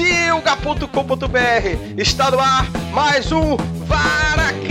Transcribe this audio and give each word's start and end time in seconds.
Pocilga.com.br. 0.00 1.98
Está 1.98 2.30
no 2.30 2.40
ar 2.40 2.66
mais 2.90 3.30
um 3.30 3.54
VaraCast. 3.84 4.64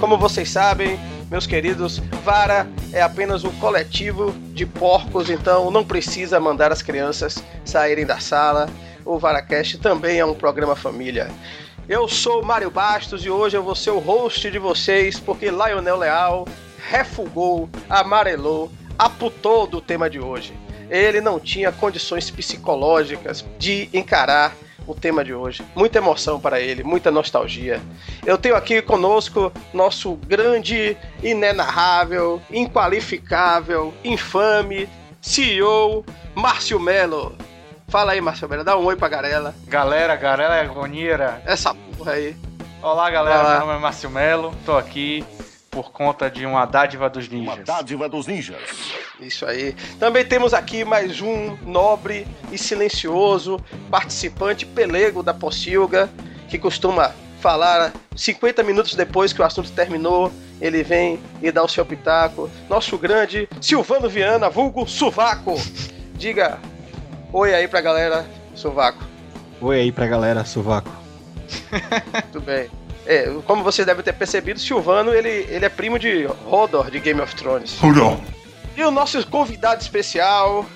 Como 0.00 0.18
vocês 0.18 0.50
sabem, 0.50 0.98
meus 1.30 1.46
queridos, 1.46 1.98
Vara 2.24 2.66
é 2.92 3.00
apenas 3.00 3.44
um 3.44 3.52
coletivo 3.60 4.32
de 4.52 4.66
porcos, 4.66 5.30
então 5.30 5.70
não 5.70 5.84
precisa 5.84 6.40
mandar 6.40 6.72
as 6.72 6.82
crianças 6.82 7.40
saírem 7.64 8.04
da 8.04 8.18
sala. 8.18 8.68
O 9.04 9.20
VaraCast 9.20 9.78
também 9.78 10.18
é 10.18 10.24
um 10.24 10.34
programa 10.34 10.74
família. 10.74 11.30
Eu 11.88 12.08
sou 12.08 12.44
Mário 12.44 12.72
Bastos 12.72 13.24
e 13.24 13.30
hoje 13.30 13.56
eu 13.56 13.62
vou 13.62 13.76
ser 13.76 13.90
o 13.90 14.00
host 14.00 14.50
de 14.50 14.58
vocês 14.58 15.20
porque 15.20 15.48
Lionel 15.48 15.98
Leal 15.98 16.44
refugou, 16.90 17.70
amarelou, 17.88 18.68
aputou 18.98 19.66
do 19.66 19.80
tema 19.80 20.08
de 20.08 20.20
hoje. 20.20 20.52
Ele 20.90 21.20
não 21.20 21.40
tinha 21.40 21.72
condições 21.72 22.30
psicológicas 22.30 23.44
de 23.58 23.88
encarar 23.92 24.54
o 24.86 24.94
tema 24.94 25.24
de 25.24 25.32
hoje. 25.32 25.64
Muita 25.74 25.98
emoção 25.98 26.38
para 26.38 26.60
ele, 26.60 26.84
muita 26.84 27.10
nostalgia. 27.10 27.80
Eu 28.24 28.36
tenho 28.36 28.54
aqui 28.54 28.82
conosco 28.82 29.52
nosso 29.72 30.14
grande, 30.14 30.96
inenarrável, 31.22 32.40
inqualificável, 32.50 33.94
infame 34.04 34.88
CEO 35.20 36.04
Márcio 36.34 36.78
Melo. 36.78 37.34
Fala 37.88 38.12
aí, 38.12 38.20
Marcelo 38.20 38.50
Beira, 38.50 38.64
dá 38.64 38.76
um 38.76 38.84
oi 38.84 38.96
pra 38.96 39.08
galera. 39.08 39.54
Galera, 39.66 40.16
galera 40.16 40.56
é 40.56 40.60
agonia. 40.62 41.40
Essa 41.46 41.74
porra 41.74 42.12
aí. 42.12 42.36
Olá, 42.82 43.10
galera. 43.10 43.40
Olá. 43.40 43.50
Meu 43.50 43.66
nome 43.66 43.78
é 43.78 43.80
Márcio 43.80 44.10
Melo. 44.10 44.54
Tô 44.66 44.76
aqui 44.76 45.24
por 45.74 45.90
conta 45.90 46.30
de 46.30 46.46
uma 46.46 46.64
dádiva 46.64 47.10
dos 47.10 47.28
ninjas. 47.28 47.56
Uma 47.56 47.64
dádiva 47.64 48.08
dos 48.08 48.28
ninjas. 48.28 48.56
Isso 49.18 49.44
aí. 49.44 49.74
Também 49.98 50.24
temos 50.24 50.54
aqui 50.54 50.84
mais 50.84 51.20
um 51.20 51.56
nobre 51.66 52.24
e 52.52 52.56
silencioso 52.56 53.58
participante 53.90 54.64
pelego 54.64 55.20
da 55.20 55.34
Pocilga, 55.34 56.08
que 56.48 56.58
costuma 56.58 57.12
falar 57.40 57.92
50 58.14 58.62
minutos 58.62 58.94
depois 58.94 59.32
que 59.32 59.42
o 59.42 59.44
assunto 59.44 59.72
terminou, 59.72 60.32
ele 60.60 60.84
vem 60.84 61.18
e 61.42 61.50
dá 61.50 61.64
o 61.64 61.68
seu 61.68 61.84
pitaco. 61.84 62.48
Nosso 62.70 62.96
grande 62.96 63.48
Silvano 63.60 64.08
Viana, 64.08 64.48
vulgo 64.48 64.86
Suvaco. 64.86 65.60
Diga 66.14 66.60
Oi 67.32 67.52
aí 67.52 67.66
pra 67.66 67.80
galera, 67.80 68.24
Sovaco. 68.54 69.02
Oi 69.60 69.80
aí 69.80 69.90
pra 69.90 70.06
galera, 70.06 70.44
Sovaco. 70.44 70.92
Tudo 72.30 72.44
bem. 72.44 72.70
É, 73.06 73.30
como 73.46 73.62
vocês 73.62 73.86
devem 73.86 74.02
ter 74.02 74.14
percebido, 74.14 74.58
Silvano 74.58 75.12
ele, 75.12 75.46
ele 75.48 75.64
é 75.64 75.68
primo 75.68 75.98
de 75.98 76.26
Hodor 76.46 76.90
de 76.90 76.98
Game 77.00 77.20
of 77.20 77.34
Thrones. 77.36 77.82
Hodor. 77.82 78.18
E 78.76 78.82
o 78.82 78.90
nosso 78.90 79.24
convidado 79.26 79.82
especial 79.82 80.66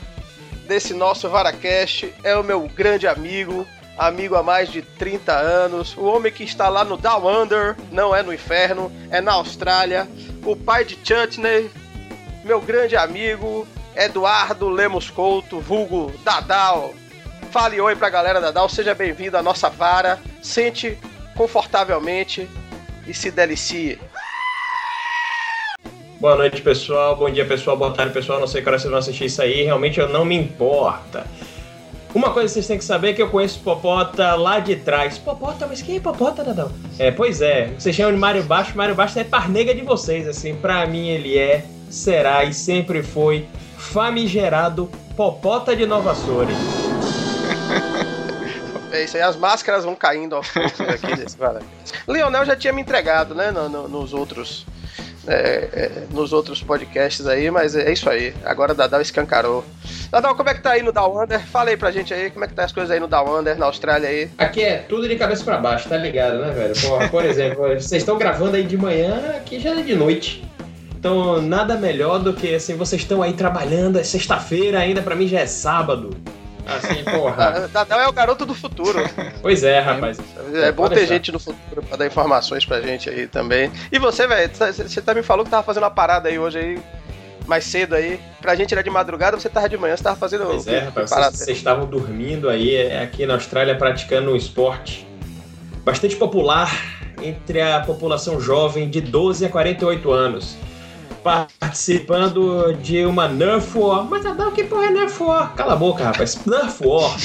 desse 0.66 0.92
nosso 0.92 1.28
Varacast 1.28 2.14
é 2.22 2.36
o 2.36 2.44
meu 2.44 2.68
grande 2.68 3.08
amigo, 3.08 3.66
amigo 3.96 4.36
há 4.36 4.42
mais 4.42 4.70
de 4.70 4.82
30 4.82 5.32
anos, 5.32 5.96
o 5.96 6.04
homem 6.04 6.30
que 6.30 6.44
está 6.44 6.68
lá 6.68 6.84
no 6.84 6.96
Down 6.96 7.42
Under, 7.42 7.74
não 7.90 8.14
é 8.14 8.22
no 8.22 8.32
inferno, 8.32 8.92
é 9.10 9.20
na 9.20 9.32
Austrália, 9.32 10.06
o 10.44 10.54
pai 10.54 10.84
de 10.84 10.98
Chutney, 11.02 11.70
meu 12.44 12.60
grande 12.60 12.96
amigo, 12.96 13.66
Eduardo 13.96 14.68
Lemos 14.68 15.10
Couto, 15.10 15.58
vulgo 15.58 16.12
Dadal. 16.22 16.94
Fale 17.50 17.80
oi 17.80 17.96
pra 17.96 18.10
galera 18.10 18.40
Dadal, 18.40 18.68
seja 18.68 18.94
bem-vindo 18.94 19.36
à 19.36 19.42
nossa 19.42 19.68
vara. 19.68 20.20
Sente 20.40 20.96
confortavelmente 21.38 22.48
e 23.06 23.14
se 23.14 23.30
delicie. 23.30 23.96
Boa 26.20 26.34
noite, 26.34 26.60
pessoal. 26.60 27.14
Bom 27.14 27.30
dia, 27.30 27.46
pessoal. 27.46 27.76
Boa 27.76 27.92
tarde, 27.92 28.12
pessoal. 28.12 28.40
Não 28.40 28.48
sei 28.48 28.60
que 28.60 28.68
hora 28.68 28.76
vocês 28.76 28.90
vão 28.90 28.98
assistir 28.98 29.26
isso 29.26 29.40
aí. 29.40 29.62
Realmente 29.62 30.00
eu 30.00 30.08
não 30.08 30.24
me 30.24 30.34
importa. 30.34 31.24
Uma 32.12 32.30
coisa 32.30 32.48
que 32.48 32.54
vocês 32.54 32.66
têm 32.66 32.78
que 32.78 32.84
saber 32.84 33.10
é 33.10 33.12
que 33.12 33.22
eu 33.22 33.28
conheço 33.28 33.60
Popota 33.60 34.34
lá 34.34 34.58
de 34.58 34.74
trás. 34.74 35.16
Popota? 35.16 35.68
Mas 35.68 35.80
quem 35.80 35.98
é 35.98 36.00
Popota, 36.00 36.42
Dadão? 36.42 36.72
É, 36.98 37.12
pois 37.12 37.40
é. 37.40 37.66
Vocês 37.78 37.94
chamam 37.94 38.12
de 38.12 38.18
Mário 38.18 38.42
Baixo. 38.42 38.76
Mário 38.76 38.96
Baixo 38.96 39.16
é 39.20 39.24
parnega 39.24 39.72
de 39.72 39.82
vocês, 39.82 40.26
assim. 40.26 40.56
Pra 40.56 40.84
mim 40.86 41.08
ele 41.08 41.38
é, 41.38 41.64
será 41.88 42.42
e 42.42 42.52
sempre 42.52 43.00
foi 43.00 43.46
famigerado 43.76 44.90
Popota 45.16 45.76
de 45.76 45.86
Nova 45.86 46.16
Sores. 46.16 46.77
É 48.92 49.04
isso 49.04 49.16
aí, 49.16 49.22
as 49.22 49.36
máscaras 49.36 49.84
vão 49.84 49.94
caindo 49.94 50.36
aos 50.36 50.48
poucos 50.48 50.80
aqui 50.80 51.14
desse 51.16 51.36
Leonel 52.06 52.44
já 52.44 52.56
tinha 52.56 52.72
me 52.72 52.80
entregado, 52.80 53.34
né, 53.34 53.50
no, 53.50 53.68
no, 53.68 53.88
nos 53.88 54.12
outros. 54.12 54.66
É, 55.26 55.68
é, 55.74 55.90
nos 56.10 56.32
outros 56.32 56.62
podcasts 56.62 57.26
aí, 57.26 57.50
mas 57.50 57.76
é 57.76 57.92
isso 57.92 58.08
aí. 58.08 58.32
Agora 58.46 58.74
Dadal 58.74 59.02
escancarou. 59.02 59.62
Dadal, 60.10 60.34
como 60.34 60.48
é 60.48 60.54
que 60.54 60.62
tá 60.62 60.70
aí 60.70 60.82
no 60.82 60.90
Down 60.90 61.22
Under? 61.22 61.38
Fala 61.46 61.68
aí 61.68 61.76
pra 61.76 61.90
gente 61.90 62.14
aí, 62.14 62.30
como 62.30 62.46
é 62.46 62.48
que 62.48 62.54
tá 62.54 62.64
as 62.64 62.72
coisas 62.72 62.90
aí 62.90 62.98
no 62.98 63.06
Down 63.06 63.40
Under, 63.40 63.58
na 63.58 63.66
Austrália 63.66 64.08
aí? 64.08 64.30
Aqui 64.38 64.62
é 64.62 64.78
tudo 64.78 65.06
de 65.06 65.16
cabeça 65.16 65.44
para 65.44 65.58
baixo, 65.58 65.86
tá 65.86 65.98
ligado, 65.98 66.38
né, 66.38 66.50
velho? 66.50 66.74
Por, 66.80 67.10
por 67.10 67.24
exemplo, 67.26 67.68
vocês 67.78 68.00
estão 68.00 68.16
gravando 68.16 68.56
aí 68.56 68.64
de 68.64 68.78
manhã, 68.78 69.34
aqui 69.36 69.60
já 69.60 69.78
é 69.78 69.82
de 69.82 69.94
noite. 69.94 70.48
Então, 70.98 71.42
nada 71.42 71.76
melhor 71.76 72.18
do 72.18 72.32
que 72.32 72.54
assim, 72.54 72.74
vocês 72.74 73.02
estão 73.02 73.22
aí 73.22 73.34
trabalhando, 73.34 73.98
é 73.98 74.02
sexta-feira, 74.02 74.78
ainda 74.78 75.02
para 75.02 75.14
mim 75.14 75.28
já 75.28 75.40
é 75.40 75.46
sábado. 75.46 76.10
Assim, 76.68 77.02
porra. 77.02 77.68
Dadão 77.72 77.98
é 77.98 78.06
o 78.06 78.12
garoto 78.12 78.44
do 78.44 78.54
futuro. 78.54 78.98
Pois 79.40 79.64
é, 79.64 79.80
rapaz. 79.80 80.18
É, 80.52 80.68
é 80.68 80.72
bom 80.72 80.86
ter 80.88 81.06
gente 81.06 81.32
no 81.32 81.40
futuro 81.40 81.82
pra 81.82 81.96
dar 81.96 82.06
informações 82.06 82.66
pra 82.66 82.80
gente 82.82 83.08
aí 83.08 83.26
também. 83.26 83.72
E 83.90 83.98
você, 83.98 84.26
velho, 84.26 84.50
você 84.54 85.00
tá 85.00 85.14
me 85.14 85.22
falou 85.22 85.44
que 85.44 85.50
tava 85.50 85.62
fazendo 85.62 85.84
uma 85.84 85.90
parada 85.90 86.28
aí 86.28 86.38
hoje 86.38 86.58
aí, 86.58 86.82
mais 87.46 87.64
cedo 87.64 87.94
aí. 87.94 88.20
Pra 88.42 88.54
gente 88.54 88.74
era 88.74 88.82
de 88.82 88.90
madrugada, 88.90 89.38
você 89.38 89.48
tava 89.48 89.68
de 89.68 89.78
manhã, 89.78 89.96
você 89.96 90.02
tava 90.02 90.16
fazendo. 90.16 90.44
Pois 90.44 90.66
é, 90.66 90.80
rapaz, 90.80 91.10
vocês, 91.10 91.36
vocês 91.38 91.58
estavam 91.58 91.86
dormindo 91.86 92.50
aí, 92.50 92.76
é, 92.76 93.02
aqui 93.02 93.24
na 93.24 93.34
Austrália, 93.34 93.74
praticando 93.74 94.32
um 94.32 94.36
esporte 94.36 95.08
bastante 95.84 96.16
popular 96.16 96.70
entre 97.22 97.62
a 97.62 97.80
população 97.80 98.38
jovem 98.38 98.90
de 98.90 99.00
12 99.00 99.46
a 99.46 99.48
48 99.48 100.12
anos 100.12 100.67
participando 101.22 102.72
de 102.74 103.04
uma 103.04 103.28
Nerf 103.28 103.78
War. 103.78 104.04
Mas 104.04 104.24
Adão, 104.24 104.50
que 104.52 104.64
porra 104.64 104.86
é 104.86 104.90
Nerf 104.90 105.22
War? 105.22 105.54
Cala 105.54 105.74
a 105.74 105.76
boca, 105.76 106.04
rapaz. 106.04 106.44
Nerf 106.46 106.86
War 106.86 107.16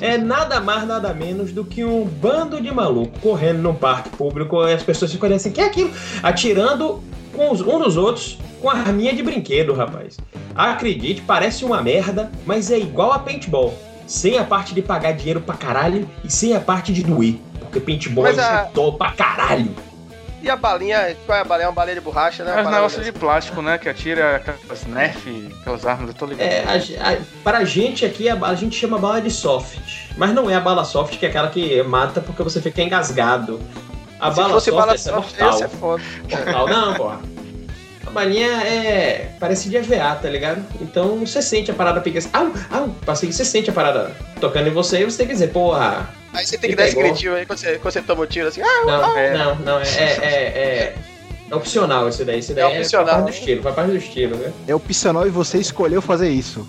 é 0.00 0.18
nada 0.18 0.60
mais, 0.60 0.86
nada 0.86 1.12
menos 1.12 1.52
do 1.52 1.64
que 1.64 1.84
um 1.84 2.04
bando 2.04 2.60
de 2.60 2.72
maluco 2.72 3.18
correndo 3.20 3.58
num 3.58 3.74
parque 3.74 4.10
público 4.10 4.66
e 4.66 4.72
as 4.72 4.82
pessoas 4.82 5.12
ficam 5.12 5.28
olhando 5.28 5.40
assim, 5.40 5.52
que 5.52 5.60
é 5.60 5.64
aquilo? 5.64 5.90
Atirando 6.22 7.02
uns, 7.36 7.60
um 7.60 7.78
nos 7.78 7.96
outros 7.96 8.38
com 8.60 8.70
arminha 8.70 9.12
de 9.12 9.22
brinquedo, 9.22 9.74
rapaz. 9.74 10.16
Acredite, 10.54 11.20
parece 11.22 11.64
uma 11.64 11.82
merda, 11.82 12.30
mas 12.46 12.70
é 12.70 12.78
igual 12.78 13.12
a 13.12 13.18
paintball. 13.18 13.74
Sem 14.06 14.38
a 14.38 14.44
parte 14.44 14.74
de 14.74 14.82
pagar 14.82 15.12
dinheiro 15.12 15.40
pra 15.40 15.54
caralho 15.54 16.08
e 16.24 16.30
sem 16.30 16.54
a 16.54 16.60
parte 16.60 16.92
de 16.92 17.02
doer. 17.02 17.36
Porque 17.60 17.80
paintball 17.80 18.24
mas 18.24 18.38
é 18.38 18.42
a... 18.42 18.70
pra 18.98 19.12
caralho. 19.12 19.70
E 20.44 20.50
a 20.50 20.56
balinha, 20.56 21.16
qual 21.24 21.38
é 21.38 21.40
a 21.40 21.44
balinha? 21.44 21.64
É 21.64 21.68
uma 21.68 21.74
balinha 21.74 21.94
de 21.94 22.02
borracha, 22.02 22.44
né? 22.44 22.60
É 22.60 22.66
um 22.66 22.70
negócio 22.70 23.02
de 23.02 23.10
plástico, 23.10 23.62
né? 23.62 23.78
Que 23.78 23.88
atira 23.88 24.36
aquelas 24.36 24.84
Nerf, 24.84 25.50
aquelas 25.62 25.86
armas, 25.86 26.08
eu 26.08 26.14
tô 26.14 26.26
ligado. 26.26 26.46
É, 26.46 26.64
a, 26.64 27.12
a, 27.12 27.16
pra 27.42 27.64
gente 27.64 28.04
aqui, 28.04 28.28
a, 28.28 28.34
a, 28.34 28.54
gente 28.54 28.78
chama 28.78 28.98
bala 28.98 29.22
de 29.22 29.30
soft. 29.30 30.10
Mas 30.18 30.34
não 30.34 30.50
é 30.50 30.54
a 30.54 30.60
bala 30.60 30.84
soft, 30.84 31.18
que 31.18 31.24
é 31.24 31.30
aquela 31.30 31.48
que 31.48 31.82
mata 31.84 32.20
porque 32.20 32.42
você 32.42 32.60
fica 32.60 32.82
engasgado. 32.82 33.58
A 34.20 34.30
Se 34.30 34.36
bala 34.36 34.52
fosse 34.52 34.70
soft, 34.70 34.86
bala 34.86 34.98
soft, 34.98 35.40
é 35.40 35.44
essa 35.46 35.64
é 35.64 35.68
foda. 35.68 36.02
Mortal. 36.30 36.68
Não, 36.68 36.94
porra. 36.94 37.20
A 38.06 38.10
balinha 38.10 38.48
é. 38.62 39.30
parece 39.40 39.68
de 39.68 39.76
EVA, 39.76 40.18
tá 40.20 40.28
ligado? 40.28 40.64
Então 40.80 41.18
você 41.18 41.40
sente 41.40 41.70
a 41.70 41.74
parada 41.74 42.00
pequena. 42.00 42.26
Au, 42.32 42.52
au, 42.70 42.88
passei, 43.04 43.32
você 43.32 43.44
sente 43.44 43.70
a 43.70 43.72
parada 43.72 44.12
tocando 44.40 44.68
em 44.68 44.72
você 44.72 45.00
e 45.00 45.04
você 45.04 45.18
tem 45.18 45.26
que 45.26 45.32
dizer, 45.32 45.48
porra 45.48 46.08
Aí 46.34 46.44
você 46.44 46.58
tem 46.58 46.70
que 46.70 46.76
dar 46.76 46.88
esse 46.88 46.96
gritinho 46.96 47.34
aí 47.34 47.46
quando 47.46 47.60
você, 47.60 47.78
quando 47.78 47.92
você 47.92 48.02
toma 48.02 48.22
o 48.22 48.24
um 48.24 48.26
tiro 48.26 48.48
assim. 48.48 48.60
Ah, 48.60 48.84
não, 48.84 49.04
ah, 49.04 49.20
é, 49.20 49.38
não, 49.38 49.54
não, 49.60 49.80
é, 49.80 49.84
é, 49.84 50.24
é, 50.24 50.94
é 51.48 51.54
opcional 51.54 52.08
esse 52.08 52.24
daí. 52.24 52.40
Esse 52.40 52.52
daí 52.52 52.72
é, 52.72 52.76
é 52.76 52.80
opcional. 52.80 53.06
É 53.06 53.12
parte 53.12 53.24
do 53.24 53.30
estilo, 53.30 53.62
faz 53.62 53.74
parte 53.76 53.90
do 53.92 53.96
estilo, 53.96 54.36
né? 54.36 54.52
É 54.66 54.74
opcional 54.74 55.26
e 55.26 55.30
você 55.30 55.58
escolheu 55.58 56.02
fazer 56.02 56.28
isso. 56.28 56.68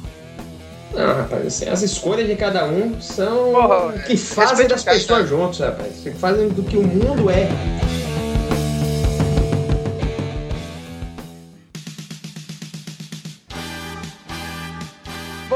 Não, 0.94 1.14
rapaz, 1.16 1.48
assim, 1.48 1.68
as 1.68 1.82
escolhas 1.82 2.28
de 2.28 2.36
cada 2.36 2.66
um 2.66 3.02
são 3.02 3.52
Porra, 3.52 3.88
o 3.88 4.04
que 4.04 4.16
fazem 4.16 4.68
das 4.68 4.84
pessoas 4.84 5.28
juntos, 5.28 5.60
rapaz. 5.60 5.94
Que 6.04 6.12
fazem 6.12 6.48
do 6.50 6.64
que 6.64 6.78
o 6.78 6.84
mundo 6.84 7.30
é. 7.30 7.50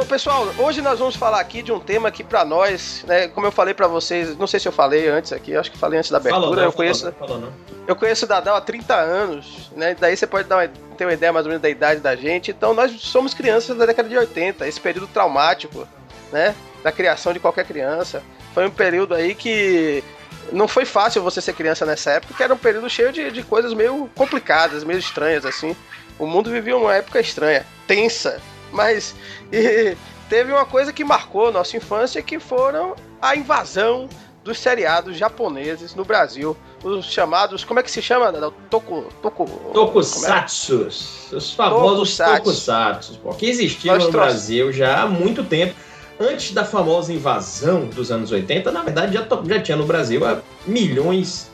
Pessoal, 0.09 0.51
hoje 0.57 0.81
nós 0.81 0.97
vamos 0.97 1.15
falar 1.15 1.39
aqui 1.39 1.61
de 1.61 1.71
um 1.71 1.79
tema 1.79 2.09
que 2.09 2.23
para 2.23 2.43
nós, 2.43 3.05
né, 3.07 3.27
como 3.27 3.45
eu 3.45 3.51
falei 3.51 3.75
para 3.75 3.87
vocês, 3.87 4.35
não 4.35 4.47
sei 4.47 4.59
se 4.59 4.67
eu 4.67 4.71
falei 4.71 5.07
antes 5.07 5.31
aqui, 5.31 5.55
acho 5.55 5.71
que 5.71 5.77
falei 5.77 5.99
antes 5.99 6.09
da 6.09 6.17
abertura, 6.17 6.41
falou, 6.41 6.55
não, 6.55 6.63
eu 6.63 6.73
conheço, 6.73 7.11
falou, 7.11 7.39
falou, 7.39 7.53
eu 7.85 7.95
conheço 7.95 8.25
o 8.25 8.27
Dadal 8.27 8.55
há 8.55 8.61
30 8.61 8.95
anos, 8.95 9.71
né? 9.75 9.95
Daí 9.99 10.17
você 10.17 10.25
pode 10.25 10.47
dar 10.47 10.57
uma, 10.57 10.67
ter 10.67 11.05
uma 11.05 11.13
ideia 11.13 11.31
mais 11.31 11.45
ou 11.45 11.49
menos 11.49 11.61
da 11.61 11.69
idade 11.69 12.01
da 12.01 12.15
gente. 12.15 12.49
Então 12.49 12.73
nós 12.73 12.91
somos 12.99 13.35
crianças 13.35 13.77
da 13.77 13.85
década 13.85 14.09
de 14.09 14.17
80, 14.17 14.67
esse 14.67 14.81
período 14.81 15.07
traumático, 15.07 15.87
né, 16.31 16.55
da 16.83 16.91
criação 16.91 17.31
de 17.31 17.39
qualquer 17.39 17.65
criança. 17.65 18.23
Foi 18.55 18.65
um 18.65 18.71
período 18.71 19.13
aí 19.13 19.35
que 19.35 20.03
não 20.51 20.67
foi 20.67 20.85
fácil 20.85 21.21
você 21.21 21.39
ser 21.39 21.53
criança 21.53 21.85
nessa 21.85 22.11
época, 22.13 22.29
porque 22.29 22.43
era 22.43 22.53
um 22.53 22.57
período 22.57 22.89
cheio 22.89 23.11
de, 23.11 23.29
de 23.29 23.43
coisas 23.43 23.75
meio 23.75 24.09
complicadas, 24.15 24.83
meio 24.83 24.97
estranhas 24.97 25.45
assim. 25.45 25.75
O 26.17 26.25
mundo 26.25 26.49
vivia 26.49 26.75
uma 26.75 26.95
época 26.95 27.19
estranha, 27.19 27.63
tensa, 27.87 28.41
Mas 28.71 29.15
e, 29.51 29.95
teve 30.29 30.51
uma 30.51 30.65
coisa 30.65 30.93
que 30.93 31.03
marcou 31.03 31.51
nossa 31.51 31.75
infância 31.77 32.21
que 32.21 32.39
foram 32.39 32.95
a 33.21 33.35
invasão 33.35 34.07
dos 34.43 34.57
seriados 34.57 35.17
japoneses 35.17 35.93
no 35.95 36.05
Brasil. 36.05 36.55
Os 36.83 37.05
chamados, 37.05 37.63
como 37.63 37.79
é 37.79 37.83
que 37.83 37.91
se 37.91 38.01
chama? 38.01 38.31
Toku, 38.69 39.05
toku, 39.21 39.45
tokusatsus. 39.73 41.27
É? 41.31 41.35
Os 41.35 41.53
famosos 41.53 42.15
tokusatsus, 42.15 43.17
porque 43.17 43.45
existiam 43.45 43.97
no 43.97 44.11
Brasil 44.11 44.71
já 44.71 45.03
há 45.03 45.07
muito 45.07 45.43
tempo. 45.43 45.75
Antes 46.19 46.51
da 46.51 46.65
famosa 46.65 47.13
invasão 47.13 47.85
dos 47.85 48.11
anos 48.11 48.31
80, 48.31 48.71
na 48.71 48.83
verdade 48.83 49.13
já, 49.13 49.25
já 49.45 49.61
tinha 49.61 49.77
no 49.77 49.85
Brasil 49.85 50.25
há 50.25 50.41
milhões 50.67 51.49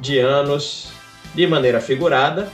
de 0.00 0.20
anos, 0.20 0.88
de 1.34 1.46
maneira 1.46 1.80
figurada, 1.80 2.48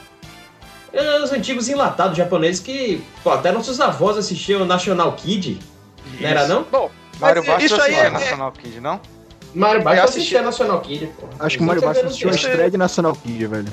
os 1.22 1.32
antigos 1.32 1.68
enlatados 1.68 2.16
japoneses 2.16 2.60
que 2.60 3.02
pô, 3.22 3.30
até 3.30 3.52
nossos 3.52 3.80
avós 3.80 4.16
assistiam 4.16 4.64
National 4.64 5.12
Kid, 5.12 5.58
isso. 6.06 6.22
não 6.22 6.28
era 6.28 6.46
não? 6.46 6.64
Bom, 6.64 6.90
Mário 7.18 7.44
Bastos 7.44 7.70
isso 7.70 7.80
aí 7.80 7.94
é 7.94 8.10
National 8.10 8.52
Kid, 8.52 8.80
não? 8.80 9.00
Mário 9.54 9.82
Bastos 9.82 10.10
assistia 10.10 10.42
National 10.42 10.80
Kid, 10.80 11.06
pô. 11.18 11.26
Acho 11.38 11.56
que 11.56 11.62
o 11.62 11.66
Mário 11.66 11.82
Bastos 11.82 12.06
assistiu 12.06 12.30
a 12.30 12.32
estreia 12.32 12.70
de 12.70 12.76
National 12.76 13.14
Kid, 13.14 13.46
velho. 13.46 13.72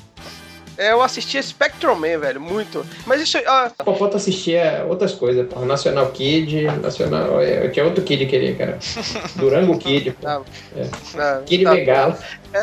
É, 0.77 0.91
eu 0.91 1.01
assistia 1.01 1.41
Spectrum 1.41 1.95
Man, 1.95 2.19
velho, 2.19 2.39
muito. 2.39 2.85
Mas 3.05 3.21
isso. 3.21 3.37
Ah... 3.47 3.71
A 3.79 3.83
Popota 3.83 4.17
assistia 4.17 4.85
outras 4.87 5.13
coisas, 5.13 5.47
pô. 5.47 5.61
National 5.65 6.11
Kid, 6.11 6.65
Nacional. 6.81 7.41
É, 7.41 7.65
eu 7.65 7.71
tinha 7.71 7.83
outro 7.83 8.03
Kid 8.03 8.25
que 8.25 8.31
queria, 8.31 8.55
cara. 8.55 8.77
Durango 9.35 9.77
Kid, 9.77 10.11
pô. 10.11 10.27
Ah, 10.27 10.41
é. 10.75 10.87
ah, 11.17 11.41
Kid 11.45 11.63
tá 11.63 11.73
Megalo. 11.73 12.15
É, 12.53 12.61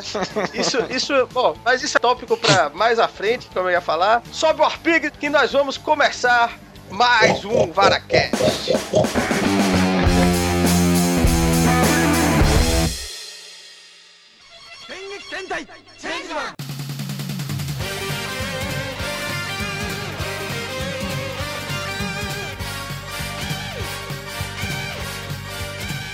isso, 0.55 0.78
isso, 0.90 1.26
bom, 1.32 1.56
mas 1.64 1.82
isso 1.82 1.96
é 1.96 2.00
tópico 2.00 2.37
pra 2.37 2.70
mais 2.70 2.99
à 2.99 3.08
frente, 3.08 3.49
como 3.52 3.69
eu 3.69 3.72
ia 3.72 3.81
falar. 3.81 4.22
Sobe 4.32 4.61
o 4.61 4.64
Arpig 4.64 5.11
que 5.11 5.28
nós 5.28 5.52
vamos 5.52 5.76
começar 5.76 6.58
mais 6.90 7.44
um 7.44 7.70
Varacast. 7.70 8.34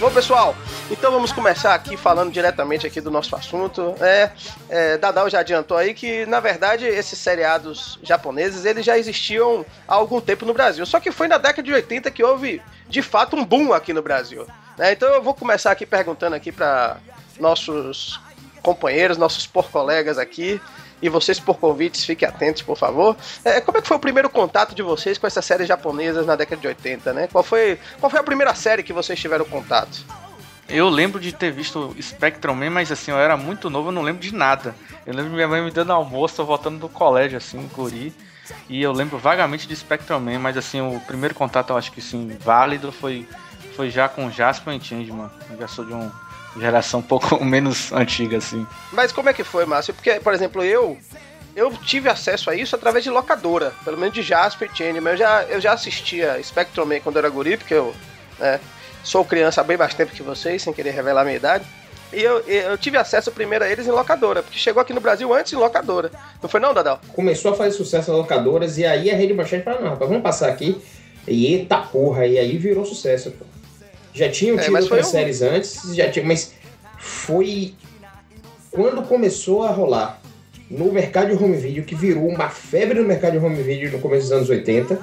Bom, 0.00 0.10
pessoal, 0.10 0.56
então 0.90 1.12
vamos 1.12 1.30
começar 1.30 1.74
aqui 1.74 1.94
falando 1.94 2.32
diretamente 2.32 2.86
aqui 2.86 3.02
do 3.02 3.10
nosso 3.10 3.36
assunto. 3.36 3.94
É, 4.00 4.30
é, 4.70 4.96
Dadal 4.96 5.28
já 5.28 5.40
adiantou 5.40 5.76
aí 5.76 5.92
que, 5.92 6.24
na 6.24 6.40
verdade, 6.40 6.86
esses 6.86 7.18
seriados 7.18 7.98
japoneses, 8.02 8.64
eles 8.64 8.82
já 8.82 8.96
existiam 8.96 9.62
há 9.86 9.94
algum 9.94 10.18
tempo 10.18 10.46
no 10.46 10.54
Brasil. 10.54 10.86
Só 10.86 10.98
que 11.00 11.12
foi 11.12 11.28
na 11.28 11.36
década 11.36 11.62
de 11.62 11.74
80 11.74 12.10
que 12.12 12.24
houve, 12.24 12.62
de 12.88 13.02
fato, 13.02 13.36
um 13.36 13.44
boom 13.44 13.74
aqui 13.74 13.92
no 13.92 14.00
Brasil. 14.00 14.46
É, 14.78 14.90
então 14.92 15.06
eu 15.12 15.22
vou 15.22 15.34
começar 15.34 15.70
aqui 15.70 15.84
perguntando 15.84 16.34
aqui 16.34 16.50
para 16.50 16.96
nossos 17.38 18.18
companheiros, 18.62 19.18
nossos 19.18 19.46
por 19.46 19.70
colegas 19.70 20.16
aqui, 20.16 20.58
e 21.02 21.08
vocês 21.08 21.40
por 21.40 21.58
convites, 21.58 22.04
fiquem 22.04 22.28
atentos, 22.28 22.62
por 22.62 22.76
favor. 22.76 23.16
É, 23.44 23.60
como 23.60 23.78
é 23.78 23.82
que 23.82 23.88
foi 23.88 23.96
o 23.96 24.00
primeiro 24.00 24.28
contato 24.28 24.74
de 24.74 24.82
vocês 24.82 25.18
com 25.18 25.26
essas 25.26 25.44
séries 25.44 25.66
japonesas 25.66 26.26
na 26.26 26.36
década 26.36 26.60
de 26.60 26.68
80, 26.68 27.12
né? 27.12 27.28
Qual 27.30 27.42
foi, 27.42 27.78
qual 27.98 28.10
foi 28.10 28.20
a 28.20 28.22
primeira 28.22 28.54
série 28.54 28.82
que 28.82 28.92
vocês 28.92 29.18
tiveram 29.18 29.44
contato? 29.44 30.04
Eu 30.68 30.88
lembro 30.88 31.18
de 31.18 31.32
ter 31.32 31.50
visto 31.50 31.96
Spectrum 32.00 32.54
Man, 32.54 32.70
mas 32.70 32.92
assim, 32.92 33.10
eu 33.10 33.18
era 33.18 33.36
muito 33.36 33.68
novo, 33.68 33.88
eu 33.88 33.92
não 33.92 34.02
lembro 34.02 34.22
de 34.22 34.32
nada. 34.32 34.74
Eu 35.04 35.12
lembro 35.12 35.30
de 35.30 35.34
minha 35.34 35.48
mãe 35.48 35.62
me 35.62 35.70
dando 35.70 35.92
almoço, 35.92 36.44
voltando 36.44 36.78
do 36.78 36.88
colégio, 36.88 37.38
assim, 37.38 37.68
guri. 37.74 38.14
E 38.68 38.80
eu 38.80 38.92
lembro 38.92 39.18
vagamente 39.18 39.66
de 39.66 39.74
Spectrum 39.74 40.20
Man, 40.20 40.38
mas 40.38 40.56
assim, 40.56 40.80
o 40.80 41.00
primeiro 41.00 41.34
contato 41.34 41.70
eu 41.70 41.76
acho 41.76 41.90
que 41.90 42.00
sim, 42.00 42.36
válido 42.40 42.92
foi, 42.92 43.28
foi 43.74 43.90
já 43.90 44.08
com 44.08 44.30
Jasper 44.30 44.74
e 44.74 44.80
Changeman. 44.80 45.30
Sou 45.68 45.84
de 45.84 45.92
um 45.92 46.10
geração 46.56 47.00
um 47.00 47.02
pouco 47.02 47.38
menos 47.44 47.92
antiga, 47.92 48.38
assim. 48.38 48.66
Mas 48.92 49.12
como 49.12 49.28
é 49.28 49.32
que 49.32 49.44
foi, 49.44 49.64
Márcio? 49.64 49.94
Porque, 49.94 50.14
por 50.20 50.32
exemplo, 50.32 50.64
eu 50.64 50.98
eu 51.54 51.72
tive 51.72 52.08
acesso 52.08 52.48
a 52.50 52.54
isso 52.54 52.76
através 52.76 53.04
de 53.04 53.10
locadora, 53.10 53.72
pelo 53.84 53.98
menos 53.98 54.14
de 54.14 54.22
Jasper 54.22 54.70
e 54.72 54.76
Changeman. 54.76 55.12
Eu 55.12 55.16
já, 55.16 55.42
eu 55.44 55.60
já 55.60 55.72
assistia 55.72 56.40
Spectrum 56.42 56.86
Man 56.86 57.00
quando 57.00 57.16
eu 57.16 57.20
era 57.20 57.28
guri, 57.28 57.56
porque 57.56 57.74
eu 57.74 57.94
né, 58.38 58.60
sou 59.02 59.24
criança 59.24 59.60
há 59.60 59.64
bem 59.64 59.76
mais 59.76 59.92
tempo 59.94 60.12
que 60.12 60.22
vocês, 60.22 60.62
sem 60.62 60.72
querer 60.72 60.90
revelar 60.90 61.22
a 61.22 61.24
minha 61.24 61.36
idade. 61.36 61.64
E 62.12 62.22
eu, 62.22 62.40
eu 62.40 62.76
tive 62.76 62.96
acesso 62.96 63.30
primeiro 63.30 63.64
a 63.64 63.68
eles 63.68 63.86
em 63.86 63.90
locadora, 63.90 64.42
porque 64.42 64.58
chegou 64.58 64.80
aqui 64.80 64.92
no 64.92 65.00
Brasil 65.00 65.32
antes 65.32 65.52
em 65.52 65.56
locadora. 65.56 66.10
Não 66.42 66.48
foi 66.48 66.58
não, 66.58 66.74
Dadal? 66.74 67.00
Começou 67.12 67.52
a 67.52 67.54
fazer 67.54 67.72
sucesso 67.72 68.10
em 68.10 68.14
locadoras 68.14 68.78
e 68.78 68.84
aí 68.84 69.10
a 69.10 69.14
Rede 69.14 69.32
Manchete 69.32 69.64
falou, 69.64 69.80
não, 69.80 69.90
rapaz, 69.90 70.08
vamos 70.08 70.22
passar 70.22 70.48
aqui. 70.48 70.80
E 71.28 71.46
eita 71.46 71.78
porra, 71.78 72.26
e 72.26 72.38
aí 72.38 72.56
virou 72.56 72.84
sucesso, 72.84 73.30
pô. 73.30 73.44
Já 74.12 74.28
tinham 74.28 74.56
tido 74.56 74.76
é, 74.76 74.80
outras 74.80 75.08
um... 75.08 75.10
séries 75.10 75.42
antes, 75.42 75.94
já 75.94 76.10
tinha, 76.10 76.24
mas 76.24 76.52
foi 76.98 77.74
quando 78.70 79.02
começou 79.02 79.62
a 79.64 79.70
rolar 79.70 80.20
no 80.70 80.92
mercado 80.92 81.36
de 81.36 81.42
home 81.42 81.56
video, 81.56 81.84
que 81.84 81.94
virou 81.94 82.28
uma 82.28 82.48
febre 82.48 83.00
no 83.00 83.06
mercado 83.06 83.32
de 83.32 83.44
home 83.44 83.62
video 83.62 83.90
no 83.90 83.98
começo 83.98 84.22
dos 84.22 84.32
anos 84.32 84.48
80, 84.48 84.98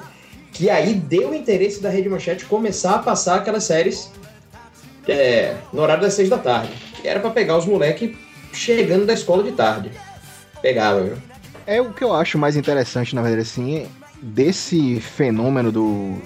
que 0.52 0.70
aí 0.70 0.94
deu 0.94 1.30
o 1.30 1.34
interesse 1.34 1.80
da 1.80 1.90
Rede 1.90 2.08
Manchete 2.08 2.46
começar 2.46 2.94
a 2.94 2.98
passar 2.98 3.36
aquelas 3.36 3.64
séries 3.64 4.10
é, 5.06 5.56
no 5.72 5.82
horário 5.82 6.02
das 6.02 6.14
seis 6.14 6.28
da 6.28 6.38
tarde. 6.38 6.72
Que 7.00 7.06
era 7.06 7.20
para 7.20 7.30
pegar 7.30 7.56
os 7.56 7.66
moleques 7.66 8.16
chegando 8.52 9.06
da 9.06 9.12
escola 9.12 9.42
de 9.42 9.52
tarde. 9.52 9.90
Pegava, 10.62 11.02
viu? 11.02 11.16
É 11.66 11.80
o 11.80 11.92
que 11.92 12.02
eu 12.02 12.14
acho 12.14 12.38
mais 12.38 12.56
interessante, 12.56 13.14
na 13.14 13.20
verdade, 13.20 13.42
assim, 13.42 13.86
desse 14.22 15.00
fenômeno 15.00 15.70
do. 15.70 16.16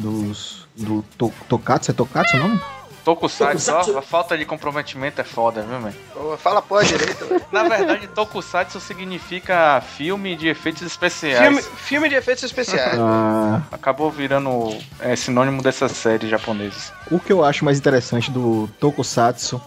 dos 0.00 0.63
do 0.76 1.02
to, 1.16 1.32
Tokatsu, 1.48 1.90
é 1.90 1.94
Tokatsu 1.94 2.36
o 2.36 2.40
nome? 2.40 2.60
Tokusatsu, 3.04 3.92
ó, 3.94 3.98
a 3.98 4.02
falta 4.02 4.36
de 4.36 4.46
comprometimento 4.46 5.20
é 5.20 5.24
foda, 5.24 5.62
viu, 5.62 5.78
velho? 5.78 6.38
Fala 6.38 6.62
pô 6.62 6.82
direito. 6.82 7.42
Na 7.52 7.68
verdade, 7.68 8.08
Tokusatsu 8.08 8.80
significa 8.80 9.82
filme 9.82 10.34
de 10.34 10.48
efeitos 10.48 10.80
especiais. 10.80 11.38
Filme, 11.38 11.62
filme 11.62 12.08
de 12.08 12.14
efeitos 12.14 12.42
especiais. 12.42 12.98
Ah. 12.98 13.62
Acabou 13.70 14.10
virando 14.10 14.74
é, 15.00 15.14
sinônimo 15.14 15.62
dessas 15.62 15.92
séries 15.92 16.30
japonesas. 16.30 16.92
O 17.10 17.20
que 17.20 17.30
eu 17.30 17.44
acho 17.44 17.62
mais 17.62 17.76
interessante 17.76 18.30
do 18.30 18.70
Tokusatsu, 18.80 19.60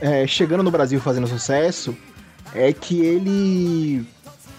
é, 0.00 0.24
chegando 0.28 0.62
no 0.62 0.70
Brasil 0.70 1.00
fazendo 1.00 1.26
sucesso, 1.26 1.96
é 2.54 2.72
que 2.72 3.00
ele 3.00 4.06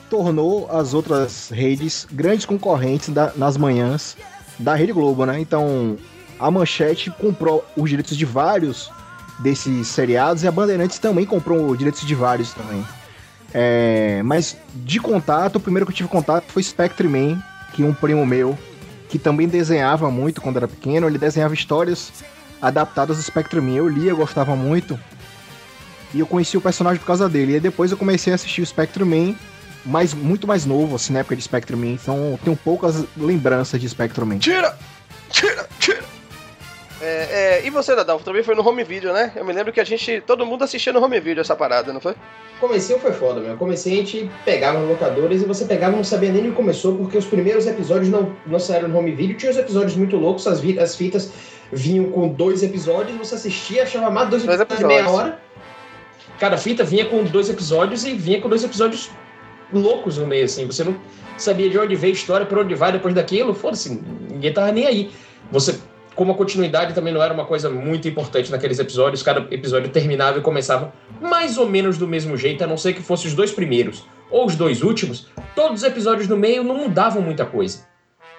tornou 0.09 0.69
as 0.69 0.93
outras 0.93 1.49
redes 1.49 2.05
grandes 2.11 2.45
concorrentes 2.45 3.09
da, 3.09 3.31
nas 3.35 3.55
manhãs 3.55 4.17
da 4.59 4.75
Rede 4.75 4.91
Globo, 4.91 5.25
né? 5.25 5.39
Então, 5.39 5.97
a 6.39 6.51
Manchete 6.51 7.09
comprou 7.09 7.65
os 7.75 7.89
direitos 7.89 8.15
de 8.15 8.25
vários 8.25 8.91
desses 9.39 9.87
seriados 9.87 10.43
e 10.43 10.47
a 10.47 10.51
Bandeirantes 10.51 10.99
também 10.99 11.25
comprou 11.25 11.71
os 11.71 11.77
direitos 11.77 12.05
de 12.05 12.13
vários 12.13 12.53
também. 12.53 12.85
É, 13.53 14.21
mas 14.23 14.57
de 14.75 14.99
contato, 14.99 15.55
o 15.55 15.59
primeiro 15.59 15.85
que 15.85 15.91
eu 15.91 15.95
tive 15.95 16.09
contato 16.09 16.51
foi 16.51 16.61
Spectre 16.61 17.07
Man, 17.07 17.41
que 17.73 17.83
um 17.83 17.93
primo 17.93 18.25
meu, 18.25 18.57
que 19.07 19.17
também 19.17 19.47
desenhava 19.47 20.11
muito 20.11 20.41
quando 20.41 20.57
era 20.57 20.67
pequeno, 20.67 21.07
ele 21.07 21.17
desenhava 21.17 21.53
histórias 21.53 22.11
adaptadas 22.61 23.17
do 23.17 23.23
Spectre 23.23 23.59
Man. 23.59 23.75
Eu 23.75 23.87
lia, 23.87 24.13
gostava 24.13 24.55
muito. 24.55 24.99
E 26.13 26.19
eu 26.19 26.27
conheci 26.27 26.57
o 26.57 26.61
personagem 26.61 26.99
por 26.99 27.07
causa 27.07 27.27
dele. 27.27 27.55
E 27.55 27.59
depois 27.59 27.91
eu 27.91 27.97
comecei 27.97 28.33
a 28.33 28.35
assistir 28.35 28.61
o 28.61 28.65
Spectre 28.65 29.03
Man 29.03 29.35
mais, 29.85 30.13
muito 30.13 30.47
mais 30.47 30.65
novo, 30.65 30.95
assim, 30.95 31.13
na 31.13 31.19
época 31.19 31.35
de 31.35 31.41
Spectrum 31.41 31.77
Man, 31.77 31.91
então 31.91 32.39
tenho 32.43 32.55
poucas 32.55 33.03
lembranças 33.17 33.79
de 33.79 33.87
Spectrum 33.87 34.25
Man. 34.25 34.39
Tira! 34.39 34.77
Tira! 35.29 35.67
Tira! 35.79 36.03
É, 37.01 37.61
é, 37.61 37.65
e 37.65 37.69
você, 37.69 37.95
Dadal, 37.95 38.19
também 38.19 38.43
foi 38.43 38.55
no 38.55 38.67
home 38.67 38.83
video, 38.83 39.13
né? 39.13 39.31
Eu 39.35 39.45
me 39.45 39.53
lembro 39.53 39.71
que 39.71 39.79
a 39.79 39.85
gente, 39.85 40.21
todo 40.21 40.45
mundo 40.45 40.65
assistia 40.65 40.91
no 40.91 41.01
home 41.01 41.19
video 41.19 41.39
essa 41.39 41.55
parada, 41.55 41.93
não 41.93 42.01
foi? 42.01 42.13
Comecei 42.59 42.99
foi 42.99 43.13
foda, 43.13 43.39
meu. 43.39 43.55
Comecei 43.55 43.93
a 43.93 43.95
gente 43.97 44.29
pegava 44.43 44.79
nos 44.79 44.89
locadores 44.89 45.41
e 45.41 45.45
você 45.45 45.63
pegava 45.63 45.95
não 45.95 46.03
sabia 46.03 46.29
nem 46.29 46.47
onde 46.47 46.51
começou, 46.51 46.97
porque 46.97 47.17
os 47.17 47.25
primeiros 47.25 47.65
episódios 47.65 48.09
não, 48.09 48.35
não 48.45 48.59
saíram 48.59 48.89
no 48.89 48.97
home 48.97 49.13
video. 49.13 49.37
Tinha 49.37 49.49
os 49.49 49.57
episódios 49.57 49.95
muito 49.95 50.17
loucos, 50.17 50.45
as, 50.45 50.61
as 50.77 50.95
fitas 50.95 51.31
vinham 51.71 52.11
com 52.11 52.27
dois 52.27 52.63
episódios, 52.63 53.17
você 53.17 53.35
assistia, 53.35 53.83
achava 53.83 54.09
mais 54.09 54.29
dois, 54.29 54.43
dois 54.43 54.59
episódios 54.59 54.79
de 54.79 54.85
meia 54.85 55.09
hora. 55.09 55.39
Cada 56.37 56.57
fita 56.57 56.83
vinha 56.83 57.05
com 57.05 57.23
dois 57.23 57.49
episódios 57.49 58.03
e 58.03 58.13
vinha 58.13 58.41
com 58.41 58.49
dois 58.49 58.63
episódios 58.63 59.09
loucos 59.71 60.17
no 60.17 60.27
meio, 60.27 60.45
assim. 60.45 60.65
Você 60.65 60.83
não 60.83 60.99
sabia 61.37 61.69
de 61.69 61.77
onde 61.77 61.95
veio 61.95 62.13
a 62.13 62.15
história, 62.15 62.45
para 62.45 62.59
onde 62.59 62.75
vai 62.75 62.91
depois 62.91 63.13
daquilo. 63.13 63.53
Foda-se, 63.53 64.01
ninguém 64.29 64.53
tava 64.53 64.71
nem 64.71 64.85
aí. 64.85 65.11
Você, 65.51 65.79
como 66.15 66.31
a 66.31 66.35
continuidade 66.35 66.93
também 66.93 67.13
não 67.13 67.21
era 67.21 67.33
uma 67.33 67.45
coisa 67.45 67.69
muito 67.69 68.07
importante 68.07 68.51
naqueles 68.51 68.79
episódios, 68.79 69.23
cada 69.23 69.53
episódio 69.53 69.89
terminava 69.89 70.39
e 70.39 70.41
começava 70.41 70.93
mais 71.21 71.57
ou 71.57 71.67
menos 71.67 71.97
do 71.97 72.07
mesmo 72.07 72.35
jeito, 72.37 72.63
a 72.63 72.67
não 72.67 72.77
ser 72.77 72.93
que 72.93 73.01
fossem 73.01 73.27
os 73.27 73.33
dois 73.33 73.51
primeiros 73.51 74.05
ou 74.29 74.45
os 74.45 74.55
dois 74.55 74.83
últimos, 74.83 75.27
todos 75.55 75.81
os 75.81 75.87
episódios 75.87 76.27
no 76.27 76.37
meio 76.37 76.63
não 76.63 76.75
mudavam 76.75 77.21
muita 77.21 77.45
coisa. 77.45 77.87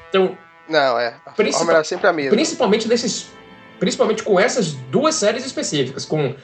Então. 0.09 0.37
Não, 0.69 0.99
é. 0.99 1.17
A 1.27 1.31
principal, 1.33 1.85
sempre 1.85 2.07
a 2.07 2.13
mesma. 2.13 2.31
Principalmente 2.31 2.87
desses. 2.87 3.31
Principalmente 3.79 4.23
com 4.23 4.39
essas 4.39 4.73
duas 4.73 5.15
séries 5.15 5.45
específicas, 5.45 6.05
com 6.05 6.35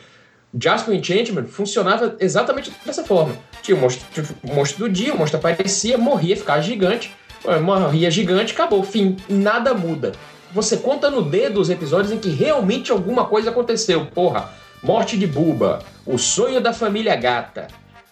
Jasper 0.58 0.94
Enchantment 0.94 1.46
funcionava 1.46 2.16
exatamente 2.20 2.72
dessa 2.84 3.04
forma. 3.04 3.36
Tinha 3.62 3.76
o 3.76 3.80
monstro, 3.80 4.06
o 4.42 4.54
monstro 4.54 4.86
do 4.86 4.92
dia, 4.92 5.12
o 5.14 5.18
monstro 5.18 5.38
aparecia, 5.38 5.98
morria, 5.98 6.36
ficava 6.36 6.60
gigante. 6.62 7.14
Uma 7.44 7.88
ria 7.88 8.10
gigante, 8.10 8.52
acabou, 8.52 8.82
fim. 8.82 9.16
Nada 9.28 9.74
muda. 9.74 10.12
Você 10.52 10.78
conta 10.78 11.10
no 11.10 11.22
dedo 11.22 11.60
os 11.60 11.68
episódios 11.68 12.12
em 12.12 12.18
que 12.18 12.30
realmente 12.30 12.90
alguma 12.90 13.26
coisa 13.26 13.50
aconteceu. 13.50 14.06
Porra, 14.06 14.50
morte 14.82 15.18
de 15.18 15.26
Buba, 15.26 15.80
o 16.06 16.18
sonho 16.18 16.60
da 16.60 16.72
família 16.72 17.14
gata, 17.16 17.68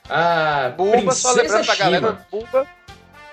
a 0.08 0.72
Buba, 0.76 1.12
só 1.12 1.32
lembrando 1.32 1.64
pra 1.64 1.74
Shima. 1.74 1.84
galera, 1.84 2.26
Buba. 2.30 2.66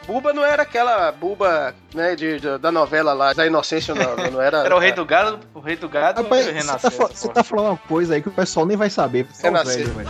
Buba 0.07 0.33
não 0.33 0.43
era 0.43 0.63
aquela 0.63 1.11
Buba, 1.11 1.75
né, 1.93 2.15
de, 2.15 2.39
de- 2.39 2.57
da 2.57 2.71
novela 2.71 3.13
lá, 3.13 3.33
da 3.33 3.45
Inocência, 3.45 3.93
não. 3.93 4.15
Não 4.31 4.41
era. 4.41 4.59
Era 4.65 4.75
o 4.75 4.79
rei 4.79 4.91
do 4.91 5.05
gado, 5.05 5.39
o 5.53 5.59
rei 5.59 5.75
do 5.75 5.87
gado 5.87 6.23
Rapaz, 6.23 6.47
e 6.47 6.49
o 6.49 6.53
você 6.63 6.89
tá, 6.89 7.07
você 7.07 7.27
tá 7.29 7.43
falando 7.43 7.67
uma 7.67 7.77
coisa 7.77 8.15
aí 8.15 8.21
que 8.21 8.29
o 8.29 8.31
pessoal 8.31 8.65
nem 8.65 8.75
vai 8.75 8.89
saber. 8.89 9.25
Velho. 9.25 10.09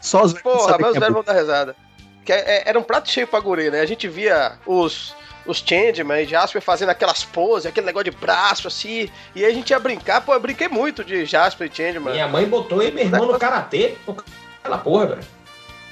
Só 0.00 0.22
os 0.22 0.32
velhos 0.32 0.42
Porra, 0.42 0.76
mas 0.80 0.90
os 0.90 0.96
é 0.96 1.00
velhos 1.00 1.14
vão 1.14 1.22
dar 1.24 1.32
risada. 1.34 1.76
Que 2.24 2.32
é- 2.32 2.56
é- 2.58 2.62
era 2.66 2.78
um 2.78 2.82
prato 2.82 3.10
cheio 3.10 3.26
pra 3.26 3.40
guri, 3.40 3.70
né? 3.70 3.80
A 3.80 3.86
gente 3.86 4.08
via 4.08 4.52
os. 4.66 5.14
Os 5.46 5.58
Changeman 5.58 6.22
e 6.22 6.24
Jasper 6.24 6.62
fazendo 6.62 6.88
aquelas 6.88 7.22
poses, 7.22 7.66
aquele 7.66 7.84
negócio 7.84 8.10
de 8.10 8.16
braço 8.16 8.66
assim, 8.66 9.10
e 9.34 9.44
aí 9.44 9.50
a 9.52 9.54
gente 9.54 9.68
ia 9.68 9.78
brincar, 9.78 10.22
pô, 10.22 10.32
eu 10.32 10.40
brinquei 10.40 10.68
muito 10.68 11.04
de 11.04 11.26
Jasper 11.26 11.70
e 11.70 11.76
Changeman. 11.76 12.14
Minha 12.14 12.26
mãe 12.26 12.46
botou 12.46 12.82
e 12.82 12.90
meu 12.90 13.04
irmão 13.04 13.26
no 13.26 13.38
karatê. 13.38 13.94
por 14.06 14.24
Aquela 14.64 14.78
porra, 14.78 15.06
velho. 15.08 15.24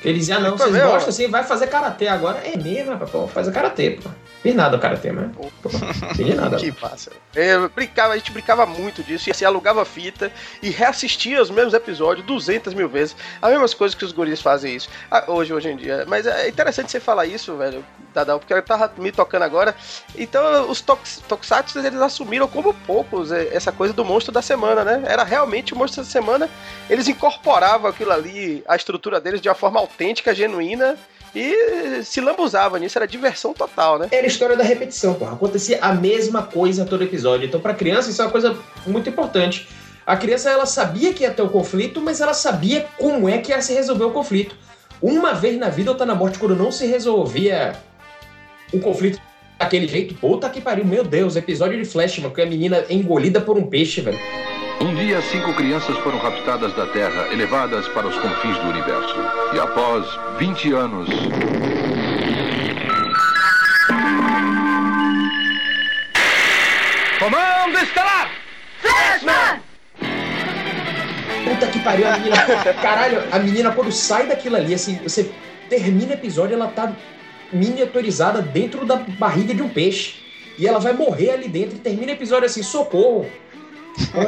Eles 0.03 0.21
diziam, 0.21 0.41
não, 0.41 0.57
Pô, 0.57 0.65
vocês 0.65 0.83
gostam 0.83 1.09
assim, 1.11 1.29
vai 1.29 1.45
fazer 1.45 1.67
karatê 1.67 2.09
agora. 2.09 2.39
É 2.39 2.57
mesmo, 2.57 2.93
rapaz, 2.93 3.11
pô, 3.11 3.29
faz 3.29 3.49
karatê, 3.51 3.91
pô. 4.03 4.09
Fiz 4.43 4.55
nada 4.55 4.77
o 4.77 4.81
karatê, 4.81 5.13
mas. 5.13 5.31
Pô, 5.37 5.69
fiz 6.17 6.35
nada. 6.35 6.57
Que 6.59 6.75
massa. 6.81 7.13
Eu 7.35 7.69
brincava, 7.69 8.15
a 8.15 8.17
gente 8.17 8.33
brincava 8.33 8.65
muito 8.65 9.03
disso, 9.05 9.29
e 9.29 9.31
assim, 9.31 9.45
alugava 9.45 9.85
fita 9.85 10.33
e 10.63 10.71
reassistia 10.71 11.41
os 11.43 11.51
mesmos 11.51 11.75
episódios 11.75 12.27
200 12.27 12.73
mil 12.73 12.89
vezes. 12.89 13.15
As 13.43 13.51
mesmas 13.51 13.75
coisas 13.75 13.95
que 13.95 14.07
os 14.07 14.11
guris 14.11 14.41
fazem 14.41 14.75
isso. 14.75 14.89
Ah, 15.11 15.25
hoje, 15.29 15.53
hoje 15.53 15.69
em 15.69 15.77
dia. 15.77 16.05
Mas 16.09 16.27
é 16.27 16.49
interessante 16.49 16.91
você 16.91 16.99
falar 16.99 17.27
isso, 17.27 17.55
velho, 17.57 17.85
Dadal, 18.13 18.39
porque 18.39 18.53
eu 18.53 18.63
tava 18.63 18.93
me 18.99 19.11
tocando 19.11 19.43
agora. 19.43 19.75
Então, 20.17 20.71
os 20.71 20.81
tox, 20.81 21.23
Tokusatsu, 21.29 21.79
eles 21.79 22.01
assumiram 22.01 22.47
como 22.49 22.75
poucos 22.87 23.33
é, 23.33 23.49
essa 23.55 23.73
coisa 23.73 23.93
do 23.93 24.05
monstro 24.05 24.33
da 24.33 24.43
semana, 24.43 24.85
né? 24.85 25.03
Era 25.07 25.25
realmente 25.25 25.73
o 25.73 25.77
monstro 25.77 26.03
da 26.03 26.09
semana. 26.09 26.49
Eles 26.89 27.09
incorporavam 27.09 27.91
aquilo 27.91 28.13
ali, 28.13 28.63
a 28.69 28.77
estrutura 28.77 29.21
deles 29.21 29.41
de 29.41 29.49
uma 29.49 29.55
forma 29.55 29.81
autêntica, 29.81 30.35
genuína. 30.35 30.97
E 31.35 32.03
se 32.05 32.21
lambuzavam 32.21 32.79
nisso, 32.79 32.99
era 32.99 33.07
diversão 33.07 33.55
total, 33.55 33.99
né? 33.99 34.09
Era 34.11 34.27
história 34.27 34.55
da 34.55 34.63
repetição, 34.63 35.15
porra. 35.15 35.33
Acontecia 35.33 35.79
a 35.81 35.93
mesma 35.95 36.43
coisa 36.43 36.85
todo 36.85 37.03
episódio. 37.03 37.47
Então, 37.47 37.61
pra 37.61 37.73
criança, 37.73 38.11
isso 38.11 38.21
é 38.21 38.25
uma 38.27 38.31
coisa 38.31 38.59
muito 38.87 39.09
importante. 39.09 39.67
A 40.05 40.17
criança, 40.17 40.51
ela 40.51 40.67
sabia 40.67 41.15
que 41.15 41.23
ia 41.23 41.31
ter 41.31 41.43
o 41.43 41.49
conflito, 41.49 42.01
mas 42.01 42.21
ela 42.21 42.35
sabia 42.35 42.87
como 42.99 43.29
é 43.29 43.39
que 43.39 43.51
ia 43.51 43.63
se 43.63 43.73
resolver 43.73 44.05
o 44.05 44.11
conflito. 44.11 44.55
Uma 45.01 45.33
vez 45.33 45.59
na 45.59 45.69
vida, 45.69 45.91
o 45.91 45.95
Tá 45.95 46.05
na 46.05 46.15
Morte, 46.15 46.39
quando 46.39 46.55
não 46.55 46.71
se 46.71 46.87
resolvia 46.87 47.75
o 48.73 48.81
conflito 48.81 49.21
daquele 49.59 49.87
jeito, 49.87 50.15
puta 50.15 50.49
que 50.49 50.61
pariu, 50.61 50.85
meu 50.85 51.05
Deus, 51.05 51.37
episódio 51.37 51.79
de 51.79 51.85
Flashman, 51.85 52.31
que 52.31 52.43
a 52.43 52.47
menina 52.47 52.85
é 52.89 52.95
engolida 52.95 53.41
por 53.41 53.57
um 53.57 53.65
peixe, 53.65 54.01
velho. 54.01 54.19
Um 54.81 54.95
dia, 54.95 55.23
cinco 55.23 55.55
crianças 55.55 55.97
foram 55.99 56.19
raptadas 56.19 56.75
da 56.75 56.87
Terra 56.87 57.29
e 57.33 57.37
levadas 57.37 57.87
para 57.89 58.09
os 58.09 58.17
confins 58.17 58.59
do 58.59 58.69
universo. 58.69 59.15
E 59.55 59.61
após 59.61 60.05
20 60.39 60.73
anos, 60.73 61.09
Comando 67.21 67.79
estelar! 67.79 68.31
Puta 71.45 71.67
que 71.69 71.79
pariu, 71.79 72.09
a 72.09 72.19
menina. 72.19 72.37
Caralho, 72.83 73.23
a 73.31 73.39
menina, 73.39 73.71
quando 73.71 73.93
sai 73.93 74.27
daquilo 74.27 74.57
ali, 74.57 74.75
assim, 74.75 74.99
você 75.05 75.31
termina 75.69 76.11
o 76.11 76.15
episódio, 76.15 76.55
ela 76.55 76.67
tá 76.67 76.93
miniaturizada 77.53 78.41
dentro 78.41 78.87
da 78.87 78.97
barriga 78.97 79.55
de 79.55 79.63
um 79.63 79.69
peixe. 79.69 80.23
E 80.59 80.67
ela 80.67 80.79
vai 80.79 80.93
morrer 80.93 81.31
ali 81.31 81.49
dentro 81.49 81.77
e 81.77 81.79
termina 81.79 82.13
o 82.13 82.15
episódio 82.15 82.47
assim, 82.47 82.63
socorro. 82.63 83.27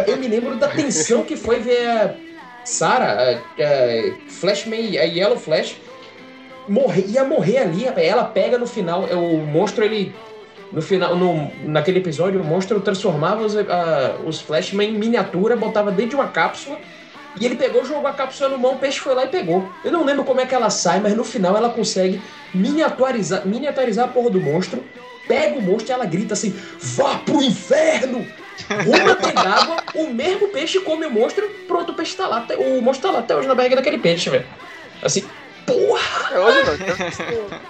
Eu 0.06 0.16
me 0.16 0.28
lembro 0.28 0.56
da 0.56 0.68
tensão 0.68 1.22
que 1.22 1.36
foi 1.36 1.60
ver 1.60 1.86
a 1.86 2.14
Sarah, 2.64 3.40
a, 3.40 4.30
Flashman, 4.30 4.98
a 4.98 5.04
Yellow 5.04 5.38
Flash, 5.38 5.76
morrer, 6.68 7.04
ia 7.06 7.24
morrer 7.24 7.58
ali. 7.58 7.84
Ela 7.84 8.24
pega 8.24 8.58
no 8.58 8.66
final, 8.66 9.04
o 9.04 9.38
monstro, 9.46 9.84
ele. 9.84 10.14
No 10.72 10.82
final, 10.82 11.14
no, 11.14 11.52
naquele 11.62 11.98
episódio, 11.98 12.40
o 12.40 12.44
monstro 12.44 12.80
transformava 12.80 13.44
os, 13.44 13.54
os 14.26 14.40
Flashman 14.40 14.88
em 14.88 14.98
miniatura, 14.98 15.56
botava 15.56 15.92
dentro 15.92 16.10
de 16.10 16.16
uma 16.16 16.28
cápsula. 16.28 16.78
E 17.40 17.44
ele 17.44 17.56
pegou, 17.56 17.84
jogou 17.84 18.06
a 18.06 18.12
cápsula 18.12 18.48
no 18.50 18.58
mão, 18.58 18.74
o 18.74 18.78
peixe 18.78 19.00
foi 19.00 19.14
lá 19.14 19.24
e 19.24 19.28
pegou. 19.28 19.68
Eu 19.84 19.90
não 19.90 20.04
lembro 20.04 20.24
como 20.24 20.40
é 20.40 20.46
que 20.46 20.54
ela 20.54 20.70
sai, 20.70 21.00
mas 21.00 21.14
no 21.16 21.24
final 21.24 21.56
ela 21.56 21.68
consegue 21.70 22.20
miniaturizar, 22.54 23.46
miniaturizar 23.46 24.04
a 24.06 24.08
porra 24.08 24.30
do 24.30 24.40
monstro. 24.40 24.84
Pega 25.26 25.58
o 25.58 25.62
monstro 25.62 25.90
e 25.90 25.94
ela 25.94 26.04
grita 26.04 26.34
assim: 26.34 26.54
Vá 26.78 27.16
pro 27.16 27.42
inferno! 27.42 28.26
Uma 28.86 29.14
d'água, 29.42 29.76
o 29.94 30.06
mesmo 30.08 30.48
peixe 30.48 30.78
come 30.80 31.06
o 31.06 31.10
monstro, 31.10 31.48
pronto, 31.66 31.92
o 31.92 31.94
peixe 31.94 32.14
tá 32.16 32.26
lá. 32.28 32.46
O 32.58 32.80
monstro 32.80 33.08
tá 33.08 33.14
lá 33.14 33.20
até 33.20 33.34
hoje 33.34 33.48
na 33.48 33.54
barriga 33.54 33.76
daquele 33.76 33.98
peixe, 33.98 34.30
velho. 34.30 34.46
Assim, 35.02 35.24
porra! 35.66 36.34
É 36.34 36.38
hoje 36.38 36.58
não. 36.62 37.64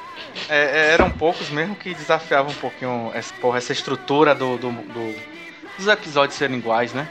É, 0.48 0.88
é, 0.88 0.92
eram 0.92 1.10
poucos 1.10 1.48
mesmo 1.48 1.74
que 1.76 1.94
desafiavam 1.94 2.50
um 2.52 2.56
pouquinho 2.56 3.10
essa, 3.14 3.32
porra, 3.40 3.58
essa 3.58 3.72
estrutura 3.72 4.34
do, 4.34 4.58
do- 4.58 4.72
do- 4.72 5.14
dos 5.78 5.86
episódios 5.86 6.36
serem 6.36 6.58
iguais, 6.58 6.92
né? 6.92 7.08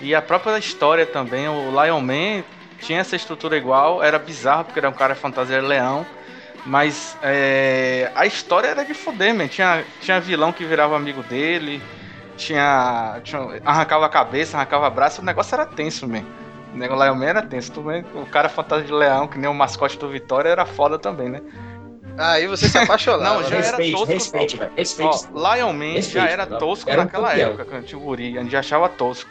E 0.00 0.14
a 0.14 0.20
própria 0.22 0.58
história 0.58 1.06
também, 1.06 1.48
o 1.48 1.70
Lion 1.70 2.00
Man 2.00 2.44
tinha 2.80 3.00
essa 3.00 3.16
estrutura 3.16 3.56
igual, 3.56 4.02
era 4.02 4.18
bizarro 4.18 4.64
porque 4.64 4.78
era 4.78 4.88
um 4.88 4.92
cara 4.92 5.14
fantasia 5.14 5.60
leão, 5.62 6.06
mas 6.66 7.16
é, 7.22 8.10
a 8.14 8.26
história 8.26 8.68
era 8.68 8.84
de 8.84 8.94
foder, 8.94 9.34
man. 9.34 9.48
Tinha, 9.48 9.84
tinha 10.00 10.20
vilão 10.20 10.52
que 10.52 10.64
virava 10.64 10.96
amigo 10.96 11.22
dele, 11.22 11.82
tinha, 12.36 13.20
tinha- 13.22 13.60
arrancava 13.64 14.06
a 14.06 14.08
cabeça, 14.08 14.56
arrancava 14.56 14.88
braço, 14.90 15.22
o 15.22 15.24
negócio 15.24 15.54
era 15.54 15.64
tenso, 15.66 16.08
man. 16.08 16.24
O 16.72 16.76
Lion 16.76 17.14
Man 17.14 17.26
era 17.26 17.42
tenso, 17.42 17.72
vê? 17.84 18.04
o 18.14 18.26
cara 18.26 18.48
fantasia 18.48 18.84
de 18.84 18.92
leão, 18.92 19.28
que 19.28 19.38
nem 19.38 19.48
o 19.48 19.54
mascote 19.54 19.96
do 19.96 20.08
Vitória, 20.08 20.48
era 20.48 20.66
foda 20.66 20.98
também, 20.98 21.28
né? 21.28 21.40
Aí 22.16 22.46
você 22.46 22.68
se 22.68 22.78
apaixonava. 22.78 23.34
Não, 23.34 23.40
né? 23.40 23.48
já 23.48 23.56
era 23.56 23.66
respeite, 23.66 23.92
tosco, 23.92 24.12
respeite, 24.12 24.56
velho. 24.56 24.72
Respeite. 24.76 25.26
Ó, 25.34 25.54
Lion 25.54 25.72
Man 25.72 25.84
Respeite, 25.94 26.10
já 26.12 26.28
era 26.28 26.46
tosco 26.46 26.88
Era 26.90 27.00
um 27.00 27.04
naquela 27.04 27.28
campeão. 27.30 27.48
época, 27.48 27.64
quando 27.64 27.84
tinha 27.84 27.98
o 27.98 28.02
guri, 28.02 28.38
a 28.38 28.42
gente 28.42 28.52
já 28.52 28.60
achava 28.60 28.88
tosco. 28.88 29.30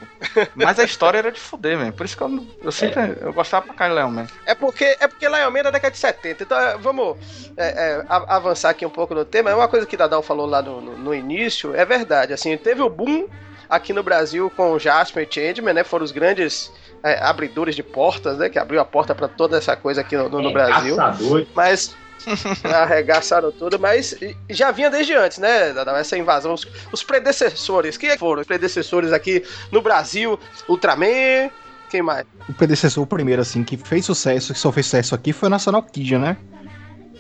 Mas 0.56 0.78
a 0.80 0.84
história 0.84 1.18
era 1.18 1.32
de 1.32 1.40
fuder, 1.40 1.78
velho. 1.78 1.94
Por 1.94 2.06
isso 2.06 2.18
que 2.18 2.24
eu, 2.24 2.28
não- 2.30 2.48
eu 2.62 2.72
sempre 2.72 3.16
eu 3.22 3.32
gostava 3.34 3.66
pra 3.66 3.74
caralho 3.75 3.96
de 3.96 4.02
Lion 4.06 4.12
Man. 4.12 4.28
É 4.46 4.54
porque 4.56 4.84
é 5.00 5.08
porque 5.08 5.28
Lion 5.28 5.50
Man 5.52 5.60
é 5.60 5.63
da 5.63 5.72
década 5.72 5.92
de 5.92 5.98
70. 5.98 6.44
Então 6.44 6.60
é, 6.60 6.78
vamos 6.78 7.16
é, 7.56 7.68
é, 7.68 8.06
avançar 8.10 8.70
aqui 8.72 8.86
um 8.86 8.90
pouco 8.90 9.16
no 9.16 9.24
tema. 9.24 9.50
É 9.50 9.56
uma 9.56 9.68
coisa 9.68 9.86
que 9.86 9.96
Dadal 9.96 10.22
falou 10.22 10.46
lá 10.46 10.62
no, 10.62 10.82
no- 10.82 10.98
no 10.98 11.13
início, 11.16 11.74
é 11.75 11.86
verdade. 11.86 12.34
Assim, 12.34 12.56
teve 12.58 12.82
o 12.82 12.90
boom 12.90 13.28
aqui 13.70 13.94
no 13.94 14.04
Brasil 14.04 14.52
com 14.56 14.72
o 14.74 14.80
Jasper 14.80 15.28
e 15.30 15.34
Changeman, 15.34 15.74
né? 15.74 15.84
Foram 15.84 16.04
os 16.04 16.12
grandes 16.12 16.72
é, 17.02 17.18
abridores 17.24 17.75
de 17.75 17.84
portas, 17.84 18.38
né? 18.38 18.50
Que 18.50 18.60
abriu 18.60 18.80
a 18.82 18.86
porta 18.86 19.16
pra 19.16 19.28
toda 19.28 19.58
essa 19.58 19.75
coisa 19.75 20.02
aqui 20.02 20.16
no, 20.18 20.28
no- 20.30 20.42
no 20.42 20.50
É, 20.50 20.54
Brasil. 20.54 20.96
caçador. 20.98 21.46
Mas 21.56 21.96
arregaçaram 22.63 23.51
tudo, 23.51 23.80
mas 23.80 24.15
já 24.50 24.72
vinha 24.72 24.89
desde 24.89 25.13
antes, 25.13 25.38
né? 25.38 25.74
Essa 25.98 26.18
invasão. 26.18 26.53
Os, 26.53 26.68
os 26.92 27.03
predecessores. 27.03 27.98
Quem 27.98 28.18
foram 28.18 28.42
os 28.42 28.48
predecessores 28.48 29.12
aqui 29.12 29.44
no 29.72 29.82
Brasil? 29.82 30.39
Ultraman. 30.68 31.50
Quem 31.89 32.01
mais? 32.01 32.25
O 32.50 32.53
predecessor, 32.53 33.03
o 33.03 33.08
primeiro, 33.08 33.42
assim, 33.42 33.63
que 33.63 33.77
fez 33.77 34.06
sucesso, 34.06 34.53
que 34.53 34.60
só 34.60 34.72
fez 34.72 34.88
sucesso 34.88 35.13
aqui, 35.13 35.32
foi 35.32 35.48
o 35.48 35.50
National 35.50 35.84
Kid, 35.84 36.18
né? 36.18 36.38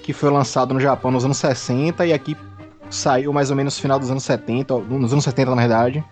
Que 0.01 0.13
foi 0.13 0.29
lançado 0.31 0.73
no 0.73 0.79
Japão 0.79 1.11
nos 1.11 1.23
anos 1.23 1.37
60 1.37 2.05
e 2.05 2.13
aqui 2.13 2.35
saiu 2.89 3.31
mais 3.31 3.49
ou 3.49 3.55
menos 3.55 3.75
no 3.75 3.81
final 3.81 3.99
dos 3.99 4.09
anos 4.09 4.23
70, 4.23 4.77
nos 4.79 5.11
anos 5.11 5.23
70, 5.23 5.51
na 5.51 5.61
verdade. 5.61 6.03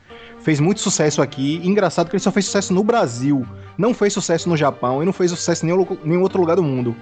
Fez 0.41 0.59
muito 0.59 0.79
sucesso 0.79 1.21
aqui. 1.21 1.59
Engraçado 1.63 2.09
que 2.09 2.15
ele 2.15 2.23
só 2.23 2.31
fez 2.31 2.45
sucesso 2.45 2.73
no 2.73 2.83
Brasil. 2.83 3.45
Não 3.77 3.93
fez 3.93 4.13
sucesso 4.13 4.49
no 4.49 4.57
Japão 4.57 5.01
e 5.01 5.05
não 5.05 5.13
fez 5.13 5.31
sucesso 5.31 5.65
em 5.65 5.69
nenhum, 5.69 5.97
nenhum 6.03 6.21
outro 6.21 6.39
lugar 6.39 6.55
do 6.55 6.63
mundo. 6.63 6.95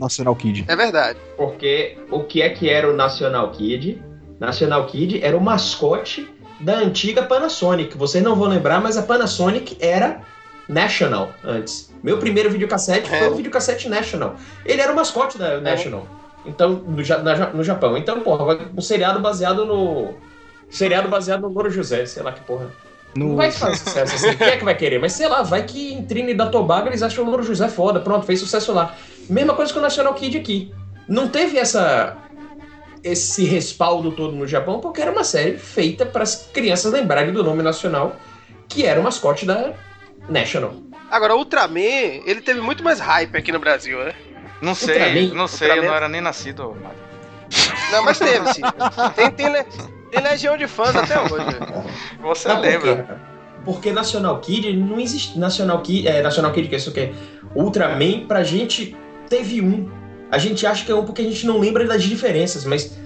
National 0.00 0.34
Kid. 0.34 0.64
É 0.66 0.74
verdade. 0.74 1.18
Porque 1.36 1.96
o 2.10 2.24
que 2.24 2.42
é 2.42 2.48
que 2.50 2.68
era 2.68 2.90
o 2.90 2.96
National 2.96 3.50
Kid? 3.52 4.02
National 4.40 4.86
Kid 4.86 5.22
era 5.22 5.36
o 5.36 5.40
mascote 5.40 6.28
da 6.58 6.78
antiga 6.78 7.22
Panasonic. 7.22 7.96
Vocês 7.96 8.22
não 8.24 8.34
vão 8.34 8.48
lembrar, 8.48 8.80
mas 8.80 8.96
a 8.96 9.02
Panasonic 9.02 9.76
era 9.80 10.20
National 10.68 11.30
antes. 11.44 11.92
Meu 12.02 12.18
primeiro 12.18 12.50
videocassete 12.50 13.08
foi 13.08 13.18
É. 13.18 13.28
o 13.28 13.34
videocassete 13.34 13.88
National. 13.88 14.36
Ele 14.64 14.80
era 14.80 14.92
o 14.92 14.96
mascote 14.96 15.36
da 15.36 15.60
National. 15.60 16.06
Então, 16.46 16.70
no, 16.70 17.22
na 17.22 17.50
no 17.50 17.62
Japão. 17.62 17.96
Então, 17.96 18.20
porra, 18.20 18.58
um 18.76 18.80
seriado 18.80 19.20
baseado 19.20 19.64
no. 19.64 20.14
Seriado 20.70 21.08
baseado 21.08 21.42
no 21.42 21.48
Louro 21.48 21.70
José, 21.70 22.06
sei 22.06 22.22
lá 22.22 22.32
que 22.32 22.40
porra. 22.40 22.66
Não 23.16 23.28
No, 23.30 23.36
vai 23.36 23.50
fazer 23.50 23.76
sucesso 23.76 24.14
assim. 24.14 24.34
Quem 24.38 24.46
é 24.46 24.56
que 24.56 24.64
vai 24.64 24.74
querer? 24.76 24.98
Mas 25.00 25.12
sei 25.12 25.28
lá, 25.28 25.42
vai 25.42 25.64
que 25.64 25.92
em 25.92 26.04
Trinidad 26.04 26.48
e 26.48 26.52
Tobago 26.52 26.88
eles 26.88 27.02
acham 27.02 27.24
o 27.24 27.26
Louro 27.28 27.42
José 27.42 27.68
foda. 27.68 28.00
Pronto, 28.00 28.24
fez 28.24 28.38
sucesso 28.38 28.72
lá. 28.72 28.94
Mesma 29.30 29.54
coisa 29.54 29.72
que 29.72 29.78
o 29.78 29.82
National 29.82 30.12
Kid 30.14 30.36
aqui. 30.38 30.72
Não 31.08 31.28
teve 31.28 31.58
essa 31.58 32.16
esse 33.02 33.44
respaldo 33.44 34.12
todo 34.12 34.32
no 34.36 34.46
Japão 34.46 34.78
porque 34.78 35.00
era 35.00 35.10
uma 35.10 35.24
série 35.24 35.56
feita 35.56 36.04
para 36.04 36.22
as 36.22 36.50
crianças 36.52 36.92
lembrarem 36.92 37.32
do 37.32 37.42
nome 37.42 37.62
nacional, 37.62 38.14
que 38.68 38.84
era 38.84 39.00
o 39.00 39.02
mascote 39.02 39.46
da 39.46 39.72
National. 40.28 40.74
Agora, 41.10 41.34
o 41.34 41.38
Ultraman, 41.38 41.80
ele 41.80 42.40
teve 42.42 42.60
muito 42.60 42.84
mais 42.84 43.00
hype 43.00 43.36
aqui 43.36 43.50
no 43.50 43.58
Brasil, 43.58 43.98
né? 44.04 44.14
Não 44.60 44.74
sei, 44.74 44.94
Ultraman- 44.98 45.34
não 45.34 45.48
sei, 45.48 45.68
eu 45.68 45.72
Ultraman- 45.72 45.88
não 45.88 45.96
era 45.96 46.08
nem 46.08 46.20
nascido. 46.20 46.76
Mário. 46.82 46.98
Não, 47.90 48.04
mas 48.04 48.18
teve, 48.18 48.52
sim. 48.52 48.60
Tem, 49.16 49.30
tem, 49.30 49.50
le- 49.50 49.64
tem 50.12 50.22
legião 50.22 50.56
de 50.56 50.68
fãs 50.68 50.94
até 50.94 51.18
hoje. 51.20 51.46
Você 52.20 52.48
por 52.50 52.60
quê, 52.60 52.68
lembra? 52.68 52.96
cara? 53.02 53.30
Porque 53.64 53.92
National 53.92 54.38
Kid 54.40 54.72
não 54.76 55.00
existe. 55.00 55.38
National 55.38 55.80
Kid, 55.80 56.06
é, 56.06 56.22
National 56.22 56.52
Kid, 56.52 56.68
que 56.68 56.74
é 56.74 56.78
isso 56.78 56.92
que 56.92 57.00
é 57.00 57.12
Ultraman, 57.54 58.26
pra 58.28 58.44
gente 58.44 58.94
teve 59.30 59.62
um. 59.62 59.88
A 60.30 60.36
gente 60.36 60.66
acha 60.66 60.84
que 60.84 60.92
é 60.92 60.94
um 60.94 61.04
porque 61.04 61.22
a 61.22 61.24
gente 61.24 61.46
não 61.46 61.58
lembra 61.58 61.86
das 61.86 62.02
diferenças, 62.02 62.64
mas 62.64 62.98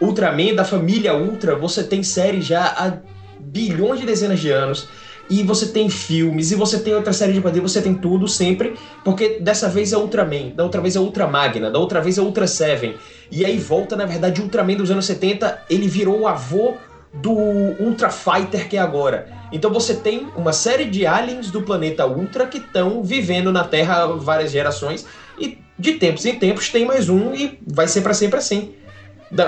Ultraman, 0.00 0.54
da 0.54 0.64
família 0.64 1.14
Ultra, 1.14 1.54
você 1.54 1.84
tem 1.84 2.02
série 2.02 2.40
já 2.40 2.64
há 2.64 2.98
bilhões 3.38 4.00
de 4.00 4.06
dezenas 4.06 4.40
de 4.40 4.50
anos. 4.50 4.88
E 5.28 5.42
você 5.42 5.66
tem 5.66 5.90
filmes, 5.90 6.52
e 6.52 6.54
você 6.54 6.78
tem 6.78 6.94
outra 6.94 7.12
série 7.12 7.32
de 7.32 7.40
quadrinhos, 7.40 7.72
você 7.72 7.82
tem 7.82 7.94
tudo 7.94 8.28
sempre, 8.28 8.74
porque 9.04 9.40
dessa 9.40 9.68
vez 9.68 9.92
é 9.92 9.96
Ultraman, 9.96 10.50
da 10.54 10.62
outra 10.62 10.80
vez 10.80 10.94
é 10.94 11.00
Ultra 11.00 11.26
Magna, 11.26 11.68
da 11.68 11.80
outra 11.80 12.00
vez 12.00 12.16
é 12.16 12.20
Ultra 12.20 12.46
Seven. 12.46 12.94
E 13.28 13.44
aí 13.44 13.58
volta, 13.58 13.96
na 13.96 14.06
verdade, 14.06 14.40
Ultraman 14.40 14.76
dos 14.76 14.88
anos 14.88 15.04
70, 15.04 15.64
ele 15.68 15.88
virou 15.88 16.20
o 16.20 16.28
avô 16.28 16.74
do 17.12 17.32
Ultra 17.32 18.08
Fighter 18.08 18.68
que 18.68 18.76
é 18.76 18.80
agora. 18.80 19.28
Então 19.50 19.72
você 19.72 19.94
tem 19.94 20.28
uma 20.36 20.52
série 20.52 20.84
de 20.84 21.06
aliens 21.06 21.50
do 21.50 21.62
planeta 21.62 22.06
Ultra 22.06 22.46
que 22.46 22.58
estão 22.58 23.02
vivendo 23.02 23.50
na 23.50 23.64
Terra 23.64 24.06
várias 24.06 24.52
gerações 24.52 25.06
e 25.38 25.58
de 25.78 25.94
tempos 25.94 26.24
em 26.24 26.38
tempos 26.38 26.68
tem 26.68 26.84
mais 26.84 27.08
um 27.08 27.34
e 27.34 27.58
vai 27.66 27.86
ser 27.86 28.00
para 28.00 28.14
sempre 28.14 28.38
assim. 28.38 28.74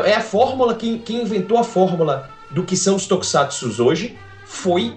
É 0.05 0.15
a 0.15 0.21
fórmula 0.21 0.75
quem, 0.75 0.99
quem 0.99 1.23
inventou 1.23 1.59
a 1.59 1.65
fórmula 1.65 2.29
do 2.51 2.65
que 2.65 2.77
são 2.77 2.97
os 2.97 3.07
Tokusatsus 3.07 3.79
hoje 3.79 4.19
foi 4.45 4.95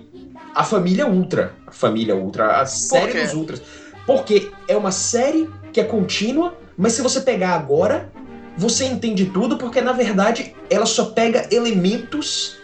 a 0.56 0.64
família 0.64 1.08
Ultra, 1.08 1.54
a 1.68 1.72
família 1.72 2.16
Ultra, 2.16 2.62
a 2.62 2.66
série 2.66 3.24
dos 3.24 3.34
Ultras. 3.34 3.62
Porque 4.06 4.52
é 4.68 4.76
uma 4.76 4.92
série 4.92 5.50
que 5.72 5.80
é 5.80 5.84
contínua, 5.84 6.58
mas 6.78 6.94
se 6.94 7.02
você 7.02 7.22
pegar 7.22 7.52
agora, 7.52 8.10
você 8.58 8.86
entende 8.86 9.26
tudo, 9.28 9.58
porque 9.58 9.82
na 9.82 9.94
verdade 9.94 10.56
ela 10.70 10.86
só 10.86 11.06
pega 11.06 11.48
elementos 11.52 12.58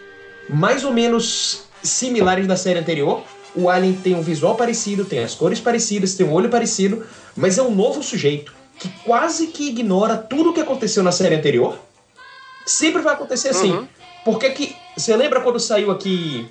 mais 0.48 0.84
ou 0.84 0.92
menos 0.92 1.64
similares 1.82 2.46
da 2.46 2.56
série 2.56 2.78
anterior. 2.78 3.22
O 3.54 3.68
Alien 3.68 3.94
tem 3.94 4.14
um 4.14 4.22
visual 4.22 4.54
parecido, 4.54 5.04
tem 5.04 5.20
as 5.24 5.34
cores 5.34 5.58
parecidas, 5.60 6.14
tem 6.14 6.26
um 6.26 6.32
olho 6.32 6.48
parecido, 6.48 7.04
mas 7.36 7.58
é 7.58 7.62
um 7.62 7.74
novo 7.74 8.02
sujeito 8.02 8.52
que 8.78 8.88
quase 9.04 9.48
que 9.48 9.68
ignora 9.68 10.16
tudo 10.16 10.50
o 10.50 10.52
que 10.52 10.60
aconteceu 10.60 11.02
na 11.02 11.10
série 11.10 11.34
anterior. 11.34 11.76
Sempre 12.64 13.02
vai 13.02 13.14
acontecer 13.14 13.48
assim. 13.48 13.72
Uhum. 13.72 13.88
Porque 14.24 14.50
que. 14.50 14.76
Você 14.96 15.16
lembra 15.16 15.40
quando 15.40 15.58
saiu 15.58 15.90
aqui. 15.90 16.48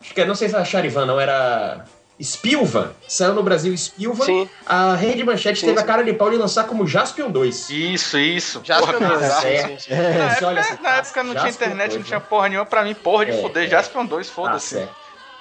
Acho 0.00 0.12
que 0.12 0.24
não 0.24 0.34
sei 0.34 0.48
se 0.48 0.54
era 0.54 0.64
Charivan, 0.64 1.06
não, 1.06 1.18
era. 1.20 1.84
Spilvan. 2.22 2.92
Saiu 3.08 3.34
no 3.34 3.42
Brasil 3.42 3.76
Spilvan. 3.76 4.24
Sim. 4.24 4.48
A 4.66 4.94
Rede 4.94 5.24
Manchete 5.24 5.58
Sim, 5.60 5.66
teve 5.66 5.80
a 5.80 5.82
cara 5.82 6.02
de 6.04 6.12
pau 6.12 6.30
de 6.30 6.36
lançar 6.36 6.64
como 6.64 6.86
Jaspion 6.86 7.28
2. 7.30 7.70
Isso, 7.70 8.18
isso. 8.18 8.60
Jaspion 8.62 8.98
bizarro. 9.00 9.42
2, 9.42 9.44
é. 9.44 9.78
sim. 9.78 9.90
Na 9.90 9.96
época, 10.30 10.60
assim, 10.60 10.82
na 10.82 10.96
época 10.96 11.22
não 11.24 11.32
tinha 11.32 11.46
Jaspion 11.46 11.66
internet, 11.66 11.88
2, 11.90 11.96
não 12.00 12.06
tinha 12.06 12.18
né? 12.20 12.26
porra 12.28 12.48
nenhuma. 12.48 12.66
Pra 12.66 12.84
mim, 12.84 12.94
porra 12.94 13.26
de 13.26 13.32
É, 13.32 13.40
fuder. 13.42 13.64
é. 13.64 13.68
Jaspion 13.68 14.06
2, 14.06 14.26
Tá 14.28 14.32
foda-se. 14.32 14.66
certo. 14.68 14.94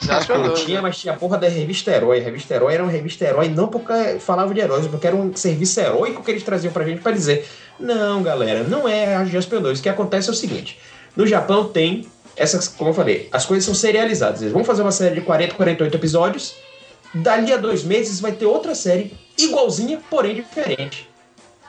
Não 0.08 0.48
2. 0.48 0.62
tinha, 0.62 0.82
mas 0.82 0.98
tinha 0.98 1.14
a 1.14 1.18
porra 1.18 1.38
da 1.38 1.48
revista 1.48 1.92
Herói. 1.92 2.20
A 2.20 2.24
revista 2.24 2.54
Herói 2.54 2.74
era 2.74 2.84
uma 2.84 2.92
revista 2.92 3.26
Herói 3.26 3.50
não 3.50 3.68
porque 3.68 4.20
falava 4.20 4.54
de 4.54 4.60
heróis, 4.60 4.88
porque 4.88 5.08
era 5.08 5.16
um 5.16 5.36
serviço 5.36 5.80
heróico 5.80 6.24
que 6.24 6.32
eles 6.32 6.44
traziam 6.44 6.72
pra 6.74 6.84
gente 6.86 7.02
pra 7.02 7.12
dizer: 7.12 7.48
não, 7.80 8.22
galera, 8.24 8.64
não 8.64 8.88
é 8.88 9.16
a 9.16 9.26
Jaspion 9.26 9.62
2. 9.62 9.80
O 9.80 9.84
que 9.84 9.90
acontece 9.90 10.30
é 10.30 10.32
o 10.32 10.36
seguinte: 10.36 10.80
no 11.16 11.26
Japão 11.28 11.66
tem 11.70 12.08
essas, 12.36 12.68
como 12.68 12.90
eu 12.90 12.94
falei, 12.94 13.30
as 13.32 13.46
coisas 13.46 13.66
são 13.66 13.76
serializadas. 13.76 14.42
Eles 14.42 14.54
vão 14.54 14.64
fazer 14.64 14.82
uma 14.82 14.92
série 14.92 15.16
de 15.16 15.22
40, 15.22 15.56
48 15.56 15.96
episódios. 15.96 16.56
Dali 17.14 17.54
a 17.54 17.58
dois 17.58 17.84
meses 17.84 18.20
vai 18.20 18.32
ter 18.32 18.46
outra 18.46 18.74
série 18.74 19.14
igualzinha, 19.38 20.00
porém 20.10 20.36
diferente. 20.36 21.08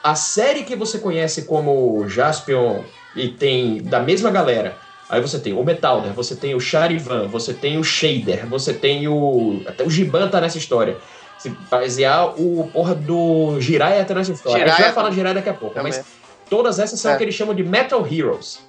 A 0.03 0.15
série 0.15 0.63
que 0.65 0.75
você 0.75 0.99
conhece 0.99 1.43
como 1.43 2.09
Jaspion 2.09 2.83
e 3.15 3.29
tem 3.29 3.83
da 3.83 4.01
mesma 4.01 4.31
galera. 4.31 4.77
Aí 5.09 5.21
você 5.21 5.39
tem 5.39 5.53
o 5.53 5.63
Metalder, 5.63 6.13
você 6.13 6.35
tem 6.35 6.55
o 6.55 6.61
Charivan, 6.61 7.29
você 7.29 7.53
tem 7.53 7.79
o 7.79 7.85
Shader, 7.85 8.47
você 8.47 8.73
tem 8.73 9.07
o. 9.07 9.63
Até 9.67 9.85
o 9.85 9.91
Giban 9.91 10.29
tá 10.29 10.41
nessa 10.41 10.59
história. 10.59 10.97
Se 11.39 11.51
basear 11.71 12.41
o 12.41 12.71
porra 12.73 12.95
do 12.95 13.61
Jiraiya 13.61 14.05
tá 14.05 14.15
nessa 14.15 14.33
história. 14.33 14.57
a 14.65 14.67
gente 14.67 14.77
Jiraiya 14.77 14.87
vai 14.87 14.95
falar 14.95 15.11
de 15.11 15.17
Jiraiya 15.17 15.35
daqui 15.35 15.49
a 15.51 15.55
pouco, 15.55 15.75
Também. 15.75 15.93
mas 15.93 16.05
todas 16.49 16.79
essas 16.79 16.99
são 16.99 17.11
É. 17.11 17.15
o 17.15 17.19
que 17.19 17.25
eles 17.25 17.35
chamam 17.35 17.55
de 17.55 17.63
Metal 17.63 18.07
Heroes. 18.11 18.61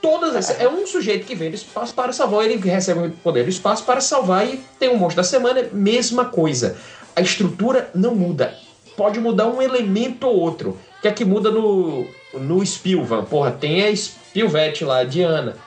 Todas 0.00 0.34
essas. 0.34 0.60
É 0.60 0.68
um 0.68 0.86
sujeito 0.86 1.26
que 1.26 1.34
vem 1.34 1.50
do 1.50 1.54
espaço 1.54 1.94
para 1.94 2.12
salvar, 2.12 2.44
ele 2.44 2.56
recebe 2.56 3.06
o 3.06 3.10
poder 3.10 3.44
do 3.44 3.50
espaço 3.50 3.84
para 3.84 4.00
salvar 4.00 4.46
e 4.46 4.58
tem 4.78 4.88
um 4.88 4.96
monstro 4.96 5.16
da 5.22 5.24
semana, 5.24 5.68
mesma 5.72 6.24
coisa. 6.24 6.76
A 7.14 7.20
estrutura 7.20 7.90
não 7.94 8.14
muda. 8.14 8.54
Pode 8.96 9.20
mudar 9.20 9.46
um 9.46 9.62
elemento 9.62 10.26
ou 10.26 10.36
outro. 10.36 10.70
O 10.98 11.02
que 11.02 11.08
é 11.08 11.12
que 11.12 11.24
muda 11.24 11.50
no, 11.50 12.06
no 12.34 12.64
Spilvan? 12.64 13.24
Porra, 13.24 13.50
tem 13.52 13.82
a 13.82 13.90
Spilvete 14.32 14.82
lá, 14.82 15.00
a 15.00 15.04
Diana, 15.04 15.58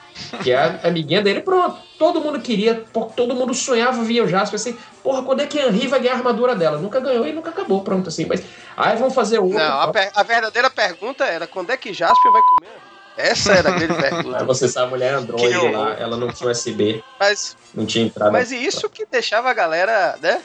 que 0.42 0.50
é 0.50 0.56
a 0.56 0.88
amiguinha 0.88 1.22
dele, 1.22 1.40
pronto. 1.40 1.78
Todo 1.96 2.20
mundo 2.20 2.40
queria, 2.40 2.84
todo 3.14 3.34
mundo 3.34 3.54
sonhava 3.54 4.02
via 4.02 4.24
o 4.24 4.28
Jasper 4.28 4.56
assim, 4.56 4.76
porra, 5.04 5.22
quando 5.22 5.40
é 5.40 5.46
que 5.46 5.58
a 5.58 5.68
Henry 5.68 5.86
vai 5.86 6.00
ganhar 6.00 6.14
a 6.14 6.16
armadura 6.16 6.54
dela? 6.56 6.76
Nunca 6.76 6.98
ganhou 6.98 7.26
e 7.26 7.32
nunca 7.32 7.50
acabou, 7.50 7.82
pronto, 7.82 8.08
assim. 8.08 8.26
Mas 8.26 8.42
aí 8.76 8.96
vão 8.96 9.10
fazer 9.10 9.38
outro. 9.38 9.56
Não, 9.56 9.64
a, 9.64 9.92
a 10.14 10.22
verdadeira 10.24 10.68
pergunta 10.68 11.24
era 11.24 11.46
quando 11.46 11.70
é 11.70 11.76
que 11.76 11.94
Jaspion 11.94 12.32
vai 12.32 12.42
comer? 12.42 12.85
Essa 13.16 13.52
era 13.54 13.70
a 13.70 13.78
grande 13.78 13.92
Aí 13.94 14.00
pergunta. 14.10 14.44
você 14.44 14.68
sabe, 14.68 14.86
a 14.86 14.90
mulher 14.90 15.14
Android 15.14 15.48
Que 15.48 15.56
horror. 15.56 15.72
lá, 15.72 15.94
ela 15.94 16.16
não 16.16 16.30
tinha 16.30 16.50
USB, 16.50 17.02
Mas, 17.18 17.56
não 17.74 17.86
tinha 17.86 18.04
entrada. 18.06 18.30
mas 18.30 18.52
e 18.52 18.56
isso 18.56 18.88
que 18.90 19.06
deixava 19.06 19.50
a 19.50 19.54
galera, 19.54 20.16
né? 20.20 20.40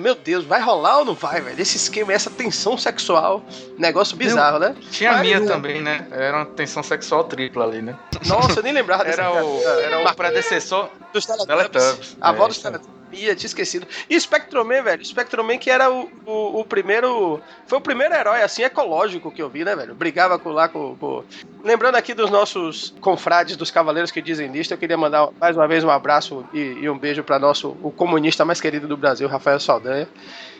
Meu 0.00 0.14
Deus, 0.14 0.44
vai 0.46 0.62
rolar 0.62 1.00
ou 1.00 1.04
não 1.04 1.14
vai, 1.14 1.42
velho? 1.42 1.60
Esse 1.60 1.76
esquema, 1.76 2.10
essa 2.12 2.30
tensão 2.30 2.78
sexual, 2.78 3.44
negócio 3.78 4.16
bizarro, 4.16 4.58
né? 4.58 4.74
Tinha 4.90 5.10
a 5.10 5.14
Mas 5.14 5.22
Mia 5.26 5.42
o- 5.42 5.46
também, 5.46 5.82
né? 5.82 6.06
Era 6.10 6.38
uma 6.38 6.46
tensão 6.46 6.82
sexual 6.82 7.24
tripla 7.24 7.64
ali, 7.66 7.82
né? 7.82 7.94
Nossa, 8.26 8.60
eu 8.60 8.62
nem 8.62 8.72
lembrava 8.72 9.04
dessa 9.04 9.20
Era 9.20 9.44
o, 9.44 9.62
era 9.62 10.00
o 10.10 10.14
predecessor 10.14 10.88
dos 11.12 11.26
Teletubbies. 11.26 11.70
Teletubbies. 11.72 12.16
A 12.20 12.30
avó 12.30 12.44
É, 12.44 12.48
dos 12.48 12.56
isso 12.56 12.66
Teletubbies. 13.14 13.40
Tinha 13.40 13.46
esquecido. 13.48 13.86
E 14.08 14.18
Spectroman, 14.20 14.82
velho. 14.82 15.04
Spectroman 15.04 15.58
que 15.58 15.70
era 15.70 15.90
o, 15.90 16.08
o, 16.26 16.60
o 16.60 16.64
primeiro. 16.64 17.40
Foi 17.66 17.78
o 17.78 17.80
primeiro 17.80 18.14
herói, 18.14 18.42
assim, 18.42 18.62
ecológico 18.62 19.30
que 19.30 19.42
eu 19.42 19.48
vi, 19.48 19.64
né, 19.64 19.74
velho? 19.74 19.94
Brigava 19.94 20.38
com, 20.38 20.50
lá 20.50 20.68
com, 20.68 20.96
com- 20.96 21.24
Lembrando 21.62 21.96
aqui 21.96 22.12
dos 22.12 22.30
nossos 22.30 22.94
confrades 23.00 23.56
dos 23.56 23.70
Cavaleiros 23.70 24.10
que 24.10 24.20
dizem 24.20 24.50
lista, 24.52 24.74
eu 24.74 24.78
queria 24.78 24.96
mandar 24.98 25.28
mais 25.40 25.56
uma 25.56 25.66
vez 25.66 25.82
um 25.82 25.88
abraço 25.90 26.44
e, 26.52 26.58
e 26.58 26.90
um 26.90 26.98
beijo 26.98 27.22
pra 27.24 27.38
nosso 27.38 27.76
o 27.82 27.90
comunista 27.90 28.44
mais 28.44 28.60
querido 28.60 28.86
do 28.86 28.96
Brasil, 28.96 29.26
Rafael 29.28 29.58
Saldanha. 29.58 30.06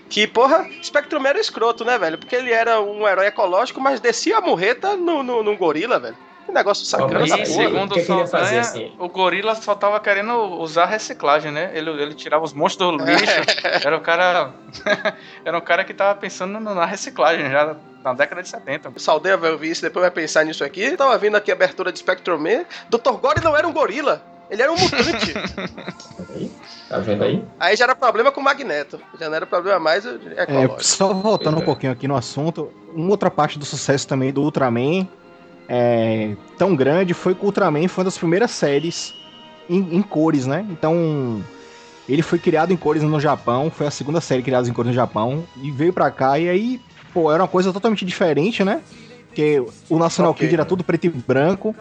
Que, 0.08 0.26
porra, 0.26 0.66
Spectrum 0.82 1.26
era 1.26 1.38
escroto, 1.40 1.84
né, 1.84 1.98
velho? 1.98 2.18
Porque 2.18 2.36
ele 2.36 2.52
era 2.52 2.80
um 2.80 3.06
herói 3.08 3.26
ecológico, 3.26 3.80
mas 3.80 4.00
descia 4.00 4.38
a 4.38 4.40
murreta 4.40 4.96
no, 4.96 5.22
no, 5.22 5.42
no 5.42 5.56
gorila, 5.56 5.98
velho. 5.98 6.16
Que 6.44 6.52
negócio 6.52 6.84
sacana 6.84 7.20
Mas 7.20 7.30
essa 7.30 7.42
E 7.42 7.46
segundo 7.46 7.92
o 7.92 7.94
que 7.94 8.00
o 8.00 8.04
que 8.04 8.12
ele 8.12 8.20
ia 8.20 8.26
fazer, 8.26 8.64
Saldanha, 8.64 8.88
assim? 8.88 8.92
o 8.98 9.08
gorila 9.08 9.54
só 9.54 9.74
tava 9.74 9.98
querendo 10.00 10.34
usar 10.60 10.86
reciclagem, 10.86 11.50
né? 11.50 11.70
Ele, 11.74 11.90
ele 11.90 12.14
tirava 12.14 12.44
os 12.44 12.52
monstros 12.52 12.96
do 12.96 13.04
lixo. 13.04 13.24
Era 13.84 13.96
o 13.96 14.00
cara. 14.00 14.52
era 15.44 15.56
um 15.56 15.60
cara 15.60 15.84
que 15.84 15.94
tava 15.94 16.14
pensando 16.18 16.58
na 16.60 16.84
reciclagem 16.84 17.50
já 17.50 17.76
na 18.02 18.12
década 18.12 18.42
de 18.42 18.48
70. 18.48 18.90
O 18.94 19.00
Saldanha 19.00 19.36
vai 19.36 19.50
ouvir 19.52 19.70
isso, 19.70 19.82
depois 19.82 20.02
vai 20.02 20.10
pensar 20.10 20.44
nisso 20.44 20.62
aqui. 20.62 20.96
Tava 20.96 21.16
vindo 21.16 21.36
aqui 21.36 21.50
a 21.50 21.54
abertura 21.54 21.90
de 21.90 21.98
Spectrum 21.98 22.38
Man. 22.38 22.64
Dr. 22.90 23.12
Gore 23.20 23.42
não 23.42 23.56
era 23.56 23.66
um 23.66 23.72
gorila. 23.72 24.22
Ele 24.50 24.60
era 24.60 24.70
um 24.70 24.76
mutante. 24.76 25.32
Aí, 26.34 26.50
tá 26.88 26.98
vendo 26.98 27.24
aí? 27.24 27.42
Aí 27.58 27.76
já 27.76 27.84
era 27.84 27.96
problema 27.96 28.30
com 28.30 28.40
o 28.40 28.44
Magneto. 28.44 29.00
Já 29.18 29.28
não 29.28 29.36
era 29.36 29.46
problema 29.46 29.78
mais 29.78 30.04
É, 30.04 30.42
ecológico. 30.42 30.84
só 30.84 31.12
voltando 31.14 31.56
um 31.58 31.62
é. 31.62 31.64
pouquinho 31.64 31.92
aqui 31.92 32.06
no 32.06 32.14
assunto, 32.14 32.70
uma 32.92 33.10
outra 33.10 33.30
parte 33.30 33.58
do 33.58 33.64
sucesso 33.64 34.06
também 34.06 34.32
do 34.32 34.42
Ultraman 34.42 35.08
é, 35.68 36.34
tão 36.58 36.74
grande 36.76 37.14
foi 37.14 37.34
que 37.34 37.42
o 37.42 37.46
Ultraman 37.46 37.88
foi 37.88 38.02
uma 38.02 38.06
das 38.06 38.18
primeiras 38.18 38.50
séries 38.50 39.14
em, 39.68 39.96
em 39.96 40.02
cores, 40.02 40.46
né? 40.46 40.66
Então, 40.70 41.42
ele 42.08 42.22
foi 42.22 42.38
criado 42.38 42.72
em 42.72 42.76
cores 42.76 43.02
no 43.02 43.18
Japão, 43.20 43.70
foi 43.70 43.86
a 43.86 43.90
segunda 43.90 44.20
série 44.20 44.42
criada 44.42 44.68
em 44.68 44.72
cores 44.72 44.88
no 44.88 44.94
Japão, 44.94 45.44
e 45.62 45.70
veio 45.70 45.92
pra 45.92 46.10
cá, 46.10 46.38
e 46.38 46.48
aí, 46.48 46.80
pô, 47.12 47.32
era 47.32 47.42
uma 47.42 47.48
coisa 47.48 47.72
totalmente 47.72 48.04
diferente, 48.04 48.62
né? 48.62 48.80
Porque 49.28 49.64
o 49.88 49.98
National 49.98 50.32
Ok. 50.32 50.46
Kid 50.46 50.54
era 50.54 50.64
tudo 50.64 50.84
preto 50.84 51.06
e 51.06 51.08
branco, 51.08 51.74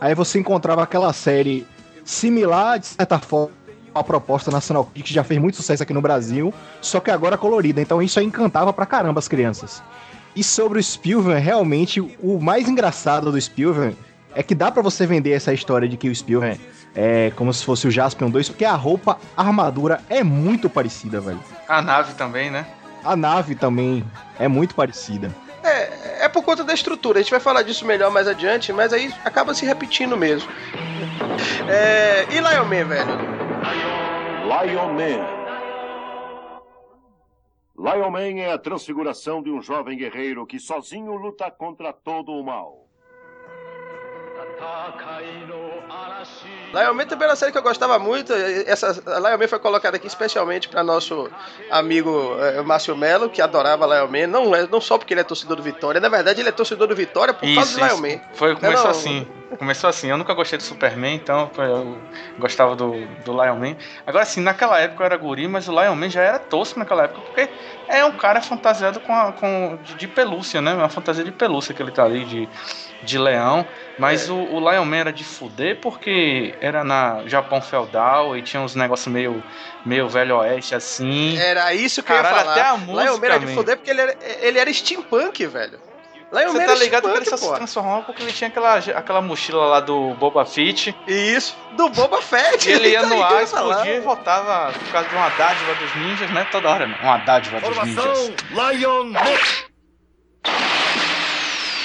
aí 0.00 0.14
você 0.14 0.38
encontrava 0.38 0.82
aquela 0.82 1.12
série 1.12 1.66
similar, 2.04 2.78
de 2.78 2.86
certa 2.86 3.18
forma, 3.18 3.52
a 3.94 4.02
proposta 4.02 4.50
National 4.50 4.84
Kid, 4.84 5.02
que 5.02 5.14
já 5.14 5.24
fez 5.24 5.40
muito 5.40 5.56
sucesso 5.56 5.82
aqui 5.82 5.92
no 5.92 6.00
Brasil, 6.00 6.54
só 6.80 7.00
que 7.00 7.10
agora 7.10 7.36
colorida. 7.36 7.80
Então 7.80 8.00
isso 8.00 8.18
aí 8.18 8.26
encantava 8.26 8.72
pra 8.72 8.86
caramba 8.86 9.18
as 9.18 9.28
crianças. 9.28 9.82
E 10.34 10.44
sobre 10.44 10.78
o 10.78 10.82
Spielberg, 10.82 11.40
realmente, 11.40 12.00
o 12.22 12.38
mais 12.40 12.68
engraçado 12.68 13.32
do 13.32 13.40
Spielberg 13.40 13.96
é 14.34 14.42
que 14.42 14.54
dá 14.54 14.70
pra 14.70 14.82
você 14.82 15.06
vender 15.06 15.32
essa 15.32 15.52
história 15.52 15.88
de 15.88 15.96
que 15.96 16.08
o 16.08 16.14
Spielberg 16.14 16.60
é 16.94 17.32
como 17.36 17.52
se 17.52 17.64
fosse 17.64 17.86
o 17.86 17.90
Jaspion 17.90 18.30
2, 18.30 18.50
porque 18.50 18.64
a 18.64 18.74
roupa, 18.74 19.18
a 19.36 19.42
armadura 19.42 20.00
é 20.08 20.22
muito 20.22 20.68
parecida, 20.68 21.20
velho. 21.20 21.40
A 21.68 21.82
nave 21.82 22.14
também, 22.14 22.50
né? 22.50 22.66
A 23.04 23.16
nave 23.16 23.54
também 23.54 24.04
é 24.38 24.46
muito 24.46 24.74
parecida. 24.74 25.34
É, 25.62 26.24
é 26.24 26.28
por 26.28 26.42
conta 26.42 26.64
da 26.64 26.72
estrutura. 26.72 27.18
A 27.18 27.22
gente 27.22 27.30
vai 27.30 27.40
falar 27.40 27.62
disso 27.62 27.84
melhor 27.84 28.10
mais 28.10 28.26
adiante, 28.28 28.72
mas 28.72 28.92
aí 28.92 29.12
acaba 29.24 29.54
se 29.54 29.66
repetindo 29.66 30.16
mesmo. 30.16 30.48
É, 31.68 32.26
e 32.30 32.34
Lion 32.34 32.64
Man, 32.64 32.84
velho? 32.84 33.10
Lion 34.44 34.92
Man. 34.94 35.39
Lion 37.80 38.10
Man 38.10 38.38
é 38.38 38.52
a 38.52 38.58
transfiguração 38.58 39.42
de 39.42 39.50
um 39.50 39.62
jovem 39.62 39.96
guerreiro 39.96 40.46
que 40.46 40.60
sozinho 40.60 41.14
luta 41.14 41.50
contra 41.50 41.94
todo 41.94 42.30
o 42.30 42.44
mal. 42.44 42.86
Lion 46.74 46.94
Man 46.94 47.06
também 47.06 47.24
era 47.24 47.30
uma 47.32 47.36
série 47.36 47.50
que 47.50 47.56
eu 47.56 47.62
gostava 47.62 47.98
muito. 47.98 48.34
Essa 48.66 48.92
Lion 48.92 49.38
Man 49.38 49.48
foi 49.48 49.58
colocada 49.58 49.96
aqui 49.96 50.06
especialmente 50.06 50.68
para 50.68 50.84
nosso 50.84 51.30
amigo 51.70 52.36
eh, 52.38 52.60
Márcio 52.60 52.94
Melo, 52.94 53.30
que 53.30 53.40
adorava 53.40 53.86
Lion 53.86 54.08
Man. 54.08 54.26
Não, 54.26 54.54
é- 54.54 54.66
não 54.66 54.80
só 54.80 54.98
porque 54.98 55.14
ele 55.14 55.22
é 55.22 55.24
torcedor 55.24 55.56
do 55.56 55.62
Vitória, 55.62 56.02
na 56.02 56.10
verdade 56.10 56.40
ele 56.40 56.50
é 56.50 56.52
torcedor 56.52 56.86
do 56.86 56.94
Vitória 56.94 57.32
por 57.32 57.42
causa 57.54 57.60
Isso, 57.70 57.80
do 57.80 57.86
Lion. 57.86 58.16
Man. 58.16 58.22
Foi, 58.34 58.54
começou 58.56 58.84
Não, 58.84 58.90
assim. 58.90 59.26
Começou 59.58 59.90
assim. 59.90 60.08
Eu 60.08 60.16
nunca 60.16 60.32
gostei 60.32 60.56
do 60.56 60.62
Superman, 60.62 61.14
então 61.16 61.52
eu 61.58 62.08
gostava 62.38 62.74
do, 62.74 63.08
do 63.18 63.32
Lion 63.32 63.56
Man. 63.56 63.76
Agora, 64.06 64.22
assim, 64.22 64.40
naquela 64.40 64.80
época 64.80 65.02
eu 65.02 65.06
era 65.06 65.16
guri, 65.18 65.46
mas 65.48 65.68
o 65.68 65.72
Lion 65.78 65.94
Man 65.94 66.08
já 66.08 66.22
era 66.22 66.38
tosco 66.38 66.78
naquela 66.78 67.04
época, 67.04 67.20
porque 67.20 67.52
é 67.86 68.02
um 68.06 68.16
cara 68.16 68.40
fantasiado 68.40 69.00
com, 69.02 69.12
a- 69.14 69.32
com 69.34 69.76
de, 69.82 70.08
pelúcia, 70.08 70.62
né? 70.62 70.72
Uma 70.74 70.88
fantasia 70.88 71.22
de 71.22 71.30
pelúcia 71.32 71.74
que 71.74 71.82
ele 71.82 71.92
tá 71.92 72.04
ali, 72.04 72.24
de, 72.24 72.50
de 73.02 73.18
leão. 73.18 73.68
Mas 73.98 74.28
É. 74.28 74.32
o, 74.32 74.38
o 74.38 74.60
Lion 74.70 74.84
Man 74.86 74.96
era 74.96 75.12
de 75.12 75.24
fuder 75.24 75.78
porque 75.82 76.56
era 76.60 76.82
na 76.82 77.26
Japão 77.26 77.60
feudal 77.60 78.34
e 78.36 78.42
tinha 78.42 78.62
uns 78.62 78.74
negócios 78.74 79.12
meio, 79.12 79.44
meio 79.84 80.08
velho 80.08 80.38
oeste, 80.38 80.74
assim. 80.74 81.36
Era 81.36 81.74
isso 81.74 82.02
que 82.02 82.08
Caralho, 82.08 82.28
eu 82.36 82.38
ia 82.38 82.44
falar. 82.44 82.52
até 82.52 82.60
a 82.62 82.76
Lion 82.90 83.18
música, 83.18 83.26
Man 83.26 83.26
era 83.26 83.38
de 83.38 83.46
man. 83.46 83.52
foder 83.54 83.76
porque 83.76 83.90
ele 83.90 84.00
era, 84.00 84.16
ele 84.20 84.58
era 84.58 84.72
steampunk, 84.72 85.46
velho. 85.46 85.80
Lion 86.32 86.52
Man 86.52 86.60
Você 86.60 86.66
tá 86.66 86.74
ligado 86.74 87.10
que 87.10 87.16
ele 87.16 87.24
só 87.24 87.36
se 87.36 87.54
transformava 87.54 88.02
porque 88.02 88.22
ele 88.22 88.32
tinha 88.32 88.48
aquela, 88.48 88.76
aquela 88.76 89.20
mochila 89.20 89.64
lá 89.66 89.80
do 89.80 90.14
Boba 90.14 90.44
Fett. 90.44 90.94
Isso, 91.06 91.56
do 91.76 91.88
Boba 91.88 92.22
Fett. 92.22 92.70
Ele 92.70 92.90
ia 92.90 93.00
tá 93.00 93.06
no 93.08 93.22
ar, 93.22 93.46
falar. 93.46 93.74
explodia 93.74 93.96
e 93.96 94.00
voltava 94.00 94.72
por 94.72 94.88
causa 94.92 95.08
de 95.08 95.14
uma 95.14 95.28
dádiva 95.30 95.74
dos 95.74 95.96
ninjas, 95.96 96.30
né? 96.30 96.46
Toda 96.52 96.68
hora, 96.68 96.86
né? 96.86 96.96
Uma 97.02 97.18
dádiva 97.18 97.60
dos 97.60 97.76
ninjas. 97.82 98.32
Lion 98.50 99.04
Man! 99.04 99.20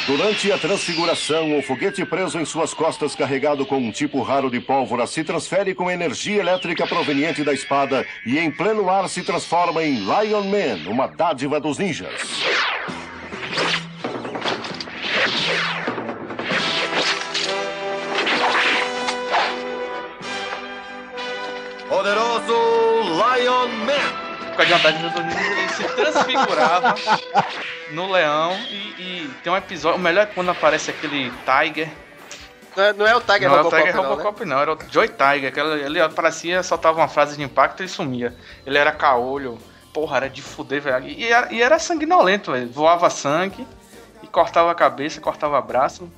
Durante 0.05 0.51
a 0.51 0.57
transfiguração, 0.59 1.57
o 1.57 1.63
foguete 1.63 2.05
preso 2.05 2.39
em 2.39 2.45
suas 2.45 2.75
costas, 2.75 3.15
carregado 3.15 3.65
com 3.65 3.77
um 3.77 3.91
tipo 3.91 4.21
raro 4.21 4.51
de 4.51 4.59
pólvora, 4.59 5.07
se 5.07 5.23
transfere 5.23 5.73
com 5.73 5.89
energia 5.89 6.39
elétrica 6.39 6.85
proveniente 6.85 7.43
da 7.43 7.51
espada 7.51 8.05
e, 8.23 8.37
em 8.37 8.51
pleno 8.51 8.87
ar, 8.87 9.09
se 9.09 9.23
transforma 9.23 9.83
em 9.83 9.95
Lion 9.95 10.43
Man, 10.43 10.87
uma 10.87 11.07
dádiva 11.07 11.59
dos 11.59 11.79
ninjas. 11.79 12.13
Lion 23.55 23.67
Man! 23.85 24.25
Por 24.55 24.57
causa 24.57 24.65
de 24.65 24.73
uma 24.73 24.79
dádiva 24.79 25.09
dos 25.09 25.25
ninjas, 25.25 25.57
ele 25.57 25.69
se 25.69 25.83
transfigurava 25.95 26.95
no 27.91 28.11
leão. 28.11 28.53
E, 28.69 28.75
e 29.01 29.31
tem 29.43 29.51
um 29.51 29.57
episódio. 29.57 29.97
O 29.99 30.01
melhor 30.01 30.23
é 30.23 30.25
quando 30.27 30.49
aparece 30.51 30.91
aquele 30.91 31.31
Tiger. 31.45 31.89
Não 32.75 32.83
é, 32.83 32.93
não 32.93 33.07
é 33.07 33.15
o 33.15 33.21
Tiger 33.21 33.49
não 33.49 33.57
é 33.57 33.59
o 33.59 33.63
Robocop, 33.63 33.81
Tiger 33.83 33.95
não, 33.95 34.03
né? 34.03 34.09
Robocop, 34.09 34.45
não, 34.45 34.59
era 34.59 34.73
o 34.73 34.77
Joy 34.89 35.09
Tiger. 35.09 35.53
Que 35.53 35.59
ele, 35.59 35.81
ele 35.83 36.01
aparecia, 36.01 36.63
soltava 36.63 36.99
uma 37.01 37.07
frase 37.07 37.35
de 37.35 37.43
impacto 37.43 37.83
e 37.83 37.87
sumia. 37.89 38.33
Ele 38.65 38.77
era 38.77 38.91
caolho. 38.91 39.57
Porra, 39.93 40.17
era 40.17 40.29
de 40.29 40.41
fuder, 40.41 40.81
velho. 40.81 41.05
E, 41.07 41.25
era- 41.31 41.51
e 41.53 41.61
era 41.61 41.77
sanguinolento, 41.79 42.51
velho. 42.51 42.69
Voava 42.69 43.09
sangue. 43.09 43.65
E 44.23 44.27
cortava 44.27 44.71
a 44.71 44.75
cabeça, 44.75 45.19
cortava 45.21 45.61
braço. 45.61 46.09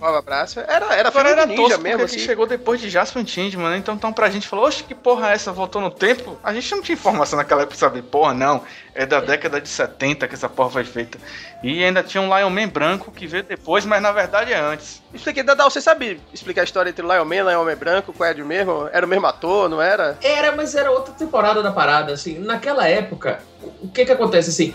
Um 0.00 0.04
abraço. 0.04 0.60
Era, 0.60 0.94
era 0.94 1.08
Agora 1.08 1.10
filme 1.10 1.30
era 1.30 1.46
ninja 1.46 1.62
tosco 1.62 1.82
mesmo, 1.82 1.98
porque 1.98 2.14
que 2.14 2.16
assim. 2.16 2.26
chegou 2.26 2.46
depois 2.46 2.80
de 2.80 2.90
Jasper 2.90 3.26
Changeman, 3.26 3.70
né? 3.70 3.76
Então, 3.78 3.94
então 3.94 4.12
pra 4.12 4.28
gente 4.28 4.46
falou, 4.46 4.66
oxe, 4.66 4.84
que 4.84 4.94
porra 4.94 5.30
é 5.30 5.34
essa? 5.34 5.52
Voltou 5.52 5.80
no 5.80 5.90
tempo? 5.90 6.38
A 6.44 6.52
gente 6.52 6.70
não 6.70 6.82
tinha 6.82 6.94
informação 6.94 7.38
naquela 7.38 7.62
época 7.62 7.76
pra 7.76 7.88
saber, 7.88 8.02
porra, 8.02 8.34
não. 8.34 8.62
É 8.94 9.06
da 9.06 9.20
década 9.20 9.60
de 9.60 9.68
70 9.68 10.28
que 10.28 10.34
essa 10.34 10.48
porra 10.48 10.70
foi 10.70 10.84
feita. 10.84 11.18
E 11.62 11.82
ainda 11.82 12.02
tinha 12.02 12.22
um 12.22 12.36
Lion 12.36 12.50
Man 12.50 12.68
branco 12.68 13.10
que 13.10 13.26
veio 13.26 13.42
depois, 13.42 13.84
mas 13.84 14.02
na 14.02 14.12
verdade 14.12 14.52
é 14.52 14.58
antes. 14.58 15.02
Expliquei, 15.12 15.42
Dadal, 15.42 15.70
você 15.70 15.80
sabe 15.80 16.20
explicar 16.32 16.60
a 16.60 16.64
história 16.64 16.90
entre 16.90 17.02
Lion 17.02 17.24
Man 17.24 17.36
e 17.36 17.42
Lion 17.42 17.64
Man 17.64 17.76
Branco? 17.76 18.12
Qual 18.12 18.28
é 18.28 18.34
de 18.34 18.44
mesmo? 18.44 18.88
Era 18.92 19.04
o 19.04 19.08
mesmo 19.08 19.26
ator, 19.26 19.68
não 19.68 19.80
era? 19.80 20.18
Era, 20.22 20.52
mas 20.52 20.74
era 20.74 20.90
outra 20.90 21.14
temporada 21.14 21.62
da 21.62 21.72
parada, 21.72 22.12
assim. 22.12 22.38
Naquela 22.38 22.86
época, 22.86 23.40
o 23.82 23.88
que 23.88 24.04
que 24.04 24.12
acontece, 24.12 24.50
assim? 24.50 24.74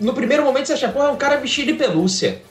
No 0.00 0.12
primeiro 0.12 0.44
momento 0.44 0.66
você 0.66 0.74
acha, 0.74 0.88
pô, 0.88 1.02
é 1.02 1.10
um 1.10 1.16
cara 1.16 1.36
vestido 1.36 1.72
de 1.72 1.78
pelúcia. 1.78 2.42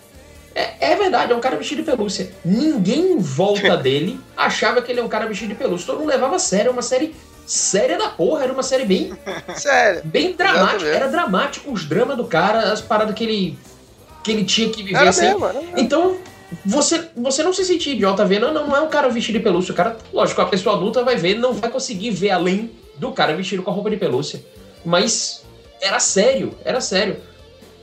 É, 0.56 0.92
é 0.92 0.96
verdade, 0.96 1.32
é 1.32 1.36
um 1.36 1.40
cara 1.40 1.56
vestido 1.56 1.82
de 1.84 1.90
pelúcia. 1.90 2.32
Ninguém 2.46 3.14
em 3.14 3.18
volta 3.18 3.76
dele 3.76 4.20
achava 4.38 4.82
que 4.82 4.92
ele 4.92 5.00
é 5.00 5.04
um 5.04 5.08
cara 5.08 5.26
vestido 5.26 5.50
de 5.50 5.56
pelúcia. 5.56 5.88
Todo 5.88 6.00
mundo 6.00 6.10
levava 6.10 6.36
a 6.36 6.40
sério, 6.40 6.70
é 6.70 6.72
uma 6.72 6.82
série 6.82 7.16
séria 7.46 7.98
da 7.98 8.10
porra, 8.10 8.44
era 8.44 8.54
uma 8.54 8.64
série 8.64 8.86
bem, 8.86 9.14
Sério. 9.56 10.02
bem 10.06 10.34
dramática. 10.34 10.86
Era 10.86 11.08
dramático 11.08 11.72
os 11.72 11.86
dramas 11.86 12.16
do 12.18 12.26
cara, 12.26 12.72
as 12.72 12.82
paradas 12.82 13.16
que 13.16 13.24
ele, 13.24 13.60
que 14.24 14.32
ele 14.32 14.46
tinha 14.46 14.70
que 14.70 14.84
viver, 14.84 14.98
Era 15.00 15.10
assim. 15.10 15.28
mesmo, 15.28 15.46
era 15.46 15.60
mesmo. 15.60 15.78
Então, 15.78 16.18
você, 16.66 17.10
você 17.16 17.44
não 17.44 17.52
se 17.52 17.66
sentir 17.66 17.92
idiota 17.92 18.24
vendo, 18.24 18.52
não, 18.52 18.68
não 18.68 18.76
é 18.76 18.82
um 18.82 18.88
cara 18.90 19.10
vestido 19.10 19.38
de 19.40 19.44
pelúcia. 19.44 19.74
O 19.74 19.76
cara, 19.76 19.98
lógico, 20.14 20.40
a 20.42 20.46
pessoa 20.46 20.76
adulta 20.76 21.04
vai 21.04 21.16
ver, 21.16 21.36
não 21.38 21.54
vai 21.54 21.70
conseguir 21.70 22.12
ver 22.12 22.30
além 22.30 22.72
do 22.98 23.12
cara 23.12 23.36
vestido 23.36 23.64
com 23.64 23.72
a 23.72 23.74
roupa 23.74 23.90
de 23.90 23.98
pelúcia. 23.98 24.44
Mas 24.86 25.44
era 25.82 26.00
sério, 26.00 26.56
era 26.64 26.80
sério. 26.80 27.18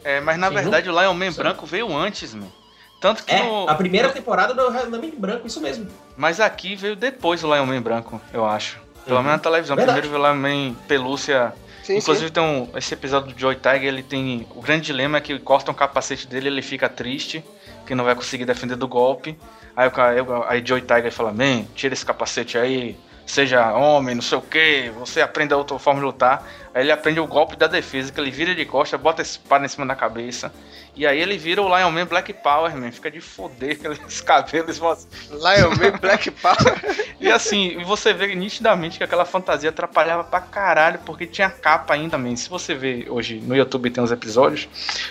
É, 0.03 0.21
mas 0.21 0.39
na 0.39 0.49
Sim, 0.49 0.55
verdade 0.55 0.89
o 0.89 0.99
Lion 0.99 1.13
Man 1.13 1.33
branco 1.33 1.67
veio 1.67 1.95
antes, 1.95 2.33
mano. 2.33 2.60
Tanto 3.01 3.25
que 3.25 3.33
É, 3.33 3.43
no- 3.43 3.69
a 3.69 3.75
primeira 3.75 4.11
temporada 4.11 4.53
do 4.53 4.69
Realmente 4.69 5.17
Branco, 5.17 5.47
isso 5.47 5.61
mesmo. 5.61 5.89
Mas 6.17 6.39
aqui 6.39 6.77
veio 6.77 6.95
depois 6.95 7.43
o 7.43 7.53
Lion 7.53 7.65
Man 7.67 7.81
branco, 7.81 8.21
eu 8.33 8.45
acho. 8.45 8.79
Pelo 9.07 9.17
Uhum. 9.17 9.23
menos 9.25 9.39
na 9.39 9.43
televisão. 9.43 9.75
Verdade. 9.75 10.01
Primeiro 10.01 10.19
veio 10.23 10.31
o 10.31 10.35
Lion 10.35 10.69
Man 10.71 10.75
pelúcia 10.87 11.53
Sim, 11.83 11.97
Inclusive 11.97 12.27
sim. 12.29 12.33
tem 12.35 12.43
um, 12.43 12.69
esse 12.77 12.93
episódio 12.95 13.35
do 13.35 13.41
Joy 13.41 13.57
Tiger, 13.57 13.85
ele 13.85 14.03
tem. 14.03 14.47
O 14.55 14.61
grande 14.61 14.85
dilema 14.85 15.17
é 15.19 15.21
que 15.21 15.37
cortam 15.41 15.73
o 15.73 15.77
capacete 15.77 16.27
dele 16.27 16.47
ele 16.49 16.63
fica 16.63 16.89
triste, 16.91 17.43
que 17.87 17.95
não 17.95 18.05
vai 18.05 18.15
conseguir 18.15 18.45
defender 18.45 18.77
do 18.77 18.87
golpe. 18.87 19.37
Aí 19.75 19.89
o 19.89 20.01
eu- 20.13 20.45
aí 20.47 20.63
Joy 20.65 20.83
Tiger 20.83 21.11
fala, 21.11 21.33
man, 21.33 21.65
tira 21.75 21.95
esse 21.95 22.05
capacete 22.05 22.59
aí, 22.59 22.97
seja 23.31 23.73
homem, 23.73 24.15
não 24.15 24.23
sei 24.23 24.39
o 24.39 24.43
que, 24.43 24.91
você 24.99 25.21
aprenda 25.21 25.57
outra 25.57 25.79
forma 25.79 26.01
de 26.01 26.07
lutar. 26.07 26.45
Aí 26.75 26.83
ele 26.83 26.93
aprende 26.93 27.19
o 27.19 27.27
golpe 27.27 27.57
da 27.57 27.67
defesa, 27.67 28.13
que 28.13 28.21
ele 28.21 28.31
vira 28.31 28.55
de 28.55 28.65
costa, 28.65 28.97
bota 28.97 29.23
a 29.23 29.25
espada 29.25 29.65
em 29.65 29.69
cima 29.69 29.87
da 29.87 29.95
cabeça. 29.95 30.53
E 30.95 31.07
aí 31.07 31.21
ele 31.21 31.39
vira 31.39 31.63
o 31.63 31.67
Lion 31.77 31.91
Man 31.91 32.07
Black 32.07 32.33
Power, 32.33 32.77
man. 32.77 32.91
Fica 32.93 33.11
de 33.11 33.21
foder 33.21 33.79
aqueles 33.85 34.21
cabelos. 34.21 34.79
Lion 34.79 35.71
Man 35.71 35.99
Black 36.01 36.31
Power. 36.31 37.07
E 37.21 37.31
assim, 37.31 37.83
você 37.85 38.13
vê 38.13 38.35
nitidamente 38.35 38.99
que 38.99 39.05
aquela 39.05 39.25
fantasia 39.25 39.71
atrapalhava 39.71 40.25
pra 40.25 40.41
caralho, 40.41 41.01
porque 41.07 41.27
tinha 41.27 41.51
capa 41.51 41.95
ainda, 41.95 42.19
man. 42.19 42.37
Se 42.37 42.49
você 42.49 42.75
vê 42.75 43.07
hoje 43.09 43.41
no 43.41 43.57
YouTube 43.57 43.91
tem 43.91 44.03
uns 44.03 44.13
episódios, 44.13 44.69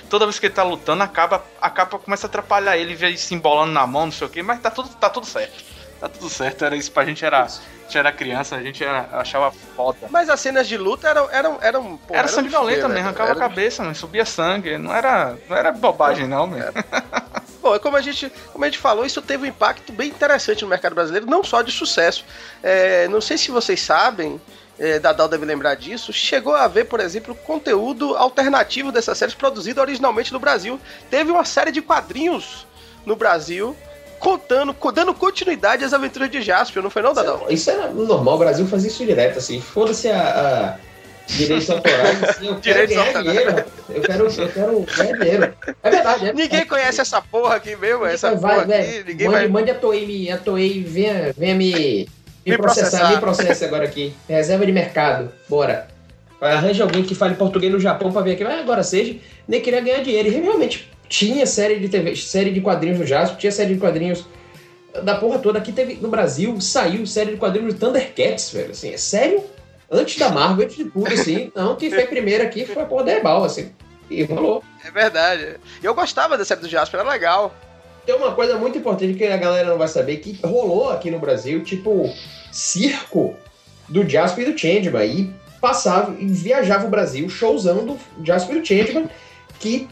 toda 0.10 0.25
vez 0.25 0.39
que 0.39 0.45
ele 0.45 0.53
tá 0.53 0.63
lutando, 0.63 1.03
a 1.03 1.08
capa, 1.08 1.43
a 1.62 1.69
capa 1.69 1.99
começa 1.99 2.27
a 2.27 2.29
atrapalhar 2.29 2.77
ele, 2.77 2.95
vê 2.95 3.08
ele 3.08 3.17
se 3.17 3.34
embolando 3.34 3.71
na 3.71 3.88
mão, 3.88 4.05
não 4.05 4.12
sei 4.12 4.27
o 4.27 4.29
que, 4.29 4.43
mas 4.43 4.62
tá 4.62 4.69
tudo, 4.69 4.89
tá 4.89 5.10
tudo 5.10 5.25
certo. 5.25 5.79
Tá 5.99 6.07
tudo 6.07 6.29
certo, 6.29 6.63
era 6.63 6.75
isso 6.77 6.91
pra 6.91 7.03
gente, 7.03 7.25
era, 7.25 7.43
a 7.43 7.47
gente 7.47 7.97
era 7.97 8.12
criança, 8.12 8.55
a 8.55 8.62
gente 8.63 8.81
era, 8.81 9.09
achava 9.12 9.51
foda. 9.51 9.97
Mas 10.09 10.29
as 10.29 10.39
cenas 10.39 10.65
de 10.67 10.77
luta 10.77 11.09
eram. 11.09 11.29
eram, 11.29 11.57
eram 11.62 11.97
pô, 11.97 12.13
era 12.13 12.19
eram 12.19 12.29
sanguinolenta 12.29 12.75
de 12.75 12.81
fuder, 12.81 12.95
mesmo, 12.95 13.07
arrancava 13.07 13.29
Era- 13.31 13.39
a 13.45 13.49
cabeça, 13.49 13.83
man, 13.83 13.93
subia 13.93 14.25
sangue, 14.25 14.77
não 14.77 14.93
era, 14.95 15.38
não 15.49 15.57
era 15.57 15.71
bobagem 15.73 16.25
não, 16.25 16.47
man. 16.47 16.71
Bom, 17.62 17.75
é 17.75 17.79
como 17.79 17.97
a 17.97 18.01
gente, 18.01 18.31
como 18.53 18.63
a 18.63 18.67
gente 18.67 18.77
falou, 18.79 19.05
isso 19.05 19.21
teve 19.21 19.43
um 19.43 19.47
impacto 19.49 19.91
bem 19.91 20.07
interessante 20.07 20.62
no 20.63 20.69
mercado 20.69 20.95
brasileiro, 20.95 21.25
não 21.25 21.43
só 21.43 21.62
de 21.62 21.71
sucesso. 21.73 22.23
É, 22.63 23.07
não 23.09 23.19
sei 23.19 23.38
se 23.38 23.51
vocês 23.51 23.81
sabem, 23.81 24.39
é, 24.79 24.97
Dadal 24.99 25.27
deve 25.27 25.43
lembrar 25.45 25.75
disso, 25.75 26.13
chegou 26.13 26.55
a 26.55 26.63
haver, 26.63 26.85
por 26.85 27.01
exemplo, 27.01 27.35
conteúdo 27.35 28.15
alternativo 28.15 28.93
dessas 28.93 29.17
séries 29.17 29.35
produzido 29.35 29.81
originalmente 29.81 30.31
no 30.31 30.39
Brasil. 30.39 30.79
Teve 31.09 31.29
uma 31.31 31.43
série 31.43 31.71
de 31.73 31.81
quadrinhos 31.81 32.65
no 33.05 33.17
Brasil 33.17 33.75
contando, 34.19 34.73
co- 34.73 34.91
dando 34.91 35.13
continuidade 35.13 35.84
às 35.84 35.93
aventuras 35.93 36.29
de 36.29 36.41
Jasper, 36.41 36.84
não 36.84 36.89
foi 36.89 37.01
não, 37.01 37.13
Dadal? 37.13 37.45
Isso 37.49 37.69
era 37.71 37.88
normal, 37.89 38.36
o 38.36 38.39
Brasil 38.39 38.67
fazia 38.67 38.89
isso 38.89 39.05
direto, 39.05 39.38
assim. 39.39 39.60
Foda-se 39.62 40.10
a, 40.10 40.75
a 40.77 40.89
direitos 41.34 41.69
autorais, 41.69 42.23
assim, 42.23 42.47
eu 42.47 42.55
quero 42.62 42.88
Direitos 42.88 42.95
ganhar 42.95 43.08
autorais. 43.08 43.25
dinheiro. 43.38 43.65
Eu 43.89 44.01
quero, 44.01 44.25
eu 44.27 44.47
quero 44.49 44.86
ganhar 44.97 45.17
dinheiro. 45.19 45.53
É 45.84 45.89
verdade, 45.89 46.27
é 46.29 46.34
Ninguém 46.34 46.60
é- 46.62 46.65
conhece 46.65 47.01
essa 47.01 47.21
porra 47.21 47.55
aqui 47.55 47.75
mesmo, 47.75 48.05
essa 48.05 48.36
vai, 48.36 48.55
porra 48.55 48.67
vai, 48.67 48.82
aqui, 48.82 49.03
ninguém 49.08 49.27
mande, 49.27 49.39
vai... 49.39 49.47
mande 49.47 49.71
a 49.71 49.75
Toei, 49.75 50.05
me, 50.05 50.32
a 50.32 50.38
Toei 50.38 50.84
venha, 50.84 51.34
venha 51.38 51.55
me, 51.55 51.73
me, 51.73 52.08
Me 52.45 52.58
processar, 52.58 52.89
processar. 52.89 53.12
me 53.15 53.17
processa 53.21 53.65
agora 53.65 53.86
aqui. 53.86 54.13
Reserva 54.27 54.65
de 54.65 54.71
mercado, 54.71 55.32
bora. 55.47 55.88
Arranja 56.41 56.84
alguém 56.84 57.03
que 57.03 57.13
fale 57.13 57.36
português 57.36 57.71
no 57.71 57.79
Japão 57.82 58.12
pra 58.13 58.21
vir 58.21 58.32
aqui, 58.32 58.43
vai 58.45 58.60
agora 58.62 58.82
seja, 58.82 59.15
nem 59.47 59.60
queria 59.62 59.82
ganhar 59.82 60.01
dinheiro. 60.01 60.29
E 60.29 60.32
realmente 60.32 60.89
tinha 61.10 61.45
série 61.48 61.80
de 61.80 61.89
TV, 61.89 62.15
série 62.15 62.52
de 62.52 62.62
quadrinhos 62.62 63.00
do 63.00 63.06
Jasper, 63.06 63.38
tinha 63.38 63.52
série 63.52 63.74
de 63.74 63.80
quadrinhos 63.80 64.26
da 65.04 65.15
porra 65.15 65.39
toda. 65.39 65.58
Aqui 65.58 65.72
teve, 65.72 65.95
no 65.95 66.08
Brasil, 66.08 66.62
saiu 66.62 67.06
série 67.06 67.32
de 67.32 67.38
quadrinhos 67.38 67.74
do 67.74 67.80
Thundercats, 67.80 68.52
velho, 68.52 68.72
assim, 68.72 68.93
é 68.93 68.98
sério? 68.98 69.43
Antes 69.91 70.17
da 70.19 70.30
Marvel, 70.30 70.65
antes 70.65 70.78
de 70.78 70.86
tudo, 70.86 71.12
assim, 71.12 71.52
não, 71.56 71.76
quem 71.76 71.89
foi 71.89 72.06
primeiro 72.06 72.43
aqui 72.43 72.63
foi 72.63 72.84
a 72.84 72.86
porra 72.86 73.06
da 73.06 73.13
Ebal, 73.13 73.43
assim, 73.43 73.72
e 74.08 74.24
rolou. 74.24 74.63
É 74.86 74.91
verdade. 74.91 75.56
Eu 75.82 75.95
gostava 75.95 76.38
da 76.38 76.45
série 76.45 76.62
do 76.62 76.69
Jasper, 76.69 77.00
era 77.00 77.10
legal. 77.10 77.54
Tem 78.06 78.15
uma 78.15 78.34
coisa 78.34 78.58
muito 78.58 78.78
importante 78.78 79.15
que 79.15 79.26
a 79.26 79.38
galera 79.38 79.69
não 79.69 79.78
vai 79.78 79.88
saber, 79.88 80.17
que 80.17 80.39
rolou 80.45 80.91
aqui 80.91 81.10
no 81.10 81.19
Brasil, 81.19 81.63
tipo, 81.63 82.13
circo 82.52 83.36
do 83.88 84.08
Jasper 84.08 84.48
e 84.48 84.52
do 84.52 84.58
Changeman. 84.58 85.06
E 85.06 85.34
passava 85.60 86.15
e 86.17 86.26
viajava 86.26 86.86
o 86.86 86.89
Brasil, 86.89 87.28
showzão 87.30 87.86
do 87.86 88.00
Jasper 88.24 88.58
e 88.58 88.60
o 88.60 88.65
Changeman, 88.65 89.10
que 89.60 89.88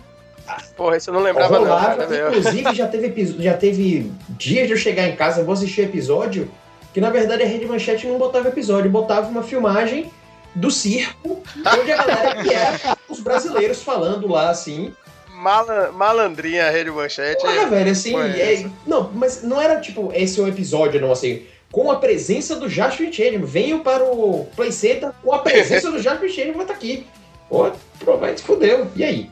Porra, 0.75 0.97
isso 0.97 1.10
eu 1.10 1.13
não 1.13 1.21
lembrava 1.21 1.53
não, 1.53 1.65
rolava. 1.65 1.86
cara, 1.95 2.07
meu. 2.07 2.29
Inclusive, 2.29 2.73
já 2.75 2.88
teve, 2.88 3.36
já 3.39 3.53
teve 3.55 4.12
dias 4.29 4.67
de 4.67 4.73
eu 4.73 4.77
chegar 4.77 5.07
em 5.07 5.15
casa, 5.15 5.43
vou 5.43 5.53
assistir 5.53 5.81
episódio, 5.81 6.49
que 6.93 7.01
na 7.01 7.10
verdade 7.10 7.43
a 7.43 7.45
Rede 7.45 7.65
Manchete 7.65 8.07
não 8.07 8.17
botava 8.17 8.47
episódio, 8.47 8.89
botava 8.89 9.27
uma 9.27 9.43
filmagem 9.43 10.12
do 10.55 10.71
circo, 10.71 11.43
onde 11.79 11.91
a 11.91 11.97
galera 11.97 12.43
que 12.43 12.53
era 12.53 12.97
os 13.10 13.19
brasileiros 13.19 13.81
falando 13.83 14.27
lá, 14.27 14.49
assim. 14.49 14.93
Mala- 15.31 15.91
malandrinha, 15.91 16.65
a 16.65 16.69
Rede 16.71 16.89
Manchete. 16.89 17.41
Porra, 17.43 17.67
velho, 17.67 17.91
assim. 17.91 18.15
É- 18.17 18.65
não, 18.88 19.12
mas 19.13 19.43
não 19.43 19.62
era 19.62 19.79
tipo, 19.79 20.12
esse 20.13 20.39
é 20.39 20.43
um 20.43 20.47
episódio, 20.47 20.99
não, 20.99 21.12
assim. 21.12 21.43
Com 21.71 21.91
a 21.91 21.97
presença 21.97 22.55
do 22.55 22.67
Jasper 22.69 23.12
Changeman. 23.13 23.45
Venham 23.45 23.79
para 23.81 24.03
o 24.03 24.47
Play 24.55 24.71
Center 24.71 25.12
com 25.21 25.33
a 25.33 25.39
presença 25.39 25.91
do 25.91 25.99
Jasper 26.01 26.29
Changeman, 26.29 26.53
vai 26.53 26.62
estar 26.63 26.73
aqui. 26.73 27.05
Pô, 27.49 27.69
pô, 28.03 28.17
vai 28.17 28.36
se 28.36 28.43
fudeu. 28.43 28.88
E 28.95 29.03
aí? 29.03 29.29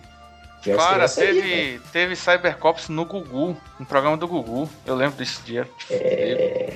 Tinha 0.65 0.78
Cara, 0.78 0.95
crianças 0.95 1.19
aí, 1.19 1.28
teve, 1.43 1.82
teve 1.93 2.15
Cybercops 2.15 2.89
no 2.89 3.06
Gugu, 3.06 3.56
no 3.80 3.86
programa 3.86 4.17
do 4.17 4.28
Gugu. 4.28 4.67
Eu 4.84 4.95
lembro 4.95 5.15
desse 5.15 5.39
dia. 5.43 5.69
É. 5.91 6.73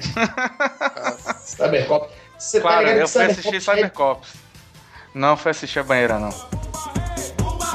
Cybercop. 1.43 2.07
Você 2.37 2.61
tá 2.61 2.69
Cara, 2.69 2.81
ligado 2.81 2.97
eu 2.99 3.05
que 3.07 3.11
fui 3.11 3.21
Cybercop 3.21 3.39
assistir 3.39 3.55
é- 3.55 3.59
Cybercops. 3.75 4.29
Não 5.15 5.35
fui 5.35 5.49
assistir 5.49 5.79
a 5.79 5.83
banheira, 5.83 6.19
não. 6.19 6.29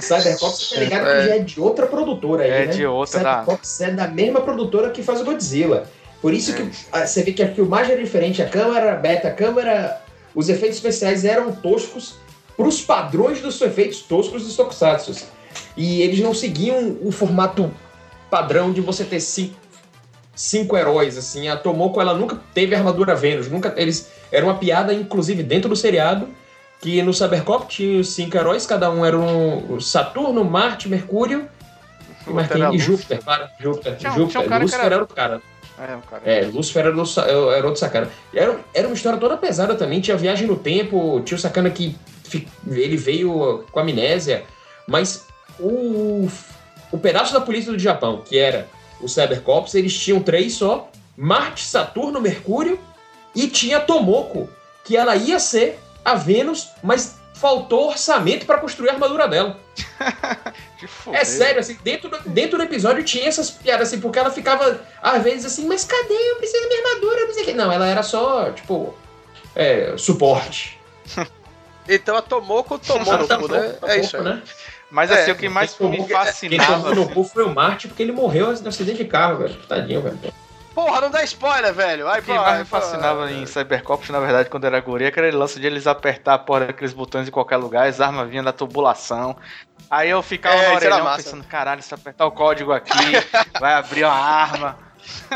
Cybercops, 0.00 0.70
tá 0.70 0.80
ligado 0.80 1.08
É. 1.08 1.20
que 1.22 1.28
já 1.28 1.34
é 1.36 1.38
de 1.40 1.60
outra 1.60 1.86
produtora 1.86 2.44
aí, 2.44 2.50
É 2.50 2.66
né? 2.66 2.72
de 2.72 2.86
outra, 2.86 3.20
da- 3.20 3.40
Cybercops 3.40 3.80
é 3.80 3.90
da 3.90 4.08
mesma 4.08 4.40
produtora 4.40 4.90
que 4.90 5.02
faz 5.02 5.20
o 5.20 5.24
Godzilla. 5.24 5.86
Por 6.20 6.34
isso 6.34 6.54
que 6.54 6.68
ah, 6.92 7.06
você 7.06 7.22
vê 7.22 7.32
que 7.32 7.42
a 7.42 7.52
filmagem 7.54 7.94
é 7.94 7.96
diferente, 7.96 8.42
a 8.42 8.48
câmera 8.48 8.94
beta, 8.96 9.28
a 9.28 9.32
câmera... 9.32 10.00
Os 10.34 10.48
efeitos 10.48 10.76
especiais 10.76 11.24
eram 11.24 11.52
toscos 11.52 12.16
pros 12.56 12.80
padrões 12.80 13.40
dos 13.40 13.60
efeitos 13.60 14.00
toscos 14.00 14.44
dos 14.44 14.56
Tokusatsu. 14.56 15.14
E 15.76 16.02
eles 16.02 16.20
não 16.20 16.34
seguiam 16.34 16.98
o 17.02 17.10
formato 17.10 17.72
padrão 18.30 18.72
de 18.72 18.80
você 18.80 19.04
ter 19.04 19.20
cinco, 19.20 19.56
cinco 20.34 20.76
heróis, 20.76 21.16
assim. 21.16 21.48
A 21.48 21.56
Tomoko, 21.56 22.00
ela 22.00 22.14
nunca 22.14 22.40
teve 22.52 22.74
armadura 22.74 23.14
Vênus, 23.14 23.48
nunca... 23.48 23.72
Eles... 23.76 24.10
Era 24.30 24.44
uma 24.44 24.56
piada, 24.56 24.92
inclusive, 24.92 25.42
dentro 25.42 25.68
do 25.68 25.74
seriado, 25.76 26.28
que 26.80 27.00
no 27.02 27.14
Cybercop 27.14 27.66
tinha 27.66 28.00
os 28.00 28.10
cinco 28.10 28.36
heróis, 28.36 28.66
cada 28.66 28.90
um 28.90 29.04
era 29.04 29.18
um 29.18 29.80
Saturno, 29.80 30.44
Marte, 30.44 30.88
Mercúrio 30.88 31.48
Era 32.26 32.48
tem 32.48 32.62
Lúcifer. 32.62 32.80
Júpiter, 32.80 33.24
para, 33.24 33.50
Júpiter. 33.58 33.96
Tinha 33.96 34.12
Júpiter. 34.12 34.30
tinha 34.30 34.44
um 34.44 34.48
cara 34.48 34.62
Lúcifer 34.62 34.84
era- 34.84 34.94
era 34.94 35.02
outro 35.02 35.16
cara. 35.16 35.42
É, 35.80 35.94
o. 35.94 36.02
É, 36.24 36.40
Lúcifer 36.46 36.86
era, 36.86 36.92
do, 36.92 37.02
era 37.50 37.66
outro 37.66 37.80
sacana. 37.80 38.10
Era, 38.34 38.58
era 38.74 38.88
uma 38.88 38.94
história 38.94 39.18
toda 39.18 39.36
pesada 39.36 39.74
também. 39.74 40.00
Tinha 40.00 40.16
viagem 40.16 40.46
no 40.46 40.56
tempo, 40.56 41.20
tinha 41.24 41.36
o 41.36 41.40
sacana 41.40 41.70
que 41.70 41.96
ele 42.66 42.96
veio 42.96 43.64
com 43.70 43.80
amnésia. 43.80 44.44
Mas 44.86 45.26
o, 45.58 46.28
o 46.90 46.98
pedaço 46.98 47.32
da 47.32 47.40
polícia 47.40 47.72
do 47.72 47.78
Japão, 47.78 48.22
que 48.24 48.38
era 48.38 48.68
o 49.00 49.08
Cybercops, 49.08 49.74
eles 49.74 49.96
tinham 49.96 50.20
três 50.20 50.54
só: 50.54 50.90
Marte, 51.16 51.64
Saturno, 51.64 52.20
Mercúrio 52.20 52.78
e 53.34 53.46
tinha 53.46 53.80
Tomoko, 53.80 54.48
que 54.84 54.96
ela 54.96 55.14
ia 55.14 55.38
ser 55.38 55.78
a 56.04 56.14
Vênus, 56.14 56.68
mas 56.82 57.17
faltou 57.40 57.88
orçamento 57.88 58.44
para 58.46 58.58
construir 58.58 58.90
a 58.90 58.92
armadura 58.94 59.26
dela. 59.28 59.58
Que 60.78 60.86
foda. 60.86 61.18
É 61.18 61.24
sério, 61.24 61.58
assim, 61.58 61.76
dentro 61.82 62.08
do, 62.08 62.20
dentro 62.28 62.56
do 62.56 62.62
episódio 62.62 63.02
tinha 63.02 63.26
essas 63.26 63.50
piadas, 63.50 63.88
assim, 63.88 64.00
porque 64.00 64.16
ela 64.16 64.30
ficava, 64.30 64.80
às 65.02 65.20
vezes, 65.24 65.44
assim, 65.46 65.66
mas 65.66 65.84
cadê? 65.84 66.14
Eu 66.14 66.36
preciso 66.36 66.62
da 66.62 66.68
minha 66.68 66.86
armadura, 66.86 67.26
não 67.26 67.34
sei 67.34 67.42
o 67.42 67.46
quê. 67.46 67.52
Não, 67.52 67.72
ela 67.72 67.84
era 67.84 68.04
só, 68.04 68.52
tipo, 68.52 68.94
é, 69.56 69.94
suporte. 69.96 70.78
Então 71.90 72.14
a 72.18 72.20
Tomoko 72.22 72.78
tomou 72.78 73.16
no 73.16 73.26
cu, 73.26 73.48
né? 73.50 73.74
É 73.86 73.98
isso 73.98 74.18
aí. 74.18 74.22
né? 74.22 74.42
Mas 74.90 75.10
É, 75.10 75.22
assim, 75.22 75.30
o 75.32 75.36
que 75.36 75.48
mais 75.48 75.70
me 75.72 75.78
tomou- 75.78 76.06
Quem 76.06 76.08
fascinava. 76.16 76.90
tomou 76.90 76.94
no 76.94 77.08
cu 77.14 77.24
foi 77.24 77.42
o 77.44 77.54
Marte, 77.54 77.88
porque 77.88 78.02
ele 78.02 78.12
morreu 78.12 78.52
no 78.60 78.68
acidente 78.68 78.98
de 78.98 79.04
carro, 79.06 79.38
velho. 79.38 79.54
Tadinho, 79.66 80.02
velho. 80.02 80.18
Porra, 80.78 81.00
não 81.00 81.10
dá 81.10 81.24
spoiler, 81.24 81.74
velho. 81.74 82.06
Ai, 82.06 82.20
O 82.20 82.22
que 82.22 82.28
pô, 82.28 82.38
mais 82.38 82.46
ai, 82.52 82.58
me 82.60 82.64
pô. 82.64 82.76
fascinava 82.76 83.32
em 83.32 83.44
Cybercops, 83.46 84.10
na 84.10 84.20
verdade, 84.20 84.48
quando 84.48 84.64
era 84.64 84.78
guri, 84.80 85.06
aquele 85.06 85.32
lance 85.32 85.58
de 85.58 85.66
eles 85.66 85.88
apertar 85.88 86.34
a 86.34 86.38
porra 86.38 86.66
daqueles 86.66 86.92
botões 86.92 87.26
em 87.26 87.32
qualquer 87.32 87.56
lugar, 87.56 87.88
as 87.88 88.00
armas 88.00 88.30
vinham 88.30 88.44
da 88.44 88.52
tubulação. 88.52 89.36
Aí 89.90 90.08
eu 90.08 90.22
ficava 90.22 90.54
É, 90.54 90.66
era 90.66 90.74
orelhão 90.76 91.16
pensando, 91.16 91.42
caralho, 91.42 91.82
se 91.82 91.92
apertar 91.92 92.26
o 92.26 92.30
código 92.30 92.70
aqui, 92.70 92.92
vai 93.58 93.74
abrir 93.74 94.04
uma 94.04 94.12
arma. 94.12 94.78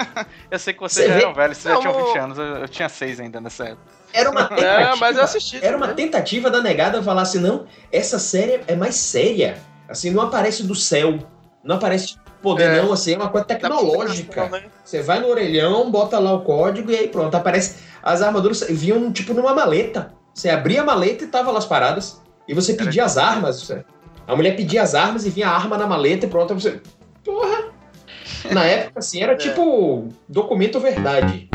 eu 0.48 0.60
sei 0.60 0.74
que 0.74 0.78
vocês 0.80 1.06
Você 1.06 1.12
já 1.12 1.18
eram 1.18 1.34
velhos, 1.34 1.58
vocês 1.58 1.74
já 1.74 1.80
tinham 1.80 1.92
20 1.94 2.16
o- 2.16 2.22
anos, 2.22 2.38
eu, 2.38 2.44
eu 2.44 2.68
tinha 2.68 2.88
6 2.88 3.18
ainda 3.18 3.40
nessa 3.40 3.64
época. 3.64 3.82
Era 4.12 4.30
uma 4.30 4.44
tentativa. 4.48 4.80
É, 4.80 4.94
mas 4.94 5.16
eu 5.16 5.24
assisti. 5.24 5.58
Era 5.60 5.76
uma 5.76 5.88
tentativa 5.88 6.50
da 6.50 6.62
negada 6.62 7.02
falar 7.02 7.22
assim, 7.22 7.40
não, 7.40 7.66
essa 7.90 8.20
série 8.20 8.60
é 8.68 8.76
mais 8.76 8.94
séria. 8.94 9.56
Assim, 9.88 10.12
não 10.12 10.22
aparece 10.22 10.62
do 10.62 10.76
céu. 10.76 11.18
Não 11.64 11.76
aparece 11.76 12.16
poder, 12.42 12.64
É. 12.64 12.82
não, 12.82 12.92
assim, 12.92 13.14
é 13.14 13.16
uma 13.16 13.28
coisa 13.28 13.46
tecnológica. 13.46 14.48
né? 14.48 14.64
Você 14.84 15.00
vai 15.02 15.20
no 15.20 15.28
orelhão, 15.28 15.90
bota 15.90 16.18
lá 16.18 16.32
o 16.32 16.40
código 16.42 16.90
e 16.90 16.96
aí 16.96 17.08
pronto. 17.08 17.34
Aparece. 17.34 17.76
As 18.02 18.20
armaduras 18.20 18.64
vinham 18.68 19.12
tipo 19.12 19.32
numa 19.32 19.54
maleta. 19.54 20.12
Você 20.34 20.50
abria 20.50 20.82
a 20.82 20.84
maleta 20.84 21.24
e 21.24 21.26
tava 21.28 21.50
lá 21.50 21.58
as 21.58 21.66
paradas. 21.66 22.20
E 22.48 22.52
você 22.54 22.74
pedia 22.74 23.04
as 23.04 23.16
armas. 23.16 23.62
você- 23.62 23.84
A 24.26 24.34
mulher 24.36 24.56
pedia 24.56 24.82
as 24.82 24.94
armas 24.94 25.24
e 25.26 25.30
vinha 25.30 25.48
a 25.48 25.54
arma 25.54 25.76
na 25.78 25.86
maleta 25.86 26.26
e 26.26 26.28
pronto. 26.28 26.54
Você. 26.54 26.80
Porra! 27.24 27.70
Na 28.50 28.64
época, 28.64 28.98
assim, 28.98 29.22
era 29.22 29.36
tipo 29.36 30.08
documento 30.28 30.80
verdade. 30.80 31.48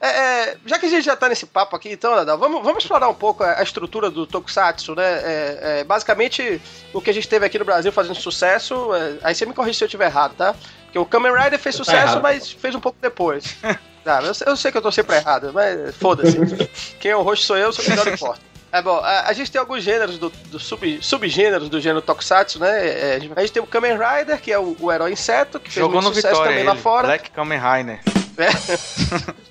É, 0.00 0.08
é, 0.08 0.56
já 0.66 0.78
que 0.78 0.86
a 0.86 0.88
gente 0.88 1.04
já 1.04 1.14
tá 1.16 1.28
nesse 1.28 1.46
papo 1.46 1.74
aqui, 1.76 1.90
então, 1.92 2.14
Nadal, 2.16 2.38
vamos, 2.38 2.62
vamos 2.62 2.82
explorar 2.82 3.08
um 3.08 3.14
pouco 3.14 3.42
a, 3.44 3.58
a 3.58 3.62
estrutura 3.62 4.10
do 4.10 4.26
Tokusatsu, 4.26 4.94
né? 4.94 5.04
É, 5.04 5.58
é, 5.80 5.84
basicamente, 5.84 6.60
o 6.92 7.00
que 7.00 7.10
a 7.10 7.14
gente 7.14 7.28
teve 7.28 7.44
aqui 7.46 7.58
no 7.58 7.64
Brasil 7.64 7.92
fazendo 7.92 8.14
sucesso, 8.14 8.94
é, 8.94 9.14
aí 9.22 9.34
você 9.34 9.44
me 9.46 9.52
corrige 9.54 9.78
se 9.78 9.84
eu 9.84 9.86
estiver 9.86 10.06
errado, 10.06 10.34
tá? 10.36 10.54
Porque 10.84 10.98
o 10.98 11.06
Kamen 11.06 11.32
Rider 11.32 11.58
fez 11.58 11.76
Tá 11.76 11.84
sucesso, 11.84 12.02
errado. 12.12 12.22
mas 12.22 12.50
fez 12.50 12.74
um 12.74 12.80
pouco 12.80 12.98
depois. 13.00 13.56
Tá, 14.04 14.20
eu, 14.20 14.34
sei- 14.34 14.48
eu 14.48 14.56
sei 14.56 14.72
que 14.72 14.78
eu 14.78 14.82
tô 14.82 14.90
sempre 14.90 15.14
errado, 15.14 15.52
mas 15.54 15.94
foda-se. 15.94 16.36
Quem 16.98 17.12
é 17.12 17.16
o 17.16 17.22
rosto 17.22 17.46
sou 17.46 17.56
eu, 17.56 17.72
sou 17.72 17.84
que 17.84 17.94
não 17.94 18.02
importa. 18.12 18.40
É 18.72 18.80
bom, 18.80 18.96
a, 19.04 19.28
a 19.28 19.32
gente 19.34 19.52
tem 19.52 19.60
alguns 19.60 19.82
gêneros 19.84 20.16
do, 20.18 20.30
do 20.30 20.58
sub, 20.58 20.98
subgêneros 21.02 21.68
do 21.68 21.78
gênero 21.78 22.00
Tokusatsu, 22.00 22.58
né? 22.58 22.88
É, 22.88 23.16
a 23.36 23.40
gente- 23.42 23.52
tem 23.52 23.62
o 23.62 23.66
Kamen 23.66 23.92
Rider, 23.98 24.40
que 24.40 24.50
é 24.50 24.58
o, 24.58 24.74
o 24.80 24.90
herói 24.90 25.12
inseto, 25.12 25.60
que 25.60 25.70
fez 25.70 25.84
Jogou 25.84 26.00
muito 26.00 26.08
no 26.08 26.14
sucesso 26.14 26.28
Vitória 26.34 26.50
também 26.52 26.60
ele, 26.64 26.68
lá 26.70 26.76
fora. 26.76 27.06
Black 27.08 27.30
Kamen 27.30 27.58
Rider. 27.60 28.00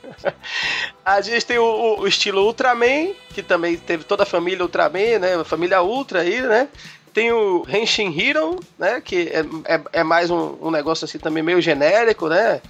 A 1.05 1.21
gente 1.21 1.45
tem 1.45 1.57
o, 1.57 1.63
o- 1.63 1.99
o 2.01 2.07
estilo 2.07 2.43
Ultraman, 2.45 3.13
que 3.33 3.41
também 3.41 3.77
teve 3.77 4.03
toda 4.03 4.23
a 4.23 4.25
família 4.25 4.63
Ultraman, 4.63 5.19
né? 5.19 5.35
A 5.35 5.43
família 5.45 5.81
Ultra 5.81 6.21
aí, 6.21 6.41
né? 6.41 6.67
Tem 7.13 7.31
o 7.31 7.65
Henshin 7.67 8.13
Hero, 8.17 8.59
né? 8.77 9.01
Que 9.01 9.29
é, 9.33 9.75
é, 9.75 9.81
é 9.93 10.03
mais 10.03 10.29
um, 10.29 10.57
um 10.61 10.71
negócio 10.71 11.05
assim 11.05 11.17
também 11.19 11.43
meio 11.43 11.59
genérico, 11.61 12.27
né? 12.27 12.61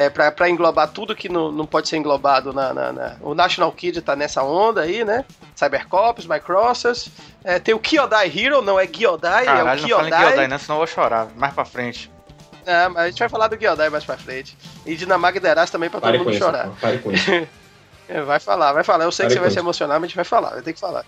É 0.00 0.08
pra, 0.08 0.30
pra 0.30 0.48
englobar 0.48 0.86
tudo 0.88 1.16
que 1.16 1.28
não, 1.28 1.50
não 1.50 1.66
pode 1.66 1.88
ser 1.88 1.96
englobado 1.96 2.52
na, 2.52 2.72
na- 2.72 2.92
na- 2.92 3.16
O 3.20 3.34
National 3.34 3.72
Kid 3.72 4.00
tá 4.00 4.14
nessa 4.14 4.44
onda 4.44 4.82
aí, 4.82 5.04
né? 5.04 5.24
Cybercops, 5.56 6.24
Microcers. 6.24 7.08
É, 7.42 7.58
tem 7.58 7.74
o 7.74 7.80
Kyodai 7.80 8.32
Hero, 8.32 8.62
não 8.62 8.78
é 8.78 8.86
Gyodai, 8.86 9.46
é 9.46 9.50
o 9.50 9.56
não 9.56 9.64
fala 9.64 9.78
em 9.80 9.84
Kyodai. 9.86 10.24
Gyodai, 10.28 10.46
né? 10.48 10.58
Senão 10.58 10.76
eu 10.76 10.78
vou 10.78 10.86
chorar. 10.86 11.26
Mais 11.36 11.52
pra 11.52 11.64
frente. 11.64 12.10
É, 12.64 12.86
mas 12.88 12.96
a 13.04 13.08
gente 13.08 13.18
vai 13.18 13.28
falar 13.28 13.48
do 13.48 13.56
Gyodai 13.56 13.88
mais 13.90 14.04
pra 14.04 14.16
frente. 14.16 14.56
E 14.86 14.94
de 14.94 15.04
Namagderas 15.04 15.68
também 15.70 15.90
pra 15.90 15.98
todo 16.00 16.06
Pare 16.08 16.18
com 16.18 16.24
mundo 16.24 16.34
isso. 16.34 16.44
chorar. 16.44 16.68
Pare 16.80 16.98
com 16.98 17.10
isso. 17.10 17.30
É, 18.10 18.22
Vai 18.22 18.40
falar, 18.40 18.72
vai 18.72 18.82
falar. 18.82 19.04
Eu 19.04 19.12
sei 19.12 19.26
que 19.26 19.34
Pare 19.34 19.34
você 19.34 19.38
vai 19.40 19.48
com 19.48 19.50
se 19.50 19.54
isso. 19.58 19.64
emocionar, 19.64 19.96
mas 20.00 20.04
a 20.04 20.06
gente 20.06 20.16
vai 20.16 20.24
falar, 20.24 20.50
vai 20.50 20.62
ter 20.62 20.72
que 20.72 20.80
falar. 20.80 21.04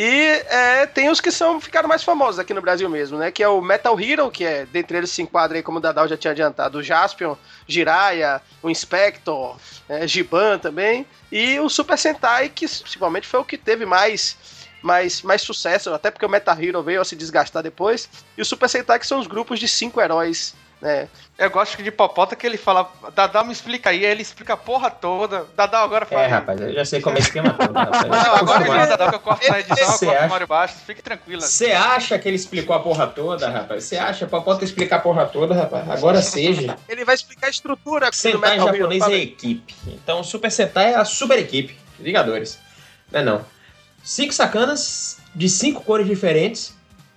E 0.00 0.44
é, 0.46 0.86
tem 0.86 1.10
os 1.10 1.20
que 1.20 1.32
são 1.32 1.60
ficaram 1.60 1.88
mais 1.88 2.04
famosos 2.04 2.38
aqui 2.38 2.54
no 2.54 2.62
Brasil 2.62 2.88
mesmo, 2.88 3.18
né? 3.18 3.32
Que 3.32 3.42
é 3.42 3.48
o 3.48 3.60
Metal 3.60 3.98
Hero, 3.98 4.30
que 4.30 4.44
é, 4.44 4.64
dentre 4.64 4.96
eles 4.96 5.10
se 5.10 5.22
enquadra 5.22 5.58
aí, 5.58 5.62
como 5.62 5.78
o 5.78 5.80
Dadal 5.80 6.06
já 6.06 6.16
tinha 6.16 6.30
adiantado, 6.30 6.78
o 6.78 6.82
Jaspion, 6.84 7.34
Jiraiya, 7.66 8.40
o 8.62 8.70
Inspector, 8.70 9.56
é, 9.88 10.06
Giban 10.06 10.56
também. 10.60 11.04
E 11.32 11.58
o 11.58 11.68
Super 11.68 11.98
Sentai, 11.98 12.48
que 12.48 12.68
principalmente 12.68 13.26
foi 13.26 13.40
o 13.40 13.44
que 13.44 13.58
teve 13.58 13.84
mais, 13.84 14.36
mais, 14.80 15.20
mais 15.22 15.42
sucesso, 15.42 15.92
até 15.92 16.12
porque 16.12 16.24
o 16.24 16.28
Metal 16.28 16.56
Hero 16.56 16.80
veio 16.80 17.00
a 17.00 17.04
se 17.04 17.16
desgastar 17.16 17.64
depois. 17.64 18.08
E 18.36 18.40
o 18.40 18.44
Super 18.44 18.68
Sentai, 18.68 19.00
que 19.00 19.06
são 19.06 19.18
os 19.18 19.26
grupos 19.26 19.58
de 19.58 19.66
cinco 19.66 20.00
heróis, 20.00 20.54
né? 20.80 21.08
Eu 21.36 21.50
gosto 21.50 21.76
que 21.76 21.82
de 21.82 21.90
Popota 21.90 22.34
que 22.34 22.46
ele 22.46 22.56
fala, 22.56 22.90
Dadal 23.14 23.44
me 23.44 23.52
explica 23.52 23.90
aí, 23.90 24.04
aí 24.04 24.12
ele 24.12 24.22
explica 24.22 24.54
a 24.54 24.56
porra 24.56 24.90
toda. 24.90 25.46
Dadal 25.56 25.84
agora 25.84 26.06
fala. 26.06 26.22
É, 26.22 26.26
rapaz, 26.26 26.60
eu 26.60 26.72
já 26.72 26.84
sei 26.84 27.00
como 27.00 27.16
é 27.16 27.20
esse 27.20 27.28
esquema 27.28 27.52
todo, 27.54 27.72
rapaz. 27.72 28.02
Não, 28.02 28.34
agora 28.34 28.82
é 28.82 28.86
Dadal 28.86 29.08
que 29.10 29.14
eu 29.16 29.20
corto 29.20 29.48
na 29.48 29.60
edição, 29.60 29.78
eu 29.78 29.86
Você 29.86 30.06
corto 30.06 30.20
acha? 30.20 30.28
Mário 30.28 30.46
Baixo, 30.46 30.74
fique 30.86 31.02
tranquila. 31.02 31.42
Você 31.42 31.72
acha 31.72 32.18
que 32.18 32.28
ele 32.28 32.36
explicou 32.36 32.74
a 32.74 32.80
porra 32.80 33.06
toda, 33.06 33.48
rapaz? 33.48 33.84
Você 33.84 33.96
acha? 33.96 34.26
Popota 34.26 34.64
explicar 34.64 34.96
a 34.96 35.00
porra 35.00 35.26
toda, 35.26 35.54
rapaz? 35.54 35.88
Agora 35.90 36.22
seja. 36.22 36.76
Ele 36.88 37.04
vai 37.04 37.14
explicar 37.14 37.46
a 37.48 37.50
estrutura 37.50 38.10
Sentai 38.12 38.56
Hero. 38.56 38.66
japonês 38.66 39.02
é 39.04 39.16
equipe. 39.16 39.74
Então, 39.86 40.22
Super 40.24 40.50
Sentai 40.50 40.92
é 40.92 40.96
a 40.96 41.04
super 41.04 41.38
equipe. 41.38 41.76
Vingadores. 41.98 42.58
Não 43.10 43.20
é 43.20 43.24
não. 43.24 43.44
Cinco 44.02 44.32
sacanas 44.32 45.18
de 45.34 45.48
cinco 45.48 45.82
cores 45.82 46.06
diferentes. 46.06 46.74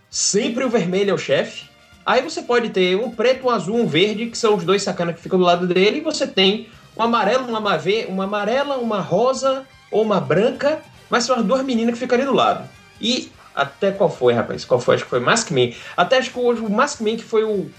sempre 0.09 0.63
o 0.63 0.69
vermelho 0.69 1.11
é 1.11 1.13
o 1.13 1.17
chefe. 1.17 1.70
Aí 2.05 2.21
você 2.21 2.41
pode 2.41 2.69
ter 2.69 2.95
um 2.97 3.11
preto, 3.11 3.47
um 3.47 3.49
azul, 3.49 3.75
um 3.75 3.87
verde, 3.87 4.27
que 4.27 4.37
são 4.37 4.55
os 4.55 4.63
dois 4.63 4.81
sacanas 4.81 5.15
que 5.15 5.21
ficam 5.21 5.37
do 5.37 5.45
lado 5.45 5.67
dele, 5.67 5.97
e 5.97 6.01
você 6.01 6.25
tem 6.25 6.69
um 6.97 7.03
amarelo, 7.03 7.47
uma, 7.47 7.59
mave, 7.59 8.05
uma 8.07 8.23
amarela, 8.23 8.77
uma 8.77 8.99
rosa 8.99 9.65
ou 9.91 10.01
uma 10.01 10.19
branca, 10.19 10.81
mas 11.09 11.23
são 11.23 11.35
as 11.35 11.45
duas 11.45 11.63
meninas 11.63 11.93
que 11.93 11.99
ficam 11.99 12.17
ali 12.17 12.25
do 12.25 12.33
lado. 12.33 12.67
E 12.99 13.31
até 13.55 13.91
qual 13.91 14.09
foi, 14.09 14.33
rapaz? 14.33 14.65
Qual 14.65 14.79
foi? 14.79 14.95
Acho 14.95 15.03
que 15.03 15.09
foi 15.09 15.19
Maskman. 15.19 15.75
Até 15.95 16.17
acho 16.17 16.31
que 16.31 16.39
o 16.39 16.69
Maskman 16.69 17.17
que 17.17 17.23
foi 17.23 17.43
o, 17.43 17.69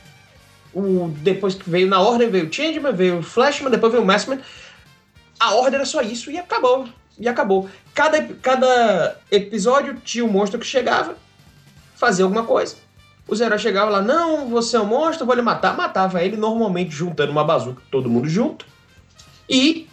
o. 0.74 1.08
Depois 1.18 1.54
que 1.54 1.68
veio 1.68 1.88
na 1.88 2.00
ordem, 2.00 2.28
veio 2.28 2.48
o 2.48 2.52
Changeman, 2.52 2.92
veio 2.92 3.18
o 3.18 3.22
Flashman, 3.22 3.70
depois 3.70 3.92
veio 3.92 4.04
o 4.04 4.06
Maskman. 4.06 4.40
A 5.40 5.54
ordem 5.54 5.76
era 5.76 5.87
só 5.87 6.02
isso 6.02 6.30
e 6.30 6.38
acabou. 6.38 6.87
E 7.18 7.28
acabou. 7.28 7.68
Cada, 7.94 8.22
cada 8.40 9.16
episódio 9.30 9.96
tinha 10.04 10.24
um 10.24 10.28
monstro 10.28 10.58
que 10.58 10.66
chegava, 10.66 11.16
fazia 11.96 12.24
alguma 12.24 12.44
coisa. 12.44 12.76
Os 13.26 13.40
heróis 13.40 13.62
chegavam 13.62 13.92
lá, 13.92 14.02
não, 14.02 14.48
você 14.48 14.76
é 14.76 14.80
um 14.80 14.85
monstro, 14.85 15.24
vou 15.24 15.35
lhe 15.35 15.42
matar. 15.42 15.76
Matava 15.76 16.22
ele 16.22 16.37
normalmente 16.37 16.90
juntando 16.90 17.32
uma 17.32 17.44
bazuca, 17.44 17.80
todo 17.90 18.08
mundo 18.08 18.28
junto. 18.28 18.66
E 19.48 19.88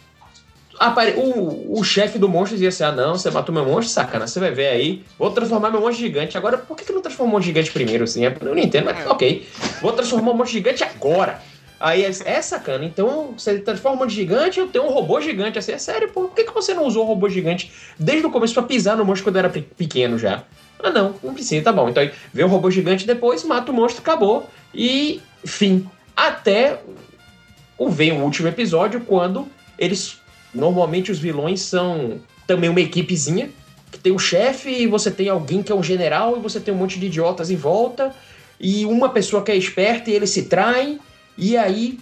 apare... 0.78 1.12
o, 1.16 1.78
o 1.78 1.84
chefe 1.84 2.18
do 2.18 2.28
monstro 2.28 2.56
dizia 2.56 2.70
assim: 2.70 2.82
Ah, 2.82 2.92
não, 2.92 3.14
você 3.14 3.30
matou 3.30 3.54
meu 3.54 3.64
monstro, 3.64 3.92
sacana, 3.92 4.26
você 4.26 4.40
vai 4.40 4.50
ver 4.50 4.68
aí. 4.68 5.04
Vou 5.18 5.30
transformar 5.30 5.70
meu 5.70 5.80
monstro 5.80 6.04
gigante. 6.04 6.36
Agora, 6.36 6.58
por 6.58 6.76
que, 6.76 6.84
que 6.84 6.92
não 6.92 7.02
transformou 7.02 7.34
o 7.34 7.36
monstro 7.36 7.46
gigante 7.46 7.70
primeiro? 7.70 8.04
Assim? 8.04 8.24
Eu 8.24 8.34
não 8.42 8.58
entendo, 8.58 8.86
mas 8.86 9.06
ok. 9.06 9.46
Vou 9.80 9.92
transformar 9.92 10.32
o 10.32 10.34
monstro 10.34 10.58
gigante 10.58 10.82
agora. 10.82 11.40
Aí 11.78 12.04
é, 12.04 12.10
é 12.24 12.42
sacana. 12.42 12.84
Então, 12.84 13.34
você 13.36 13.58
transforma 13.58 13.96
um 13.96 14.00
monstro 14.00 14.16
gigante, 14.16 14.58
eu 14.58 14.66
tenho 14.66 14.84
um 14.84 14.90
robô 14.90 15.20
gigante. 15.20 15.58
Assim, 15.58 15.72
é 15.72 15.78
sério, 15.78 16.10
pô, 16.10 16.22
por 16.22 16.34
que, 16.34 16.44
que 16.44 16.52
você 16.52 16.74
não 16.74 16.84
usou 16.84 17.04
o 17.04 17.06
robô 17.06 17.28
gigante 17.28 17.72
desde 17.98 18.26
o 18.26 18.30
começo 18.30 18.52
pra 18.54 18.62
pisar 18.62 18.96
no 18.96 19.04
monstro 19.04 19.24
quando 19.24 19.36
era 19.36 19.48
pequeno 19.48 20.18
já? 20.18 20.44
Ah, 20.82 20.90
não, 20.90 21.14
não 21.22 21.34
precisa, 21.34 21.64
tá 21.64 21.72
bom. 21.72 21.88
Então 21.88 22.08
vem 22.32 22.44
o 22.44 22.48
robô 22.48 22.70
gigante 22.70 23.06
depois, 23.06 23.44
mata 23.44 23.70
o 23.70 23.74
monstro, 23.74 24.02
acabou. 24.02 24.48
E 24.74 25.20
fim. 25.44 25.88
Até 26.16 26.80
o 27.78 27.88
vem 27.88 28.12
o 28.12 28.22
último 28.22 28.48
episódio, 28.48 29.00
quando 29.00 29.48
eles. 29.78 30.18
Normalmente 30.52 31.12
os 31.12 31.18
vilões 31.18 31.60
são 31.60 32.20
também 32.46 32.68
uma 32.68 32.80
equipezinha. 32.80 33.50
Que 33.90 33.98
tem 33.98 34.12
o 34.12 34.18
chefe 34.18 34.70
e 34.70 34.86
você 34.86 35.10
tem 35.10 35.28
alguém 35.28 35.62
que 35.62 35.72
é 35.72 35.74
um 35.74 35.82
general 35.82 36.36
e 36.36 36.40
você 36.40 36.60
tem 36.60 36.72
um 36.72 36.76
monte 36.76 36.98
de 36.98 37.06
idiotas 37.06 37.50
em 37.50 37.56
volta. 37.56 38.14
E 38.58 38.84
uma 38.84 39.08
pessoa 39.08 39.42
que 39.42 39.50
é 39.50 39.56
esperta 39.56 40.10
e 40.10 40.14
eles 40.14 40.30
se 40.30 40.44
traem. 40.44 41.00
E 41.36 41.56
aí, 41.56 41.98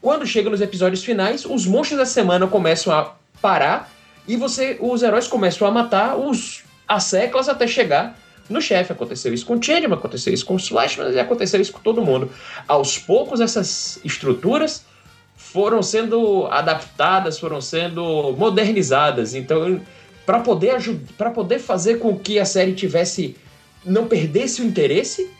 quando 0.00 0.26
chega 0.26 0.48
nos 0.48 0.60
episódios 0.60 1.04
finais, 1.04 1.44
os 1.44 1.66
monstros 1.66 1.98
da 1.98 2.06
semana 2.06 2.46
começam 2.46 2.92
a 2.92 3.14
parar. 3.42 3.90
E 4.26 4.36
você, 4.36 4.78
os 4.80 5.02
heróis 5.02 5.26
começam 5.26 5.66
a 5.66 5.70
matar 5.70 6.16
os 6.16 6.64
as 6.86 7.04
seclas 7.04 7.48
até 7.48 7.66
chegar 7.66 8.18
no 8.48 8.60
chefe. 8.60 8.92
Aconteceu 8.92 9.32
isso 9.32 9.46
com 9.46 9.54
o 9.54 9.62
Changeman, 9.62 9.98
aconteceu 9.98 10.32
isso 10.32 10.46
com 10.46 10.54
o 10.54 10.58
Flashman 10.58 11.12
e 11.12 11.20
aconteceu 11.20 11.60
isso 11.60 11.72
com 11.72 11.80
todo 11.80 12.02
mundo. 12.02 12.30
Aos 12.66 12.98
poucos, 12.98 13.40
essas 13.40 13.98
estruturas 14.04 14.84
foram 15.36 15.82
sendo 15.82 16.46
adaptadas, 16.46 17.38
foram 17.38 17.60
sendo 17.60 18.34
modernizadas. 18.38 19.34
Então, 19.34 19.80
para 20.24 20.40
poder 20.40 20.76
para 21.16 21.30
poder 21.30 21.58
fazer 21.58 21.98
com 21.98 22.18
que 22.18 22.38
a 22.38 22.44
série 22.44 22.72
tivesse 22.72 23.36
não 23.84 24.06
perdesse 24.06 24.60
o 24.60 24.64
interesse 24.64 25.30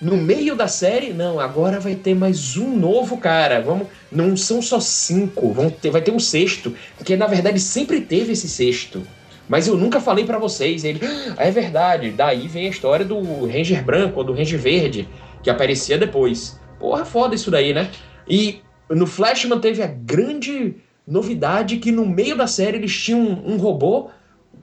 no 0.00 0.16
meio 0.16 0.56
da 0.56 0.66
série, 0.66 1.12
não, 1.12 1.38
agora 1.38 1.78
vai 1.78 1.94
ter 1.94 2.12
mais 2.12 2.56
um 2.56 2.76
novo 2.76 3.18
cara. 3.18 3.60
Vamos, 3.60 3.86
não 4.10 4.36
são 4.36 4.60
só 4.60 4.80
cinco, 4.80 5.52
vão 5.52 5.70
ter, 5.70 5.90
vai 5.90 6.02
ter 6.02 6.10
um 6.10 6.18
sexto, 6.18 6.74
porque 6.96 7.16
na 7.16 7.28
verdade 7.28 7.60
sempre 7.60 8.00
teve 8.00 8.32
esse 8.32 8.48
sexto. 8.48 9.06
Mas 9.48 9.66
eu 9.66 9.76
nunca 9.76 10.00
falei 10.00 10.24
para 10.24 10.38
vocês. 10.38 10.84
Ele, 10.84 11.00
ah, 11.36 11.44
é 11.44 11.50
verdade. 11.50 12.10
Daí 12.10 12.48
vem 12.48 12.66
a 12.66 12.70
história 12.70 13.04
do 13.04 13.46
Ranger 13.46 13.84
branco 13.84 14.18
ou 14.18 14.24
do 14.24 14.32
Ranger 14.32 14.58
verde, 14.58 15.08
que 15.42 15.50
aparecia 15.50 15.98
depois. 15.98 16.60
Porra, 16.78 17.04
foda 17.04 17.34
isso 17.34 17.50
daí, 17.50 17.72
né? 17.74 17.90
E 18.28 18.60
no 18.88 19.06
Flashman 19.06 19.58
teve 19.60 19.82
a 19.82 19.86
grande 19.86 20.76
novidade 21.06 21.76
que 21.78 21.90
no 21.92 22.06
meio 22.06 22.36
da 22.36 22.46
série 22.46 22.76
eles 22.76 22.96
tinham 22.96 23.20
um, 23.20 23.54
um 23.54 23.56
robô. 23.56 24.10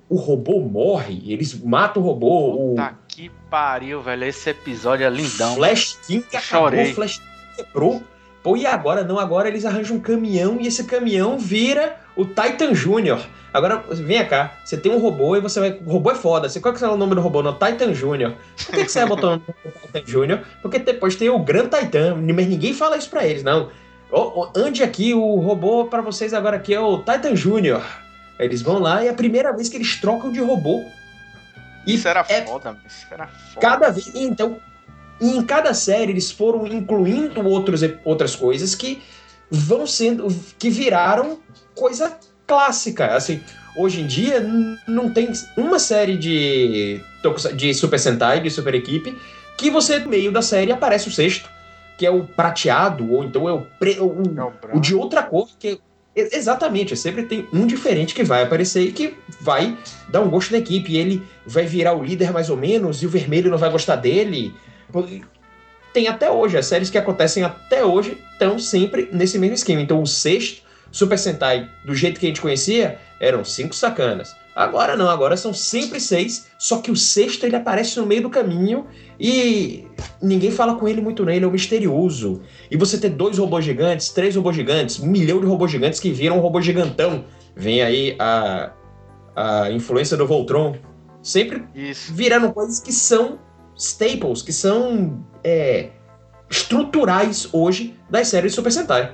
O 0.08 0.16
robô 0.16 0.60
morre, 0.60 1.22
eles 1.32 1.54
matam 1.54 2.02
o 2.02 2.06
robô. 2.06 2.70
Puta 2.70 2.92
o... 2.92 3.08
que 3.08 3.30
pariu, 3.50 4.02
velho. 4.02 4.24
Esse 4.24 4.50
episódio 4.50 5.06
é 5.06 5.10
lindão. 5.10 5.56
Flash 5.56 6.00
King 6.08 6.26
acabou. 6.34 6.86
Flash 6.94 7.22
quebrou. 7.56 8.02
Pô, 8.42 8.56
e 8.56 8.66
agora? 8.66 9.04
Não, 9.04 9.20
agora 9.20 9.50
eles 9.50 9.66
arranjam 9.66 9.98
um 9.98 10.00
caminhão 10.00 10.58
e 10.60 10.68
esse 10.68 10.86
caminhão 10.86 11.38
vira 11.38 11.98
o 12.20 12.26
Titan 12.26 12.74
Júnior. 12.74 13.26
Agora, 13.54 13.82
vem 13.92 14.24
cá, 14.28 14.58
você 14.64 14.76
tem 14.76 14.92
um 14.92 15.00
robô 15.00 15.38
e 15.38 15.40
você 15.40 15.60
vai. 15.62 15.80
O 15.86 15.90
robô 15.90 16.12
é 16.12 16.16
foda. 16.16 16.50
Você, 16.50 16.60
qual 16.60 16.74
que 16.74 16.84
é 16.84 16.88
o 16.88 16.98
nome 16.98 17.16
do 17.16 17.22
robô? 17.22 17.42
No 17.42 17.54
Titan 17.54 17.94
Júnior. 17.94 18.34
Por 18.66 18.76
que, 18.76 18.84
que 18.84 18.92
você 18.92 19.00
vai 19.00 19.08
botar 19.08 19.28
o 19.28 19.30
nome 19.30 19.44
do 19.48 19.88
Titan 19.88 20.04
Júnior? 20.06 20.42
Porque 20.62 20.80
depois 20.80 21.16
tem 21.16 21.30
o 21.30 21.40
Gran 21.40 21.70
Titan, 21.70 22.16
mas 22.16 22.48
ninguém 22.48 22.74
fala 22.74 22.98
isso 22.98 23.10
pra 23.10 23.26
eles, 23.26 23.42
não. 23.42 23.72
Oh, 24.12 24.34
oh, 24.36 24.60
ande 24.60 24.84
aqui, 24.84 25.14
o 25.14 25.36
robô 25.38 25.86
para 25.86 26.02
vocês 26.02 26.34
agora 26.34 26.58
aqui 26.58 26.74
é 26.74 26.80
o 26.80 26.98
Titan 26.98 27.36
Júnior. 27.38 27.84
Eles 28.38 28.62
vão 28.62 28.80
lá 28.80 29.02
e 29.02 29.08
é 29.08 29.12
a 29.12 29.14
primeira 29.14 29.54
vez 29.54 29.70
que 29.70 29.78
eles 29.78 29.96
trocam 30.02 30.30
de 30.30 30.42
robô. 30.42 30.84
E 31.88 31.96
isso 31.96 32.08
era 32.08 32.26
é 32.28 32.42
foda, 32.46 32.78
isso 32.86 33.06
era 33.10 33.28
foda. 33.28 33.62
Cada 33.62 33.90
vez. 33.92 34.12
Então, 34.14 34.58
em 35.22 35.42
cada 35.44 35.74
série 35.74 36.12
eles 36.12 36.32
foram 36.32 36.68
incluindo 36.68 37.48
outros, 37.48 37.82
outras 38.04 38.36
coisas 38.36 38.76
que 38.76 39.02
vão 39.50 39.88
sendo. 39.88 40.28
que 40.58 40.70
viraram 40.70 41.40
coisa 41.80 42.18
clássica. 42.46 43.16
Assim, 43.16 43.42
hoje 43.76 44.02
em 44.02 44.08
dia 44.08 44.46
não 44.86 45.10
tem 45.10 45.32
uma 45.56 45.80
série 45.80 46.18
de, 46.18 47.00
de 47.56 47.74
Super 47.74 48.00
Sentai, 48.00 48.42
de 48.42 48.52
Super 48.52 48.76
Equipe, 48.76 49.18
que 49.58 49.72
você, 49.72 50.00
no 50.00 50.10
meio 50.10 50.32
da 50.32 50.42
série, 50.42 50.72
aparece 50.72 51.08
o 51.08 51.12
sexto, 51.12 51.50
que 51.98 52.06
é 52.06 52.12
o 52.12 52.24
prateado, 52.24 53.12
ou 53.12 53.24
então 53.24 53.48
é 53.48 53.54
o, 53.54 53.62
pre, 53.80 53.98
o, 54.00 54.24
é 54.38 54.76
o 54.78 54.80
de 54.80 54.94
outra 54.94 55.24
cor, 55.24 55.48
que 55.58 55.80
é, 56.16 56.38
exatamente, 56.38 56.96
sempre 56.98 57.24
tem 57.24 57.48
um 57.54 57.66
diferente 57.66 58.14
que 58.14 58.24
vai 58.24 58.44
aparecer 58.44 58.82
e 58.82 58.92
que 58.92 59.16
vai 59.40 59.78
dar 60.10 60.22
um 60.22 60.30
gosto 60.30 60.52
na 60.52 60.58
equipe. 60.58 60.92
E 60.92 60.98
ele 60.98 61.24
vai 61.46 61.66
virar 61.66 61.94
o 61.94 62.04
líder 62.04 62.34
mais 62.34 62.50
ou 62.50 62.58
menos, 62.58 63.02
e 63.02 63.06
o 63.06 63.10
vermelho 63.10 63.52
não 63.52 63.58
vai 63.58 63.70
gostar 63.70 63.96
dele. 63.96 64.54
Tem 65.94 66.08
até 66.08 66.32
hoje, 66.32 66.58
as 66.58 66.66
séries 66.66 66.90
que 66.90 66.98
acontecem 66.98 67.44
até 67.44 67.84
hoje 67.84 68.18
estão 68.34 68.58
sempre 68.60 69.10
nesse 69.12 69.38
mesmo 69.38 69.56
esquema. 69.56 69.82
Então 69.82 70.02
o 70.02 70.08
sexto 70.08 70.69
Super 70.92 71.18
Sentai, 71.18 71.70
do 71.86 71.94
jeito 71.94 72.20
que 72.20 72.26
a 72.26 72.30
gente 72.30 72.42
conhecia, 72.42 73.00
eram 73.20 73.44
cinco 73.44 73.76
sacanas. 73.76 74.36
Agora 74.56 74.98
não, 74.98 75.10
agora 75.10 75.38
são 75.38 75.54
sempre 75.54 76.02
seis, 76.02 76.48
só 76.58 76.80
que 76.80 76.92
o 76.92 76.96
sexto 76.96 77.46
ele 77.46 77.56
aparece 77.56 77.98
no 77.98 78.06
meio 78.06 78.24
do 78.24 78.30
caminho 78.30 78.88
e 79.18 79.88
ninguém 80.22 80.52
fala 80.52 80.76
com 80.76 80.86
ele 80.86 81.00
muito 81.00 81.24
nele, 81.24 81.46
é 81.46 81.48
um 81.48 81.52
misterioso. 81.52 82.42
E 82.70 82.76
você 82.76 82.98
ter 82.98 83.10
dois 83.10 83.38
robôs 83.38 83.64
gigantes, 83.64 84.10
três 84.10 84.36
robôs 84.36 84.56
gigantes, 84.56 85.00
um 85.00 85.08
milhão 85.08 85.40
de 85.40 85.46
robôs 85.46 85.72
gigantes 85.72 86.00
que 86.00 86.12
viram 86.12 86.38
um 86.38 86.42
robô 86.42 86.62
gigantão. 86.62 87.24
Vem 87.56 87.82
aí 87.82 88.18
a, 88.20 88.74
a 89.36 89.72
influência 89.72 90.18
do 90.18 90.28
Voltron. 90.28 90.76
Sempre 91.22 91.64
Isso. 91.74 92.14
virando 92.14 92.52
coisas 92.52 92.82
que 92.82 92.92
são 92.92 93.40
staples, 93.78 94.42
que 94.42 94.52
são 94.52 95.24
é, 95.42 95.90
estruturais 96.50 97.48
hoje 97.54 97.96
das 98.10 98.28
séries 98.28 98.54
Super 98.54 98.72
Sentai. 98.72 99.14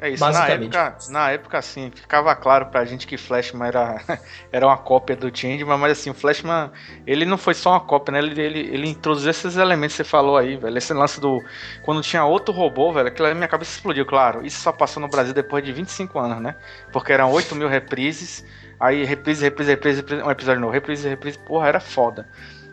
É 0.00 0.10
isso, 0.10 0.28
na 0.28 0.48
época, 0.48 0.96
na 1.08 1.30
época, 1.30 1.58
assim, 1.58 1.90
ficava 1.94 2.34
claro 2.36 2.66
pra 2.66 2.84
gente 2.84 3.06
que 3.06 3.16
Flashman 3.16 3.68
era, 3.68 4.00
era 4.52 4.66
uma 4.66 4.76
cópia 4.76 5.16
do 5.16 5.34
Changeman, 5.34 5.78
mas 5.78 5.92
assim, 5.92 6.10
o 6.10 6.14
Flashman, 6.14 6.70
ele 7.06 7.24
não 7.24 7.38
foi 7.38 7.54
só 7.54 7.70
uma 7.70 7.80
cópia, 7.80 8.12
né? 8.12 8.18
Ele, 8.18 8.40
ele, 8.40 8.60
ele 8.60 8.88
introduziu 8.88 9.30
esses 9.30 9.56
elementos 9.56 9.96
que 9.96 10.02
você 10.02 10.08
falou 10.08 10.36
aí, 10.36 10.56
velho. 10.56 10.76
Esse 10.76 10.92
lance 10.92 11.20
do. 11.20 11.42
Quando 11.82 12.02
tinha 12.02 12.24
outro 12.24 12.52
robô, 12.52 12.92
velho, 12.92 13.08
aquilo 13.08 13.28
aí 13.28 13.34
minha 13.34 13.48
cabeça 13.48 13.72
explodiu, 13.76 14.04
claro. 14.04 14.44
Isso 14.44 14.60
só 14.60 14.72
passou 14.72 15.00
no 15.00 15.08
Brasil 15.08 15.32
depois 15.32 15.64
de 15.64 15.72
25 15.72 16.18
anos, 16.18 16.40
né? 16.40 16.56
Porque 16.92 17.12
eram 17.12 17.30
8 17.30 17.54
mil 17.54 17.68
reprises, 17.68 18.44
aí 18.78 19.04
reprise, 19.04 19.42
reprise, 19.42 19.70
reprise, 19.70 20.00
reprise 20.00 20.22
um 20.22 20.30
episódio 20.30 20.60
novo, 20.60 20.72
reprise, 20.72 21.08
reprise, 21.08 21.38
porra, 21.38 21.68
era 21.68 21.80
foda. 21.80 22.28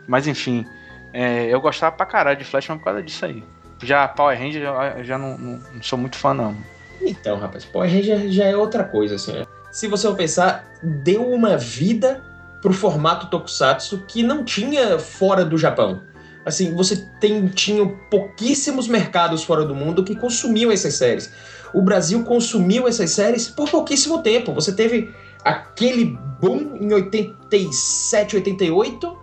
Mas 0.07 0.27
enfim, 0.27 0.67
é, 1.13 1.45
eu 1.45 1.61
gostava 1.61 1.95
pra 1.95 2.05
caralho 2.05 2.37
de 2.37 2.45
Flashman 2.45 2.77
por 2.77 2.85
causa 2.85 3.01
disso 3.01 3.25
aí. 3.25 3.43
Já 3.83 4.07
Power 4.07 4.37
Ranger, 4.37 4.63
eu 4.97 5.03
já 5.03 5.17
não, 5.17 5.37
não, 5.37 5.59
não 5.73 5.83
sou 5.83 5.97
muito 5.97 6.17
fã, 6.17 6.33
não. 6.33 6.55
Então, 7.01 7.37
rapaz, 7.37 7.65
Power 7.65 7.89
Ranger 7.89 8.29
já 8.29 8.45
é 8.45 8.55
outra 8.55 8.83
coisa, 8.83 9.15
assim. 9.15 9.33
Né? 9.33 9.45
Se 9.71 9.87
você 9.87 10.07
for 10.07 10.15
pensar, 10.15 10.67
deu 10.83 11.27
uma 11.27 11.57
vida 11.57 12.23
pro 12.61 12.73
formato 12.73 13.27
Tokusatsu 13.27 14.03
que 14.07 14.21
não 14.21 14.43
tinha 14.43 14.99
fora 14.99 15.43
do 15.43 15.57
Japão. 15.57 16.01
Assim, 16.45 16.73
você 16.75 17.07
tem, 17.19 17.47
tinha 17.47 17.85
pouquíssimos 18.09 18.87
mercados 18.87 19.43
fora 19.43 19.63
do 19.63 19.75
mundo 19.75 20.03
que 20.03 20.15
consumiam 20.15 20.71
essas 20.71 20.95
séries. 20.95 21.31
O 21.73 21.81
Brasil 21.81 22.23
consumiu 22.23 22.87
essas 22.87 23.11
séries 23.11 23.47
por 23.47 23.69
pouquíssimo 23.69 24.21
tempo. 24.21 24.53
Você 24.53 24.73
teve 24.73 25.13
aquele 25.43 26.17
boom 26.39 26.77
em 26.79 26.93
87, 26.93 28.35
88 28.37 29.17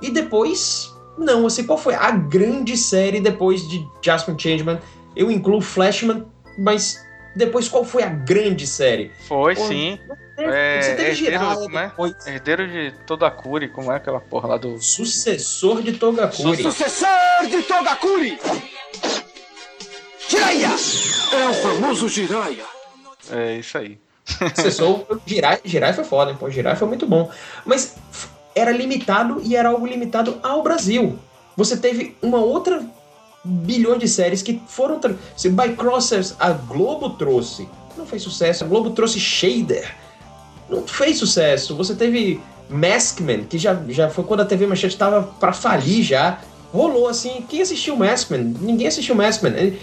e 0.00 0.10
depois 0.10 0.92
não, 1.16 1.46
assim, 1.46 1.64
qual 1.64 1.78
foi 1.78 1.94
a 1.94 2.10
grande 2.10 2.76
série 2.76 3.20
depois 3.20 3.68
de 3.68 3.86
Jasper 4.00 4.34
Changeman? 4.38 4.78
Eu 5.14 5.30
incluo 5.30 5.60
Flashman, 5.60 6.24
mas 6.58 6.98
depois 7.34 7.68
qual 7.68 7.84
foi 7.84 8.02
a 8.02 8.08
grande 8.08 8.66
série? 8.66 9.10
Foi, 9.26 9.54
Pô, 9.54 9.66
sim. 9.66 9.98
É, 10.36 10.78
É, 10.78 10.82
você 10.82 10.88
teve 10.90 11.02
herdeiro, 11.02 11.16
Jiraiya 11.16 11.54
como 11.56 11.78
é? 11.78 11.86
depois. 11.88 12.26
Herdeiro 12.26 12.68
de 12.68 12.94
Curi, 13.42 13.68
como 13.68 13.92
é 13.92 13.96
aquela 13.96 14.20
porra 14.20 14.48
lá 14.48 14.56
do. 14.56 14.80
Sucessor 14.80 15.82
de 15.82 15.92
Togakuri. 15.92 16.62
Sucessor 16.62 17.08
de 17.48 17.62
Togakuri! 17.62 18.38
Jiraiya! 20.28 20.70
É 21.32 21.48
o 21.48 21.54
famoso 21.54 22.08
Jiraiya. 22.08 22.64
É 23.30 23.56
isso 23.56 23.78
aí. 23.78 23.98
Sucessor, 24.54 25.20
Jirai, 25.26 25.60
Jirai 25.64 25.92
foi 25.92 26.04
foda, 26.04 26.30
hein? 26.30 26.36
Pô, 26.38 26.48
Jirai 26.50 26.76
foi 26.76 26.88
muito 26.88 27.06
bom. 27.06 27.30
Mas 27.64 27.96
era 28.54 28.70
limitado 28.70 29.40
e 29.44 29.56
era 29.56 29.68
algo 29.68 29.86
limitado 29.86 30.38
ao 30.42 30.62
Brasil. 30.62 31.18
Você 31.56 31.76
teve 31.76 32.16
uma 32.22 32.38
outra 32.38 32.82
bilhão 33.44 33.98
de 33.98 34.08
séries 34.08 34.42
que 34.42 34.62
foram. 34.66 35.00
Se 35.36 35.48
By 35.48 35.74
Crossers 35.76 36.34
a 36.38 36.50
Globo 36.52 37.10
trouxe, 37.10 37.68
não 37.96 38.06
fez 38.06 38.22
sucesso. 38.22 38.64
A 38.64 38.66
Globo 38.66 38.90
trouxe 38.90 39.18
Shader, 39.20 39.94
não 40.68 40.86
fez 40.86 41.18
sucesso. 41.18 41.74
Você 41.76 41.94
teve 41.94 42.40
Maskman, 42.70 43.44
que 43.44 43.58
já, 43.58 43.76
já 43.88 44.08
foi 44.08 44.24
quando 44.24 44.40
a 44.40 44.44
TV 44.44 44.66
Manchete 44.66 44.96
tava 44.96 45.22
pra 45.40 45.52
falir 45.52 46.02
já. 46.02 46.38
Rolou 46.72 47.06
assim. 47.08 47.44
Quem 47.48 47.60
assistiu 47.60 47.96
Maskman? 47.96 48.54
Ninguém 48.60 48.86
assistiu 48.86 49.14
Maskman. 49.14 49.52
Ele- 49.54 49.80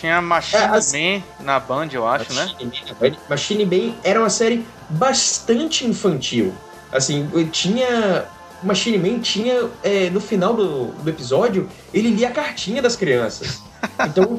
Tinha 0.00 0.20
Machine 0.22 0.62
É, 0.62 0.66
as- 0.66 0.92
Man 0.92 1.22
na 1.40 1.60
Band, 1.60 1.88
eu 1.92 2.08
acho, 2.08 2.32
né? 2.32 2.44
Machine 2.46 2.72
Man, 3.00 3.16
Machine 3.28 3.64
Man 3.66 3.94
era 4.02 4.18
uma 4.18 4.30
série 4.30 4.64
bastante 4.88 5.86
infantil. 5.86 6.52
Assim, 6.90 7.28
tinha. 7.52 8.24
Machine 8.62 8.98
Man 8.98 9.20
tinha. 9.20 9.68
é, 9.82 10.10
no 10.10 10.20
final 10.20 10.54
do, 10.54 10.86
do 10.86 11.10
episódio, 11.10 11.68
ele 11.92 12.10
lia 12.10 12.28
a 12.28 12.32
cartinha 12.32 12.80
das 12.82 12.96
crianças. 12.96 13.60
Então, 14.06 14.38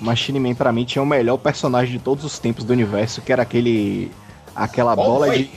Machine 0.00 0.38
Man, 0.38 0.54
pra 0.54 0.70
mim, 0.72 0.84
tinha 0.84 1.02
o 1.02 1.06
melhor 1.06 1.36
personagem 1.36 1.98
de 1.98 1.98
todos 1.98 2.24
os 2.24 2.38
tempos 2.38 2.62
do 2.64 2.72
universo, 2.72 3.20
que 3.20 3.32
era 3.32 3.42
aquele. 3.42 4.12
aquela 4.54 4.94
Qual 4.94 5.04
bola 5.06 5.26
foi? 5.26 5.38
de. 5.44 5.50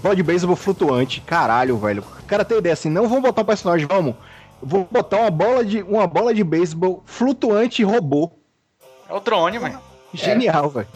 bola 0.00 0.14
de 0.14 0.22
beisebol 0.22 0.54
flutuante. 0.54 1.20
Caralho, 1.20 1.76
velho. 1.76 2.04
O 2.22 2.26
cara 2.26 2.44
tem 2.44 2.58
ideia 2.58 2.72
assim, 2.74 2.88
não 2.88 3.08
vamos 3.08 3.22
botar 3.22 3.42
um 3.42 3.44
personagem, 3.44 3.86
vamos. 3.86 4.14
Vou 4.62 4.86
botar 4.88 5.18
uma 5.18 5.30
bola 5.30 5.64
de. 5.64 5.82
uma 5.82 6.06
bola 6.06 6.32
de 6.32 6.44
beisebol 6.44 7.02
flutuante 7.04 7.82
robô. 7.82 8.30
É 9.08 9.12
o 9.14 9.18
drone, 9.18 9.58
mano. 9.58 9.80
Genial, 10.14 10.70
velho. 10.70 10.88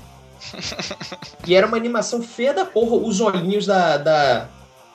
e 1.46 1.54
era 1.54 1.66
uma 1.66 1.76
animação 1.76 2.22
feia 2.22 2.54
da 2.54 2.64
porra. 2.64 2.96
Os 2.96 3.20
olhinhos 3.20 3.66
da, 3.66 3.96
da, 3.96 4.48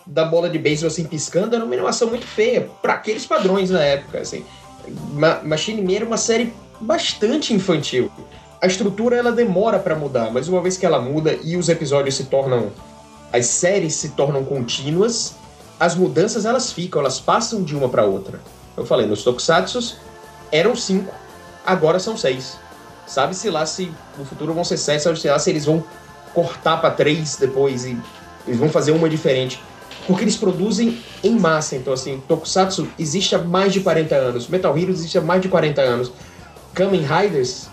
da 0.07 0.25
bola 0.25 0.49
de 0.49 0.57
beisebol 0.57 0.87
assim 0.87 1.03
piscando 1.03 1.55
era 1.55 1.63
uma 1.63 1.73
animação 1.73 2.07
muito 2.07 2.25
feia. 2.25 2.69
Pra 2.81 2.93
aqueles 2.93 3.25
padrões 3.25 3.69
na 3.69 3.81
época, 3.81 4.19
assim. 4.19 4.45
Ma 5.13 5.41
Machine 5.43 5.81
Man 5.81 5.95
era 5.95 6.05
uma 6.05 6.17
série 6.17 6.53
bastante 6.79 7.53
infantil. 7.53 8.11
A 8.61 8.67
estrutura 8.67 9.17
ela 9.17 9.31
demora 9.31 9.77
pra 9.77 9.95
mudar, 9.95 10.31
mas 10.31 10.47
uma 10.47 10.61
vez 10.61 10.77
que 10.77 10.85
ela 10.85 10.99
muda 10.99 11.37
e 11.43 11.57
os 11.57 11.69
episódios 11.69 12.15
se 12.15 12.25
tornam. 12.25 12.71
as 13.31 13.45
séries 13.45 13.93
se 13.95 14.09
tornam 14.09 14.43
contínuas, 14.43 15.35
as 15.79 15.95
mudanças 15.95 16.45
elas 16.45 16.71
ficam, 16.71 17.01
elas 17.01 17.19
passam 17.19 17.61
de 17.61 17.75
uma 17.75 17.89
pra 17.89 18.03
outra. 18.03 18.39
Eu 18.75 18.85
falei, 18.85 19.05
nos 19.05 19.23
Tokusatsu 19.23 19.97
eram 20.51 20.75
cinco, 20.75 21.13
agora 21.65 21.99
são 21.99 22.15
seis. 22.17 22.57
Sabe-se 23.05 23.49
lá 23.49 23.65
se 23.65 23.91
no 24.17 24.25
futuro 24.25 24.53
vão 24.53 24.63
ser 24.63 24.77
sete, 24.77 25.03
sabe-se 25.03 25.27
lá 25.27 25.37
se 25.39 25.49
eles 25.49 25.65
vão 25.65 25.83
cortar 26.33 26.77
pra 26.77 26.91
três 26.91 27.37
depois 27.37 27.85
e 27.85 27.97
eles 28.45 28.59
vão 28.59 28.69
fazer 28.69 28.91
uma 28.91 29.09
diferente. 29.09 29.61
Porque 30.07 30.23
eles 30.23 30.37
produzem 30.37 30.97
em 31.23 31.37
massa. 31.37 31.75
Então, 31.75 31.93
assim, 31.93 32.21
Tokusatsu 32.27 32.87
existe 32.97 33.35
há 33.35 33.39
mais 33.39 33.73
de 33.73 33.81
40 33.81 34.15
anos. 34.15 34.47
Metal 34.47 34.75
Heroes 34.77 34.99
existe 34.99 35.17
há 35.17 35.21
mais 35.21 35.41
de 35.41 35.49
40 35.49 35.81
anos. 35.81 36.11
Kamen 36.73 37.01
Riders 37.01 37.67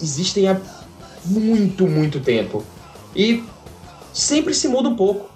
existem 0.00 0.48
há 0.48 0.58
muito, 1.26 1.86
muito 1.86 2.20
tempo. 2.20 2.64
E 3.14 3.44
sempre 4.12 4.54
se 4.54 4.66
muda 4.66 4.88
um 4.88 4.96
pouco. 4.96 5.30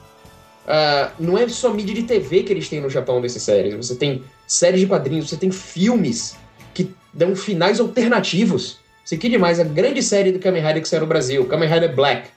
Ah, 0.66 1.12
não 1.18 1.38
é 1.38 1.48
só 1.48 1.72
mídia 1.72 1.94
de 1.94 2.02
TV 2.02 2.42
que 2.42 2.52
eles 2.52 2.68
têm 2.68 2.80
no 2.80 2.90
Japão 2.90 3.20
dessas 3.20 3.42
séries. 3.42 3.74
Você 3.74 3.94
tem 3.94 4.22
séries 4.46 4.80
de 4.80 4.86
quadrinhos, 4.86 5.28
você 5.28 5.36
tem 5.36 5.50
filmes 5.50 6.36
que 6.74 6.94
dão 7.12 7.34
finais 7.34 7.80
alternativos. 7.80 8.78
Isso 9.04 9.14
aqui 9.14 9.28
demais. 9.28 9.58
A 9.58 9.64
grande 9.64 10.02
série 10.02 10.30
do 10.30 10.38
Kamen 10.38 10.62
Rider 10.62 10.82
que 10.82 10.88
saiu 10.88 11.00
no 11.00 11.06
Brasil, 11.06 11.46
Kamen 11.46 11.68
Rider 11.68 11.94
Black, 11.94 12.28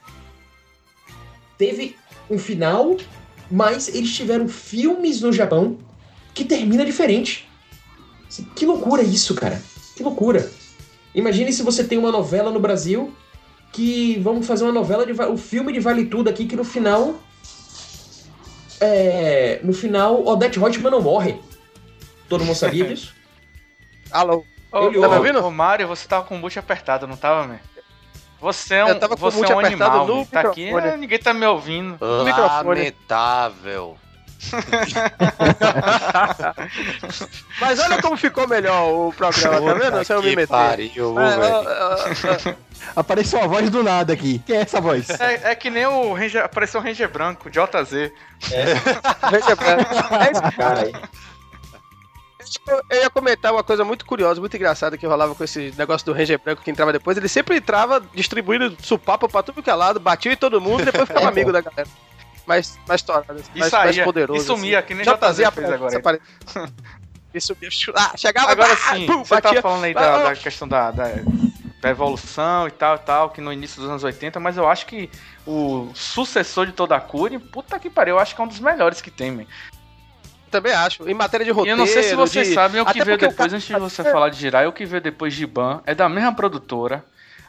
teve 1.58 1.98
um 2.30 2.40
final, 2.40 2.96
mas 3.52 3.88
eles 3.90 4.16
tiveram 4.16 4.48
filmes 4.48 5.22
no 5.22 5.32
Japão 5.34 5.78
que 6.34 6.46
termina 6.46 6.86
diferente. 6.86 7.48
Que 8.56 8.66
loucura 8.66 9.02
isso, 9.04 9.36
cara. 9.36 9.62
Que 9.96 10.02
loucura. 10.04 10.50
Imagine 11.14 11.52
se 11.52 11.62
você 11.64 11.84
tem 11.84 11.98
uma 11.98 12.12
novela 12.12 12.50
no 12.52 12.60
Brasil 12.60 13.14
que 13.74 14.18
vamos 14.20 14.48
fazer 14.48 14.64
uma 14.64 14.72
novela 14.72 15.06
de 15.06 15.12
va- 15.14 15.30
um 15.30 15.38
filme 15.38 15.74
de 15.74 15.80
Vale 15.80 16.06
Tudo 16.06 16.30
aqui 16.30 16.46
que 16.46 16.56
no 16.56 16.64
final 16.64 17.22
é, 18.80 19.60
no 19.64 19.74
final 19.74 20.26
Odette 20.26 20.60
Reutemann 20.60 20.92
não 20.92 21.02
morre. 21.02 21.40
Todo 22.30 22.46
mundo 22.46 22.56
sabia 22.56 22.86
disso? 22.88 23.14
Alô? 24.10 24.46
Ô, 24.72 24.86
tá 24.86 24.90
me 24.90 24.98
ouvindo? 25.18 25.44
ô, 25.46 25.52
Mário, 25.52 25.88
você 25.88 26.08
tava 26.08 26.26
com 26.26 26.38
o 26.38 26.40
boot 26.42 26.58
apertado, 26.58 27.06
não 27.06 27.18
tava, 27.18 27.46
man? 27.48 27.60
Você 28.42 28.76
é 28.76 28.86
um, 28.86 29.00
você 29.18 29.46
é 29.46 29.56
um 29.56 29.60
apertado 29.60 29.68
animal, 29.68 30.08
no. 30.08 30.26
Tá 30.26 30.42
aqui, 30.42 30.70
é, 30.70 30.98
ninguém 30.98 31.20
tá 31.20 31.34
me 31.34 31.46
ouvindo. 31.46 31.98
microfone. 32.26 32.80
Lamentável. 32.80 33.98
Mas 37.60 37.80
olha 37.80 38.02
como 38.02 38.18
ficou 38.18 38.48
melhor 38.48 38.90
o 38.90 39.14
programa, 39.14 39.62
tá 39.62 39.74
vendo? 39.74 40.04
Se 40.04 40.14
eu 40.14 40.22
me 40.24 40.30
que 40.32 40.36
meter. 40.36 40.48
pariu, 40.48 41.16
É. 41.20 42.56
Apareceu 42.96 43.38
uma 43.40 43.48
voz 43.48 43.70
do 43.70 43.84
nada 43.84 44.14
aqui. 44.14 44.42
Quem 44.46 44.58
é 44.58 44.62
essa 44.62 44.82
voz? 44.82 45.08
É, 45.12 45.52
é 45.52 45.56
que 45.56 45.70
nem 45.70 45.86
o 45.86 46.14
Ranger, 46.14 46.44
apareceu 46.44 46.82
o 46.82 46.84
Ranger 46.84 47.08
Branco, 47.10 47.50
JZ. 47.50 48.12
Veja 49.30 49.56
pra- 49.56 50.26
É 50.26 50.32
isso 50.34 50.42
Cara. 50.58 50.92
Eu 52.90 53.02
ia 53.02 53.10
comentar 53.10 53.52
uma 53.52 53.64
coisa 53.64 53.84
muito 53.84 54.06
curiosa, 54.06 54.40
muito 54.40 54.56
engraçada 54.56 54.98
que 54.98 55.06
rolava 55.06 55.36
com 55.36 55.44
esse 55.44 55.74
negócio 55.78 56.06
do 56.06 56.14
Ranger 56.14 56.40
Branco 56.40 56.62
que 56.62 56.72
entrava 56.72 56.92
depois. 56.92 57.18
Ele 57.18 57.28
sempre 57.28 57.58
entrava 57.58 58.02
distribuindo 58.14 58.76
supapo 58.82 59.30
pra 59.30 59.44
tudo 59.44 59.64
que 59.64 59.70
é 59.70 59.74
lado, 59.74 60.00
batia 60.00 60.34
em 60.34 60.38
todo 60.38 60.60
mundo 60.60 60.82
e 60.82 60.86
depois 60.86 61.08
ficava 61.08 61.26
É, 61.28 61.30
amigo 61.30 61.52
da 61.52 61.62
galera. 61.62 61.88
Mais, 62.46 62.78
mais 62.88 63.02
torado, 63.02 63.26
mais, 63.30 63.50
mais 63.56 63.72
saía, 63.72 64.04
poderoso. 64.04 64.42
e 64.42 64.46
sumia, 64.46 64.80
assim. 64.80 64.88
que 64.88 64.94
nem 64.96 65.06
JZ 65.06 65.36
fez 65.36 65.48
aparece, 65.48 65.96
agora. 65.96 66.22
subia. 67.40 67.70
Ah, 67.96 68.18
chegava 68.18 68.52
Agora 68.52 68.74
ah, 68.74 68.96
sim, 68.96 69.06
pum, 69.06 69.24
você 69.24 69.36
batia. 69.36 69.50
tava 69.50 69.62
falando 69.62 69.84
aí 69.86 69.94
da, 69.94 70.24
da 70.24 70.36
questão 70.36 70.68
da, 70.68 70.92
da, 70.92 71.06
da 71.80 71.90
evolução 71.90 72.68
e 72.68 72.72
tal 72.72 72.96
e 72.96 73.00
tal, 73.00 73.30
que 73.30 73.40
no 73.40 73.54
início 73.54 73.82
dos 73.82 73.90
anos 73.90 74.04
80, 74.04 74.40
mas 74.40 74.58
eu 74.58 74.68
acho 74.68 74.86
que 74.86 75.10
o 75.46 75.90
sucessor 75.94 76.66
de 76.66 76.74
Todakuri, 76.74 77.40
puta 77.40 77.80
que 77.80 77.90
pariu, 77.90 78.16
eu 78.16 78.20
acho 78.20 78.36
que 78.36 78.42
é 78.42 78.44
um 78.44 78.48
dos 78.48 78.60
melhores 78.60 79.02
que 79.02 79.10
tem, 79.12 79.32
man. 79.32 79.46
Também 80.52 80.74
acho. 80.74 81.08
Em 81.10 81.14
matéria 81.14 81.44
de 81.46 81.50
E 81.50 81.54
roteiro. 81.54 81.74
eu 81.76 81.78
não 81.78 81.88
sei 81.88 82.04
se 82.04 82.14
vocês 82.16 82.50
de... 82.50 82.54
sabem 82.54 82.82
o 82.82 82.86
que 82.86 82.92
Até 82.92 83.06
veio 83.06 83.18
depois, 83.18 83.36
cara- 83.38 83.56
antes 83.56 83.68
de 83.68 83.74
você 83.80 84.04
falar 84.04 84.30
de 84.30 84.38
Jirai, 84.38 84.68
o 84.68 84.74
que 84.74 84.86
veio 84.86 85.02
depois 85.02 85.34
de 85.34 85.48
Ban 85.48 85.82
é 85.86 85.96
da 85.96 86.08
mesma 86.10 86.34
produtora. 86.36 87.04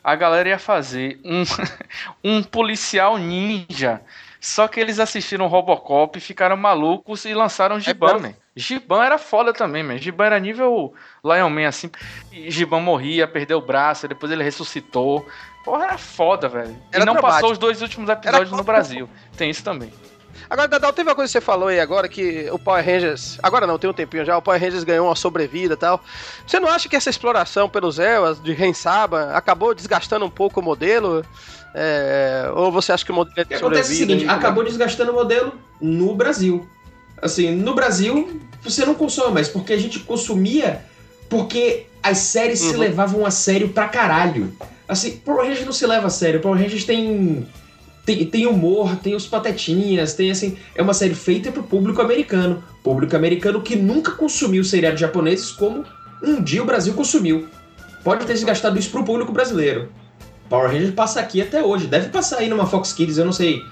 A 0.05 0.15
galera 0.15 0.49
ia 0.49 0.59
fazer 0.59 1.21
um, 1.25 1.43
um 2.25 2.43
policial 2.43 3.19
ninja. 3.19 4.01
Só 4.41 4.67
que 4.67 4.81
eles 4.81 4.99
assistiram 4.99 5.47
Robocop, 5.47 6.19
ficaram 6.19 6.57
malucos 6.57 7.25
e 7.25 7.33
lançaram 7.33 7.79
Giban, 7.79 8.15
mesmo? 8.15 8.21
man. 8.29 8.35
Giban 8.57 9.05
era 9.05 9.17
foda 9.17 9.53
também, 9.53 9.85
man. 9.85 9.99
Giban 9.99 10.25
era 10.27 10.41
nível 10.41 10.93
Lion 11.25 11.49
Man, 11.49 11.69
assim. 11.69 11.89
E 12.33 12.51
Giban 12.51 12.81
morria, 12.81 13.29
perdeu 13.29 13.59
o 13.59 13.63
braço, 13.63 14.09
depois 14.09 14.33
ele 14.33 14.43
ressuscitou. 14.43 15.25
Porra, 15.65 15.85
era 15.85 15.99
foda, 15.99 16.49
velho. 16.49 16.77
E 16.93 16.97
Era 16.97 17.05
não 17.05 17.15
passou 17.15 17.53
os 17.53 17.59
dois 17.59 17.81
últimos 17.83 18.11
episódios 18.11 18.51
no 18.51 18.57
foda. 18.59 18.73
Brasil. 18.73 19.09
Tem 19.37 19.49
isso 19.49 19.63
também. 19.63 19.93
Agora, 20.49 20.69
Dadal, 20.69 20.93
teve 20.93 21.09
uma 21.09 21.15
coisa 21.15 21.29
que 21.29 21.33
você 21.33 21.41
falou 21.41 21.69
aí 21.69 21.81
agora, 21.81 22.09
que 22.09 22.49
o 22.51 22.59
Power 22.59 22.85
Rangers. 22.85 23.39
Agora 23.43 23.67
não, 23.67 23.79
tem 23.79 23.89
um 23.89 23.93
tempinho 23.93 24.25
já, 24.25 24.37
o 24.37 24.43
Power 24.43 24.61
Rangers 24.61 24.85
ganhou 24.85 25.07
uma 25.07 25.17
sobrevida 25.17 25.75
e 25.75 25.77
tal. 25.77 26.03
Você 26.47 26.61
não 26.61 26.69
acha 26.69 26.89
que 26.89 26.97
essa 26.97 27.11
exploração 27.11 27.69
pelos 27.69 27.99
Elwas, 27.99 28.43
de 28.43 28.53
Rensaba, 28.53 29.33
acabou 29.35 29.75
desgastando 29.75 30.25
um 30.25 30.31
pouco 30.31 30.61
o 30.61 30.63
modelo? 30.63 31.25
É, 31.75 32.51
ou 32.55 32.71
você 32.71 32.93
acha 32.93 33.05
que 33.05 33.11
o 33.13 33.15
modelo 33.15 33.35
é 33.49 33.57
acontece 33.57 33.93
é 33.93 33.95
o 33.95 33.97
seguinte, 33.97 34.27
acabou 34.29 34.63
desgastando 34.63 35.11
o 35.13 35.15
modelo 35.15 35.55
no 35.81 36.15
Brasil. 36.15 36.69
Assim, 37.21 37.51
no 37.53 37.75
Brasil, 37.75 38.41
você 38.63 38.85
não 38.85 38.95
consome 38.95 39.33
mais, 39.35 39.49
porque 39.49 39.73
a 39.73 39.79
gente 39.79 40.01
consumia 40.01 40.83
porque 41.29 41.87
as 42.03 42.19
séries 42.19 42.59
se 42.59 42.75
Uhum. 42.75 42.81
levavam 42.81 43.25
a 43.25 43.31
sério 43.31 43.71
pra 43.71 43.89
caralho. 43.89 44.53
Assim, 44.87 45.17
Power 45.17 45.47
Rangers 45.47 45.65
não 45.65 45.73
se 45.73 45.87
leva 45.87 46.09
a 46.09 46.11
sério, 46.11 46.41
Power 46.41 46.61
Rangers 46.61 46.85
tem, 46.85 47.47
tem, 48.05 48.27
tem 48.27 48.47
humor, 48.47 48.97
tem 48.97 49.15
os 49.15 49.27
patetinhas, 49.27 50.15
tem 50.15 50.31
assim... 50.31 50.57
É 50.75 50.83
uma 50.83 50.95
série 50.95 51.15
feita 51.15 51.53
pro 51.53 51.63
público 51.63 52.01
americano. 52.03 52.63
Público 52.83 53.15
americano 53.15 53.63
que 53.63 53.77
nunca 53.77 54.13
consumiu 54.13 54.65
seriados 54.65 55.01
japoneses 55.01 55.51
como 55.51 55.85
um 56.23 56.43
dia 56.43 56.63
o 56.63 56.67
Brasil 56.67 56.95
consumiu. 56.95 57.49
Pode 58.03 58.27
ter 58.27 58.35
desgastado 58.35 58.79
isso 58.79 58.91
pro 58.91 59.05
público 59.05 59.33
brasileiro. 59.33 59.91
Power 60.49 60.71
Rangers 60.71 60.95
passa 60.95 61.21
aqui 61.21 61.41
até 61.41 61.63
hoje. 61.63 61.87
Deve 61.87 62.09
passar 62.09 62.39
aí 62.39 62.49
numa 62.49 62.67
Fox 62.67 62.93
Kids, 62.93 63.19
eu 63.19 63.25
não 63.25 63.33
sei 63.33 63.63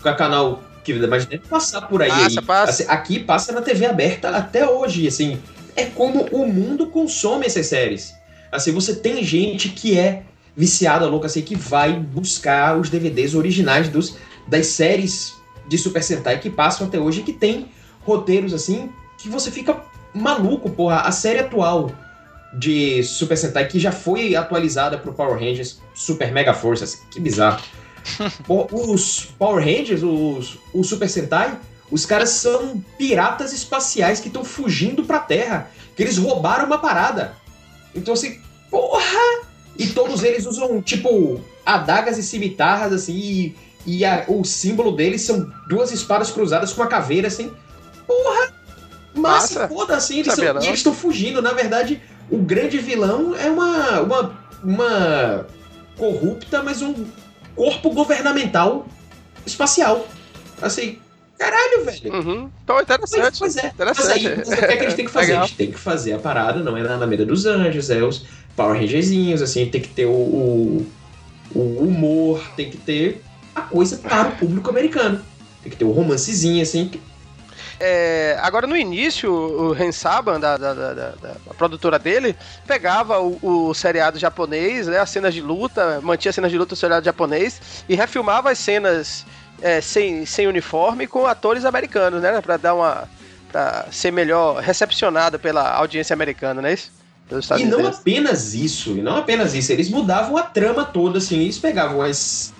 qual 0.00 0.12
é 0.12 0.14
o 0.14 0.18
canal 0.18 0.62
que 0.82 0.94
mas 1.06 1.26
deve 1.26 1.46
passar 1.46 1.82
por 1.82 2.02
aí. 2.02 2.08
Passa, 2.08 2.40
aí. 2.40 2.46
passa. 2.46 2.70
Assim, 2.70 2.84
aqui 2.88 3.20
passa 3.20 3.52
na 3.52 3.60
TV 3.60 3.86
aberta 3.86 4.30
até 4.30 4.68
hoje, 4.68 5.06
assim. 5.06 5.38
É 5.76 5.84
como 5.84 6.24
o 6.32 6.46
mundo 6.46 6.86
consome 6.86 7.46
essas 7.46 7.66
séries. 7.66 8.14
Assim, 8.50 8.72
você 8.72 8.94
tem 8.94 9.22
gente 9.22 9.68
que 9.68 9.98
é 9.98 10.22
viciada, 10.60 11.06
louca, 11.06 11.26
assim, 11.26 11.40
que 11.40 11.56
vai 11.56 11.94
buscar 11.94 12.78
os 12.78 12.90
DVDs 12.90 13.34
originais 13.34 13.88
dos, 13.88 14.16
das 14.46 14.66
séries 14.66 15.34
de 15.66 15.78
Super 15.78 16.02
Sentai 16.02 16.38
que 16.38 16.50
passam 16.50 16.86
até 16.86 16.98
hoje, 16.98 17.22
que 17.22 17.32
tem 17.32 17.70
roteiros, 18.02 18.52
assim, 18.52 18.90
que 19.16 19.26
você 19.26 19.50
fica 19.50 19.82
maluco, 20.12 20.68
porra. 20.68 21.00
A 21.00 21.12
série 21.12 21.38
atual 21.38 21.90
de 22.52 23.02
Super 23.02 23.38
Sentai, 23.38 23.68
que 23.68 23.80
já 23.80 23.90
foi 23.90 24.36
atualizada 24.36 24.98
pro 24.98 25.14
Power 25.14 25.38
Rangers 25.38 25.80
Super 25.94 26.30
Mega 26.30 26.52
Force, 26.52 26.84
assim, 26.84 26.98
que 27.10 27.18
bizarro. 27.18 27.62
Os 28.70 29.24
Power 29.38 29.64
Rangers, 29.64 30.02
os, 30.02 30.58
os 30.74 30.88
Super 30.88 31.08
Sentai, 31.08 31.58
os 31.90 32.04
caras 32.04 32.30
são 32.30 32.84
piratas 32.98 33.54
espaciais 33.54 34.20
que 34.20 34.28
estão 34.28 34.44
fugindo 34.44 35.04
pra 35.04 35.20
Terra, 35.20 35.70
que 35.96 36.02
eles 36.02 36.18
roubaram 36.18 36.66
uma 36.66 36.78
parada. 36.78 37.34
Então, 37.94 38.12
assim, 38.12 38.38
porra! 38.70 39.49
E 39.78 39.86
todos 39.88 40.22
eles 40.22 40.46
usam, 40.46 40.80
tipo, 40.82 41.40
adagas 41.64 42.18
e 42.18 42.22
cimitarras, 42.22 42.92
assim, 42.92 43.14
e, 43.16 43.56
e 43.86 44.04
a- 44.04 44.24
o 44.28 44.44
símbolo 44.44 44.92
deles 44.92 45.22
são 45.22 45.50
duas 45.68 45.90
espadas 45.92 46.30
cruzadas 46.30 46.72
com 46.72 46.82
uma 46.82 46.88
caveira, 46.88 47.28
assim. 47.28 47.50
Porra! 48.06 48.52
Massa, 49.14 49.60
Massa. 49.60 49.68
foda, 49.68 49.96
assim, 49.96 50.20
eles 50.20 50.32
são- 50.34 50.44
e 50.62 50.66
eles 50.68 50.78
estão 50.80 50.94
fugindo. 50.94 51.42
Na 51.42 51.52
verdade, 51.52 52.00
o 52.30 52.38
grande 52.38 52.78
vilão 52.78 53.34
é 53.34 53.50
uma, 53.50 54.00
uma, 54.00 54.38
uma 54.62 55.46
corrupta, 55.96 56.62
mas 56.62 56.80
um 56.82 56.94
corpo 57.56 57.90
governamental 57.90 58.86
espacial. 59.44 60.06
Assim, 60.62 60.98
caralho, 61.40 61.84
velho. 61.84 62.12
Uhum. 62.14 62.50
Então, 62.62 62.76
Pois, 62.76 62.82
interessante. 62.82 63.38
pois 63.38 63.56
é. 63.56 63.72
Mas 63.78 64.08
aí, 64.08 64.26
Interessante. 64.26 64.48
mas 64.50 64.58
o 64.58 64.66
que 64.66 64.72
é 64.72 64.76
que 64.76 64.82
eles 64.84 64.94
têm 64.94 65.04
que 65.06 65.10
fazer? 65.10 65.26
Legal. 65.28 65.44
Eles 65.44 65.56
têm 65.56 65.70
que 65.72 65.78
fazer 65.78 66.12
a 66.12 66.18
parada, 66.18 66.60
não 66.60 66.76
é 66.76 66.82
na 66.82 66.94
Alameda 66.94 67.24
dos 67.24 67.46
Anjos, 67.46 67.90
é 67.90 68.02
os 68.02 68.24
Power 68.54 68.78
Rangerzinhos, 68.78 69.40
assim, 69.42 69.66
tem 69.66 69.80
que 69.80 69.88
ter 69.88 70.06
o, 70.06 70.10
o, 70.10 70.86
o 71.54 71.60
humor, 71.82 72.42
tem 72.56 72.70
que 72.70 72.76
ter 72.76 73.22
a 73.54 73.62
coisa 73.62 73.96
para 73.98 74.28
o 74.28 74.32
público 74.36 74.68
americano. 74.70 75.24
Tem 75.62 75.70
que 75.70 75.76
ter 75.76 75.84
o 75.84 75.90
romancezinho, 75.90 76.62
assim. 76.62 76.90
É, 77.78 78.38
agora, 78.42 78.66
no 78.66 78.76
início, 78.76 79.32
o 79.32 79.72
Ren 79.72 79.90
Saban, 79.92 80.38
da, 80.38 80.56
da, 80.58 80.74
da- 80.74 80.92
da- 80.94 81.10
da 81.12 81.54
produtora 81.56 81.98
dele, 81.98 82.36
pegava 82.66 83.18
o, 83.20 83.38
o 83.42 83.74
seriado 83.74 84.18
japonês, 84.18 84.86
né, 84.86 84.98
as 84.98 85.08
cenas 85.08 85.32
de 85.32 85.40
luta, 85.40 85.98
mantinha 86.02 86.28
as 86.30 86.34
cenas 86.34 86.50
de 86.50 86.58
luta 86.58 86.74
do 86.74 86.78
seriado 86.78 87.04
japonês 87.04 87.60
e 87.88 87.94
refilmava 87.94 88.50
as 88.50 88.58
cenas 88.58 89.24
é, 89.62 89.80
sem, 89.80 90.26
sem 90.26 90.46
uniforme 90.46 91.06
com 91.06 91.26
atores 91.26 91.64
americanos, 91.64 92.22
né, 92.22 92.40
pra 92.40 92.56
dar 92.56 92.74
uma... 92.74 93.08
pra 93.50 93.86
ser 93.90 94.10
melhor 94.10 94.60
recepcionado 94.60 95.38
pela 95.38 95.70
audiência 95.74 96.14
americana, 96.14 96.60
não 96.62 96.68
é 96.68 96.74
isso? 96.74 96.90
E 97.58 97.64
não 97.64 97.86
apenas 97.86 98.54
isso, 98.54 98.90
e 98.90 99.02
não 99.02 99.16
apenas 99.16 99.54
isso, 99.54 99.70
eles 99.70 99.88
mudavam 99.88 100.36
a 100.36 100.42
trama 100.42 100.84
toda, 100.84 101.18
assim, 101.18 101.40
eles 101.40 101.58
pegavam 101.58 102.02
as. 102.02 102.52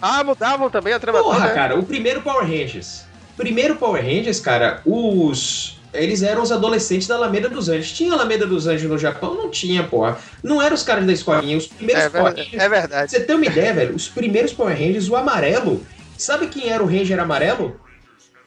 Ah, 0.00 0.22
mudavam 0.22 0.70
também 0.70 0.92
a 0.92 1.00
trama 1.00 1.20
Porra, 1.20 1.38
toda, 1.38 1.48
né? 1.48 1.54
cara, 1.54 1.76
o 1.76 1.82
primeiro 1.82 2.22
Power 2.22 2.46
Rangers. 2.46 3.02
Primeiro 3.36 3.74
Power 3.74 4.00
Rangers, 4.00 4.38
cara, 4.38 4.80
os. 4.86 5.80
Eles 5.92 6.22
eram 6.22 6.42
os 6.42 6.52
adolescentes 6.52 7.08
da 7.08 7.16
Alameda 7.16 7.48
dos 7.48 7.68
Anjos. 7.68 7.90
Tinha 7.92 8.12
Alameda 8.12 8.46
dos 8.46 8.66
Anjos 8.66 8.88
no 8.88 8.98
Japão? 8.98 9.34
Não 9.34 9.50
tinha, 9.50 9.82
porra. 9.82 10.18
Não 10.42 10.60
eram 10.62 10.74
os 10.74 10.82
caras 10.82 11.04
da 11.06 11.12
escolinha. 11.12 11.56
Os 11.56 11.66
primeiros 11.66 12.04
É, 12.04 12.10
Power 12.10 12.34
Rangers 12.36 12.62
é 12.62 12.68
verdade. 12.68 13.10
Você 13.10 13.20
ter 13.20 13.34
uma 13.34 13.46
ideia, 13.46 13.72
velho, 13.74 13.96
os 13.96 14.06
primeiros 14.06 14.52
Power 14.52 14.76
Rangers, 14.76 15.08
o 15.08 15.16
amarelo. 15.16 15.84
Sabe 16.18 16.46
quem 16.48 16.68
era 16.68 16.82
o 16.82 16.86
Ranger 16.86 17.18
amarelo? 17.20 17.80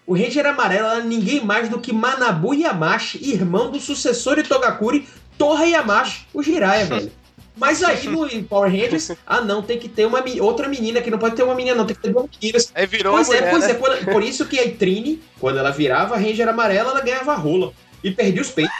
O 0.06 0.16
Ranger 0.16 0.46
amarelo 0.48 0.88
era 0.88 1.02
ninguém 1.02 1.44
mais 1.44 1.70
do 1.70 1.80
que 1.80 1.94
Manabu 1.94 2.54
Yamashi, 2.54 3.20
irmão 3.32 3.70
do 3.70 3.80
sucessor 3.80 4.38
de 4.38 4.44
Togakuri, 4.44 5.08
Torra 5.38 5.66
Yamashi, 5.66 6.26
o 6.34 6.42
Jiraiya, 6.42 6.86
velho. 6.88 7.12
Mas 7.56 7.84
aí 7.84 8.08
no 8.08 8.28
Power 8.46 8.72
Rangers, 8.72 9.12
ah 9.28 9.42
não, 9.42 9.62
tem 9.62 9.78
que 9.78 9.90
ter 9.90 10.06
uma 10.06 10.24
outra 10.42 10.68
menina, 10.70 11.02
que 11.02 11.12
não 11.12 11.20
pode 11.20 11.36
ter 11.36 11.44
uma 11.44 11.54
menina, 11.54 11.76
não, 11.76 11.86
tem 11.86 11.96
que 11.96 12.02
ter 12.02 12.12
duas 12.14 12.26
meninas. 12.42 12.72
Aí 12.74 12.88
virou 12.88 13.14
Pois 13.14 13.28
uma 13.28 13.36
é, 13.36 13.40
mulher, 13.42 13.52
pois 13.52 13.64
né? 13.66 13.72
é, 13.72 13.74
quando- 13.76 14.06
por 14.14 14.24
isso 14.24 14.46
que 14.46 14.58
a 14.58 14.72
Trine, 14.72 15.22
quando 15.40 15.60
ela 15.60 15.70
virava 15.70 16.16
Ranger 16.16 16.48
amarela, 16.48 16.92
ela 16.92 17.02
ganhava 17.02 17.36
rola. 17.36 17.74
E 18.02 18.12
perdia 18.12 18.42
os 18.42 18.50
peitos. 18.50 18.74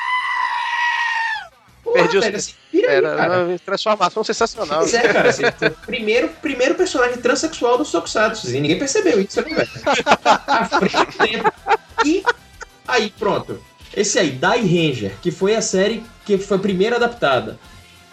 Porra, 1.90 2.04
Perdi 2.04 2.18
os 2.18 2.26
velho, 2.26 2.38
assim, 2.38 2.54
vira 2.72 2.90
aí, 2.90 2.96
Era 2.98 3.16
cara. 3.16 3.46
uma 3.46 3.60
transformação 3.60 4.24
sensacional. 4.24 4.80
Pois 4.80 4.94
é, 4.96 5.14
cara, 5.14 5.30
assim, 5.30 5.44
primeiro, 5.86 6.30
primeiro 6.42 6.76
personagem 6.76 7.18
transexual 7.18 7.78
do 7.78 7.86
Tokusatsu. 7.86 8.50
E 8.50 8.62
ninguém 8.62 8.78
percebeu 8.78 9.20
isso, 9.20 9.42
né, 9.42 9.56
velho? 9.56 9.70
À 10.26 10.66
frente 10.66 10.98
do 10.98 11.28
tempo. 11.28 11.54
E 12.06 12.24
aí, 12.88 13.14
pronto. 13.18 13.60
Esse 13.96 14.20
aí, 14.20 14.32
Dai 14.32 14.62
Ranger, 14.62 15.16
que 15.22 15.32
foi 15.32 15.56
a 15.56 15.62
série 15.62 16.04
que 16.26 16.38
foi 16.38 16.58
a 16.58 16.60
primeira 16.60 16.98
adaptada. 16.98 17.60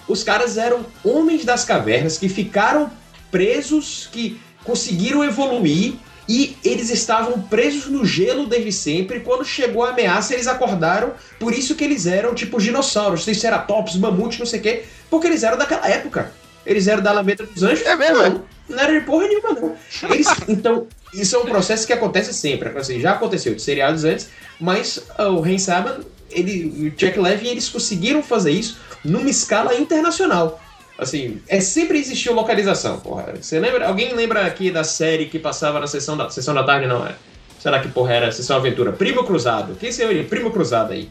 Os 0.09 0.23
caras 0.23 0.57
eram 0.57 0.87
homens 1.05 1.45
das 1.45 1.65
cavernas 1.65 2.17
que 2.17 2.29
ficaram 2.29 2.91
presos, 3.31 4.09
que 4.11 4.41
conseguiram 4.65 5.23
evoluir 5.23 5.97
e 6.29 6.57
eles 6.65 6.91
estavam 6.91 7.41
presos 7.43 7.87
no 7.87 8.05
gelo 8.05 8.47
desde 8.47 8.73
sempre. 8.73 9.21
Quando 9.21 9.45
chegou 9.45 9.85
a 9.85 9.91
ameaça, 9.91 10.35
eles 10.35 10.47
acordaram. 10.47 11.13
Por 11.39 11.53
isso 11.53 11.75
que 11.75 11.85
eles 11.85 12.07
eram 12.07 12.35
tipo 12.35 12.61
dinossauros, 12.61 13.25
triceratops, 13.25 13.97
mamute, 13.97 14.39
não 14.39 14.47
sei 14.47 14.61
o 14.61 14.63
quê. 14.63 14.85
Porque 15.09 15.27
eles 15.27 15.43
eram 15.43 15.57
daquela 15.57 15.89
época. 15.89 16.33
Eles 16.65 16.89
eram 16.89 17.03
da 17.03 17.11
Alameda 17.11 17.45
dos 17.45 17.63
Anjos? 17.63 17.87
É 17.87 17.95
mesmo? 17.95 18.23
Não, 18.23 18.45
não 18.69 18.79
era 18.79 18.99
de 18.99 19.07
porra 19.07 19.29
nenhuma, 19.29 19.53
não. 19.53 19.77
Eles, 20.11 20.27
então, 20.49 20.89
isso 21.15 21.37
é 21.37 21.39
um 21.39 21.47
processo 21.47 21.87
que 21.87 21.93
acontece 21.93 22.35
sempre. 22.35 22.77
Assim, 22.77 23.01
já 23.01 23.13
aconteceu 23.13 23.55
de 23.55 23.63
seriados 23.63 24.05
antes, 24.05 24.29
mas 24.59 25.05
ah, 25.17 25.29
o 25.29 25.41
Ren 25.41 25.59
Saban, 25.59 26.01
ele, 26.29 26.89
o 26.89 26.91
Jack 26.91 27.19
Levy, 27.19 27.47
eles 27.47 27.69
conseguiram 27.69 28.21
fazer 28.21 28.51
isso 28.51 28.79
numa 29.05 29.31
escala 29.31 29.77
internacional. 29.77 30.61
Assim, 30.99 31.43
é 31.47 31.61
sempre 31.61 31.99
existiu 31.99 32.33
localização, 32.33 32.99
porra. 33.01 33.35
Você 33.41 33.61
lembra? 33.61 33.87
Alguém 33.87 34.15
lembra 34.15 34.47
aqui 34.47 34.71
da 34.71 34.83
série 34.83 35.27
que 35.27 35.39
passava 35.39 35.79
na 35.79 35.87
sessão 35.87 36.17
da, 36.17 36.31
sessão 36.31 36.55
da 36.55 36.65
tarde, 36.65 36.87
não 36.87 37.07
é? 37.07 37.15
Será 37.61 37.81
que 37.81 37.89
porra 37.89 38.15
era 38.15 38.33
Sessão 38.33 38.57
Aventura? 38.57 38.93
Primo 38.93 39.25
Cruzado. 39.25 39.75
Quem 39.75 39.91
seria 39.93 40.23
Primo 40.25 40.51
Cruzado 40.51 40.93
aí? 40.93 41.11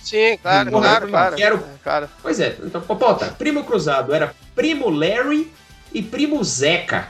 Sim, 0.00 0.38
claro, 0.40 0.70
Porra, 0.70 0.88
claro, 0.88 1.08
claro. 1.08 1.36
quero- 1.36 1.62
claro. 1.82 2.08
Pois 2.22 2.38
é, 2.38 2.54
então, 2.62 2.80
Popota, 2.80 3.26
Primo 3.38 3.64
Cruzado 3.64 4.14
era 4.14 4.32
Primo 4.54 4.88
Larry 4.90 5.50
e 5.92 6.02
Primo 6.02 6.42
Zeca. 6.44 7.08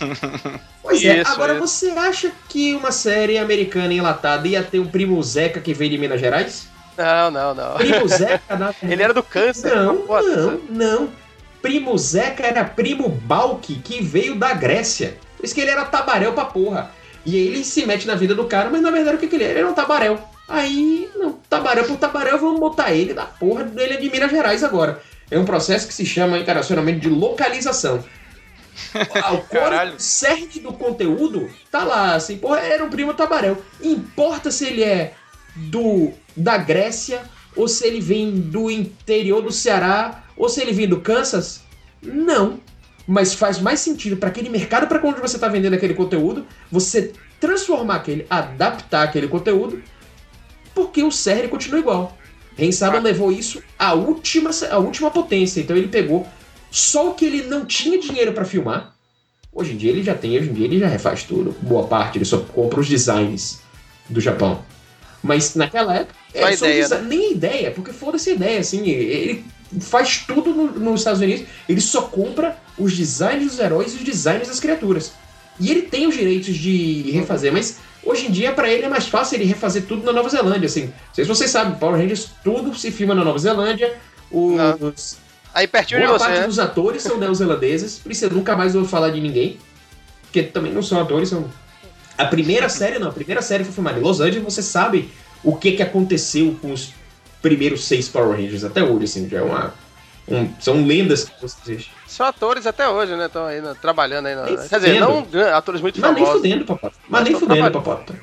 Pois 0.82 1.02
é, 1.02 1.22
Isso, 1.22 1.32
agora 1.32 1.54
isso. 1.54 1.60
você 1.66 1.90
acha 1.92 2.30
que 2.46 2.74
uma 2.74 2.92
série 2.92 3.38
americana 3.38 3.92
enlatada 3.94 4.46
ia 4.46 4.62
ter 4.62 4.78
um 4.80 4.86
Primo 4.86 5.22
Zeca 5.22 5.58
que 5.58 5.72
veio 5.72 5.90
de 5.92 5.96
Minas 5.96 6.20
Gerais? 6.20 6.66
Não, 6.98 7.30
não, 7.30 7.54
não. 7.54 7.74
Primo 7.76 8.06
Zeca 8.08 8.54
na... 8.54 8.74
Ele 8.82 9.02
era 9.02 9.14
do 9.14 9.22
câncer. 9.22 9.74
Não, 9.74 9.96
Pô, 10.02 10.20
não, 10.20 10.60
não. 10.68 11.08
Primo 11.64 11.96
Zeca 11.96 12.46
era 12.46 12.62
primo 12.62 13.08
Balk, 13.08 13.76
que 13.76 14.02
veio 14.02 14.34
da 14.34 14.52
Grécia. 14.52 15.16
Por 15.34 15.46
isso 15.46 15.54
que 15.54 15.62
ele 15.62 15.70
era 15.70 15.86
tabaréu 15.86 16.34
pra 16.34 16.44
porra. 16.44 16.90
E 17.24 17.38
ele 17.38 17.64
se 17.64 17.86
mete 17.86 18.06
na 18.06 18.14
vida 18.14 18.34
do 18.34 18.44
cara, 18.44 18.68
mas 18.68 18.82
na 18.82 18.90
verdade 18.90 19.16
o 19.16 19.18
que, 19.18 19.26
que 19.26 19.36
ele 19.36 19.44
era? 19.44 19.52
Ele 19.54 19.60
era 19.60 19.70
um 19.70 19.72
tabaréu. 19.72 20.18
Aí, 20.46 21.08
não, 21.16 21.32
tabaréu 21.48 21.86
por 21.86 21.96
tabaréu, 21.96 22.38
vamos 22.38 22.60
botar 22.60 22.92
ele 22.92 23.14
da 23.14 23.24
porra, 23.24 23.66
ele 23.78 23.94
é 23.94 23.96
de 23.96 24.10
Minas 24.10 24.30
Gerais 24.30 24.62
agora. 24.62 25.00
É 25.30 25.38
um 25.38 25.46
processo 25.46 25.88
que 25.88 25.94
se 25.94 26.04
chama 26.04 26.38
internacionalmente 26.38 27.00
de 27.00 27.08
localização. 27.08 28.04
O 29.32 29.38
código 29.38 29.98
cerne 29.98 30.60
do 30.60 30.72
conteúdo 30.74 31.48
tá 31.70 31.82
lá, 31.82 32.14
assim, 32.14 32.36
porra, 32.36 32.58
era 32.58 32.84
um 32.84 32.90
primo 32.90 33.14
tabaréu. 33.14 33.56
Importa 33.80 34.50
se 34.50 34.66
ele 34.66 34.82
é 34.82 35.14
do 35.56 36.12
da 36.36 36.58
Grécia, 36.58 37.22
ou 37.56 37.66
se 37.68 37.86
ele 37.86 38.02
vem 38.02 38.32
do 38.32 38.70
interior 38.70 39.40
do 39.40 39.50
Ceará, 39.50 40.23
ou 40.36 40.48
se 40.48 40.60
ele 40.60 40.72
vem 40.72 40.88
do 40.88 41.00
Kansas? 41.00 41.62
Não. 42.02 42.60
Mas 43.06 43.34
faz 43.34 43.58
mais 43.60 43.80
sentido 43.80 44.16
para 44.16 44.28
aquele 44.30 44.48
mercado 44.48 44.86
para 44.86 45.04
onde 45.06 45.20
você 45.20 45.36
está 45.36 45.48
vendendo 45.48 45.74
aquele 45.74 45.94
conteúdo, 45.94 46.46
você 46.70 47.12
transformar 47.38 47.96
aquele, 47.96 48.26
adaptar 48.30 49.02
aquele 49.02 49.28
conteúdo, 49.28 49.82
porque 50.74 51.02
o 51.02 51.10
cerne 51.10 51.48
continua 51.48 51.78
igual. 51.80 52.16
Ren 52.56 52.72
Saban 52.72 53.00
levou 53.00 53.30
isso 53.32 53.62
à 53.78 53.92
última, 53.94 54.50
à 54.70 54.78
última 54.78 55.10
potência. 55.10 55.60
Então 55.60 55.76
ele 55.76 55.88
pegou 55.88 56.26
só 56.70 57.10
o 57.10 57.14
que 57.14 57.24
ele 57.26 57.42
não 57.42 57.66
tinha 57.66 57.98
dinheiro 57.98 58.32
para 58.32 58.44
filmar. 58.44 58.94
Hoje 59.52 59.72
em 59.72 59.76
dia 59.76 59.90
ele 59.90 60.02
já 60.02 60.14
tem, 60.14 60.38
hoje 60.38 60.50
em 60.50 60.52
dia 60.52 60.64
ele 60.66 60.78
já 60.78 60.88
refaz 60.88 61.24
tudo. 61.24 61.54
Boa 61.60 61.86
parte, 61.86 62.18
ele 62.18 62.24
só 62.24 62.38
compra 62.38 62.80
os 62.80 62.88
designs 62.88 63.60
do 64.08 64.20
Japão. 64.20 64.64
Mas 65.22 65.54
naquela 65.54 65.94
época. 65.94 66.14
Só 66.32 66.38
é, 66.48 66.54
ideia, 66.54 66.88
desi- 66.88 67.02
Nem 67.02 67.26
a 67.26 67.30
ideia, 67.30 67.70
porque 67.70 67.92
foda-se 67.92 68.30
a 68.30 68.34
ideia, 68.34 68.60
assim. 68.60 68.88
Ele 68.88 69.44
faz 69.80 70.24
tudo 70.26 70.52
no- 70.52 70.72
nos 70.72 71.00
Estados 71.00 71.20
Unidos, 71.20 71.46
ele 71.68 71.80
só 71.80 72.02
compra 72.02 72.56
os 72.78 72.96
designs 72.96 73.44
dos 73.52 73.58
heróis 73.58 73.92
e 73.92 73.96
os 73.96 74.02
designs 74.04 74.48
das 74.48 74.60
criaturas. 74.60 75.12
E 75.60 75.70
ele 75.70 75.82
tem 75.82 76.06
os 76.06 76.14
direitos 76.16 76.56
de 76.56 77.10
refazer, 77.12 77.52
mas 77.52 77.78
hoje 78.02 78.26
em 78.26 78.30
dia, 78.30 78.52
pra 78.52 78.68
ele, 78.68 78.84
é 78.84 78.88
mais 78.88 79.06
fácil 79.06 79.36
ele 79.36 79.44
refazer 79.44 79.84
tudo 79.86 80.04
na 80.04 80.12
Nova 80.12 80.28
Zelândia, 80.28 80.66
assim. 80.66 80.86
Não 80.86 81.14
sei 81.14 81.24
se 81.24 81.28
vocês 81.28 81.50
sabem, 81.50 81.78
Power 81.78 81.96
Rangers, 82.00 82.28
tudo 82.42 82.74
se 82.76 82.90
filma 82.90 83.14
na 83.14 83.24
Nova 83.24 83.38
Zelândia. 83.38 83.94
Os, 84.30 85.16
Aí 85.54 85.68
pertinho 85.68 86.00
de 86.00 86.06
Boa 86.06 86.18
você, 86.18 86.24
parte 86.24 86.40
né? 86.40 86.46
dos 86.48 86.58
atores 86.58 87.02
são 87.02 87.16
neozelandeses, 87.18 87.98
por 88.00 88.10
isso 88.10 88.24
eu 88.24 88.30
nunca 88.30 88.56
mais 88.56 88.74
ouvi 88.74 88.88
falar 88.88 89.10
de 89.10 89.20
ninguém. 89.20 89.56
Porque 90.22 90.42
também 90.42 90.72
não 90.72 90.82
são 90.82 91.00
atores, 91.00 91.28
são. 91.28 91.48
A 92.18 92.24
primeira 92.24 92.68
série, 92.68 92.98
não, 92.98 93.08
a 93.08 93.12
primeira 93.12 93.40
série 93.40 93.62
foi 93.62 93.72
filmada 93.72 93.98
em 94.00 94.02
Los 94.02 94.20
Angeles, 94.20 94.42
você 94.42 94.62
sabe 94.62 95.08
o 95.44 95.54
que, 95.54 95.72
que 95.72 95.82
aconteceu 95.82 96.56
com 96.60 96.72
os 96.72 96.92
primeiros 97.44 97.84
seis 97.84 98.08
Power 98.08 98.30
Rangers 98.36 98.64
até 98.64 98.82
hoje, 98.82 99.04
assim, 99.04 99.28
já 99.28 99.38
é 99.38 99.42
uma. 99.42 99.74
um- 100.26 100.48
são 100.58 100.86
lendas 100.86 101.24
que 101.24 101.44
existem. 101.44 101.92
São 102.06 102.24
atores 102.24 102.66
até 102.66 102.88
hoje, 102.88 103.14
né? 103.14 103.26
Estão 103.26 103.44
aí 103.44 103.60
né, 103.60 103.74
trabalhando 103.80 104.26
aí. 104.26 104.34
na- 104.34 104.66
Quer 104.66 104.80
dizer, 104.80 104.98
não 105.00 105.26
atores 105.54 105.82
muito 105.82 106.00
Mas 106.00 106.14
nem 106.14 106.24
famosos. 106.24 106.40
fudendo, 106.42 106.64
Popota. 106.64 106.96
Mas 107.08 107.20
Mas 107.20 107.24
nem 107.30 107.38
fudendo. 107.38 107.70
Popota. 107.70 108.14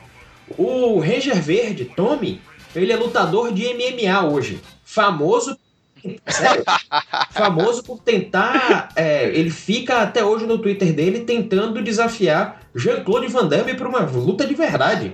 O 0.58 1.00
Ranger 1.00 1.40
Verde, 1.42 1.86
Tommy, 1.86 2.42
ele 2.76 2.92
é 2.92 2.96
lutador 2.98 3.54
de 3.54 3.64
MMA 3.74 4.26
hoje. 4.26 4.60
Famoso. 4.84 5.56
Sério? 6.28 6.64
famoso 7.32 7.84
por 7.84 8.00
tentar. 8.00 8.90
é, 8.96 9.30
ele 9.30 9.50
fica 9.50 10.02
até 10.02 10.24
hoje 10.24 10.46
no 10.46 10.58
Twitter 10.58 10.94
dele 10.94 11.22
tentando 11.22 11.82
desafiar 11.82 12.62
Jean-Claude 12.76 13.28
Van 13.28 13.48
Damme 13.48 13.74
pra 13.74 13.88
uma 13.88 14.00
luta 14.00 14.46
de 14.46 14.54
verdade. 14.54 15.14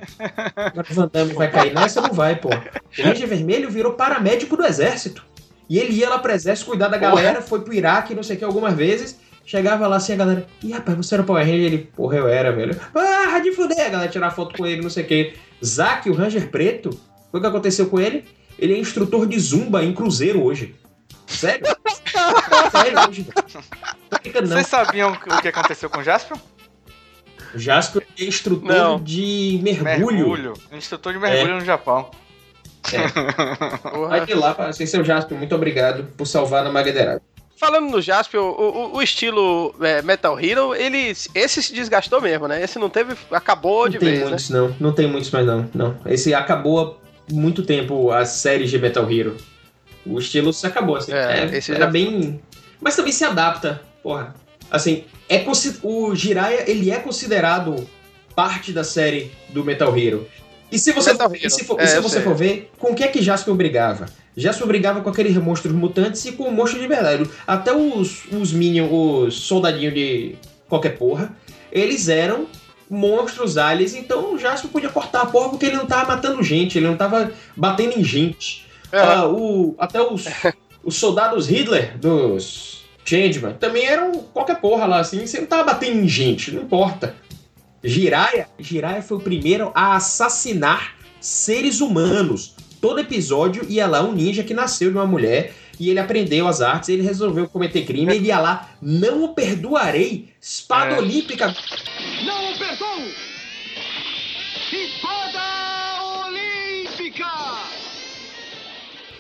O 0.91 0.93
Van 0.93 1.09
Damme 1.11 1.33
vai 1.33 1.49
cair 1.49 1.73
nessa? 1.73 2.01
Não 2.01 2.13
vai, 2.13 2.35
pô. 2.35 2.49
O 2.49 3.03
Ranger 3.03 3.27
Vermelho 3.27 3.69
virou 3.69 3.93
paramédico 3.93 4.55
do 4.55 4.65
exército. 4.65 5.25
E 5.69 5.79
ele 5.79 5.93
ia 5.93 6.09
lá 6.09 6.19
pro 6.19 6.31
exército 6.31 6.69
cuidar 6.69 6.88
da 6.88 6.97
galera, 6.97 7.41
foi 7.41 7.61
pro 7.61 7.73
Iraque, 7.73 8.15
não 8.15 8.23
sei 8.23 8.35
o 8.35 8.39
que, 8.39 8.45
algumas 8.45 8.73
vezes. 8.73 9.19
Chegava 9.45 9.88
lá 9.88 9.97
assim, 9.97 10.13
a 10.13 10.17
galera, 10.17 10.45
ih, 10.63 10.71
rapaz, 10.73 10.97
você 10.97 11.15
era 11.15 11.23
Power 11.23 11.45
Ranger? 11.45 11.65
Ele, 11.65 11.77
porra, 11.95 12.17
eu 12.17 12.27
era, 12.27 12.51
velho. 12.51 12.77
Ah, 12.93 13.39
de 13.39 13.51
fuder, 13.53 13.85
a 13.85 13.89
galera 13.89 14.11
tirar 14.11 14.31
foto 14.31 14.57
com 14.57 14.65
ele, 14.65 14.81
não 14.81 14.89
sei 14.89 15.03
o 15.03 15.07
que. 15.07 15.33
Zack, 15.63 16.09
o 16.09 16.13
Ranger 16.13 16.49
Preto, 16.49 16.89
foi 17.31 17.39
o 17.39 17.41
que 17.41 17.47
aconteceu 17.47 17.88
com 17.88 17.99
ele? 17.99 18.25
Ele 18.58 18.74
é 18.74 18.78
instrutor 18.80 19.28
de 19.28 19.39
zumba 19.39 19.84
em 19.84 19.93
cruzeiro 19.93 20.43
hoje. 20.43 20.76
Sério? 21.28 21.66
Sério, 22.72 22.99
hoje. 23.10 23.28
Não 24.34 24.41
não. 24.41 24.47
Vocês 24.47 24.68
sabiam 24.68 25.12
o 25.12 25.41
que 25.41 25.47
aconteceu 25.47 25.89
com 25.89 25.99
o 25.99 26.03
Jasper? 26.03 26.38
O 27.53 27.60
Jasper 27.60 28.05
é 28.20 28.24
instrutor 28.26 28.68
Não. 28.68 28.99
de 29.01 29.60
mergulho. 29.64 30.16
Mergulho. 30.18 30.53
Instrutor 30.72 31.14
de 31.14 31.20
mergulho 31.20 31.55
no 31.55 31.66
Japão. 31.66 32.10
Porra. 33.82 34.08
Vai 34.10 34.26
de 34.26 34.34
lá, 34.34 34.53
para 34.53 34.72
ser 34.74 34.88
seu 34.88 35.03
Jasper, 35.03 35.38
muito 35.38 35.53
obrigado 35.55 36.05
por 36.16 36.26
salvar 36.26 36.64
na 36.64 36.72
Magueirada. 36.72 37.22
Falando 37.60 37.89
no 37.89 38.01
Jasper, 38.01 38.39
o, 38.39 38.49
o- 38.51 38.95
o 38.97 39.01
estilo 39.01 39.74
é, 39.82 40.01
Metal 40.03 40.39
Hero, 40.39 40.76
ele, 40.76 41.12
esse 41.34 41.64
se 41.64 41.74
desgastou 41.74 42.22
mesmo, 42.22 42.47
né? 42.47 42.64
Esse 42.64 42.78
não 42.78 42.89
teve. 42.89 43.16
Acabou 43.32 43.86
Não 43.86 43.89
de 43.89 43.97
tem 43.97 44.10
vez, 44.10 44.20
né? 44.22 44.28
muitos, 44.28 44.49
não. 44.51 44.76
Não 44.80 44.91
tem 44.93 45.08
muitos 45.08 45.32
mais, 45.32 45.45
não. 45.45 45.68
não. 45.74 45.97
Esse 46.05 46.34
acabou 46.36 47.01
muito 47.32 47.63
tempo 47.63 48.11
as 48.11 48.30
séries 48.30 48.69
de 48.69 48.78
Metal 48.80 49.09
Hero. 49.11 49.38
O 50.05 50.19
estilo 50.19 50.53
se 50.53 50.65
acabou, 50.65 50.95
assim. 50.95 51.11
É, 51.11 51.15
É, 51.15 51.41
era 51.43 51.59
já- 51.61 51.88
bem. 51.88 52.39
Mas 52.80 52.95
também 52.95 53.11
se 53.11 53.23
adapta, 53.23 53.82
porra. 54.01 54.36
Assim, 54.69 55.03
é 55.30 55.43
o 55.84 56.15
Jiraiya, 56.15 56.69
ele 56.69 56.91
é 56.91 56.97
considerado 56.97 57.88
parte 58.36 58.71
da 58.71 58.84
série 58.84 59.32
do 59.49 59.63
Metal 59.63 59.97
Hero. 59.97 60.28
E 60.71 60.78
se 60.78 60.91
você, 60.91 61.11
e 61.41 61.49
se, 61.49 61.63
for, 61.63 61.80
É, 61.80 61.84
e 61.86 61.88
se 61.88 61.99
você 61.99 62.21
for 62.21 62.36
ver, 62.36 62.69
com 62.78 62.91
o 62.91 62.95
que 62.95 63.03
é 63.03 63.07
que 63.07 63.21
Jasper 63.21 63.53
brigava? 63.53 64.05
Jasper 64.36 64.67
brigava 64.67 65.01
com 65.01 65.09
aqueles 65.09 65.36
monstros 65.38 65.73
mutantes 65.73 66.23
e 66.25 66.34
com 66.34 66.43
o 66.43 66.51
monstro 66.51 66.80
de 66.80 66.88
verdade. 66.88 67.28
Até 67.47 67.73
os, 67.73 68.25
os 68.32 68.51
Minions, 68.51 68.89
os 68.91 69.34
soldadinhos 69.41 69.93
de 69.93 70.36
qualquer 70.67 70.97
porra, 70.97 71.36
eles 71.71 72.09
eram 72.09 72.45
monstros 72.89 73.57
aliens, 73.57 73.93
então 73.93 74.33
o 74.33 74.38
Jasper 74.39 74.71
podia 74.71 74.89
cortar 74.89 75.21
a 75.23 75.25
porra 75.25 75.49
porque 75.49 75.65
ele 75.65 75.77
não 75.77 75.85
tava 75.85 76.15
matando 76.15 76.41
gente, 76.43 76.77
ele 76.77 76.88
não 76.88 76.97
tava 76.97 77.31
batendo 77.55 77.99
em 77.99 78.03
gente. 78.03 78.65
Ah, 78.91 79.27
o, 79.27 79.75
até 79.77 80.01
os, 80.01 80.25
os 80.83 80.95
soldados 80.95 81.47
Hitler 81.47 81.97
dos 81.97 82.85
Changeman 83.03 83.53
também 83.53 83.85
eram 83.85 84.11
qualquer 84.33 84.59
porra 84.59 84.85
lá, 84.85 84.99
assim, 84.99 85.25
você 85.25 85.39
não 85.39 85.47
tava 85.47 85.63
batendo 85.63 85.99
em 85.99 86.07
gente, 86.07 86.51
não 86.51 86.63
importa. 86.63 87.15
Jiraiya, 87.83 88.47
Jiraiya 88.59 89.01
foi 89.01 89.17
o 89.17 89.21
primeiro 89.21 89.71
a 89.73 89.95
assassinar 89.95 90.95
seres 91.19 91.79
humanos. 91.79 92.55
Todo 92.81 92.99
episódio 92.99 93.65
ia 93.67 93.88
lá 93.88 94.03
um 94.03 94.13
ninja 94.13 94.43
que 94.43 94.53
nasceu 94.53 94.91
de 94.91 94.97
uma 94.97 95.05
mulher 95.05 95.53
e 95.80 95.89
ele 95.89 95.99
aprendeu 95.99 96.47
as 96.47 96.61
artes, 96.61 96.89
ele 96.89 97.01
resolveu 97.03 97.47
cometer 97.47 97.84
crime, 97.86 98.13
ele 98.15 98.28
ia 98.28 98.39
lá, 98.39 98.69
não 98.82 99.23
o 99.23 99.34
perdoarei, 99.34 100.34
espada 100.41 100.95
É. 100.95 100.97
olímpica. 100.99 101.47
Não 102.25 102.51
o 102.53 102.57
perdoo! 102.57 103.03
Espada 104.71 105.39
Olímpica! 106.25 107.25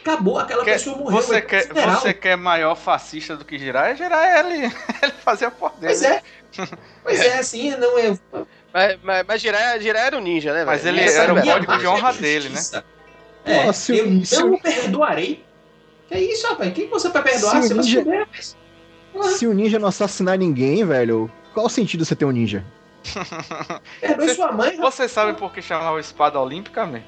Acabou, 0.01 0.39
aquela 0.39 0.63
Quer- 0.63 0.73
pessoa 0.73 0.97
morreu. 0.97 1.21
você, 1.21 1.35
é 1.35 1.41
quer, 1.41 1.67
você 1.73 2.13
quer 2.13 2.37
maior 2.37 2.75
fascista 2.75 3.35
do 3.35 3.43
que 3.43 3.57
Jiraiya? 3.59 3.95
Jiraiya, 3.95 4.39
ele, 4.39 4.65
ele 5.03 5.11
fazia 5.23 5.51
por 5.51 5.71
dentro. 5.71 5.87
Pois 5.87 6.01
é. 6.03 6.21
Pois 7.03 7.19
é, 7.21 7.37
assim, 7.39 7.71
não 7.77 7.97
é. 7.99 8.17
Mas, 8.73 8.97
mas, 9.03 9.25
mas 9.27 9.41
Jiraiya, 9.41 9.79
Jiraiya 9.79 10.07
era 10.07 10.17
um 10.17 10.21
ninja, 10.21 10.53
né? 10.53 10.65
Mas 10.65 10.83
velho? 10.83 10.97
ele 10.97 11.05
Essa 11.07 11.21
era 11.23 11.33
o 11.33 11.41
código 11.41 11.77
de 11.77 11.87
honra 11.87 12.13
dele, 12.13 12.49
né? 12.49 12.61
É, 13.45 13.65
Nossa, 13.65 13.93
eu 13.95 14.25
se 14.25 14.43
não 14.43 14.57
perdoarei. 14.59 15.45
Que 16.07 16.13
é 16.15 16.21
isso, 16.21 16.47
rapaz? 16.47 16.73
Quem 16.73 16.87
você 16.89 17.09
vai 17.09 17.23
perdoar? 17.23 17.61
Se 17.61 17.61
Você 17.61 17.67
se 17.67 17.73
ninja- 17.73 17.99
fuder, 18.03 18.19
rapaz. 18.19 18.57
Se 19.37 19.47
o 19.47 19.53
ninja 19.53 19.79
não 19.79 19.87
assassinar 19.87 20.37
ninguém, 20.37 20.85
velho, 20.85 21.31
qual 21.53 21.65
o 21.65 21.69
sentido 21.69 22.01
de 22.01 22.05
você 22.05 22.15
ter 22.15 22.25
um 22.25 22.31
ninja? 22.31 22.63
Perdoe 24.01 24.27
Você- 24.27 24.35
sua 24.35 24.51
mãe, 24.51 24.75
rapaz. 24.75 24.95
Você 24.95 25.07
sabe 25.09 25.33
por 25.33 25.51
que 25.51 25.61
chamava 25.61 25.99
Espada 25.99 26.39
Olímpica, 26.39 26.85
man? 26.85 27.01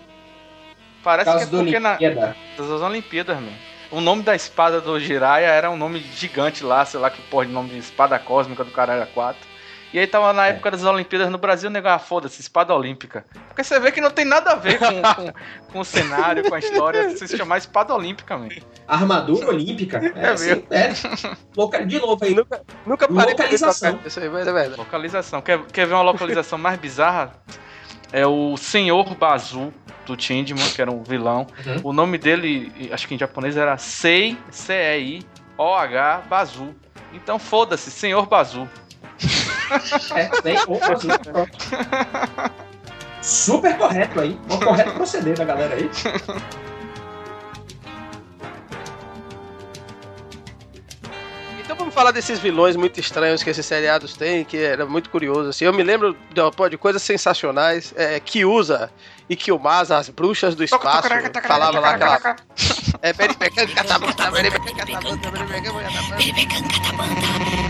Parece 1.03 1.31
que 1.37 1.43
é 1.43 1.45
porque 1.45 1.79
na, 1.79 1.91
Olimpíada. 1.91 2.35
das 2.57 2.69
Olimpíadas, 2.81 3.37
man. 3.39 3.53
O 3.91 4.01
nome 4.01 4.21
da 4.21 4.35
espada 4.35 4.79
do 4.81 4.99
Jiraiya 4.99 5.47
era 5.47 5.71
um 5.71 5.77
nome 5.77 5.99
gigante 5.99 6.63
lá, 6.63 6.85
sei 6.85 6.99
lá 6.99 7.09
que 7.09 7.21
porra 7.23 7.45
de 7.47 7.51
nome 7.51 7.69
de 7.69 7.77
espada 7.79 8.19
cósmica 8.19 8.63
do 8.63 8.71
caralho 8.71 9.07
4. 9.13 9.48
E 9.91 9.97
aí 9.97 10.05
tava 10.05 10.31
na 10.33 10.45
época 10.47 10.69
das 10.69 10.83
Olimpíadas 10.83 11.31
no 11.31 11.37
Brasil, 11.39 11.67
negar 11.69 11.95
ah, 11.95 11.99
foda-se, 11.99 12.39
espada 12.39 12.75
olímpica. 12.75 13.25
Porque 13.47 13.63
você 13.63 13.79
vê 13.79 13.91
que 13.91 13.99
não 13.99 14.11
tem 14.11 14.23
nada 14.23 14.51
a 14.51 14.55
ver 14.55 14.77
com, 14.77 14.85
com, 15.15 15.33
com 15.73 15.79
o 15.79 15.83
cenário, 15.85 16.47
com 16.47 16.53
a 16.53 16.59
história, 16.59 17.09
se 17.17 17.35
chamar 17.35 17.57
espada 17.57 17.93
olímpica, 17.95 18.37
man. 18.37 18.49
Armadura 18.87 19.47
olímpica. 19.47 19.99
É, 20.15 20.25
É 20.25 20.29
assim, 20.29 20.63
é. 20.69 20.93
Loca- 21.57 21.85
De 21.85 21.99
novo 21.99 22.23
aí. 22.23 22.35
Nunca, 22.35 22.61
nunca 22.85 23.07
parei 23.07 23.31
Localização. 23.33 23.99
isso 24.05 24.19
aí, 24.19 24.29
mas 24.29 24.47
é 24.47 24.53
verdade. 24.53 24.77
Localização. 24.77 25.41
Quer, 25.41 25.59
quer 25.65 25.87
ver 25.87 25.93
uma 25.95 26.03
localização 26.03 26.59
mais 26.59 26.77
bizarra? 26.79 27.33
É 28.11 28.27
o 28.27 28.57
Senhor 28.57 29.15
Bazu 29.15 29.73
do 30.05 30.19
Changeman, 30.21 30.67
que 30.69 30.81
era 30.81 30.91
um 30.91 31.03
vilão. 31.03 31.45
Uhum. 31.65 31.81
O 31.85 31.93
nome 31.93 32.17
dele, 32.17 32.71
acho 32.91 33.07
que 33.07 33.15
em 33.15 33.17
japonês 33.19 33.55
era 33.57 33.77
Sei, 33.77 34.37
C-E-I-O-H, 34.51 36.23
Bazu. 36.29 36.75
Então 37.13 37.39
foda-se, 37.39 37.89
Senhor 37.91 38.25
Bazu. 38.27 38.67
É, 40.15 40.25
tem. 40.41 40.57
Opa, 40.67 40.97
super, 40.97 41.51
super 43.21 43.77
correto 43.77 44.19
aí. 44.19 44.39
O 44.49 44.57
correto 44.57 44.93
proceder 44.93 45.37
da 45.37 45.45
galera 45.45 45.75
aí. 45.75 45.89
Então 51.69 51.77
vamos 51.77 51.93
falar 51.93 52.09
desses 52.09 52.39
vilões 52.39 52.75
muito 52.75 52.99
estranhos 52.99 53.43
que 53.43 53.49
esses 53.51 53.63
seriados 53.63 54.15
têm, 54.15 54.43
que 54.43 54.57
era 54.57 54.87
muito 54.87 55.11
curioso. 55.11 55.49
Assim. 55.49 55.65
Eu 55.65 55.73
me 55.73 55.83
lembro 55.83 56.17
de, 56.33 56.51
pô, 56.55 56.67
de 56.67 56.77
coisas 56.77 57.03
sensacionais. 57.03 57.93
É, 57.95 58.19
Kyuza 58.19 58.89
e 59.29 59.35
Kyumasa, 59.35 59.97
as 59.97 60.09
bruxas 60.09 60.55
do 60.55 60.63
espaço. 60.63 61.07
Falava 61.45 61.79
lá 61.79 61.91
aquela. 61.91 62.35
É, 63.03 63.13
Beribecan, 63.13 63.67
Catabata, 63.67 64.31
Beribecan, 64.31 64.75
Catabata, 64.75 65.31
Beribecan, 66.17 66.67
Catabata. 66.67 67.68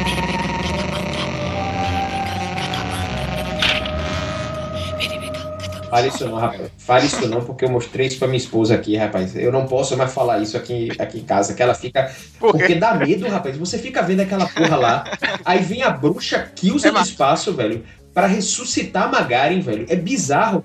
Fale 5.90 6.08
isso 6.10 6.26
não, 6.28 6.36
rapaz. 6.36 6.72
Fale 6.78 7.06
isso 7.06 7.28
não, 7.28 7.42
porque 7.42 7.66
eu 7.66 7.70
mostrei 7.70 8.08
isso 8.08 8.20
pra 8.20 8.28
minha 8.28 8.38
esposa 8.38 8.76
aqui, 8.76 8.96
rapaz. 8.96 9.36
Eu 9.36 9.52
não 9.52 9.66
posso 9.66 9.96
mais 9.98 10.14
falar 10.14 10.40
isso 10.40 10.56
aqui, 10.58 10.90
aqui 11.00 11.20
em 11.20 11.24
casa, 11.24 11.54
que 11.54 11.62
ela 11.64 11.74
fica. 11.74 12.12
Por? 12.40 12.52
Porque 12.52 12.76
dá 12.76 12.94
medo, 12.94 13.28
rapaz. 13.28 13.58
Você 13.58 13.78
fica 13.78 14.02
vendo 14.02 14.22
aquela 14.22 14.48
porra 14.48 14.76
lá, 14.76 15.04
aí 15.44 15.60
vem 15.60 15.84
a 15.84 15.90
bruxa 15.90 16.40
Kilsa 16.56 16.90
É, 16.90 16.92
do 16.92 17.00
espaço, 17.02 17.54
velho, 17.54 17.84
pra 18.14 18.28
ressuscitar 18.28 19.12
Magaren, 19.12 19.60
velho. 19.62 19.86
É 19.90 19.96
bizarro. 19.96 20.64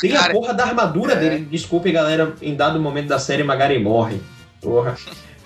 Tem 0.00 0.16
a 0.16 0.30
porra 0.30 0.52
da 0.52 0.64
armadura 0.64 1.12
É. 1.12 1.16
dele. 1.16 1.48
Desculpe, 1.50 1.92
galera, 1.92 2.34
em 2.42 2.54
dado 2.56 2.80
momento 2.80 3.08
da 3.08 3.18
série, 3.18 3.44
Magaren 3.44 3.78
morre. 3.80 4.20
Porra. 4.60 4.96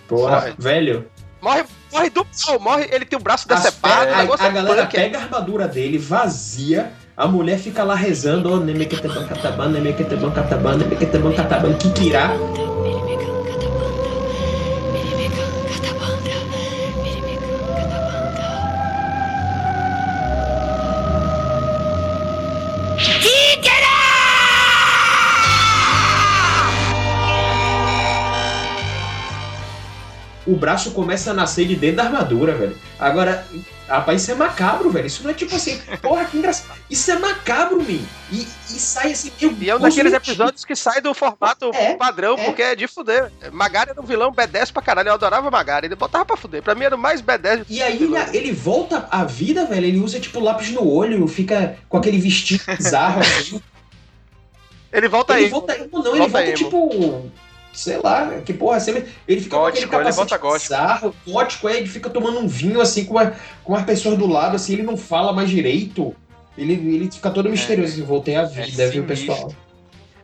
Porra, 0.07 0.41
Morre. 0.41 0.55
velho. 0.59 1.07
Morre, 1.41 1.65
morre 1.93 2.11
do 2.11 2.27
mal, 2.49 2.59
morre. 2.61 2.89
Ele 2.91 3.05
tem 3.05 3.19
o 3.19 3.23
braço 3.23 3.47
decepado. 3.47 4.11
a, 4.11 4.19
a 4.21 4.49
é 4.49 4.51
galera 4.53 4.83
punk, 4.83 4.97
pega 4.97 5.19
a 5.19 5.23
armadura 5.23 5.69
dele, 5.69 5.99
vazia. 5.99 6.93
A 7.19 7.27
mulher 7.27 7.59
fica 7.59 7.83
lá 7.83 7.97
rezando, 7.97 8.49
ó, 8.53 8.61
Nemequeteban 8.61 9.27
Cataban, 9.27 9.71
Nemequeteban 9.71 10.31
Cataban, 10.31 10.79
Nemequeteban 10.79 11.35
braço 30.59 30.91
começa 30.91 31.31
a 31.31 31.35
nascer 31.35 31.67
de 31.67 31.77
dentro 31.77 31.97
da 31.99 32.05
armadura, 32.05 32.55
velho. 32.55 32.77
Agora, 32.99 33.47
rapaz, 33.89 34.21
isso 34.23 34.33
é 34.33 34.35
macabro, 34.35 34.91
velho. 34.91 35.07
Isso 35.07 35.23
não 35.23 35.31
é 35.31 35.35
tipo 35.35 35.55
assim, 35.57 35.81
porra, 36.03 36.25
que 36.25 36.37
engraçado. 36.37 36.77
Isso 36.91 37.11
é 37.11 37.19
macabro, 37.19 37.83
mim. 37.83 38.07
E, 38.31 38.43
e 38.43 38.79
sai 38.79 39.13
assim, 39.13 39.33
meu 39.41 39.55
E 39.61 39.71
é 39.71 39.77
um 39.77 39.79
daqueles 39.81 40.13
episódios 40.13 40.65
que 40.65 40.77
sai 40.77 41.01
do 41.01 41.15
formato 41.15 41.71
É, 41.73 41.95
padrão, 41.95 42.37
é. 42.37 42.45
porque 42.45 42.63
é 42.63 42.75
de 42.75 42.87
fuder. 42.87 43.31
Magari 43.53 43.91
era 43.91 44.01
um 44.01 44.05
vilão 44.05 44.33
B10 44.33 44.73
pra 44.73 44.83
caralho. 44.83 45.09
Eu 45.09 45.15
adorava 45.15 45.51
Magari. 45.51 45.87
Ele 45.87 45.97
botava 45.97 46.25
pra 46.25 46.37
fuder. 46.37 46.63
Pra 46.63 46.75
mim 46.75 46.85
era 46.85 46.97
o 46.97 46.99
mais 46.99 47.23
B10 47.23 47.65
E 47.69 47.81
aí 47.83 48.03
ele, 48.03 48.15
ele 48.37 48.53
volta 48.53 49.09
à 49.11 49.25
vida, 49.25 49.65
velho. 49.65 49.87
Ele 49.87 50.01
usa 50.01 50.21
tipo 50.21 50.41
lápis 50.41 50.71
no 50.71 50.87
olho, 50.87 51.27
fica 51.29 51.77
com 51.89 51.97
aquele 51.97 52.19
vestido 52.19 52.65
bizarro 52.77 53.21
assim. 53.21 53.61
Ele 54.93 55.09
volta 55.09 55.35
ele 55.35 55.45
aí. 55.45 55.51
volta 55.51 55.77
não, 55.77 55.85
ele 56.17 56.19
Volta 56.19 56.39
volta 56.39 56.53
tipo. 56.53 57.31
Sei 57.73 57.99
lá, 58.03 58.41
que 58.45 58.53
porra, 58.53 58.77
assim, 58.79 58.91
ele 59.27 59.41
fica 59.41 59.57
Gótico, 59.57 59.89
com 59.89 59.97
aquele 59.97 60.09
ele 60.09 60.17
volta 60.17 60.37
gótico. 60.37 60.63
bizarro, 60.69 61.15
gótico, 61.27 61.69
aí 61.69 61.77
ele 61.79 61.87
fica 61.87 62.11
tomando 62.11 62.41
um 62.41 62.49
vinho 62.49 62.81
assim 62.81 63.05
com, 63.05 63.15
uma, 63.15 63.33
com 63.63 63.75
as 63.77 63.85
pessoas 63.85 64.19
do 64.19 64.27
lado, 64.27 64.57
assim, 64.57 64.73
ele 64.73 64.83
não 64.83 64.97
fala 64.97 65.33
mais 65.33 65.49
direito. 65.49 66.15
Ele, 66.57 66.73
ele 66.73 67.11
fica 67.13 67.31
todo 67.31 67.49
misterioso, 67.49 67.93
assim, 67.93 68.03
voltei 68.03 68.35
à 68.35 68.45
vida, 68.45 68.89
viu, 68.89 69.05
sinistro. 69.05 69.05
pessoal? 69.05 69.55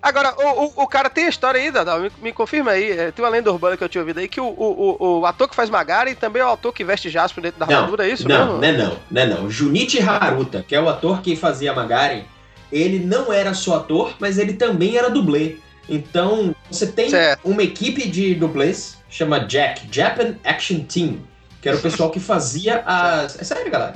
Agora, 0.03 0.35
o, 0.37 0.65
o, 0.65 0.73
o 0.83 0.87
cara 0.89 1.09
tem 1.09 1.25
a 1.25 1.29
história 1.31 1.59
aí, 1.61 1.71
Dadal, 1.71 2.01
me, 2.01 2.11
me 2.21 2.33
confirma 2.33 2.73
aí. 2.73 2.91
é, 2.91 3.11
Tem 3.11 3.25
uma 3.25 3.31
lenda 3.31 3.51
urbana 3.53 3.77
que 3.77 3.85
eu 3.85 3.89
tinha 3.89 4.03
ouvido 4.03 4.19
aí 4.19 4.29
que 4.29 4.41
o, 4.41 4.45
o, 4.47 5.21
o, 5.21 5.27
ator 5.27 5.49
que 5.49 5.55
faz 5.57 5.71
Magari 5.71 6.15
também 6.15 6.43
é 6.43 6.45
o 6.45 6.51
ator 6.51 6.75
que 6.75 6.85
veste 6.85 7.09
Jasper 7.09 7.43
dentro 7.43 7.61
da 7.61 7.67
Não, 7.67 7.75
armadura, 7.77 8.07
é 8.07 8.11
isso 8.11 8.29
Não, 8.29 8.59
mesmo? 8.59 8.59
né 8.59 8.73
não, 8.73 8.99
né 9.11 9.25
não. 9.27 9.49
Junichi 9.49 10.03
Haruta, 10.03 10.63
que 10.67 10.75
é 10.75 10.81
o 10.81 10.89
ator 10.91 11.23
que 11.23 11.35
fazia 11.37 11.73
Magaren, 11.73 12.25
ele 12.71 12.99
não 12.99 13.33
era 13.33 13.55
só 13.55 13.77
ator, 13.77 14.13
mas 14.19 14.37
ele 14.37 14.55
também 14.55 14.97
era 14.99 15.09
dublê. 15.09 15.57
Então, 15.89 16.55
você 16.71 16.87
tem 16.87 17.11
Certo. 17.11 17.41
uma 17.45 17.63
equipe 17.63 18.09
de 18.09 18.35
dublês, 18.35 18.99
chama 19.11 19.41
Jack, 19.41 19.87
Japan 19.91 20.37
Action 20.45 20.81
Team, 20.81 21.21
que 21.61 21.69
era 21.69 21.77
o 21.77 21.81
pessoal 21.81 22.11
que 22.11 22.21
fazia 22.21 22.83
as... 22.87 23.39
É 23.41 23.45
sério, 23.45 23.71
galera? 23.71 23.95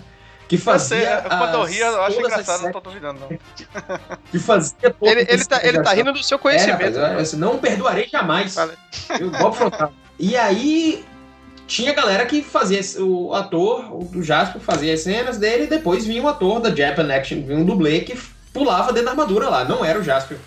Que 0.49 0.55
Eu 0.55 0.59
sei, 0.61 1.03
fazia 1.03 1.23
quando 1.29 1.55
eu 1.55 1.65
rio, 1.65 1.85
eu 1.85 2.03
acho 2.03 2.19
engraçado, 2.21 2.63
não 2.63 2.73
tô 2.73 2.81
duvidando, 2.81 3.21
não. 3.21 3.29
Que 4.31 4.39
fazia 4.39 4.91
todas 4.91 5.13
Ele, 5.15 5.21
ele, 5.31 5.41
as 5.41 5.47
tá, 5.47 5.61
ele 5.63 5.83
tá 5.83 5.93
rindo 5.93 6.13
do 6.13 6.23
seu 6.23 6.37
É, 6.37 6.41
conhecimento. 6.41 6.99
rapaz, 6.99 7.33
não 7.35 7.59
perdoarei 7.59 8.09
jamais. 8.09 8.57
Eu 9.21 9.31
Bob 9.31 9.55
Frontal. 9.55 9.93
E 10.19 10.35
aí 10.37 11.05
tinha 11.67 11.93
galera 11.93 12.25
que 12.25 12.43
fazia 12.43 12.81
o 13.03 13.35
ator, 13.35 13.95
o 13.95 14.05
do 14.05 14.23
Jasper 14.23 14.59
fazia 14.61 14.95
as 14.95 15.01
cenas 15.01 15.37
dele 15.37 15.65
e 15.65 15.67
depois 15.67 16.07
vinha 16.07 16.23
um 16.23 16.29
ator 16.29 16.61
da 16.61 16.75
Japan 16.75 17.13
Action, 17.15 17.43
vinha 17.43 17.59
um 17.59 17.65
dublê 17.65 18.01
que 18.01 18.19
pulava 18.51 18.91
dentro 18.91 19.05
da 19.05 19.11
armadura 19.11 19.51
lá. 19.51 19.65
Não 19.67 19.85
era 19.85 19.99
o 19.99 20.03
Jasper. 20.03 20.39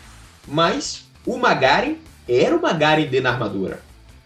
Mas 0.48 1.06
o 1.26 1.38
Magaren 1.38 1.96
era 2.28 2.56
o 2.56 2.62
Magaren 2.62 3.06
dentro 3.06 3.24
da 3.24 3.32
armadura. 3.32 3.80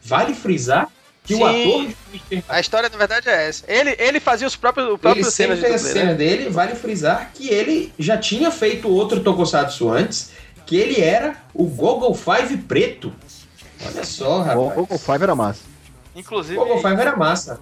Vale 0.04 0.34
frisar 0.34 0.90
que 1.24 1.34
o 1.34 1.38
Sim. 1.38 1.44
ator 1.44 1.88
de 1.88 1.96
Mr. 2.32 2.44
A 2.48 2.60
história, 2.60 2.88
na 2.88 2.98
verdade, 2.98 3.28
é 3.28 3.48
essa. 3.48 3.64
Ele, 3.68 3.96
ele 3.98 4.20
fazia 4.20 4.46
os 4.46 4.56
próprios, 4.56 4.88
o 4.88 4.92
ele 4.92 4.98
próprio 5.00 5.24
sempre 5.26 5.58
cenas 5.58 5.60
de 5.60 5.66
fez 5.66 5.74
a 5.74 5.78
dublê, 5.78 5.94
cena 5.94 6.12
né? 6.12 6.18
dele, 6.18 6.50
vale 6.50 6.76
frisar 6.76 7.32
que 7.34 7.50
ele 7.50 7.92
já 7.98 8.18
tinha 8.18 8.52
feito 8.52 8.88
outro 8.88 9.22
Tokusatsu 9.22 9.90
antes, 9.90 10.32
que 10.66 10.76
ele 10.76 11.02
era 11.02 11.36
o 11.54 11.66
Gogol 11.66 12.14
Five 12.14 12.58
preto. 12.58 13.12
Olha 13.84 14.04
só, 14.04 14.38
O 14.40 14.42
rapaz. 14.42 14.74
Google 14.76 15.00
Five 15.00 15.24
era 15.24 15.36
massa. 15.36 15.62
Inclusive, 16.16 16.56
Gogol 16.56 16.78
Five 16.82 17.02
era 17.02 17.16
massa. 17.16 17.60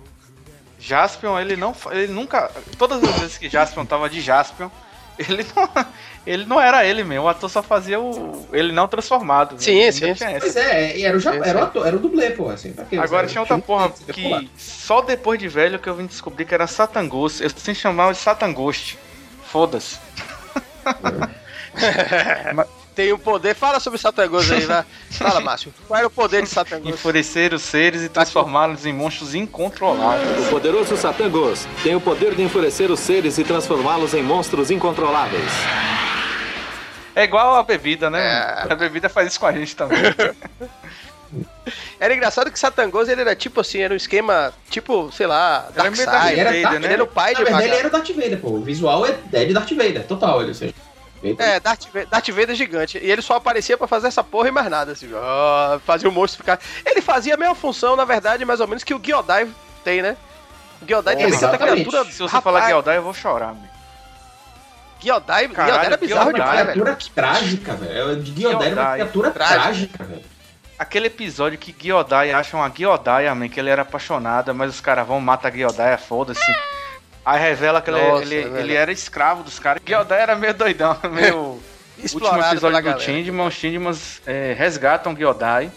Jaspion, 0.80 1.40
ele 1.40 1.56
não. 1.56 1.74
Ele 1.92 2.12
nunca. 2.12 2.52
Todas 2.78 3.02
as 3.02 3.20
vezes 3.20 3.38
que 3.38 3.50
Jaspion 3.50 3.86
tava 3.86 4.10
de 4.10 4.20
Jaspion, 4.20 4.70
ele 5.18 5.46
não, 5.56 5.86
ele 6.26 6.46
não 6.46 6.62
era 6.62 6.86
ele 6.86 7.04
mesmo. 7.04 7.26
O 7.26 7.30
ator 7.30 7.50
só 7.50 7.62
fazia 7.64 8.00
o. 8.00 8.48
Ele 8.52 8.72
não 8.72 8.88
transformado. 8.88 9.56
Sim, 9.62 9.82
Ainda 9.82 10.16
sim. 10.16 10.16
Pois 10.40 10.56
é, 10.56 10.98
e 10.98 11.04
era 11.04 11.18
o, 11.18 11.20
ja- 11.20 11.36
era 11.36 11.60
o 11.60 11.62
é. 11.62 11.64
ator, 11.64 11.88
era 11.88 11.96
o 11.96 12.00
dublê, 12.00 12.32
pô, 12.32 12.50
assim? 12.50 12.74
Agora 12.98 13.28
tinha 13.28 13.42
outra 13.42 13.58
porra 13.60 13.90
que 13.92 14.50
só 14.58 15.02
depois 15.02 15.40
de 15.40 15.48
velho 15.48 15.80
que 15.80 15.88
eu 15.90 15.96
vim 15.96 16.06
descobrir 16.06 16.46
que 16.46 16.54
era 16.54 16.68
Satanghost. 16.68 17.44
Eu 17.44 17.50
sempre 17.50 17.76
chamava 17.76 18.12
de 18.14 18.20
Satanghost. 18.20 18.98
Foda-se. 19.46 20.00
Tem 22.96 23.12
um 23.12 23.18
poder. 23.18 23.56
Fala 23.56 23.80
sobre 23.80 24.00
Satangoso 24.00 24.54
aí, 24.54 24.62
vai. 24.62 24.86
Fala, 25.12 25.40
Márcio. 25.40 25.74
Qual 25.88 25.98
era 25.98 26.08
o 26.08 26.12
poder 26.12 26.44
de 26.44 26.50
Satangoso? 26.50 26.94
Enfurecer 26.94 27.54
os 27.54 27.62
seres 27.62 28.04
e 28.04 28.10
transformá-los 28.10 28.86
em 28.86 28.94
monstros 28.94 29.34
incontroláveis. 29.34 30.48
O 30.48 30.50
poderoso 30.50 30.96
Satangos 30.96 31.66
tem 31.82 31.96
o 31.96 32.02
poder 32.02 32.36
de 32.36 32.44
enfurecer 32.44 32.92
os 32.92 33.00
seres 33.00 33.38
e 33.38 33.44
transformá-los 33.44 34.14
em 34.14 34.22
monstros 34.22 34.70
incontroláveis. 34.70 35.52
É 37.16 37.24
igual 37.24 37.56
a 37.56 37.64
bebida, 37.64 38.10
né? 38.10 38.66
É. 38.68 38.74
A 38.74 38.76
bebida 38.76 39.08
faz 39.10 39.30
isso 39.30 39.40
com 39.40 39.46
a 39.46 39.52
gente 39.52 39.76
também. 39.76 40.00
Era 42.00 42.14
engraçado 42.14 42.52
que 42.52 42.60
Satangoso 42.60 43.12
ele 43.12 43.22
era 43.22 43.36
tipo 43.36 43.62
assim, 43.62 43.80
era 43.80 43.94
um 43.94 43.98
esquema, 43.98 44.54
tipo, 44.70 45.12
sei 45.12 45.26
lá, 45.26 45.70
Era 45.76 45.90
Darth. 45.90 46.32
Ele 46.32 46.40
era, 46.40 46.52
Vader, 46.52 46.80
né? 46.80 46.88
Ele 46.88 46.94
era 46.94 47.04
o 47.04 47.08
pai 47.08 47.34
Na 47.34 47.40
de 47.40 47.44
verdade, 47.46 47.66
ele 47.66 47.76
era 47.76 47.88
o 47.88 47.92
Darth 47.92 48.10
Vader, 48.10 48.40
pô. 48.40 48.50
O 48.50 48.62
visual 48.62 49.06
é, 49.06 49.16
é 49.32 49.46
de 49.46 49.54
Darth 49.54 49.72
Vader, 49.72 50.06
total, 50.06 50.42
ele, 50.42 50.50
ou 50.50 50.56
seja. 50.56 50.74
É, 51.40 51.60
Darth 51.60 51.86
Vader, 51.86 52.08
Darth 52.08 52.30
Vader 52.30 52.56
gigante. 52.56 52.98
E 52.98 53.10
ele 53.12 53.22
só 53.22 53.36
aparecia 53.36 53.78
pra 53.78 53.88
fazer 53.88 54.08
essa 54.08 54.24
porra 54.24 54.50
e 54.50 54.52
mais 54.52 54.70
nada, 54.70 54.92
assim. 54.92 55.10
ó, 55.14 55.80
fazia 55.80 56.10
o 56.10 56.12
monstro 56.12 56.44
ficar. 56.44 56.60
Ele 56.86 57.02
fazia 57.02 57.36
a 57.36 57.38
mesma 57.38 57.56
função, 57.56 57.96
na 57.96 58.06
verdade, 58.06 58.44
mais 58.46 58.60
ou 58.60 58.68
menos, 58.68 58.84
que 58.84 58.94
o 58.94 59.02
Giodai 59.04 59.48
tem, 59.84 60.02
né? 60.02 60.18
O 60.82 60.86
Giodai 60.88 61.16
tem 61.16 61.26
exatamente. 61.26 61.86
criatura. 61.88 62.12
Se 62.12 62.20
você 62.20 62.42
falar 62.42 62.68
Geldai, 62.68 62.98
eu 62.98 63.04
vou 63.04 63.14
chorar, 63.14 63.54
meu. 63.56 63.72
Giodai, 65.00 65.48
Caralho, 65.50 65.72
Giodai 65.74 65.86
era 65.86 65.98
bizarro 65.98 66.26
Giodai, 66.32 66.42
demais, 66.42 66.66
velho. 66.68 66.82
criatura 66.84 67.10
trágica, 67.16 67.74
velho. 67.76 68.12
O 68.12 68.16
de 68.24 68.42
Giodai 68.42 68.56
era 68.56 68.58
uma 68.62 68.76
Giodai. 68.76 68.94
criatura 69.00 69.32
Trágica. 69.32 69.62
trágica, 69.64 70.04
velho. 70.06 70.22
Aquele 70.80 71.08
episódio 71.08 71.58
que 71.58 71.76
Giodai 71.78 72.32
acha 72.32 72.58
uma 72.58 72.70
Giodai, 72.70 73.34
man, 73.34 73.48
que 73.50 73.60
ele 73.60 73.70
era 73.70 73.82
apaixonada, 73.84 74.54
mas 74.54 74.70
os 74.70 74.82
caras 74.82 75.06
vão 75.08 75.20
matar 75.22 75.50
a 75.50 75.52
Giodai, 75.52 75.98
foda-se. 75.98 76.42
Aí 77.26 77.40
revela 77.40 77.82
que 77.82 77.90
ele, 77.90 78.02
Nossa, 78.02 78.24
ele, 78.24 78.36
é 78.36 78.62
ele 78.62 78.74
era 78.74 78.92
escravo 78.92 79.44
dos 79.44 79.60
caras. 79.60 79.82
Giodai 79.86 80.22
era 80.22 80.36
meio 80.36 80.54
doidão, 80.54 80.98
meio... 81.12 81.60
último 82.14 82.44
episódio 82.44 82.94
do. 82.94 83.00
Changeman, 83.00 83.48
os 83.48 83.54
Changemans 83.54 84.22
é, 84.26 84.54
resgatam 84.58 85.16
Giodai. 85.16 85.72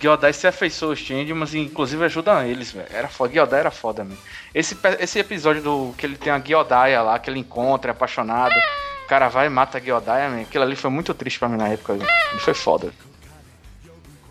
Giodai 0.00 0.32
se 0.32 0.46
afeiçoou 0.46 0.90
aos 0.90 0.98
Changemans 0.98 1.54
e 1.54 1.58
inclusive 1.58 2.04
ajudam 2.04 2.44
eles, 2.44 2.72
velho. 2.72 2.88
Era 2.90 3.08
foda, 3.08 3.32
Giodai 3.32 3.60
era 3.60 3.70
foda, 3.70 4.04
mesmo. 4.04 4.18
Esse, 4.54 4.76
esse 4.98 5.18
episódio 5.18 5.62
do 5.62 5.94
que 5.96 6.04
ele 6.04 6.16
tem 6.16 6.32
a 6.32 6.40
Giodaya 6.40 7.02
lá, 7.02 7.18
que 7.18 7.30
ele 7.30 7.38
encontra, 7.38 7.90
é 7.90 7.92
apaixonado. 7.92 8.54
O 9.04 9.08
cara 9.08 9.28
vai 9.28 9.46
e 9.46 9.50
mata 9.50 9.78
a 9.78 9.80
Giodaya, 9.80 10.28
man. 10.28 10.42
Aquilo 10.42 10.64
ali 10.64 10.74
foi 10.74 10.90
muito 10.90 11.14
triste 11.14 11.38
pra 11.38 11.48
mim 11.48 11.56
na 11.56 11.68
época. 11.68 11.94
Ele 11.94 12.40
foi 12.40 12.54
foda. 12.54 12.92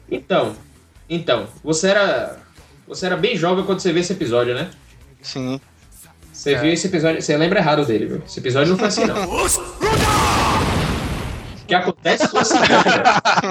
Então, 0.10 0.56
então, 1.10 1.48
você 1.64 1.90
era. 1.90 2.38
Você 2.88 3.06
era 3.06 3.16
bem 3.16 3.38
jovem 3.38 3.64
quando 3.64 3.80
você 3.80 3.94
viu 3.94 4.02
esse 4.02 4.12
episódio, 4.12 4.54
né? 4.54 4.70
Sim. 5.22 5.62
Você 6.42 6.56
viu 6.56 6.74
esse 6.74 6.88
episódio. 6.88 7.22
Você 7.22 7.38
lembra 7.38 7.60
errado 7.60 7.86
dele, 7.86 8.08
viu? 8.08 8.22
Esse 8.26 8.40
episódio 8.40 8.72
não 8.72 8.78
foi 8.80 8.88
assim, 8.88 9.06
não. 9.06 9.16
O 9.32 9.48
que 11.68 11.76
acontece 11.76 12.26
o 12.26 12.44
seguinte, 12.44 12.68
velho. 12.68 13.04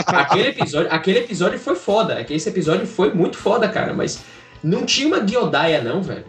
aquele 0.09 0.49
episódio, 0.49 0.89
aquele 0.93 1.19
episódio 1.21 1.59
foi 1.61 1.77
foda. 1.77 2.15
É 2.15 2.25
que 2.25 2.35
esse 2.35 2.49
episódio 2.49 2.89
foi 2.89 3.15
muito 3.15 3.39
foda, 3.39 3.69
cara, 3.69 3.95
mas 3.95 4.23
não 4.61 4.85
tinha 4.85 5.07
uma 5.07 5.25
Giodaya, 5.25 5.81
não, 5.81 6.03
velho. 6.03 6.25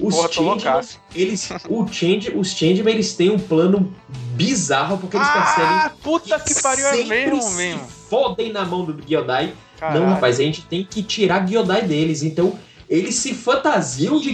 Os 0.00 0.14
Porra, 0.14 0.32
Changeman, 0.32 0.80
eles, 1.12 1.48
o 1.68 1.88
Change, 1.88 2.32
os 2.36 2.52
Changeman, 2.52 2.94
eles 2.94 3.14
têm 3.14 3.30
um 3.30 3.38
plano 3.38 3.92
bizarro 4.36 4.98
porque 4.98 5.16
eles 5.16 5.28
percebem 5.28 5.66
Ah, 5.66 5.92
puta 6.02 6.38
que 6.38 6.62
pariu, 6.62 6.86
é 6.86 7.02
mesmo, 7.04 7.42
se 7.42 7.54
mesmo. 7.56 7.80
fodem 8.08 8.52
na 8.52 8.64
mão 8.64 8.84
do 8.84 8.96
Giodai. 9.04 9.52
Caralho. 9.76 10.00
Não, 10.00 10.10
rapaz, 10.10 10.38
a 10.38 10.42
gente 10.44 10.62
tem 10.66 10.84
que 10.84 11.02
tirar 11.02 11.48
Giodai 11.48 11.82
deles. 11.82 12.22
Então, 12.22 12.56
eles 12.88 13.14
se 13.16 13.34
fantasiam 13.34 14.18
de 14.20 14.32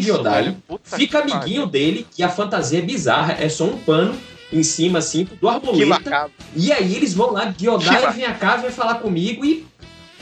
puta 0.66 0.96
fica 0.96 1.20
amiguinho 1.20 1.66
dele 1.66 2.06
e 2.18 2.22
a 2.22 2.28
fantasia 2.28 2.78
é 2.78 2.82
bizarra. 2.82 3.36
É 3.40 3.48
só 3.48 3.64
um 3.64 3.78
pano 3.78 4.14
em 4.52 4.62
cima, 4.62 4.98
assim, 4.98 5.26
do 5.40 5.48
arboleta. 5.48 6.30
E 6.54 6.72
aí 6.72 6.94
eles 6.94 7.14
vão 7.14 7.32
lá, 7.32 7.46
ma- 7.46 8.10
vem 8.10 8.24
cá, 8.34 8.56
vem 8.56 8.70
falar 8.70 8.96
comigo 8.96 9.44
e. 9.44 9.66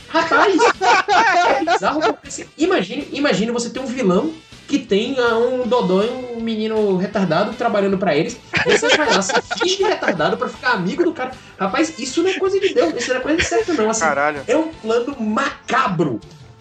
Rapaz, 0.09 0.57
é 1.61 1.65
bizarro 1.73 2.01
porque 2.01 2.47
imagine, 2.59 3.09
imagine 3.13 3.53
você 3.53 3.71
ter 3.71 3.79
um 3.79 3.87
vilão 3.87 4.33
que 4.67 4.79
tem 4.79 5.17
um 5.21 5.67
dodô 5.67 6.03
e 6.03 6.09
um 6.37 6.41
menino 6.41 6.97
retardado 6.97 7.53
trabalhando 7.55 7.99
pra 7.99 8.15
eles. 8.17 8.37
Você 8.65 8.89
vai 8.97 9.09
lá, 9.13 9.21
você 9.21 9.35
finge 9.59 9.83
retardado 9.83 10.37
pra 10.37 10.49
ficar 10.49 10.73
amigo 10.73 11.03
do 11.03 11.13
cara. 11.13 11.33
Rapaz, 11.59 11.99
isso 11.99 12.23
não 12.23 12.31
é 12.31 12.35
coisa 12.39 12.59
de 12.61 12.73
Deus, 12.73 12.95
isso 12.97 13.09
não 13.11 13.17
é 13.17 13.21
coisa 13.21 13.43
certa, 13.43 13.73
não. 13.75 13.91
Assim, 13.91 14.01
Caralho. 14.01 14.43
é 14.47 14.57
um 14.57 14.69
plano 14.69 15.17
macabro. 15.21 16.21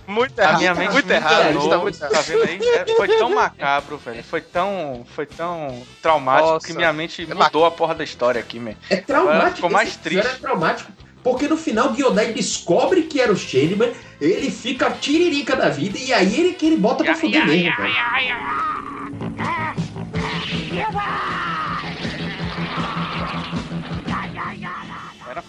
Muito 0.09 0.39
A 0.39 0.43
errado. 0.43 0.57
minha 0.57 0.73
mente 0.73 0.91
muito 0.91 1.05
Isso 1.05 1.69
tá 1.69 1.77
muito 1.77 1.99
tá 1.99 2.07
errado. 2.09 2.25
vendo 2.25 2.43
aí? 2.43 2.59
É, 2.67 2.95
foi 2.95 3.07
tão 3.07 3.29
macabro, 3.29 3.97
velho. 3.97 4.23
Foi 4.23 4.41
tão, 4.41 5.05
foi 5.15 5.25
tão 5.27 5.83
traumático 6.01 6.49
Nossa. 6.53 6.65
que 6.65 6.73
minha 6.73 6.91
mente 6.91 7.27
É 7.29 7.33
mudou 7.35 7.63
a 7.63 7.69
porra 7.69 7.93
da 7.93 8.03
história 8.03 8.41
aqui, 8.41 8.59
man. 8.59 8.73
É 8.89 8.95
traumático. 8.95 9.57
Ficou 9.57 9.69
mais 9.69 9.95
triste. 9.97 10.25
É 10.25 10.33
traumático. 10.33 10.91
Porque 11.21 11.47
no 11.47 11.55
final 11.55 11.93
Giodai 11.93 12.33
descobre 12.33 13.03
que 13.03 13.21
era 13.21 13.31
o 13.31 13.37
Changeman, 13.37 13.93
ele 14.19 14.49
fica 14.49 14.89
tiririca 14.89 15.55
da 15.55 15.69
vida 15.69 15.99
e 15.99 16.11
aí 16.11 16.39
ele 16.39 16.53
que 16.53 16.65
ele 16.65 16.77
bota 16.77 17.03
pra 17.03 17.13
fuder 17.13 17.45
mesmo, 17.45 17.75
velho. 17.77 17.93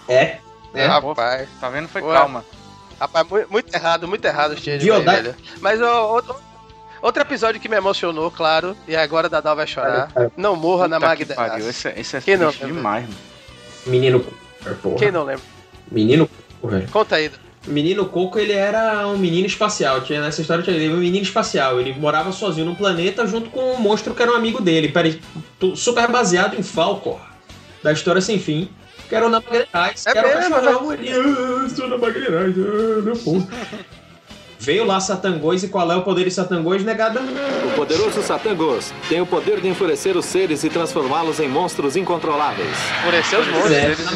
É, 0.09 0.39
é. 0.75 0.87
Rapaz. 0.87 1.49
Tá 1.61 1.69
vendo? 1.69 1.89
Foi 1.89 2.03
Ué. 2.03 2.15
calma. 2.15 2.45
Rapaz, 3.01 3.27
mu- 3.29 3.47
muito, 3.49 3.75
errado, 3.75 4.07
muito 4.07 4.25
errado 4.25 4.53
o 4.53 4.57
Change, 4.57 4.79
Diodai- 4.79 5.23
velho. 5.23 5.35
Mas 5.61 5.81
ó, 5.81 6.13
outro, 6.13 6.37
outro 7.01 7.23
episódio 7.23 7.61
que 7.61 7.69
me 7.69 7.77
emocionou, 7.77 8.31
claro, 8.31 8.77
e 8.87 8.95
agora 8.95 9.27
a 9.27 9.31
Dadal 9.31 9.57
vai 9.57 9.67
chorar. 9.67 10.11
Não 10.37 10.55
morra 10.55 10.87
na 10.87 10.99
que 10.99 11.07
Magda. 11.07 11.35
pariu, 11.35 11.69
Esse, 11.69 11.89
é- 11.89 11.99
esse 12.01 12.17
é 12.17 12.21
Quem 12.21 12.37
não 12.37 12.51
demais, 12.51 13.05
mano. 13.05 13.17
Menino 13.87 14.21
Coco, 14.21 14.37
porra. 14.83 14.97
Quem 14.97 15.11
não 15.11 15.25
lembra? 15.25 15.43
Menino 15.91 16.29
Coco, 16.61 16.69
velho. 16.75 16.89
Conta 16.91 17.17
aí. 17.17 17.31
Menino 17.67 18.07
Coco, 18.07 18.39
ele 18.39 18.53
era 18.53 19.07
um 19.07 19.19
menino 19.19 19.47
espacial. 19.47 20.01
Tinha, 20.03 20.21
nessa 20.21 20.41
história 20.41 20.63
tinha 20.63 20.75
ele 20.77 20.93
um 20.95 20.99
menino 20.99 21.23
espacial. 21.23 21.79
Ele 21.81 21.93
morava 21.95 22.33
sozinho 22.33 22.65
num 22.67 22.75
planeta 22.75 23.27
junto 23.27 23.51
com 23.51 23.73
um 23.75 23.79
monstro 23.79 24.15
que 24.15 24.23
era 24.23 24.33
um 24.33 24.35
amigo 24.35 24.61
dele. 24.63 24.93
Super 25.77 26.09
baseado 26.09 26.55
em 26.59 26.63
Falcor, 26.63 27.21
da 27.83 27.93
história 27.93 28.21
sem 28.21 28.39
fim. 28.39 28.71
Que 29.11 29.17
era 29.17 29.27
o 29.27 29.29
Namagretais. 29.29 30.07
É 30.07 30.13
que 30.13 30.19
era 30.19 30.29
o 30.29 30.41
mesmo, 30.41 30.55
cachorrão. 30.55 30.93
Ele, 30.93 31.11
ah, 31.11 31.69
sou 31.69 31.89
Namagretais, 31.89 32.55
ah, 32.57 33.03
meu 33.03 33.17
povo. 33.17 33.49
Veio 34.61 34.85
lá 34.85 35.01
Satangos 35.01 35.65
e 35.65 35.69
qual 35.69 35.91
é 35.91 35.97
o 35.97 36.03
poder 36.03 36.25
de 36.25 36.31
Satangos, 36.31 36.85
negada? 36.85 37.21
O 37.21 37.77
poderoso 37.77 38.23
Satangos 38.23 38.93
tem 39.09 39.21
o 39.21 39.27
poder 39.27 39.61
de 39.61 39.69
enfurecer 39.69 40.17
os 40.17 40.27
seres 40.27 40.63
e 40.65 40.69
transformá-los 40.69 41.41
em 41.41 41.49
monstros 41.49 41.97
incontroláveis. 41.97 42.69
Enfurecer 43.01 43.41
os 43.41 43.47
Pois 43.47 43.57
monstros. 43.57 43.77
é, 43.77 43.85
Eles 43.87 44.05
na 44.05 44.13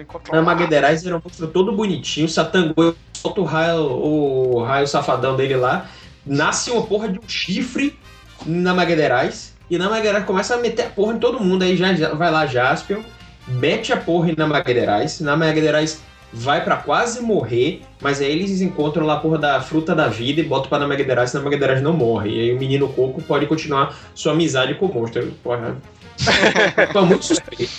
incontroláveis. 0.00 0.32
Namagderais 0.32 1.04
era 1.04 1.16
um 1.16 1.20
monstro 1.22 1.48
todo 1.48 1.72
bonitinho. 1.72 2.28
Satangos 2.28 2.94
solta 3.12 3.40
o 3.40 3.44
raio, 3.44 3.82
o 3.82 4.62
raio 4.62 4.86
safadão 4.86 5.36
dele 5.36 5.56
lá. 5.56 5.86
Nasce 6.24 6.70
uma 6.70 6.82
porra 6.86 7.08
de 7.08 7.18
um 7.18 7.28
chifre 7.28 7.98
na 8.46 8.72
Magderais. 8.72 9.52
E 9.68 9.76
na 9.76 9.90
Magderais 9.90 10.24
começa 10.24 10.54
a 10.54 10.58
meter 10.58 10.86
a 10.86 10.90
porra 10.90 11.14
em 11.14 11.18
todo 11.18 11.40
mundo. 11.40 11.62
Aí 11.64 11.76
já, 11.76 11.92
já 11.94 12.14
vai 12.14 12.30
lá 12.30 12.46
Jaspion, 12.46 13.02
mete 13.46 13.92
a 13.92 13.96
porra 13.96 14.32
na 14.36 14.46
Magderais. 14.46 15.20
Na 15.20 15.36
Magderais 15.36 16.02
vai 16.32 16.62
pra 16.64 16.76
quase 16.76 17.20
morrer. 17.20 17.82
Mas 18.00 18.20
aí 18.20 18.30
eles 18.32 18.60
encontram 18.60 19.06
lá 19.06 19.14
a 19.14 19.20
porra 19.20 19.38
da 19.38 19.60
fruta 19.60 19.94
da 19.94 20.08
vida 20.08 20.40
e 20.40 20.44
botam 20.44 20.68
pra 20.68 20.78
Namagderais. 20.78 21.32
E 21.32 21.36
Namagderais 21.36 21.82
não 21.82 21.92
morre. 21.92 22.30
E 22.30 22.40
aí 22.40 22.52
o 22.54 22.58
menino 22.58 22.88
Coco 22.88 23.22
pode 23.22 23.46
continuar 23.46 23.94
sua 24.14 24.32
amizade 24.32 24.74
com 24.74 24.86
o 24.86 24.94
monstro. 24.94 25.32
Porra. 25.42 25.76
Foi 26.92 27.02
muito 27.02 27.24
suspeito. 27.24 27.72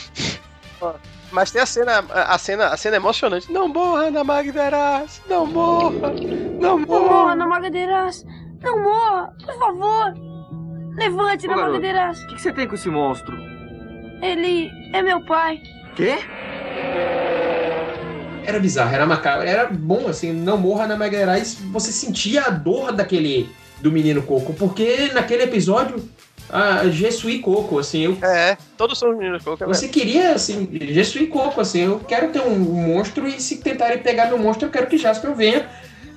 Mas 1.32 1.50
tem 1.50 1.62
a 1.62 1.66
cena, 1.66 2.00
a 2.14 2.38
cena, 2.38 2.68
a 2.68 2.78
cena 2.78 2.98
emocionante. 2.98 3.52
Não 3.52 3.68
morra 3.68 4.12
na 4.12 4.24
Magderas! 4.24 5.20
Não 5.28 5.48
morra! 5.48 5.92
Não 6.60 6.78
Não 6.78 6.80
morra, 6.80 7.10
morra! 7.10 7.36
na 7.36 7.48
Magadeiras! 7.48 8.24
Não 8.62 8.84
morra, 8.84 9.34
por 9.44 9.58
favor! 9.58 10.14
Levante, 10.96 11.48
Ô, 11.48 11.50
na 11.50 11.56
garoto. 11.56 11.74
Magadeiras! 11.74 12.22
O 12.22 12.28
que, 12.28 12.36
que 12.36 12.42
você 12.42 12.54
tem 12.54 12.68
com 12.68 12.76
esse 12.76 12.88
monstro? 12.88 13.36
Ele 14.22 14.70
é 14.94 15.02
meu 15.02 15.20
pai. 15.22 15.62
Quê? 15.96 16.18
Era 18.46 18.60
bizarro, 18.60 18.94
era 18.94 19.06
macabro, 19.06 19.48
era 19.48 19.66
bom, 19.66 20.08
assim, 20.08 20.32
não 20.32 20.58
morra 20.58 20.86
na 20.86 20.96
Magderais, 20.96 21.58
você 21.72 21.92
sentia 21.92 22.44
a 22.44 22.50
dor 22.50 22.92
daquele, 22.92 23.50
do 23.82 23.92
menino 23.92 24.22
Coco, 24.22 24.54
porque 24.54 25.10
naquele 25.14 25.44
episódio, 25.44 26.08
a 26.50 26.88
Jesui 26.90 27.40
Coco, 27.40 27.80
assim, 27.80 28.04
eu, 28.04 28.18
É, 28.22 28.58
todos 28.78 29.00
são 29.00 29.12
os 29.12 29.18
meninos 29.18 29.44
Coco, 29.44 29.64
é 29.64 29.68
você 29.68 29.88
queria, 29.88 30.34
assim, 30.34 30.70
Jesui 30.90 31.28
Coco, 31.28 31.62
assim, 31.62 31.82
eu 31.82 32.00
quero 32.00 32.30
ter 32.30 32.42
um 32.42 32.60
monstro 32.60 33.28
e 33.28 33.40
se 33.40 33.58
tentarem 33.58 34.00
pegar 34.00 34.28
meu 34.28 34.38
monstro, 34.38 34.68
eu 34.68 34.72
quero 34.72 34.88
que 34.88 34.98
Jasper 34.98 35.34
venha 35.34 35.66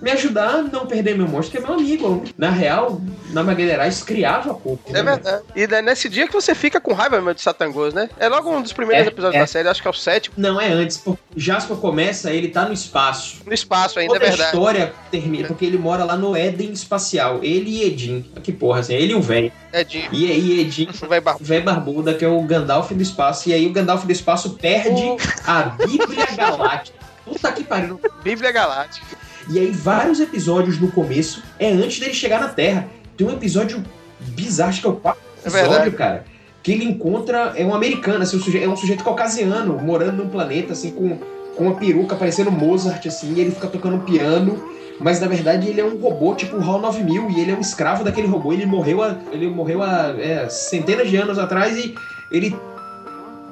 me 0.01 0.11
ajudar 0.11 0.49
a 0.57 0.63
não 0.63 0.87
perder 0.87 1.17
meu 1.17 1.27
monstro, 1.29 1.53
que 1.59 1.65
é 1.65 1.67
meu 1.67 1.75
amigo. 1.79 2.23
Na 2.37 2.51
real, 2.51 3.01
na 3.31 3.43
Magderais 3.43 4.03
criava. 4.03 4.59
É 4.87 4.93
né? 4.93 5.03
verdade. 5.03 5.43
E 5.55 5.63
é 5.63 5.83
nesse 5.83 6.09
dia 6.09 6.27
que 6.27 6.33
você 6.33 6.55
fica 6.55 6.81
com 6.81 6.93
raiva 6.93 7.17
mesmo 7.17 7.35
de 7.35 7.43
Satangos, 7.43 7.95
né? 7.95 8.09
É 8.19 8.29
logo 8.29 8.51
um 8.51 8.63
dos 8.63 8.73
primeiros 8.73 9.07
É, 9.07 9.09
episódios 9.09 9.37
é. 9.37 9.41
da 9.41 9.47
série, 9.47 9.69
acho 9.69 9.81
que 9.83 9.89
é 9.89 9.91
o 9.91 9.95
sétimo. 9.95 10.35
Não, 10.39 10.61
é 10.61 10.69
antes, 10.73 10.99
porque 10.99 11.21
Jasper 11.37 11.77
começa, 11.77 12.31
ele 12.31 12.49
tá 12.49 12.65
no 12.67 12.73
espaço. 12.73 13.39
No 13.47 13.53
espaço 13.55 13.99
ainda, 13.99 14.15
Toda 14.15 14.25
é 14.25 14.29
a 14.29 14.31
verdade. 14.31 14.51
história 14.51 14.93
termina, 15.11 15.49
porque 15.49 15.65
ele 15.65 15.79
mora 15.79 16.05
lá 16.05 16.17
no 16.17 16.37
Éden 16.37 16.73
Espacial. 16.73 17.41
Ele 17.43 17.71
e 17.71 17.85
Edin. 17.85 18.23
Que 18.43 18.53
porra, 18.53 18.81
assim, 18.81 18.95
ele 18.95 19.13
e 19.13 19.17
o 19.17 19.21
velho. 19.23 19.51
É 19.73 19.83
de 19.85 20.09
E 20.13 20.31
aí, 20.31 20.61
Edin, 20.61 20.89
vai 21.09 21.21
velho 21.41 21.65
barbuda, 21.65 22.15
que 22.15 22.25
é 22.25 22.29
o 22.29 22.41
Gandalf 22.43 22.91
do 22.93 23.03
espaço. 23.03 23.49
E 23.49 23.55
aí, 23.55 23.67
o 23.67 23.73
Gandalf 23.73 24.05
do 24.05 24.13
espaço 24.13 24.51
perde 24.51 25.03
a 25.47 25.63
Bíblia 25.63 26.27
Galáctica. 26.37 26.97
Puta 27.25 27.51
que 27.53 27.65
pariu. 27.65 28.01
Bíblia 28.23 28.53
Galáctica. 28.53 29.26
E 29.49 29.59
aí, 29.59 29.71
vários 29.71 30.19
episódios 30.21 30.79
no 30.81 30.91
começo 30.91 31.43
é 31.59 31.71
antes 31.71 32.01
dele 32.01 32.15
chegar 32.15 32.41
na 32.41 32.49
Terra. 32.49 32.87
Tem 33.17 33.27
um 33.27 33.33
episódio 33.33 33.83
bizarro, 34.21 34.71
acho 34.71 34.81
que 34.81 34.87
é 34.87 34.91
o 34.91 34.95
quarto 34.97 35.19
É 35.45 35.49
episódio, 35.49 35.69
verdade. 35.71 35.91
cara. 35.97 36.25
Que 36.63 36.73
ele 36.73 36.85
encontra. 36.85 37.53
É 37.57 37.65
um 37.65 37.75
americano, 37.75 38.23
assim, 38.23 38.37
um 38.37 38.41
suje- 38.41 38.63
é 38.63 38.69
um 38.69 38.77
sujeito 38.77 39.05
caucasiano, 39.05 39.79
morando 39.79 40.25
num 40.25 40.29
planeta, 40.29 40.73
assim, 40.73 40.91
com, 40.91 41.19
com 41.57 41.65
uma 41.65 41.75
peruca 41.77 42.17
parecendo 42.17 42.51
Mozart, 42.51 43.07
assim, 43.07 43.33
e 43.35 43.41
ele 43.41 43.51
fica 43.53 43.69
tocando 43.69 43.99
piano. 44.05 44.75
Mas 44.99 45.21
na 45.21 45.29
verdade 45.29 45.69
ele 45.69 45.79
é 45.79 45.85
um 45.85 45.99
robô 46.01 46.35
tipo 46.35 46.57
o 46.57 46.63
HAL 46.63 46.81
9000 46.81 47.29
e 47.31 47.41
ele 47.41 47.51
é 47.51 47.55
um 47.55 47.61
escravo 47.61 48.03
daquele 48.03 48.27
robô. 48.27 48.53
Ele 48.53 48.65
morreu 48.65 49.03
há, 49.03 49.15
ele 49.31 49.47
morreu 49.49 49.83
há 49.83 50.15
é, 50.19 50.49
centenas 50.49 51.11
de 51.11 51.17
anos 51.17 51.39
atrás 51.39 51.77
e 51.77 51.95
ele 52.33 52.57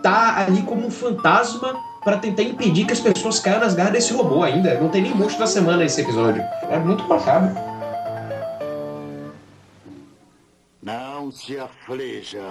tá 0.02 0.38
ali 0.38 0.62
como 0.62 0.86
um 0.86 0.90
fantasma 0.90 1.74
pra 2.04 2.18
tentar 2.18 2.42
impedir 2.42 2.84
que 2.86 2.92
as 2.92 3.00
pessoas 3.00 3.40
caiam 3.40 3.60
nas 3.60 3.74
garras 3.74 3.92
desse 3.94 4.12
robô 4.12 4.42
ainda. 4.42 4.78
Não 4.78 4.88
tem 4.88 5.02
nem 5.02 5.14
monstro 5.14 5.40
da 5.40 5.46
semana 5.46 5.78
nesse 5.78 6.00
episódio. 6.02 6.42
É 6.70 6.78
muito 6.78 7.02
macabro. 7.08 7.54
Não 10.82 11.30
se 11.32 11.58
aflija. 11.58 12.42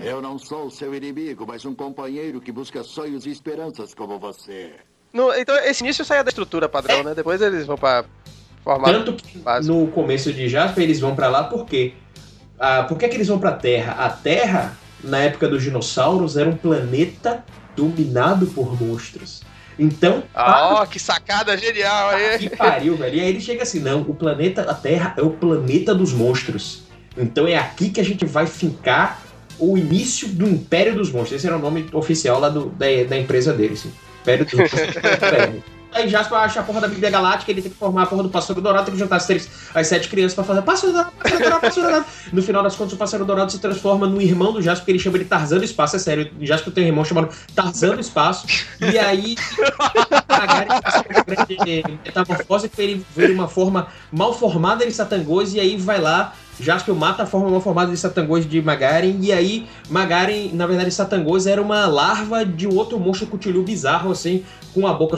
Eu 0.00 0.22
não 0.22 0.38
sou 0.38 0.70
seu 0.70 0.94
inimigo, 0.94 1.44
mas 1.46 1.64
um 1.66 1.74
companheiro 1.74 2.40
que 2.40 2.50
busca 2.50 2.82
sonhos 2.82 3.26
e 3.26 3.30
esperanças 3.30 3.92
como 3.94 4.18
você. 4.18 4.72
No- 5.12 5.32
então, 5.34 5.54
esse 5.56 5.84
início 5.84 6.04
sai 6.04 6.24
da 6.24 6.30
estrutura 6.30 6.68
padrão, 6.68 7.02
né? 7.02 7.14
Depois 7.14 7.42
eles 7.42 7.66
vão 7.66 7.76
pra 7.76 8.04
formar 8.64 8.90
Tanto 8.92 9.12
que 9.12 9.36
básico. 9.38 9.74
no 9.74 9.86
começo 9.88 10.32
de 10.32 10.48
Jasper 10.48 10.84
eles 10.84 10.98
vão 10.98 11.14
pra 11.14 11.28
lá 11.28 11.44
por 11.44 11.66
quê? 11.66 11.92
Ah, 12.58 12.84
por 12.84 12.96
que, 12.96 13.06
que 13.08 13.16
eles 13.16 13.28
vão 13.28 13.38
pra 13.38 13.52
Terra? 13.52 13.92
A 14.06 14.08
Terra, 14.08 14.74
na 15.04 15.18
época 15.18 15.46
dos 15.48 15.62
dinossauros, 15.62 16.38
era 16.38 16.48
um 16.48 16.56
planeta 16.56 17.44
dominado 17.76 18.46
por 18.46 18.80
monstros. 18.80 19.42
Então, 19.78 20.22
Ah, 20.34 20.80
ó, 20.82 20.86
que 20.86 20.98
sacada 20.98 21.56
genial 21.56 22.10
aí. 22.10 22.38
que 22.38 22.50
pariu, 22.54 22.96
velho. 22.96 23.16
E 23.16 23.20
aí 23.20 23.28
ele 23.28 23.40
chega 23.40 23.62
assim: 23.62 23.80
não, 23.80 24.02
o 24.02 24.14
planeta, 24.14 24.62
a 24.70 24.74
Terra 24.74 25.14
é 25.16 25.22
o 25.22 25.30
planeta 25.30 25.94
dos 25.94 26.12
monstros. 26.12 26.82
Então 27.16 27.46
é 27.46 27.56
aqui 27.56 27.88
que 27.90 28.00
a 28.00 28.04
gente 28.04 28.24
vai 28.26 28.46
fincar 28.46 29.20
o 29.58 29.76
início 29.78 30.28
do 30.28 30.46
Império 30.48 30.94
dos 30.94 31.10
Monstros. 31.12 31.38
Esse 31.40 31.46
era 31.46 31.56
o 31.56 31.60
nome 31.60 31.86
oficial 31.92 32.40
lá 32.40 32.48
do- 32.48 32.70
da, 32.70 32.86
da 33.08 33.18
empresa 33.18 33.52
dele, 33.52 33.74
assim. 33.74 33.92
Império 34.22 34.44
dos 34.44 34.54
Monstros. 34.54 34.80
Aí 35.92 36.08
Jasper 36.08 36.38
acha 36.38 36.60
a 36.60 36.62
porra 36.62 36.80
da 36.80 36.88
Bíblia 36.88 37.10
Galáctica, 37.10 37.50
ele 37.50 37.60
tem 37.60 37.70
que 37.70 37.76
formar 37.76 38.04
a 38.04 38.06
porra 38.06 38.22
do 38.22 38.30
Pássaro 38.30 38.60
Dourado, 38.60 38.86
tem 38.86 38.94
que 38.94 39.00
juntar 39.00 39.16
as, 39.16 39.26
três, 39.26 39.48
as 39.74 39.86
sete 39.86 40.08
crianças 40.08 40.34
pra 40.34 40.42
fazer 40.42 40.62
Pássaro 40.62 40.92
Dourado, 40.92 41.12
Pássaro 41.12 41.40
Dourado, 41.40 41.60
Pássaro 41.60 41.82
Dourado. 41.82 42.06
No 42.32 42.42
final 42.42 42.62
das 42.62 42.74
contas, 42.74 42.94
o 42.94 42.96
Pássaro 42.96 43.24
Dourado 43.24 43.52
se 43.52 43.58
transforma 43.58 44.06
no 44.06 44.20
irmão 44.20 44.52
do 44.52 44.62
Jasper, 44.62 44.80
porque 44.80 44.92
ele 44.92 44.98
chama 44.98 45.18
ele 45.18 45.26
Tarzan 45.26 45.58
do 45.58 45.64
Espaço, 45.64 45.96
é 45.96 45.98
sério. 45.98 46.30
Jasper 46.40 46.72
tem 46.72 46.84
um 46.84 46.86
irmão 46.88 47.04
chamado 47.04 47.28
Tarzan 47.54 47.94
do 47.94 48.00
Espaço. 48.00 48.46
E 48.80 48.98
aí, 48.98 49.36
uma 50.28 50.46
grande 51.26 51.98
metamorfose 52.04 52.68
que 52.68 52.80
ele 52.80 53.06
vê 53.14 53.30
uma 53.30 53.48
forma 53.48 53.88
mal 54.10 54.32
formada 54.32 54.86
de 54.86 54.92
Satangos, 54.92 55.54
e 55.54 55.60
aí 55.60 55.76
vai 55.76 56.00
lá, 56.00 56.32
Jaspion 56.60 56.94
mata 56.94 57.22
a 57.24 57.26
forma 57.26 57.50
mal 57.50 57.60
formada 57.60 57.90
de 57.90 57.96
Satangos 57.96 58.48
de 58.48 58.60
Magaren, 58.62 59.16
e 59.20 59.32
aí 59.32 59.66
Magaren, 59.88 60.50
na 60.52 60.66
verdade, 60.66 60.90
Satangos 60.90 61.46
era 61.46 61.60
uma 61.60 61.86
larva 61.86 62.44
de 62.44 62.66
outro 62.66 62.98
monstro 62.98 63.26
cutilho 63.26 63.62
bizarro, 63.62 64.12
assim, 64.12 64.44
com 64.74 64.86
a 64.86 64.92
boca 64.92 65.16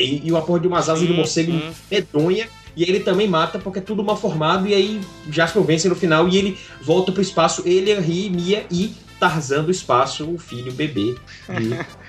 e, 0.00 0.22
e 0.24 0.30
uma 0.30 0.42
porra 0.42 0.60
de 0.60 0.68
umas 0.68 0.88
asas 0.88 1.06
de 1.06 1.12
morcego 1.12 1.52
medonha. 1.90 2.48
E 2.76 2.84
ele 2.84 3.00
também 3.00 3.28
mata 3.28 3.58
porque 3.58 3.80
é 3.80 3.82
tudo 3.82 4.02
mal 4.02 4.16
formado. 4.16 4.66
E 4.66 4.74
aí 4.74 5.00
Jasper 5.30 5.62
vence 5.62 5.88
no 5.88 5.96
final 5.96 6.28
e 6.28 6.36
ele 6.36 6.58
volta 6.80 7.12
pro 7.12 7.20
espaço. 7.20 7.62
Ele, 7.66 7.90
Henry, 7.90 8.30
Mia 8.30 8.64
e 8.70 8.94
Tarzan 9.18 9.64
do 9.64 9.70
espaço, 9.70 10.28
o 10.28 10.38
filho, 10.38 10.72
o 10.72 10.74
bebê. 10.74 11.14
E 11.48 11.74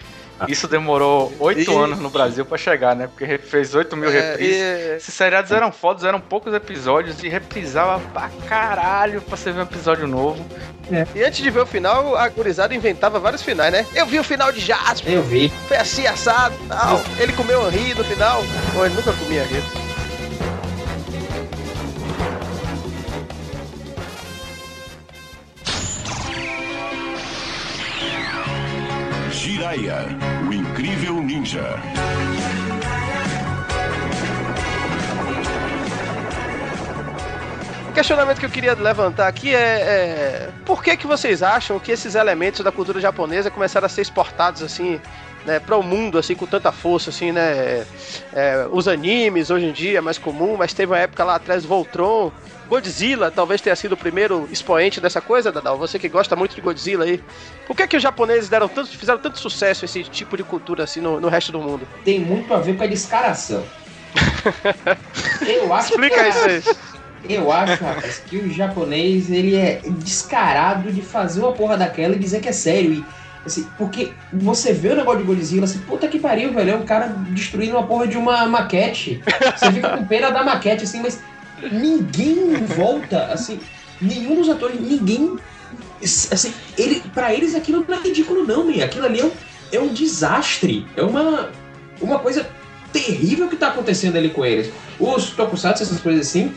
Isso 0.47 0.67
demorou 0.67 1.31
oito 1.39 1.77
anos 1.77 1.99
no 1.99 2.09
Brasil 2.09 2.45
pra 2.45 2.57
chegar, 2.57 2.95
né? 2.95 3.07
Porque 3.07 3.37
fez 3.37 3.73
8 3.75 3.95
mil 3.95 4.09
É, 4.09 4.31
reprises. 4.31 4.55
e- 4.57 4.95
Esses 4.97 5.13
seriados 5.13 5.51
eram 5.51 5.71
fodas, 5.71 6.03
eram 6.03 6.19
poucos 6.19 6.53
episódios 6.53 7.21
e 7.23 7.29
reprisava 7.29 7.99
pra 8.13 8.29
caralho 8.47 9.21
pra 9.21 9.35
você 9.37 9.51
ver 9.51 9.59
um 9.59 9.63
episódio 9.63 10.07
novo. 10.07 10.43
E 11.15 11.23
antes 11.23 11.41
de 11.41 11.49
ver 11.49 11.61
o 11.61 11.65
final, 11.65 12.15
a 12.17 12.27
gurizada 12.27 12.75
inventava 12.75 13.19
vários 13.19 13.41
finais, 13.41 13.71
né? 13.71 13.85
Eu 13.95 14.05
vi 14.05 14.19
o 14.19 14.23
final 14.23 14.51
de 14.51 14.59
Jasper, 14.59 15.13
eu 15.13 15.23
vi. 15.23 15.51
foi 15.67 15.77
assim 15.77 16.05
assado 16.05 16.55
tal. 16.67 17.01
Ele 17.17 17.31
comeu 17.33 17.65
Henri 17.67 17.93
no 17.93 18.03
final. 18.03 18.43
Pô, 18.73 18.85
ele 18.85 18.95
nunca 18.95 19.13
comia 19.13 19.43
Henri. 19.43 19.63
Jiraiya, 29.41 30.05
o 30.47 30.53
incrível 30.53 31.15
ninja. 31.15 31.75
O 37.89 37.91
questionamento 37.91 38.39
que 38.39 38.45
eu 38.45 38.51
queria 38.51 38.75
levantar 38.75 39.27
aqui 39.27 39.55
é, 39.55 39.57
é, 39.57 40.49
por 40.63 40.83
que 40.83 40.95
que 40.95 41.07
vocês 41.07 41.41
acham 41.41 41.79
que 41.79 41.91
esses 41.91 42.13
elementos 42.13 42.63
da 42.63 42.71
cultura 42.71 43.01
japonesa 43.01 43.49
começaram 43.49 43.87
a 43.87 43.89
ser 43.89 44.01
exportados 44.01 44.61
assim 44.61 45.01
né, 45.43 45.59
para 45.59 45.75
o 45.75 45.81
mundo 45.81 46.19
assim 46.19 46.35
com 46.35 46.45
tanta 46.45 46.71
força 46.71 47.09
assim, 47.09 47.31
né? 47.31 47.83
É, 48.31 48.67
os 48.71 48.87
animes 48.87 49.49
hoje 49.49 49.65
em 49.65 49.71
dia 49.71 49.97
é 49.97 50.01
mais 50.01 50.19
comum, 50.19 50.55
mas 50.55 50.71
teve 50.71 50.91
uma 50.91 50.99
época 50.99 51.23
lá 51.23 51.33
atrás 51.33 51.65
Voltron, 51.65 52.31
Godzilla 52.71 53.29
talvez 53.29 53.59
tenha 53.59 53.75
sido 53.75 53.91
o 53.91 53.97
primeiro 53.97 54.47
expoente 54.49 55.01
dessa 55.01 55.19
coisa, 55.19 55.51
Dadal. 55.51 55.77
Você 55.77 55.99
que 55.99 56.07
gosta 56.07 56.37
muito 56.37 56.55
de 56.55 56.61
Godzilla 56.61 57.03
aí. 57.03 57.21
Por 57.67 57.75
que, 57.75 57.85
que 57.85 57.97
os 57.97 58.01
japoneses 58.01 58.47
deram 58.47 58.69
tanto, 58.69 58.97
fizeram 58.97 59.19
tanto 59.19 59.37
sucesso 59.39 59.83
esse 59.83 60.05
tipo 60.05 60.37
de 60.37 60.43
cultura 60.45 60.85
assim 60.85 61.01
no, 61.01 61.19
no 61.19 61.27
resto 61.27 61.51
do 61.51 61.59
mundo? 61.59 61.85
Tem 62.05 62.17
muito 62.17 62.53
a 62.53 62.59
ver 62.59 62.77
com 62.77 62.83
a 62.85 62.87
descaração. 62.87 63.61
Eu 65.45 65.73
acho 65.73 65.89
Explica 65.89 66.23
que 66.23 66.29
isso 66.29 66.45
aí. 66.45 66.63
Eu 67.29 67.51
acho, 67.51 67.83
rapaz, 67.83 68.23
que 68.25 68.37
o 68.37 68.49
japonês 68.49 69.29
ele 69.29 69.53
é 69.53 69.81
descarado 69.99 70.93
de 70.93 71.01
fazer 71.01 71.41
uma 71.41 71.51
porra 71.51 71.75
daquela 71.75 72.15
e 72.15 72.19
dizer 72.19 72.39
que 72.39 72.47
é 72.47 72.53
sério. 72.53 72.93
E, 72.93 73.05
assim, 73.45 73.67
porque 73.77 74.13
você 74.31 74.71
vê 74.71 74.93
o 74.93 74.95
negócio 74.95 75.19
de 75.19 75.25
Godzilla, 75.25 75.65
assim, 75.65 75.79
puta 75.79 76.07
que 76.07 76.17
pariu, 76.17 76.53
velho. 76.53 76.71
É 76.71 76.75
um 76.77 76.85
cara 76.85 77.07
destruindo 77.31 77.75
uma 77.75 77.85
porra 77.85 78.07
de 78.07 78.17
uma 78.17 78.45
maquete. 78.45 79.21
Você 79.57 79.73
fica 79.73 79.97
com 79.97 80.05
pena 80.05 80.31
da 80.31 80.41
maquete, 80.41 80.85
assim, 80.85 81.01
mas 81.01 81.21
ninguém 81.71 82.53
volta, 82.65 83.25
assim, 83.25 83.59
nenhum 84.01 84.35
dos 84.35 84.49
atores, 84.49 84.79
ninguém. 84.79 85.37
Assim, 86.01 86.53
ele, 86.77 87.01
pra 87.13 87.33
eles 87.33 87.53
aquilo 87.55 87.85
não 87.87 87.95
é 87.95 88.01
ridículo, 88.01 88.45
não, 88.45 88.65
man. 88.65 88.83
Aquilo 88.83 89.05
ali 89.05 89.19
é 89.19 89.25
um, 89.25 89.31
é 89.71 89.79
um 89.79 89.87
desastre. 89.89 90.85
É 90.95 91.03
uma, 91.03 91.49
uma 92.01 92.19
coisa 92.19 92.47
terrível 92.91 93.47
que 93.47 93.55
tá 93.55 93.67
acontecendo 93.67 94.17
ali 94.17 94.29
com 94.29 94.45
eles. 94.45 94.71
Os 94.99 95.31
tokusatsu, 95.31 95.83
essas 95.83 96.01
coisas 96.01 96.27
assim, 96.27 96.53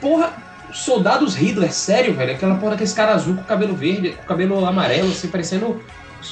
porra, 0.00 0.32
soldados 0.72 1.34
Hitler, 1.34 1.72
sério, 1.72 2.14
velho. 2.14 2.32
Aquela 2.32 2.56
porra 2.56 2.72
daquele 2.72 2.92
cara 2.92 3.14
azul 3.14 3.36
com 3.36 3.42
cabelo 3.44 3.74
verde, 3.74 4.10
com 4.10 4.24
cabelo 4.24 4.64
amarelo, 4.64 5.10
assim, 5.10 5.28
parecendo 5.28 5.80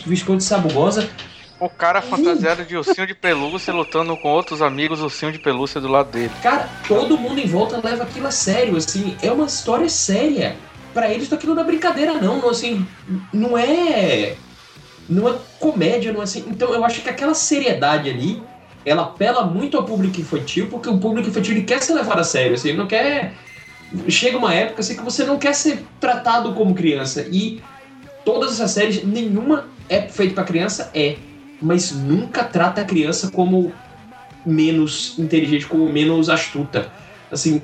Visconde 0.07 0.45
Sabugosa. 0.45 1.09
O 1.61 1.69
cara 1.69 2.01
fantasiado 2.01 2.65
de 2.65 2.77
ursinho 2.77 3.07
de 3.07 3.15
pelúcia 3.15 3.75
lutando 3.75 4.17
com 4.17 4.29
outros 4.29 4.63
amigos 4.63 5.01
ursinho 5.01 5.33
de 5.33 5.41
pelúcia 5.41 5.81
do 5.81 5.89
lado 5.89 6.13
dele. 6.13 6.31
Cara, 6.41 6.69
todo 6.87 7.19
mundo 7.19 7.41
em 7.41 7.47
volta 7.47 7.81
leva 7.83 8.05
aquilo 8.05 8.29
a 8.29 8.31
sério, 8.31 8.77
assim, 8.77 9.17
é 9.21 9.33
uma 9.33 9.47
história 9.47 9.89
séria. 9.89 10.57
Pra 10.95 11.11
eles 11.11 11.33
aquilo 11.33 11.55
não 11.55 11.63
é 11.63 11.67
brincadeira, 11.67 12.15
não, 12.15 12.39
não 12.39 12.49
assim, 12.49 12.87
não 13.33 13.59
é. 13.59 14.37
Não 15.09 15.29
é 15.29 15.35
comédia, 15.59 16.13
não 16.13 16.21
é 16.21 16.25
assim. 16.25 16.45
Então 16.47 16.73
eu 16.73 16.85
acho 16.85 17.03
que 17.03 17.09
aquela 17.09 17.35
seriedade 17.35 18.09
ali, 18.09 18.41
ela 18.85 19.03
apela 19.03 19.45
muito 19.45 19.77
ao 19.77 19.85
público 19.85 20.21
infantil, 20.21 20.69
porque 20.71 20.89
o 20.89 20.99
público 20.99 21.29
infantil 21.29 21.55
ele 21.55 21.65
quer 21.65 21.83
ser 21.83 21.95
levado 21.95 22.21
a 22.21 22.25
sério, 22.25 22.55
assim, 22.55 22.69
ele 22.69 22.79
não 22.79 22.87
quer. 22.87 23.35
Chega 24.09 24.39
uma 24.39 24.55
época 24.55 24.81
assim 24.81 24.95
que 24.97 25.03
você 25.03 25.25
não 25.25 25.39
quer 25.39 25.55
ser 25.55 25.85
tratado 25.99 26.53
como 26.55 26.75
criança. 26.75 27.27
E 27.33 27.61
todas 28.25 28.53
essas 28.53 28.71
séries, 28.71 29.03
nenhuma 29.03 29.67
é 29.89 30.03
feita 30.03 30.35
pra 30.35 30.45
criança, 30.45 30.91
é. 30.95 31.17
Mas 31.61 31.93
nunca 31.93 32.45
trata 32.45 32.81
a 32.81 32.85
criança 32.85 33.31
como 33.31 33.73
menos 34.45 35.19
inteligente, 35.19 35.67
como 35.67 35.93
menos 35.93 36.29
astuta. 36.29 36.93
Assim, 37.31 37.63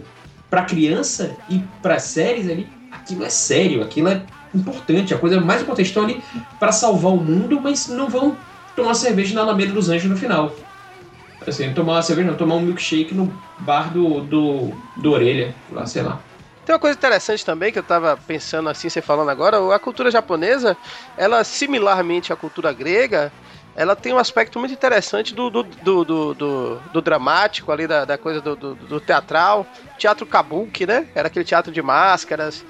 pra 0.51 0.65
criança 0.65 1.37
e 1.49 1.61
pra 1.81 1.99
séries 1.99 2.49
ali, 2.49 2.73
aquilo 2.91 3.25
é 3.25 3.31
sério, 3.31 3.83
aquilo 3.83 4.09
é 4.09 4.23
importante, 4.55 5.15
a 5.15 5.19
coisa 5.19 5.41
mais 5.41 5.63
importante. 5.63 5.87
Estão 5.87 6.05
ali 6.05 6.23
pra 6.59 6.73
salvar 6.73 7.13
o 7.13 7.17
mundo, 7.17 7.61
mas 7.61 7.89
não 7.89 8.09
vão 8.09 8.37
tomar 8.75 8.95
cerveja 8.95 9.35
na 9.35 9.43
Alameda 9.43 9.73
dos 9.73 9.89
Anjos 9.89 10.11
no 10.11 10.17
final. 10.17 10.55
Assim, 11.47 11.73
tomar 11.75 11.95
uma 11.95 12.03
cerveja, 12.03 12.31
não, 12.31 12.37
tomar 12.37 12.57
um 12.57 12.63
milkshake 12.63 13.15
no 13.15 13.33
bar 13.59 13.93
do, 13.93 14.21
do, 14.23 14.73
do 14.97 15.13
Orelha, 15.13 15.55
lá, 15.71 15.87
sei 15.87 16.03
lá. 16.03 16.23
Tem 16.65 16.75
uma 16.75 16.81
coisa 16.81 16.97
interessante 16.97 17.45
também 17.45 17.71
que 17.71 17.79
eu 17.79 17.83
tava 17.83 18.17
pensando 18.17 18.71
assim, 18.71 18.89
você 18.89 19.03
falando 19.03 19.29
agora, 19.29 19.59
a 19.75 19.79
cultura 19.79 20.11
japonesa, 20.11 20.77
ela 21.15 21.45
similarmente 21.45 22.33
à 22.33 22.37
cultura 22.37 22.73
grega, 22.73 23.31
ela 23.75 23.97
tem 23.97 24.13
um 24.13 24.19
aspecto 24.19 24.59
muito 24.59 24.73
interessante 24.75 25.35
do, 25.35 25.51
do, 25.51 25.63
do, 25.65 26.05
do, 26.05 26.35
do- 26.91 27.03
dramático 27.03 27.73
ali, 27.73 27.87
da, 27.87 28.05
da 28.05 28.17
coisa 28.19 28.41
do, 28.41 28.57
do, 28.57 29.01
teatral, 29.01 29.69
teatro 29.97 30.27
kabuki, 30.27 30.87
né? 30.87 31.09
Era 31.15 31.29
aquele 31.29 31.45
teatro 31.45 31.73
de 31.73 31.83
máscaras. 31.83 32.65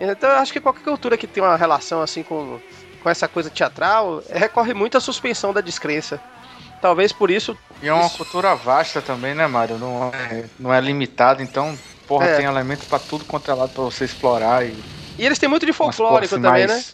Então 0.00 0.30
eu 0.30 0.36
acho 0.38 0.52
que 0.52 0.60
qualquer 0.60 0.82
cultura 0.84 1.16
que 1.18 1.28
tem 1.28 1.42
uma 1.42 1.56
relação 1.56 2.02
assim 2.02 2.22
com, 2.22 2.60
com 3.00 3.08
essa 3.10 3.28
coisa 3.28 3.50
teatral, 3.50 4.22
recorre 4.28 4.74
muito 4.74 4.96
à 4.98 5.00
suspensão 5.00 5.52
da 5.52 5.60
descrença. 5.60 6.20
Talvez 6.80 7.12
por 7.12 7.30
isso 7.30 7.56
E 7.80 7.88
é 7.88 7.92
uma 7.92 8.08
cultura 8.10 8.54
vasta 8.54 9.02
também, 9.02 9.34
né, 9.34 9.46
Mário? 9.46 9.78
Não 9.78 10.08
é, 10.14 10.48
não 10.58 10.72
é 10.72 10.80
limitado, 10.80 11.42
então, 11.42 11.76
porra, 12.06 12.26
É. 12.26 12.36
tem 12.36 12.46
elementos 12.46 12.86
pra 12.86 12.98
tudo 12.98 13.24
quanto 13.24 13.50
é 13.50 13.54
lado 13.54 13.72
pra 13.72 13.82
você 13.82 14.04
explorar. 14.04 14.64
E 14.64 14.84
E 15.18 15.26
eles 15.26 15.38
têm 15.38 15.48
muito 15.48 15.66
de 15.66 15.72
folclórico 15.72 16.34
também, 16.36 16.66
mais- 16.66 16.66
né? 16.66 16.84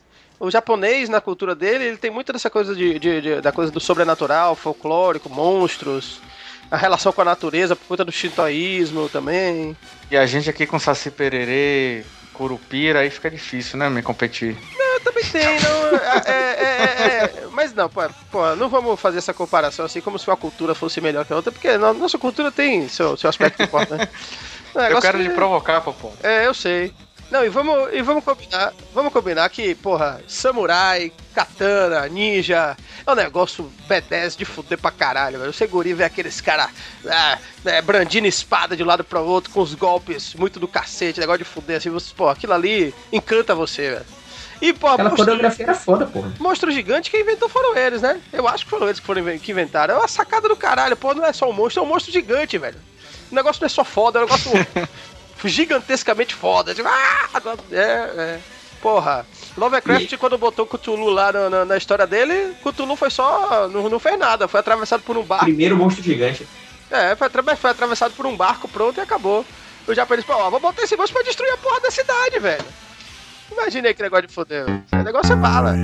O 0.41 0.51
japonês, 0.51 1.09
na 1.09 1.21
cultura 1.21 1.55
dele, 1.55 1.85
ele 1.85 1.97
tem 1.97 2.11
muito 2.11 2.33
dessa 2.33 2.49
coisa 2.49 2.75
de, 2.75 2.99
de- 2.99 3.21
de- 3.21 3.41
da 3.41 3.51
coisa 3.51 3.73
do 3.73 3.81
sobrenatural, 3.81 4.55
folclórico, 4.55 5.29
monstros, 5.29 6.21
a 6.71 6.77
relação 6.77 7.13
com 7.13 7.23
a 7.23 7.25
natureza 7.25 7.75
por 7.75 7.87
conta 7.89 8.05
do 8.05 8.13
shintoísmo 8.13 9.09
também. 9.09 9.77
E 10.11 10.17
a 10.17 10.25
gente 10.27 10.49
aqui 10.49 10.65
com 10.67 10.79
Saci 10.79 11.11
Pererê, 11.11 12.07
Curupira, 12.33 13.01
aí 13.01 13.11
fica 13.11 13.29
difícil, 13.31 13.79
né, 13.79 13.89
me 13.91 14.01
competir. 14.01 14.57
Eu 14.95 15.01
também 15.01 15.25
tem, 15.25 15.43
não. 15.61 15.97
É, 15.97 16.23
é- 16.27 16.63
é- 16.63 17.25
é- 17.25 17.47
mas 17.51 17.73
não, 17.75 17.89
pô, 17.89 18.01
pô, 18.31 18.55
não 18.57 18.69
vamos 18.69 19.01
fazer 19.01 19.19
essa 19.19 19.35
comparação 19.35 19.85
assim 19.85 20.01
como 20.01 20.19
se 20.19 20.29
uma 20.29 20.37
cultura 20.37 20.75
fosse 20.75 21.01
melhor 21.01 21.25
que 21.25 21.33
a 21.33 21.37
outra, 21.37 21.51
porque 21.53 21.77
no- 21.77 21.95
nossa 21.95 22.17
cultura 22.19 22.51
tem 22.53 22.89
seu, 22.89 23.17
seu 23.17 23.29
aspecto 23.29 23.57
que 23.57 23.65
importa, 23.65 23.97
né? 23.97 24.09
O 24.75 24.81
Eu 24.81 25.01
quero 25.01 25.17
que- 25.19 25.25
lhe 25.25 25.31
provocar, 25.31 25.81
Popom. 25.81 26.15
É, 26.23 26.47
eu 26.47 26.55
sei. 26.55 26.93
Não, 27.31 27.45
e 27.45 27.49
vamos, 27.51 27.93
e 27.93 28.01
vamos 28.01 28.25
combinar, 28.25 28.73
vamos 28.95 29.13
combinar 29.13 29.49
que, 29.51 29.75
porra, 29.75 30.21
samurai, 30.27 31.13
katana, 31.35 32.09
ninja, 32.09 32.75
é 33.07 33.13
um 33.13 33.15
negócio 33.15 33.71
B10 33.87 34.37
de 34.37 34.47
fuder 34.47 34.79
pra 34.79 34.91
caralho, 34.91 35.39
velho. 35.39 35.51
O 35.51 35.55
Seguri 35.55 35.93
vê 35.93 36.05
aqueles 36.05 36.41
caras 36.41 36.71
ah, 37.07 37.39
né, 37.63 37.83
brandindo 37.83 38.27
espada 38.27 38.75
de 38.75 38.83
um 38.83 38.87
lado 38.87 39.05
pro 39.05 39.23
outro, 39.23 39.53
com 39.53 39.61
os 39.61 39.75
golpes 39.75 40.35
muito 40.35 40.59
do 40.59 40.67
cacete, 40.67 41.21
negócio 41.21 41.45
de 41.45 41.45
fuder 41.45 41.77
assim, 41.77 41.91
você, 41.91 42.15
pô, 42.17 42.29
aquilo 42.29 42.55
ali 42.55 42.95
encanta 43.13 43.55
você, 43.55 43.91
velho. 43.91 44.07
E, 44.61 44.73
pô, 44.73 44.89
Aquela 44.89 45.11
monstro, 45.11 45.27
coreografia 45.27 45.65
era 45.67 45.75
foda, 45.75 46.07
porra. 46.07 46.33
monstro 46.41 46.71
gigante 46.71 47.11
quem 47.11 47.21
inventou 47.21 47.49
foram 47.49 47.77
eles, 47.77 48.03
né? 48.03 48.21
Eu 48.33 48.49
acho 48.49 48.65
que 48.65 48.71
foram 48.71 48.87
eles 48.87 48.99
que, 48.99 49.07
foram, 49.07 49.39
que 49.39 49.53
inventaram. 49.53 49.95
É 49.95 49.99
uma 49.99 50.09
sacada 50.09 50.49
do 50.49 50.57
caralho, 50.57 50.97
pô, 50.97 51.15
não 51.15 51.25
é 51.25 51.33
só 51.33 51.49
um 51.49 51.53
monstro, 51.53 51.83
é 51.83 51.87
um 51.87 51.89
monstro 51.89 52.11
gigante, 52.11 52.59
velho. 52.59 52.79
O 53.31 53.35
negócio 53.35 53.61
não 53.61 53.67
é 53.67 53.69
só 53.69 53.85
foda, 53.85 54.19
é 54.19 54.23
um 54.23 54.25
negócio 54.25 54.51
gigantescamente 55.45 56.35
foda. 56.35 56.75
Tipo, 56.75 56.89
ah, 56.89 57.29
é, 57.71 57.77
é. 57.77 58.41
Porra, 58.81 59.27
Lovecraft, 59.57 60.17
quando 60.19 60.39
botou 60.39 60.65
Cthulhu 60.67 61.11
lá 61.11 61.33
na, 61.33 61.51
na- 61.51 61.65
na 61.65 61.77
história 61.77 62.07
dele, 62.07 62.55
Cthulhu 62.63 62.95
foi 62.97 63.11
só. 63.11 63.69
Não, 63.69 63.89
não 63.89 63.99
fez 63.99 64.19
nada, 64.19 64.47
foi 64.49 64.61
atravessado 64.61 65.03
por 65.03 65.17
um 65.17 65.23
barco. 65.25 65.45
Primeiro 65.45 65.77
monstro 65.77 66.03
gigante. 66.03 66.47
É, 66.91 67.15
foi, 67.17 67.29
foi 67.57 67.71
atravessado 67.71 68.15
por 68.15 68.25
um 68.27 68.37
barco, 68.37 68.69
pronto 68.69 68.99
e 68.99 69.01
acabou. 69.01 69.45
O 69.87 69.95
japonês, 69.95 70.25
pô, 70.25 70.33
ó, 70.35 70.49
vou 70.51 70.61
botar 70.61 70.83
esse 70.83 70.97
monstro 70.97 71.15
pra 71.15 71.27
destruir 71.27 71.51
a 71.53 71.57
porra 71.57 71.81
da 71.81 71.91
cidade, 71.91 72.39
velho. 72.39 72.65
Imagina 73.51 73.89
aí 73.89 73.95
que 73.95 74.03
negócio 74.03 74.27
de 74.29 74.33
foder. 74.35 74.65
Esse 74.93 75.03
negócio 75.05 75.33
é 75.33 75.37
bala. 75.37 75.75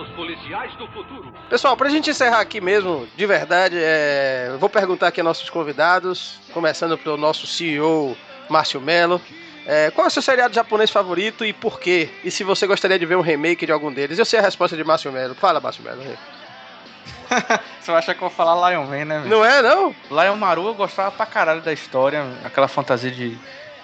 Os 0.00 0.08
policiais 0.10 0.74
do 0.76 0.86
futuro. 0.88 1.32
Pessoal, 1.50 1.76
pra 1.76 1.88
gente 1.88 2.10
encerrar 2.10 2.40
aqui 2.40 2.60
mesmo, 2.60 3.06
de 3.16 3.26
verdade, 3.26 3.76
é, 3.78 4.46
eu 4.50 4.58
vou 4.58 4.68
perguntar 4.68 5.08
aqui 5.08 5.20
aos 5.20 5.26
nossos 5.26 5.50
convidados, 5.50 6.38
começando 6.52 6.96
pelo 6.96 7.16
nosso 7.16 7.46
CEO, 7.46 8.16
Márcio 8.48 8.80
Melo. 8.80 9.20
É, 9.66 9.90
qual 9.90 10.06
é 10.06 10.08
o 10.08 10.10
seu 10.10 10.22
seriado 10.22 10.54
japonês 10.54 10.90
favorito 10.90 11.44
e 11.44 11.52
por 11.52 11.78
quê? 11.78 12.08
E 12.24 12.30
se 12.30 12.42
você 12.42 12.66
gostaria 12.66 12.98
de 12.98 13.04
ver 13.04 13.16
um 13.16 13.20
remake 13.20 13.66
de 13.66 13.72
algum 13.72 13.92
deles? 13.92 14.18
Eu 14.18 14.24
sei 14.24 14.38
a 14.38 14.42
resposta 14.42 14.76
de 14.76 14.84
Márcio 14.84 15.12
Melo. 15.12 15.34
Fala, 15.34 15.60
Márcio 15.60 15.84
Melo. 15.84 16.02
Você 17.80 17.92
acha 17.92 18.14
que 18.14 18.22
eu 18.22 18.28
vou 18.28 18.36
falar 18.36 18.70
Lion 18.70 18.84
Man, 18.86 19.04
né, 19.04 19.18
velho? 19.18 19.30
Não 19.30 19.44
é, 19.44 19.62
não? 19.62 19.94
Lion 20.10 20.36
Maru 20.36 20.66
eu 20.66 20.74
gostava 20.74 21.10
pra 21.10 21.26
caralho 21.26 21.60
da 21.60 21.72
história, 21.72 22.24
aquela 22.44 22.68
fantasia 22.68 23.10
de, 23.10 23.38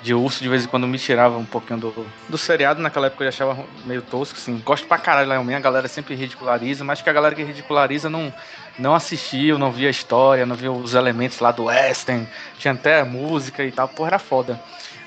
de 0.05 0.13
urso, 0.13 0.43
de 0.43 0.51
vez 0.51 0.67
em 0.67 0.69
quando 0.69 0.87
me 0.87 0.99
tirava 0.99 1.39
um 1.39 1.47
pouquinho 1.47 1.81
do, 1.81 2.07
do 2.29 2.37
seriado, 2.37 2.79
naquela 2.83 3.07
época 3.07 3.25
eu 3.25 3.29
achava 3.29 3.65
meio 3.87 4.03
tosco, 4.03 4.37
assim. 4.37 4.61
Gosto 4.63 4.87
pra 4.87 4.99
caralho 4.99 5.33
Lion 5.33 5.43
Man, 5.43 5.57
a 5.57 5.61
galera 5.61 5.89
sempre 5.89 6.15
ridiculariza, 6.15 6.85
mas 6.85 7.01
que 7.01 7.09
a 7.09 7.13
galera 7.13 7.35
que 7.35 7.43
ridiculariza 7.43 8.11
não, 8.11 8.31
não 8.79 8.95
assistiu, 8.95 9.59
não 9.59 9.73
via 9.73 9.89
a 9.89 9.91
história, 9.91 10.45
não 10.45 10.55
viu 10.55 10.75
os 10.75 10.93
elementos 10.93 11.39
lá 11.39 11.51
do 11.51 11.65
western, 11.65 12.29
tinha 12.59 12.75
até 12.75 13.03
música 13.03 13.65
e 13.65 13.73
tal, 13.73 13.89
porra, 13.89 14.11
era 14.11 14.19
foda. 14.19 14.61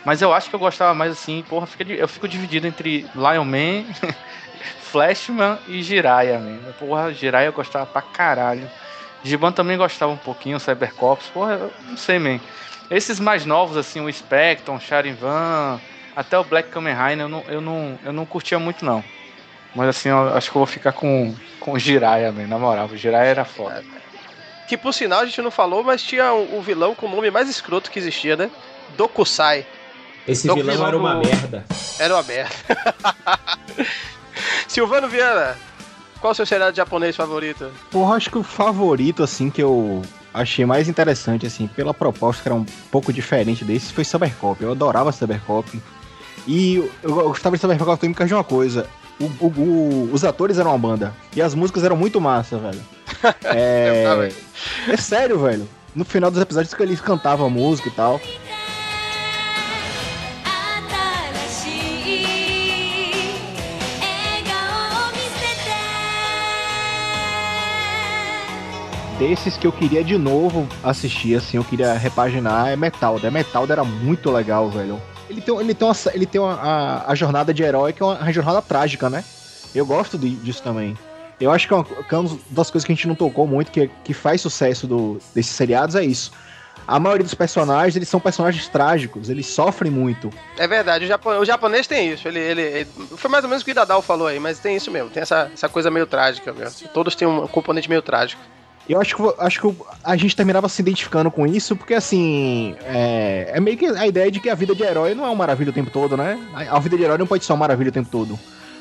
Mas 0.03 0.23
eu 0.23 0.33
acho 0.33 0.49
que 0.49 0.55
eu 0.55 0.59
gostava 0.59 0.95
mais 0.95 1.11
assim, 1.11 1.45
porra, 1.47 1.67
eu 1.89 2.07
fico 2.07 2.27
dividido 2.27 2.65
entre 2.65 3.05
Lion 3.13 3.45
Man, 3.45 3.85
Flashman 4.81 5.59
e 5.67 5.83
Jiraiya, 5.83 6.39
man. 6.39 6.57
Porra, 6.79 7.13
Jiraiya 7.13 7.49
eu 7.49 7.53
gostava 7.53 7.85
pra 7.85 8.01
caralho. 8.01 8.67
Giban 9.23 9.51
também 9.51 9.77
gostava 9.77 10.11
um 10.11 10.17
pouquinho, 10.17 10.59
Cybercops, 10.59 11.27
porra, 11.27 11.53
eu 11.53 11.71
não 11.87 11.97
sei, 11.97 12.17
man. 12.17 12.39
Esses 12.89 13.19
mais 13.19 13.45
novos, 13.45 13.75
assim, 13.77 13.99
o 13.99 14.11
Spectrum, 14.11 14.79
Charivan, 14.79 15.79
até 16.15 16.37
o 16.39 16.43
Black 16.43 16.69
Kamen 16.69 16.93
Rider, 16.95 17.19
eu 17.25 17.29
não, 17.29 17.43
eu 17.47 17.61
não, 17.61 17.99
eu 18.05 18.13
não 18.13 18.25
curtia 18.25 18.57
muito, 18.57 18.83
não. 18.85 19.03
Mas 19.75 19.89
assim, 19.89 20.09
eu 20.09 20.33
acho 20.35 20.49
que 20.49 20.55
eu 20.57 20.59
vou 20.61 20.65
ficar 20.65 20.93
com, 20.93 21.35
com 21.59 21.73
o 21.73 21.79
Jiraiya, 21.79 22.31
man, 22.31 22.47
na 22.47 22.57
moral. 22.57 22.87
O 22.87 22.97
Jiraiya 22.97 23.29
era 23.29 23.45
foda. 23.45 23.83
Que 24.67 24.77
por 24.77 24.93
sinal 24.93 25.19
a 25.21 25.25
gente 25.25 25.41
não 25.41 25.51
falou, 25.51 25.83
mas 25.83 26.01
tinha 26.01 26.33
o, 26.33 26.57
o 26.57 26.61
vilão 26.61 26.95
com 26.95 27.05
o 27.05 27.09
nome 27.15 27.29
mais 27.29 27.49
escroto 27.49 27.91
que 27.91 27.99
existia, 27.99 28.35
né? 28.35 28.49
Dokusai. 28.97 29.65
Esse 30.27 30.43
vilão 30.47 30.55
vilão 30.57 30.87
era 30.87 30.97
uma 30.97 31.15
do- 31.15 31.27
merda. 31.27 31.65
Era 31.99 32.15
uma 32.15 32.23
merda. 32.23 32.55
Silvano 34.67 35.07
Viana, 35.07 35.57
qual 36.19 36.31
o 36.31 36.35
seu 36.35 36.45
seriado 36.45 36.75
japonês 36.75 37.15
favorito? 37.15 37.71
Porra, 37.91 38.15
acho 38.15 38.29
que 38.29 38.37
o 38.37 38.43
favorito, 38.43 39.23
assim, 39.23 39.49
que 39.49 39.61
eu 39.61 40.01
achei 40.37 40.65
mais 40.65 40.87
interessante, 40.87 41.45
assim, 41.45 41.67
pela 41.67 41.93
proposta 41.93 42.41
que 42.41 42.47
era 42.47 42.55
um 42.55 42.65
pouco 42.91 43.11
diferente 43.11 43.63
desse, 43.65 43.91
foi 43.93 44.03
Cybercop. 44.03 44.61
Eu 44.63 44.71
adorava 44.71 45.11
Cybercop. 45.11 45.81
E 46.47 46.75
eu, 46.75 46.91
eu 47.03 47.13
gostava 47.29 47.55
de 47.57 47.61
Cybercop 47.61 47.99
também 47.99 48.13
por 48.13 48.19
causa 48.19 48.27
de 48.29 48.33
uma 48.33 48.43
coisa. 48.43 48.87
O- 49.19 49.45
o- 49.47 49.53
o- 49.61 50.09
os 50.13 50.23
atores 50.23 50.57
eram 50.59 50.71
uma 50.71 50.77
banda. 50.77 51.13
E 51.35 51.41
as 51.41 51.53
músicas 51.55 51.83
eram 51.83 51.97
muito 51.97 52.21
massa, 52.21 52.57
velho. 52.57 52.79
É, 53.43 54.03
é 54.89 54.97
sério, 54.97 55.39
velho. 55.39 55.67
No 55.95 56.05
final 56.05 56.29
dos 56.29 56.39
episódios 56.41 56.73
que 56.73 56.83
eles 56.83 57.01
cantavam 57.01 57.47
a 57.47 57.49
música 57.49 57.87
e 57.89 57.91
tal. 57.91 58.21
Desses 69.19 69.57
que 69.57 69.65
eu 69.65 69.71
queria 69.71 70.03
de 70.03 70.15
novo 70.17 70.67
assistir, 70.83 71.35
assim, 71.35 71.57
eu 71.57 71.63
queria 71.63 71.93
repaginar, 71.93 72.69
é 72.69 72.75
Metalda. 72.75 73.31
Metalda 73.31 73.73
era 73.73 73.83
muito 73.83 74.29
legal, 74.29 74.69
velho. 74.69 75.01
Ele 75.27 75.41
tem, 75.41 75.59
ele 75.59 75.73
tem, 75.73 75.87
uma, 75.87 75.95
ele 76.13 76.25
tem 76.27 76.39
uma, 76.39 76.53
a, 76.53 77.11
a 77.11 77.15
jornada 77.15 77.51
de 77.53 77.63
herói, 77.63 77.93
que 77.93 78.01
é 78.03 78.05
uma, 78.05 78.31
jornada 78.31 78.61
trágica, 78.61 79.09
né? 79.09 79.23
Eu 79.73 79.85
gosto 79.87 80.17
de- 80.19 80.35
disso 80.35 80.61
também. 80.61 80.95
Eu 81.41 81.51
acho 81.51 81.67
que 81.67 81.73
é 81.73 81.77
uma, 81.77 81.83
que 81.83 82.13
é 82.15 82.17
uma 82.17 82.37
das 82.51 82.69
coisas 82.69 82.85
que 82.85 82.91
a 82.91 82.95
gente 82.95 83.07
não 83.07 83.15
tocou 83.15 83.47
muito, 83.47 83.71
que, 83.71 83.89
que 84.03 84.13
faz 84.13 84.39
sucesso 84.39 84.85
do, 84.85 85.19
desses 85.33 85.51
seriados, 85.51 85.95
é 85.95 86.03
isso. 86.05 86.31
A 86.87 86.99
maioria 86.99 87.23
dos 87.23 87.33
personagens, 87.33 87.95
eles 87.95 88.07
são 88.07 88.19
personagens 88.19 88.67
trágicos, 88.69 89.29
eles 89.29 89.47
sofrem 89.47 89.91
muito. 89.91 90.29
É 90.57 90.67
verdade, 90.67 91.05
o, 91.05 91.07
japo- 91.07 91.31
o 91.31 91.43
japonês 91.43 91.87
tem 91.87 92.13
isso. 92.13 92.27
Ele, 92.27 92.39
ele, 92.39 92.61
ele- 92.61 92.89
Foi 93.17 93.29
mais 93.31 93.43
ou 93.43 93.49
menos 93.49 93.63
o 93.63 93.65
que 93.65 93.71
o 93.71 93.75
Dadal 93.75 94.01
falou 94.01 94.27
aí, 94.27 94.39
mas 94.39 94.59
tem 94.59 94.75
isso 94.77 94.91
mesmo. 94.91 95.09
Tem 95.09 95.23
essa, 95.23 95.49
essa 95.53 95.67
coisa 95.67 95.89
meio 95.89 96.05
trágica 96.05 96.53
mesmo. 96.53 96.87
Todos 96.89 97.15
têm 97.15 97.27
um 97.27 97.47
componente 97.47 97.89
meio 97.89 98.01
trágico. 98.03 98.41
Eu 98.89 99.01
acho 99.01 99.15
que, 99.15 99.33
acho 99.39 99.61
que 99.61 99.75
a 100.03 100.15
gente 100.15 100.35
terminava 100.35 100.69
se 100.69 100.81
identificando 100.81 101.29
com 101.29 101.45
isso, 101.45 101.75
porque 101.75 101.93
assim. 101.93 102.75
É, 102.85 103.51
é 103.53 103.59
meio 103.59 103.77
que 103.77 103.85
a 103.85 104.07
ideia 104.07 104.31
de 104.31 104.39
que 104.39 104.49
a 104.49 104.55
vida 104.55 104.73
de 104.73 104.83
herói 104.83 105.13
não 105.13 105.25
é 105.25 105.27
uma 105.27 105.35
maravilha 105.35 105.71
o 105.71 105.73
tempo 105.73 105.91
todo, 105.91 106.15
né? 106.15 106.39
A, 106.53 106.79
vida 106.79 106.95
de 106.95 107.03
herói 107.03 107.17
não 107.17 107.27
pode 107.27 107.43
ser 107.43 107.51
uma 107.51 107.59
maravilha 107.59 107.89
o 107.89 107.93
tempo 107.93 108.09
todo. 108.09 108.39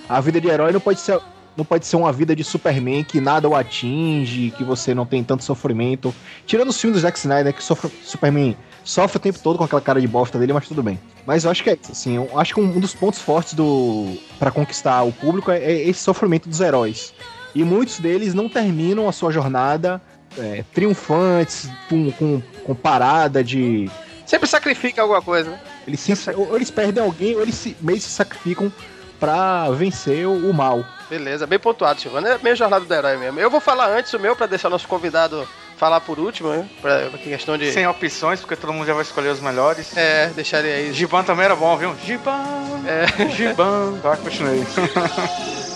A 0.08 0.20
vida 0.20 0.40
de 0.40 0.48
herói 0.48 0.72
não 0.72 0.80
pode 0.80 1.00
ser. 1.00 1.18
Não 1.56 1.64
pode 1.64 1.86
ser 1.86 1.96
uma 1.96 2.12
vida 2.12 2.36
de 2.36 2.44
Superman 2.44 3.02
que 3.02 3.18
nada 3.18 3.48
o 3.48 3.56
atinge, 3.56 4.52
que 4.58 4.62
você 4.62 4.94
não 4.94 5.06
tem 5.06 5.24
tanto 5.24 5.42
sofrimento. 5.42 6.14
Tirando 6.46 6.68
os 6.68 6.78
filmes 6.78 7.00
do 7.00 7.02
Zack 7.02 7.18
Snyder, 7.18 7.54
que 7.54 7.64
sofre, 7.64 7.90
Superman 8.04 8.54
sofre 8.84 9.16
o 9.16 9.20
tempo 9.20 9.38
todo 9.38 9.56
com 9.56 9.64
aquela 9.64 9.80
cara 9.80 9.98
de 9.98 10.06
bosta 10.06 10.38
dele, 10.38 10.52
mas 10.52 10.68
tudo 10.68 10.82
bem. 10.82 11.00
Mas 11.26 11.44
eu 11.44 11.50
acho 11.50 11.64
que 11.64 11.70
é 11.70 11.78
isso, 11.80 11.92
assim, 11.92 12.16
eu 12.16 12.38
acho 12.38 12.52
que 12.52 12.60
um, 12.60 12.76
um 12.76 12.78
dos 12.78 12.94
pontos 12.94 13.20
fortes 13.20 13.54
do 13.54 14.18
para 14.38 14.50
conquistar 14.50 15.02
o 15.02 15.12
público 15.12 15.50
é, 15.50 15.56
é 15.56 15.88
esse 15.88 16.00
sofrimento 16.00 16.46
dos 16.46 16.60
heróis. 16.60 17.14
E 17.56 17.64
muitos 17.64 17.98
deles 17.98 18.34
não 18.34 18.50
terminam 18.50 19.08
a 19.08 19.12
sua 19.12 19.32
jornada 19.32 19.98
é, 20.36 20.62
triunfantes, 20.74 21.70
com, 21.88 22.12
com, 22.12 22.42
com 22.66 22.74
parada 22.74 23.42
de. 23.42 23.90
Sempre 24.26 24.46
sacrifica 24.46 25.00
alguma 25.00 25.22
coisa, 25.22 25.48
né? 25.48 25.60
Eles, 25.88 26.00
se, 26.00 26.12
ou 26.34 26.54
eles 26.54 26.70
perdem 26.70 27.02
alguém, 27.02 27.34
ou 27.34 27.40
eles 27.40 27.54
se, 27.54 27.74
meio 27.80 27.98
se 27.98 28.10
sacrificam 28.10 28.70
pra 29.18 29.70
vencer 29.70 30.26
o, 30.26 30.50
o 30.50 30.52
mal. 30.52 30.84
Beleza, 31.08 31.46
bem 31.46 31.58
pontuado, 31.58 31.98
Silvano. 31.98 32.26
É 32.26 32.38
meio 32.42 32.54
jornada 32.54 32.84
do 32.84 32.92
herói 32.92 33.16
mesmo. 33.16 33.40
Eu 33.40 33.48
vou 33.48 33.60
falar 33.60 33.88
antes 33.88 34.12
o 34.12 34.18
meu 34.18 34.36
pra 34.36 34.46
deixar 34.46 34.68
o 34.68 34.72
nosso 34.72 34.86
convidado 34.86 35.48
falar 35.78 36.02
por 36.02 36.18
último, 36.18 36.50
né? 36.50 36.68
Pra, 36.82 37.06
pra 37.06 37.18
questão 37.18 37.56
de. 37.56 37.72
Sem 37.72 37.86
opções, 37.86 38.38
porque 38.38 38.56
todo 38.56 38.70
mundo 38.70 38.86
já 38.86 38.92
vai 38.92 39.02
escolher 39.02 39.30
os 39.30 39.40
melhores. 39.40 39.96
É, 39.96 40.28
deixar 40.36 40.62
ele 40.62 40.88
aí. 40.88 40.92
Giban 40.92 41.24
também 41.24 41.46
era 41.46 41.56
bom, 41.56 41.74
viu? 41.78 41.96
Giban! 42.04 42.44
É. 42.86 43.30
Giban! 43.30 43.98
Tá, 44.02 44.14
continuei. 44.18 44.62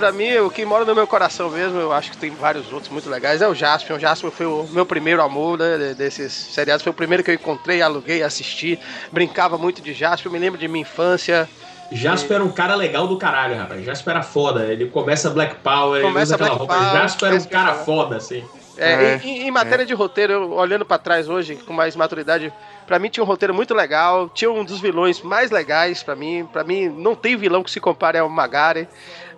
Pra 0.00 0.12
mim, 0.12 0.34
o 0.38 0.50
que 0.50 0.64
mora 0.64 0.82
no 0.86 0.94
meu 0.94 1.06
coração 1.06 1.50
mesmo, 1.50 1.78
eu 1.78 1.92
acho 1.92 2.10
que 2.12 2.16
tem 2.16 2.30
vários 2.30 2.72
outros 2.72 2.90
muito 2.90 3.10
legais, 3.10 3.42
é 3.42 3.46
o 3.46 3.54
Jaspion. 3.54 3.96
O 3.96 3.98
Jaspion 4.00 4.30
foi 4.30 4.46
o 4.46 4.66
meu 4.72 4.86
primeiro 4.86 5.20
amor, 5.20 5.58
né, 5.58 5.92
desses 5.92 6.32
seriados. 6.32 6.82
Foi 6.82 6.90
o 6.90 6.94
primeiro 6.94 7.22
que 7.22 7.30
eu 7.30 7.34
encontrei, 7.34 7.82
aluguei, 7.82 8.22
assisti. 8.22 8.80
Brincava 9.12 9.58
muito 9.58 9.82
de 9.82 9.92
Jaspion, 9.92 10.32
me 10.32 10.38
lembro 10.38 10.58
de 10.58 10.66
minha 10.68 10.80
infância. 10.80 11.46
Jasper 11.92 12.36
era 12.36 12.44
um 12.44 12.50
cara 12.50 12.74
legal 12.74 13.06
do 13.06 13.18
caralho, 13.18 13.56
rapaz. 13.58 13.84
Jasper 13.84 14.14
era 14.14 14.22
foda. 14.22 14.64
Ele 14.64 14.86
começa 14.88 15.28
Black 15.28 15.56
Power, 15.56 16.00
Começa 16.00 16.34
ele 16.34 16.34
usa 16.34 16.34
aquela 16.36 16.48
Black 16.56 16.58
roupa. 16.60 16.74
Power, 16.74 17.02
Jasper 17.02 17.26
era 17.26 17.36
um 17.36 17.40
Jasper 17.40 17.58
cara 17.58 17.72
Power. 17.72 17.84
foda, 17.84 18.16
assim. 18.16 18.44
É, 18.78 18.92
É, 18.92 19.20
em, 19.22 19.42
em 19.42 19.50
matéria 19.50 19.84
de 19.84 19.92
roteiro, 19.92 20.32
eu, 20.32 20.52
olhando 20.52 20.86
pra 20.86 20.96
trás 20.96 21.28
hoje, 21.28 21.56
com 21.56 21.72
mais 21.72 21.94
maturidade, 21.94 22.50
pra 22.86 22.98
mim 22.98 23.10
tinha 23.10 23.22
um 23.22 23.26
roteiro 23.26 23.52
muito 23.52 23.74
legal, 23.74 24.30
tinha 24.30 24.50
um 24.50 24.64
dos 24.64 24.80
vilões 24.80 25.20
mais 25.20 25.50
legais 25.50 26.02
pra 26.02 26.16
mim. 26.16 26.48
Pra 26.50 26.64
mim, 26.64 26.88
não 26.88 27.14
tem 27.14 27.36
vilão 27.36 27.62
que 27.62 27.70
se 27.70 27.78
compare 27.80 28.16
ao 28.16 28.28
Magari. 28.28 28.88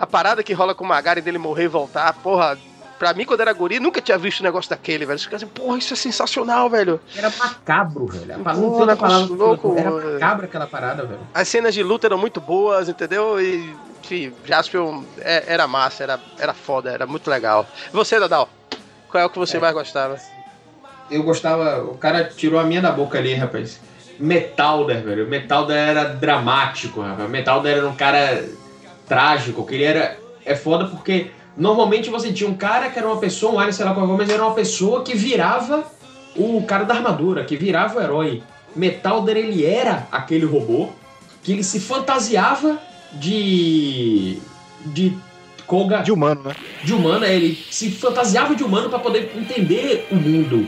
A 0.03 0.07
parada 0.07 0.43
que 0.43 0.53
rola 0.53 0.75
com 0.75 0.83
o 0.83 0.89
Magari 0.89 1.21
dele 1.21 1.39
morrer 1.39 1.65
e 1.67 1.69
voltar, 1.69 2.13
porra. 2.15 2.59
Pra 2.99 3.15
mim, 3.15 3.25
quando 3.25 3.41
era 3.41 3.53
guri, 3.53 3.79
nunca 3.79 4.01
tinha 4.01 4.19
visto 4.19 4.41
um 4.41 4.43
negócio 4.43 4.69
daquele, 4.69 5.07
velho. 5.07 5.17
Fica 5.19 5.37
assim, 5.37 5.47
porra, 5.47 5.79
isso 5.79 5.93
é 5.93 5.97
sensacional, 5.97 6.69
velho. 6.69 7.01
Era 7.17 7.31
macabro, 7.39 8.07
velho. 8.07 8.35
Pô, 8.43 8.51
Não 8.51 8.55
tem 8.55 8.65
outra 8.65 8.87
negócio 8.87 9.29
palavra. 9.29 9.37
louco, 9.37 9.79
Era 9.79 9.91
macabro 9.93 10.45
aquela 10.47 10.67
parada, 10.67 11.05
velho. 11.05 11.21
As 11.33 11.47
cenas 11.47 11.73
de 11.73 11.85
luta 11.85 12.09
eram 12.09 12.19
muito 12.19 12.41
boas, 12.41 12.89
entendeu? 12.89 13.41
E, 13.41 13.77
enfim, 14.03 14.33
Jaspion 14.45 15.05
é- 15.21 15.45
era 15.47 15.69
massa, 15.69 16.03
era, 16.03 16.19
era 16.37 16.53
foda, 16.53 16.91
era 16.91 17.07
muito 17.07 17.31
legal. 17.31 17.65
Você, 17.93 18.19
Dadal, 18.19 18.49
qual 19.09 19.23
é 19.23 19.27
o 19.27 19.31
que 19.31 19.39
você 19.39 19.61
mais 19.61 19.73
gostava? 19.73 20.17
Eu 21.09 21.23
gostava. 21.23 21.81
O 21.85 21.97
cara 21.97 22.25
tirou 22.25 22.59
a 22.59 22.65
minha 22.65 22.83
da 22.83 22.91
boca 22.91 23.19
ali, 23.19 23.35
rapaz. 23.35 23.81
Metalder, 24.19 25.01
velho. 25.03 25.29
Metalder 25.29 25.77
era 25.77 26.05
dramático, 26.05 27.01
rapaz. 27.01 27.31
Metalder 27.31 27.79
era 27.79 27.89
um 27.89 27.95
cara 27.97 28.45
trágico, 29.07 29.67
que 29.67 29.75
ele 29.75 29.85
era. 29.85 30.19
É 30.45 30.57
foda 30.57 30.87
porque 30.87 31.31
normalmente 31.57 32.11
você 32.11 32.33
tinha 32.33 32.49
um 32.49 32.55
cara 32.55 32.91
que 32.91 32.99
era 32.99 33.07
uma 33.07 33.19
pessoa, 33.19 33.53
um 33.53 33.59
alien, 33.59 33.73
sei 33.73 33.85
lá 33.85 33.95
qual, 33.95 34.07
mas 34.07 34.29
era 34.29 34.43
uma 34.43 34.55
pessoa 34.55 35.05
que 35.05 35.15
virava 35.15 35.85
o 36.35 36.63
cara 36.63 36.85
da 36.85 36.95
armadura, 36.95 37.45
que 37.45 37.57
virava 37.57 37.99
o 37.99 38.03
herói. 38.03 38.43
Metalder, 38.75 39.37
ele 39.37 39.65
era 39.65 40.09
aquele 40.11 40.47
robô 40.47 40.89
que 41.43 41.53
ele 41.53 41.63
se 41.63 41.81
fantasiava 41.81 42.81
de. 43.13 44.39
de. 44.87 45.17
Koga. 45.67 46.03
De 46.03 46.11
humano, 46.11 46.43
né? 46.45 46.57
de 46.83 46.93
humano, 46.93 47.25
é, 47.25 47.35
ele 47.35 47.57
se 47.71 47.91
fantasiava 47.91 48.55
de 48.55 48.65
humano 48.65 48.91
para 48.91 48.99
poder 48.99 49.33
entender 49.37 50.07
o 50.11 50.17
mundo. 50.17 50.67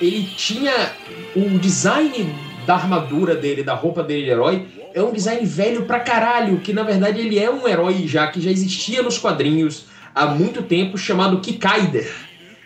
Ele 0.00 0.24
tinha 0.36 0.92
o 1.34 1.58
design 1.58 2.32
da 2.64 2.74
armadura 2.74 3.34
dele, 3.34 3.62
da 3.62 3.74
roupa 3.74 4.02
dele 4.02 4.24
de 4.24 4.30
herói, 4.30 4.66
é 4.94 5.02
um 5.02 5.12
design 5.12 5.44
velho 5.44 5.84
pra 5.84 6.00
caralho, 6.00 6.58
que 6.60 6.72
na 6.72 6.82
verdade 6.82 7.20
ele 7.20 7.38
é 7.38 7.50
um 7.50 7.66
herói 7.66 8.06
já 8.06 8.26
que 8.28 8.40
já 8.40 8.50
existia 8.50 9.02
nos 9.02 9.18
quadrinhos 9.18 9.86
há 10.14 10.26
muito 10.26 10.62
tempo, 10.62 10.98
chamado 10.98 11.40
Kikaider. 11.40 12.10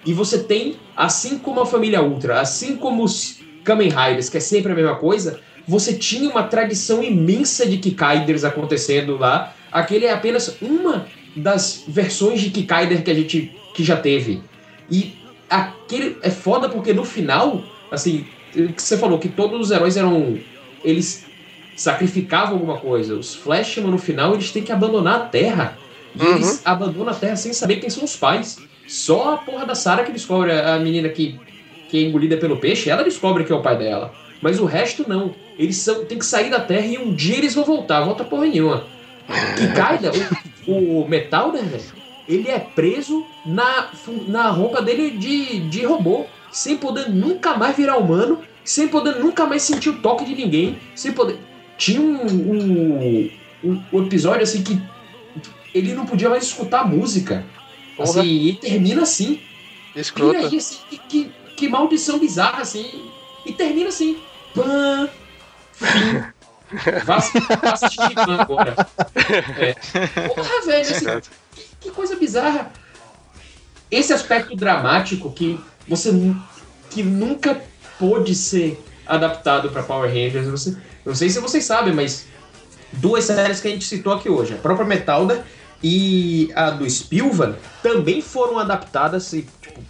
E 0.04 0.12
você 0.12 0.42
tem, 0.42 0.76
assim 0.96 1.38
como 1.38 1.60
a 1.60 1.66
família 1.66 2.02
Ultra, 2.02 2.40
assim 2.40 2.76
como 2.76 3.04
os 3.04 3.40
Kamen 3.62 3.90
Riders, 3.90 4.28
que 4.28 4.38
é 4.38 4.40
sempre 4.40 4.72
a 4.72 4.74
mesma 4.74 4.96
coisa, 4.96 5.40
você 5.66 5.94
tinha 5.94 6.28
uma 6.28 6.42
tradição 6.42 7.02
imensa 7.02 7.66
de 7.66 7.76
Kikaiders 7.78 8.44
acontecendo 8.44 9.16
lá. 9.16 9.54
Aquele 9.70 10.06
é 10.06 10.12
apenas 10.12 10.56
uma 10.60 11.06
das 11.36 11.84
versões 11.86 12.40
de 12.40 12.50
Kikaider 12.50 13.02
que 13.02 13.10
a 13.10 13.14
gente 13.14 13.56
que 13.74 13.84
já 13.84 13.96
teve. 13.96 14.42
E 14.90 15.14
aquele 15.48 16.18
é 16.22 16.30
foda 16.30 16.68
porque 16.68 16.92
no 16.92 17.04
final, 17.04 17.62
assim, 17.90 18.26
que 18.52 18.82
você 18.82 18.98
falou 18.98 19.18
que 19.18 19.28
todos 19.28 19.60
os 19.60 19.70
heróis 19.70 19.96
eram 19.96 20.38
eles 20.84 21.24
sacrificavam 21.82 22.54
alguma 22.54 22.78
coisa. 22.78 23.14
Os 23.14 23.34
Flashman 23.34 23.90
no 23.90 23.98
final 23.98 24.34
eles 24.34 24.50
têm 24.50 24.62
que 24.62 24.72
abandonar 24.72 25.16
a 25.16 25.24
Terra. 25.26 25.78
E 26.14 26.22
Uhum. 26.22 26.34
eles 26.36 26.62
abandonam 26.64 27.12
a 27.12 27.16
Terra 27.16 27.36
sem 27.36 27.52
saber 27.52 27.76
quem 27.76 27.90
são 27.90 28.04
os 28.04 28.16
pais. 28.16 28.58
Só 28.86 29.34
a 29.34 29.36
porra 29.38 29.64
da 29.66 29.74
Sarah 29.74 30.04
que 30.04 30.12
descobre 30.12 30.52
a 30.52 30.78
menina 30.78 31.08
que, 31.08 31.40
que 31.88 31.98
é 31.98 32.08
engolida 32.08 32.36
pelo 32.36 32.56
peixe, 32.58 32.90
ela 32.90 33.02
descobre 33.02 33.44
que 33.44 33.52
é 33.52 33.54
o 33.54 33.62
pai 33.62 33.78
dela. 33.78 34.12
Mas 34.40 34.58
o 34.60 34.64
resto 34.64 35.04
não. 35.08 35.34
Eles 35.58 35.76
são, 35.76 36.04
têm 36.04 36.18
que 36.18 36.26
sair 36.26 36.50
da 36.50 36.60
Terra 36.60 36.86
e 36.86 36.98
um 36.98 37.14
dia 37.14 37.36
eles 37.36 37.54
vão 37.54 37.64
voltar. 37.64 38.02
Volta 38.04 38.24
porra 38.24 38.46
nenhuma. 38.46 38.84
Que 39.56 39.68
Kaida, 39.68 40.10
o, 40.66 41.02
o 41.02 41.08
Metal, 41.08 41.52
né, 41.52 41.62
velho? 41.62 42.02
Ele 42.28 42.48
é 42.48 42.58
preso 42.58 43.24
na, 43.46 43.88
na 44.28 44.48
roupa 44.50 44.82
dele 44.82 45.10
de, 45.12 45.60
de 45.68 45.84
robô. 45.84 46.26
Sem 46.50 46.76
poder 46.76 47.08
nunca 47.08 47.56
mais 47.56 47.76
virar 47.76 47.96
humano. 47.96 48.40
Sem 48.64 48.88
poder 48.88 49.16
nunca 49.16 49.46
mais 49.46 49.62
sentir 49.62 49.88
o 49.90 49.98
toque 50.00 50.24
de 50.24 50.34
ninguém. 50.34 50.76
Sem 50.94 51.12
poder. 51.12 51.38
Tinha 51.76 52.00
um, 52.00 52.26
um, 52.26 53.30
um- 53.92 54.04
episódio 54.04 54.42
assim 54.42 54.62
que 54.62 54.80
ele 55.74 55.94
não 55.94 56.06
podia 56.06 56.28
mais 56.28 56.44
escutar 56.44 56.86
música. 56.86 57.44
Porra. 57.96 58.20
Assim, 58.20 58.46
e 58.48 58.54
termina 58.54 59.02
assim. 59.02 59.40
Escroto. 59.94 60.32
Vira 60.32 60.48
aí, 60.48 60.56
assim, 60.56 60.78
que, 60.88 60.98
que, 60.98 61.32
que 61.56 61.68
maldição 61.68 62.18
bizarra, 62.18 62.62
assim. 62.62 63.10
E 63.46 63.52
termina 63.52 63.88
assim. 63.88 64.18
Pã, 64.54 65.08
fim. 65.72 66.22
Vá, 67.04 67.18
vá 67.62 67.72
assistir 67.72 68.14
Pã 68.14 68.36
agora. 68.40 68.74
É. 69.58 69.74
Porra, 70.28 70.66
velho, 70.66 70.80
assim, 70.80 71.06
que, 71.54 71.62
que 71.80 71.90
coisa 71.90 72.16
bizarra. 72.16 72.72
Esse 73.90 74.12
aspecto 74.12 74.56
dramático 74.56 75.30
que 75.32 75.60
você 75.86 76.10
que 76.90 77.02
nunca 77.02 77.60
pôde 77.98 78.34
ser 78.34 78.82
adaptado 79.06 79.70
pra 79.70 79.82
Power 79.82 80.08
Rangers. 80.10 80.46
Eu 80.46 80.74
Não, 81.04 81.14
sei 81.14 81.28
se 81.28 81.40
vocês 81.40 81.64
sabem, 81.64 81.92
mas 81.92 82.26
duas 82.92 83.24
séries 83.24 83.60
que 83.60 83.68
a 83.68 83.70
gente 83.70 83.84
citou 83.84 84.12
aqui 84.12 84.28
hoje, 84.28 84.54
a 84.54 84.58
própria 84.58 84.86
Metalda 84.86 85.44
e 85.82 86.50
a 86.54 86.70
do 86.70 86.88
Spilvan, 86.88 87.56
também 87.82 88.20
foram 88.20 88.58
adaptadas 88.58 89.32
e 89.32 89.46
tipo, 89.60 89.80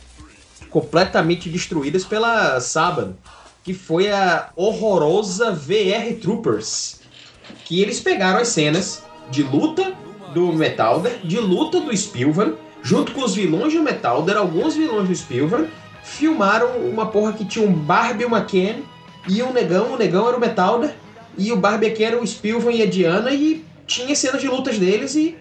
completamente 0.71 1.49
destruídas 1.51 2.05
pela 2.05 2.59
Saban, 2.61 3.15
que 3.63 3.75
foi 3.75 4.11
a 4.11 4.51
horrorosa 4.57 5.53
VR 5.53 6.15
Troopers, 6.21 7.01
que 7.65 7.81
eles 7.81 8.01
pegaram 8.01 8.41
as 8.41 8.49
cenas 8.49 9.03
de 9.31 9.43
luta 9.43 9.95
do 10.33 10.53
Metalder, 10.53 11.21
de 11.23 11.39
luta 11.39 11.81
do 11.81 11.95
Spilvan, 11.97 12.55
junto 12.83 13.13
com 13.13 13.23
os 13.23 13.35
vilões 13.35 13.73
do 13.73 13.83
Metalder, 13.83 14.37
alguns 14.37 14.75
vilões 14.75 15.07
do 15.07 15.15
Spilvan, 15.15 15.67
filmaram 16.03 16.79
uma 16.79 17.07
porra 17.07 17.33
que 17.33 17.45
tinha 17.45 17.67
um 17.67 17.73
Barbie, 17.73 18.25
uma 18.25 18.43
Ken 18.45 18.83
e 19.29 19.43
um 19.43 19.53
negão, 19.53 19.93
o 19.93 19.97
negão 19.97 20.27
era 20.27 20.37
o 20.37 20.41
Metalder, 20.41 20.95
e 21.37 21.53
o 21.53 21.57
Barbie 21.57 21.87
aqui 21.87 22.05
era 22.05 22.21
o 22.21 22.27
Spilvan 22.27 22.73
e 22.73 22.83
a 22.83 22.87
Diana, 22.87 23.31
e 23.31 23.65
tinha 23.87 24.15
cenas 24.15 24.41
de 24.41 24.49
lutas 24.49 24.79
deles 24.79 25.15
e. 25.15 25.37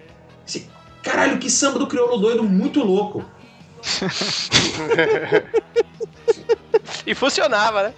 assim, 0.45 0.67
caralho, 1.03 1.37
que 1.37 1.49
samba 1.49 1.79
do 1.79 1.87
crioulo 1.87 2.17
doido 2.17 2.43
muito 2.43 2.83
louco. 2.83 3.25
E 7.05 7.15
funcionava, 7.15 7.83
né? 7.83 7.93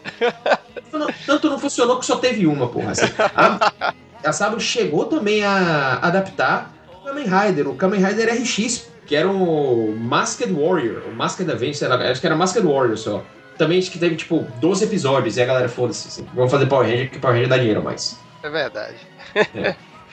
Tanto 1.25 1.49
não 1.49 1.59
funcionou 1.59 1.99
que 1.99 2.05
só 2.05 2.17
teve 2.17 2.45
uma, 2.47 2.67
porra. 2.67 2.91
assim. 2.91 3.07
A, 3.35 3.93
a 4.23 4.59
chegou 4.59 5.05
também 5.05 5.43
a 5.43 5.99
adaptar 6.01 6.73
o 7.01 7.05
Kamen 7.05 7.25
Rider, 7.25 7.67
o 7.67 7.75
Kamen 7.75 8.03
Rider 8.03 8.33
RX, 8.33 8.87
que 9.05 9.15
era 9.15 9.29
o 9.29 9.95
Masked 9.97 10.51
Warrior, 10.53 11.03
o 11.07 11.15
Masked 11.15 11.49
Avenger, 11.51 11.91
acho 11.91 12.21
que 12.21 12.27
era 12.27 12.35
Masked 12.35 12.65
Warrior 12.65 12.97
só. 12.97 13.23
Também 13.57 13.79
acho 13.79 13.91
que 13.91 13.99
teve, 13.99 14.15
tipo, 14.15 14.45
12 14.59 14.83
episódios, 14.85 15.37
e 15.37 15.41
a 15.41 15.45
galera, 15.45 15.69
foda-se, 15.69 16.07
assim, 16.07 16.25
vamos 16.33 16.51
fazer 16.51 16.65
Power 16.65 16.87
Ranger, 16.89 17.11
que 17.11 17.19
Power 17.19 17.35
Ranger 17.35 17.49
dá 17.49 17.57
dinheiro 17.57 17.83
mais. 17.83 18.17
É 18.41 18.49
verdade. 18.49 18.95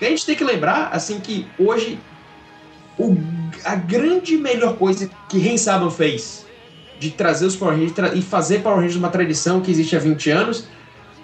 E 0.00 0.06
a 0.06 0.08
gente 0.08 0.24
tem 0.26 0.34
que 0.36 0.44
lembrar, 0.44 0.90
assim, 0.92 1.20
que 1.20 1.46
hoje 1.58 1.98
o- 2.98 3.16
a 3.64 3.74
grande 3.74 4.36
melhor 4.36 4.76
coisa 4.76 5.10
que 5.28 5.38
Ren 5.38 5.56
Saban 5.56 5.90
fez 5.90 6.46
de 6.98 7.10
trazer 7.10 7.46
os 7.46 7.56
Power 7.56 7.74
Rangers 7.76 8.12
e 8.14 8.22
fazer 8.22 8.60
Power 8.62 8.76
Rangers 8.78 8.96
uma 8.96 9.08
tradição 9.08 9.60
que 9.60 9.70
existe 9.70 9.96
há 9.96 9.98
20 9.98 10.30
anos, 10.30 10.64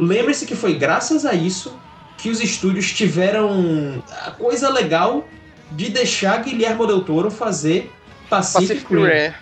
lembre-se 0.01 0.47
que 0.47 0.55
foi 0.57 0.75
graças 0.75 1.25
a 1.27 1.35
isso 1.35 1.79
que 2.17 2.31
os 2.31 2.41
estúdios 2.41 2.91
tiveram 2.93 4.03
a 4.25 4.31
coisa 4.31 4.71
legal 4.71 5.29
de 5.73 5.91
deixar 5.91 6.43
Guilherme 6.43 6.87
Del 6.87 7.03
Toro 7.03 7.31
fazer 7.31 7.93
Pacific, 8.31 8.81
Pacific 8.87 8.95
Rim. 8.95 9.07
É, 9.07 9.35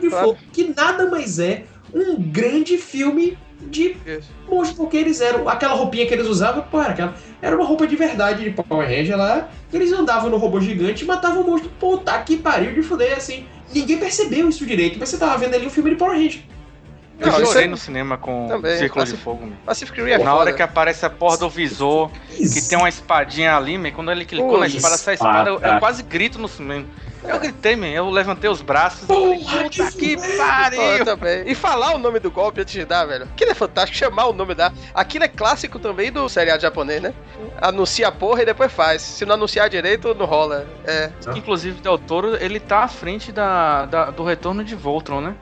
de 0.00 0.08
claro. 0.08 0.36
que 0.52 0.72
nada 0.76 1.10
mais 1.10 1.38
é 1.38 1.64
um 1.94 2.16
grande 2.20 2.76
filme 2.76 3.38
de 3.62 3.96
Isso. 4.06 4.30
monstros, 4.48 4.76
porque 4.76 4.96
eles 4.96 5.20
eram. 5.20 5.48
Aquela 5.48 5.74
roupinha 5.74 6.06
que 6.06 6.12
eles 6.12 6.26
usavam, 6.26 6.64
pô, 6.70 6.80
era, 6.80 6.90
aquela, 6.90 7.14
era 7.40 7.56
uma 7.56 7.64
roupa 7.64 7.86
de 7.86 7.96
verdade 7.96 8.44
de 8.44 8.50
Power 8.50 8.86
Ranger 8.86 9.16
lá. 9.16 9.48
Eles 9.72 9.92
andavam 9.92 10.28
no 10.28 10.36
robô 10.36 10.60
gigante 10.60 11.04
e 11.04 11.06
matavam 11.06 11.42
o 11.42 11.46
monstro. 11.46 11.70
Pô, 11.78 11.96
tá 11.98 12.20
que 12.22 12.36
pariu 12.36 12.74
de 12.74 12.82
fuder, 12.82 13.16
assim. 13.16 13.46
Ninguém 13.72 13.98
percebeu 13.98 14.48
isso 14.48 14.66
direito, 14.66 14.98
mas 14.98 15.08
você 15.08 15.18
tava 15.18 15.38
vendo 15.38 15.54
ali 15.54 15.66
um 15.66 15.70
filme 15.70 15.90
de 15.90 15.96
Power 15.96 16.16
Ranger. 16.16 16.42
Eu 17.24 17.32
Não, 17.32 17.46
chorei 17.46 17.64
é- 17.64 17.68
no 17.68 17.76
cinema 17.76 18.18
com 18.18 18.46
Também, 18.48 18.76
Círculo 18.78 19.04
de 19.04 19.16
Fogo. 19.16 19.46
meu. 19.46 19.56
Pacific 19.64 20.00
Rim 20.02 20.10
é 20.10 20.18
Na 20.18 20.24
foda. 20.24 20.34
hora 20.36 20.52
que 20.52 20.62
aparece 20.62 21.04
a 21.06 21.10
porra 21.10 21.36
do 21.38 21.48
visor, 21.48 22.10
que 22.30 22.62
tem 22.68 22.76
uma 22.78 22.88
espadinha 22.88 23.56
ali, 23.56 23.76
man, 23.78 23.90
quando 23.92 24.10
ele 24.10 24.24
clicou 24.24 24.58
na 24.58 24.66
espada, 24.66 24.94
essa 24.94 25.12
espada, 25.12 25.50
eu, 25.50 25.60
eu 25.60 25.78
quase 25.78 26.02
grito 26.02 26.38
no 26.38 26.48
cinema. 26.48 26.84
Eu 27.26 27.40
gritei, 27.40 27.74
man, 27.74 27.86
eu 27.86 28.10
levantei 28.10 28.50
os 28.50 28.60
braços 28.60 29.04
e 29.04 29.06
falei, 29.06 29.38
puta 29.38 29.90
que 29.92 30.12
eu 30.12 30.36
pariu! 30.36 31.04
também. 31.06 31.44
E 31.46 31.54
falar 31.54 31.94
o 31.94 31.98
nome 31.98 32.20
do 32.20 32.30
golpe 32.30 32.60
antes 32.60 32.74
de 32.74 32.84
dar, 32.84 33.06
velho. 33.06 33.24
Aquilo 33.24 33.50
é 33.50 33.54
fantástico, 33.54 33.96
chamar 33.96 34.26
o 34.26 34.34
nome 34.34 34.54
da. 34.54 34.70
Aquilo 34.94 35.24
é 35.24 35.28
clássico 35.28 35.78
também 35.78 36.12
do 36.12 36.28
seriado 36.28 36.60
japonês, 36.60 37.00
né? 37.00 37.14
Anuncia 37.62 38.08
a 38.08 38.12
porra 38.12 38.42
e 38.42 38.44
depois 38.44 38.70
faz. 38.70 39.00
Se 39.00 39.24
não 39.24 39.36
anunciar 39.36 39.70
direito, 39.70 40.14
não 40.14 40.26
rola. 40.26 40.66
É. 40.84 41.10
Inclusive, 41.34 41.80
Del 41.80 41.96
Toro, 41.96 42.36
ele 42.38 42.60
tá 42.60 42.80
à 42.80 42.88
frente 42.88 43.32
da, 43.32 43.86
da- 43.86 44.10
do 44.10 44.22
retorno 44.22 44.62
de 44.62 44.74
Voltron, 44.74 45.22
né? 45.22 45.34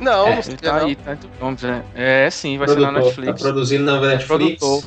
Não, 0.00 0.26
É, 0.26 0.30
não 0.30 0.32
Ele 0.34 0.42
sei. 0.42 0.56
tá 0.56 0.72
não. 0.78 0.86
aí, 0.86 0.94
tá 0.96 1.12
entre 1.12 1.30
nomes, 1.40 1.62
né? 1.62 1.82
É, 1.94 2.30
sim, 2.30 2.56
vai 2.58 2.68
ser 2.68 2.74
na 2.76 2.88
Produtor, 2.92 3.04
Netflix. 3.06 3.42
Tá 3.42 3.48
produzindo 3.48 3.84
na 3.84 4.00
Netflix. 4.00 4.26
Produtor. 4.58 4.82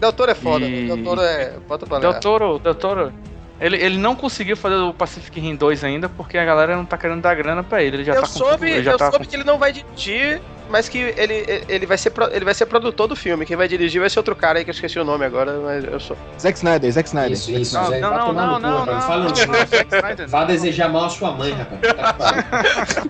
Del 0.00 0.12
Toro 0.12 0.30
é 0.30 0.34
foda. 0.34 0.64
E- 0.66 0.86
Del 0.86 1.04
Toro 1.04 1.20
é. 1.20 1.52
Bota 1.68 1.86
pra 1.86 1.98
Del. 1.98 2.14
Toro, 2.20 2.58
Del 2.58 2.74
Toro, 2.74 3.12
ele, 3.60 3.76
ele 3.76 3.98
não 3.98 4.14
conseguiu 4.16 4.56
fazer 4.56 4.76
o 4.76 4.92
Pacific 4.92 5.38
Rim 5.40 5.54
2 5.56 5.84
ainda, 5.84 6.08
porque 6.08 6.36
a 6.38 6.44
galera 6.44 6.76
não 6.76 6.84
tá 6.84 6.96
querendo 6.98 7.20
dar 7.20 7.34
grana 7.34 7.62
pra 7.62 7.82
ele. 7.82 7.96
Ele 7.98 8.04
já 8.04 8.12
Eu 8.14 8.22
tá 8.22 8.26
com 8.26 8.32
soube, 8.32 8.52
tudo, 8.56 8.66
ele 8.66 8.82
já 8.82 8.92
eu 8.92 8.98
tá 8.98 9.10
soube 9.10 9.24
com- 9.24 9.30
que 9.30 9.36
ele 9.36 9.44
não 9.44 9.58
vai 9.58 9.72
dirigir, 9.72 10.40
mas 10.72 10.88
que 10.88 10.98
ele, 10.98 11.44
ele, 11.68 11.86
vai 11.86 11.96
ser, 11.98 12.12
ele 12.32 12.44
vai 12.44 12.54
ser 12.54 12.66
produtor 12.66 13.06
do 13.06 13.14
filme. 13.14 13.44
Quem 13.46 13.56
vai 13.56 13.68
dirigir 13.68 14.00
vai 14.00 14.10
ser 14.10 14.18
outro 14.18 14.34
cara 14.34 14.58
aí 14.58 14.64
que 14.64 14.70
eu 14.70 14.74
esqueci 14.74 14.98
o 14.98 15.04
nome 15.04 15.24
agora, 15.24 15.52
mas 15.62 15.84
eu 15.84 16.00
sou. 16.00 16.16
Zack 16.40 16.56
Snyder, 16.56 16.90
Zack 16.90 17.08
Snyder. 17.08 17.32
Isso, 17.32 17.52
isso, 17.52 17.74
Não, 17.76 17.86
Zé, 17.86 18.00
não, 18.00 18.32
não, 18.32 18.58
não, 18.58 18.86
não, 18.86 19.00
Fala 19.02 19.24
não, 19.24 19.32
isso, 19.32 19.46
não, 19.46 19.52
não. 19.58 19.66
Zack 19.66 19.94
Snyder, 19.94 20.28
Vá 20.28 20.44
desejar 20.44 20.88
mal 20.88 21.04
a 21.04 21.08
sua 21.10 21.30
mãe, 21.32 21.52
rapaz. 21.52 21.80
Tá. 21.82 23.04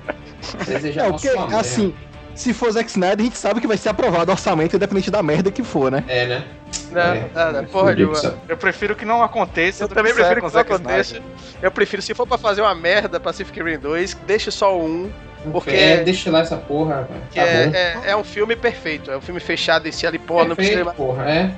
Desejar 0.67 1.05
É, 1.05 1.09
mal 1.09 1.15
a 1.15 1.19
sua 1.19 1.47
mãe. 1.47 1.59
assim, 1.61 1.95
se 2.35 2.53
for 2.53 2.71
Zack 2.73 2.91
Snyder, 2.91 3.21
a 3.21 3.23
gente 3.23 3.39
sabe 3.39 3.61
que 3.61 3.67
vai 3.67 3.77
ser 3.77 3.89
aprovado 3.91 4.31
o 4.31 4.35
orçamento, 4.35 4.77
independente 4.77 5.11
da 5.11 5.23
merda 5.23 5.51
que 5.51 5.63
for, 5.63 5.91
né? 5.91 6.05
É, 6.09 6.27
né? 6.27 6.45
Não, 6.91 7.01
É. 7.01 7.31
não, 7.35 7.53
não, 7.53 7.65
porra 7.67 7.95
de. 7.95 8.03
Eu 8.49 8.57
prefiro 8.57 8.97
que 8.97 9.05
não 9.05 9.23
aconteça. 9.23 9.85
Eu 9.85 9.89
do 9.89 9.95
também 9.95 10.13
prefiro 10.13 10.37
que 10.37 10.43
não 10.43 10.49
Zack 10.49 10.73
aconteça. 10.73 11.15
Snyder. 11.17 11.23
Eu 11.63 11.71
prefiro, 11.71 12.03
se 12.03 12.15
for 12.15 12.27
pra 12.27 12.37
fazer 12.39 12.61
uma 12.63 12.75
merda 12.75 13.21
Pacific 13.21 13.63
Rim 13.63 13.79
2, 13.79 14.15
deixe 14.27 14.51
só 14.51 14.77
um. 14.79 15.11
Porque 15.51 15.71
É, 15.71 15.97
deixa 16.05 16.31
lá 16.31 16.41
essa 16.41 16.57
porra, 16.57 17.09
Tá 17.35 17.41
é, 17.43 17.67
bom. 17.67 17.75
é, 17.75 18.11
é 18.13 18.17
um 18.17 18.23
filme 18.25 18.55
perfeito. 18.55 19.11
É 19.11 19.17
um 19.17 19.21
filme 19.21 19.41
fechado 19.41 19.89
em 19.89 19.93
si 19.93 20.07
ali, 20.07 20.19
pô, 20.19 20.45
não 20.45 20.55
precisa 20.55 20.85
Perfeito, 20.85 20.85
mais. 20.85 20.97
porra, 20.97 21.31
é. 21.31 21.51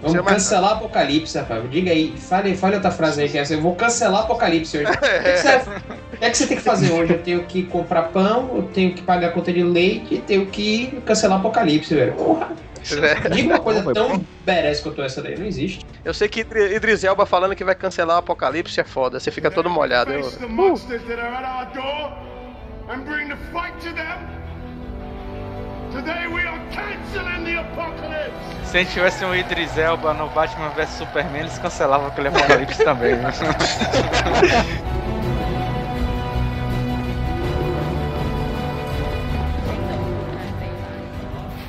Vamos 0.00 0.16
mais 0.24 0.42
cancelar 0.42 0.72
Apocalipse, 0.72 1.38
rapaz. 1.38 1.62
Diga 1.70 1.92
aí, 1.92 2.12
fale, 2.18 2.56
fale 2.56 2.74
outra 2.74 2.90
frase 2.90 3.22
aí 3.22 3.28
que 3.28 3.38
é 3.38 3.40
essa. 3.42 3.54
Eu 3.54 3.60
vou 3.60 3.74
cancelar 3.76 4.22
Apocalipse 4.22 4.78
hoje. 4.78 4.86
O 4.92 6.14
que, 6.14 6.18
que 6.18 6.24
é 6.26 6.30
que 6.30 6.36
você 6.38 6.46
tem 6.46 6.56
que 6.56 6.62
fazer 6.62 6.90
hoje? 6.92 7.12
Eu 7.14 7.18
tenho 7.22 7.44
que 7.44 7.62
comprar 7.64 8.02
pão, 8.04 8.50
eu 8.54 8.62
tenho 8.64 8.94
que 8.94 9.02
pagar 9.02 9.28
a 9.28 9.30
conta 9.32 9.52
de 9.52 9.62
leite, 9.62 10.22
tenho 10.26 10.46
que 10.46 11.00
cancelar 11.06 11.38
Apocalipse, 11.38 11.94
velho. 11.94 12.12
Porra. 12.14 12.48
É. 12.90 13.28
Diga 13.28 13.48
uma 13.48 13.60
coisa 13.60 13.80
Porra, 13.80 13.94
tão 13.94 14.24
badass 14.44 14.80
quanto 14.80 15.02
essa 15.02 15.22
daí, 15.22 15.38
não 15.38 15.46
existe. 15.46 15.84
Eu 16.04 16.12
sei 16.12 16.28
que 16.28 16.40
Idri- 16.40 16.74
Idris 16.74 17.04
Elba 17.04 17.24
falando 17.24 17.54
que 17.54 17.62
vai 17.64 17.76
cancelar 17.76 18.16
o 18.16 18.18
Apocalipse 18.18 18.80
é 18.80 18.84
foda. 18.84 19.20
Você 19.20 19.30
fica 19.30 19.50
todo 19.52 19.70
molhado. 19.70 20.12
Eu- 20.12 20.28
and 22.88 23.04
bring 23.04 23.28
the 23.28 23.36
fight 23.52 23.78
to 23.80 23.92
them. 23.92 24.28
Today 25.92 26.26
we 26.26 26.42
are 26.42 26.58
canceling 26.72 27.44
the 27.44 27.60
apocalypse. 27.60 28.32
Se 28.64 28.78
a 28.78 28.80
gente 28.82 28.92
tivesse 28.94 29.24
um 29.24 29.34
Idris 29.34 29.76
Elba 29.76 30.14
no 30.14 30.28
Batman 30.30 30.70
vs 30.70 30.88
Superman, 30.90 31.40
eles 31.40 31.58
cancelavam 31.58 32.06
aquele 32.06 32.28
apocalipse 32.28 32.82
também. 32.84 33.14
né? 33.16 33.30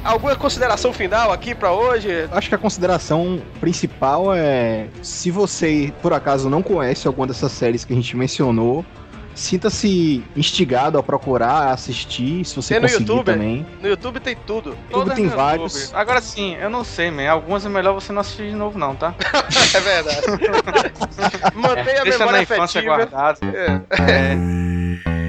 Alguma 0.04 0.36
consideração 0.36 0.92
final 0.92 1.32
aqui 1.32 1.56
pra 1.56 1.72
hoje? 1.72 2.28
Acho 2.32 2.50
que 2.50 2.56
a 2.56 2.58
consideração 2.58 3.42
principal 3.62 4.34
é: 4.34 4.88
se 5.02 5.32
você, 5.32 5.94
por 6.02 6.12
acaso, 6.12 6.50
não 6.50 6.62
conhece 6.62 7.08
alguma 7.08 7.26
dessas 7.26 7.54
séries 7.54 7.86
que 7.86 7.94
a 7.94 7.96
gente 7.96 8.16
mencionou, 8.18 8.86
sinta-se 9.36 10.24
instigado 10.36 10.98
a 10.98 11.04
procurar, 11.04 11.70
a 11.70 11.72
assistir, 11.72 12.46
se 12.46 12.56
você 12.56 12.76
Tem 12.76 12.82
no 12.82 12.88
conseguir 12.88 13.10
YouTube? 13.10 13.26
também. 13.26 13.66
No 13.82 13.88
YouTube 13.88 14.20
tem 14.20 14.36
tudo. 14.36 14.78
Todas 14.90 15.16
tem 15.16 15.26
no 15.26 15.36
vários. 15.36 15.74
YouTube. 15.76 15.96
Agora 16.00 16.22
sim, 16.22 16.56
eu 16.56 16.70
não 16.70 16.84
sei, 16.84 17.12
man. 17.12 17.30
Algumas 17.30 17.66
é 17.66 17.70
melhor 17.70 17.94
você 17.94 18.12
não 18.14 18.22
assistir 18.22 18.50
de 18.50 18.56
novo, 18.56 18.78
não, 18.78 18.96
tá? 18.96 19.14
É 19.76 19.80
verdade. 19.80 20.22
Mantenha 21.56 22.02
a 22.02 22.04
Deixa 22.04 22.20
na 22.20 22.26
memória 22.26 22.42
afetiva. 22.42 22.86
guardada. 22.86 23.40
É. 23.44 23.82
É. 24.02 25.14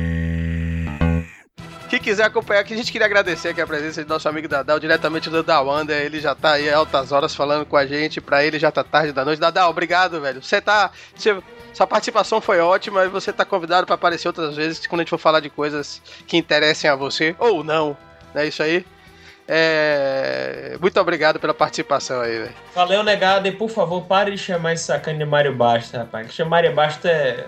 Quem 1.94 2.02
quiser 2.02 2.24
acompanhar 2.24 2.58
aqui, 2.58 2.74
a 2.74 2.76
gente 2.76 2.90
queria 2.90 3.06
agradecer 3.06 3.50
aqui 3.50 3.60
a 3.60 3.66
presença 3.68 4.02
de 4.02 4.08
nosso 4.08 4.28
amigo 4.28 4.48
Dadal, 4.48 4.80
diretamente 4.80 5.30
do 5.30 5.44
Dawanda. 5.44 5.94
Ele 5.94 6.18
já 6.18 6.34
tá 6.34 6.54
aí 6.54 6.68
altas 6.68 7.12
horas 7.12 7.36
falando 7.36 7.64
com 7.64 7.76
a 7.76 7.86
gente. 7.86 8.20
Pra 8.20 8.44
ele 8.44 8.58
já 8.58 8.72
tá 8.72 8.82
tarde 8.82 9.12
da 9.12 9.24
noite. 9.24 9.38
Dadal, 9.38 9.70
obrigado, 9.70 10.20
velho. 10.20 10.42
Você 10.42 10.60
tá. 10.60 10.90
sua 11.72 11.86
participação 11.86 12.40
foi 12.40 12.58
ótima 12.58 13.04
e 13.04 13.08
você 13.08 13.32
tá 13.32 13.44
convidado 13.44 13.86
pra 13.86 13.94
aparecer 13.94 14.26
outras 14.26 14.56
vezes 14.56 14.84
quando 14.88 15.02
a 15.02 15.04
gente 15.04 15.10
for 15.10 15.18
falar 15.18 15.38
de 15.38 15.48
coisas 15.48 16.02
que 16.26 16.36
interessem 16.36 16.90
a 16.90 16.96
você. 16.96 17.36
Ou 17.38 17.62
não. 17.62 17.96
É 18.34 18.44
isso 18.44 18.60
aí? 18.60 18.84
É... 19.46 20.76
Muito 20.80 20.98
obrigado 20.98 21.38
pela 21.38 21.54
participação 21.54 22.22
aí, 22.22 22.40
velho. 22.40 22.54
Valeu, 22.74 23.04
negado, 23.04 23.46
e 23.46 23.52
por 23.52 23.70
favor, 23.70 24.02
pare 24.02 24.32
de 24.32 24.38
chamar 24.38 24.72
esse 24.72 24.82
sacana 24.82 25.18
de 25.18 25.24
Mário 25.24 25.54
Basta, 25.54 25.98
rapaz. 25.98 26.32
Chamar 26.32 26.50
Mário 26.50 26.74
Basta 26.74 27.08
é. 27.08 27.46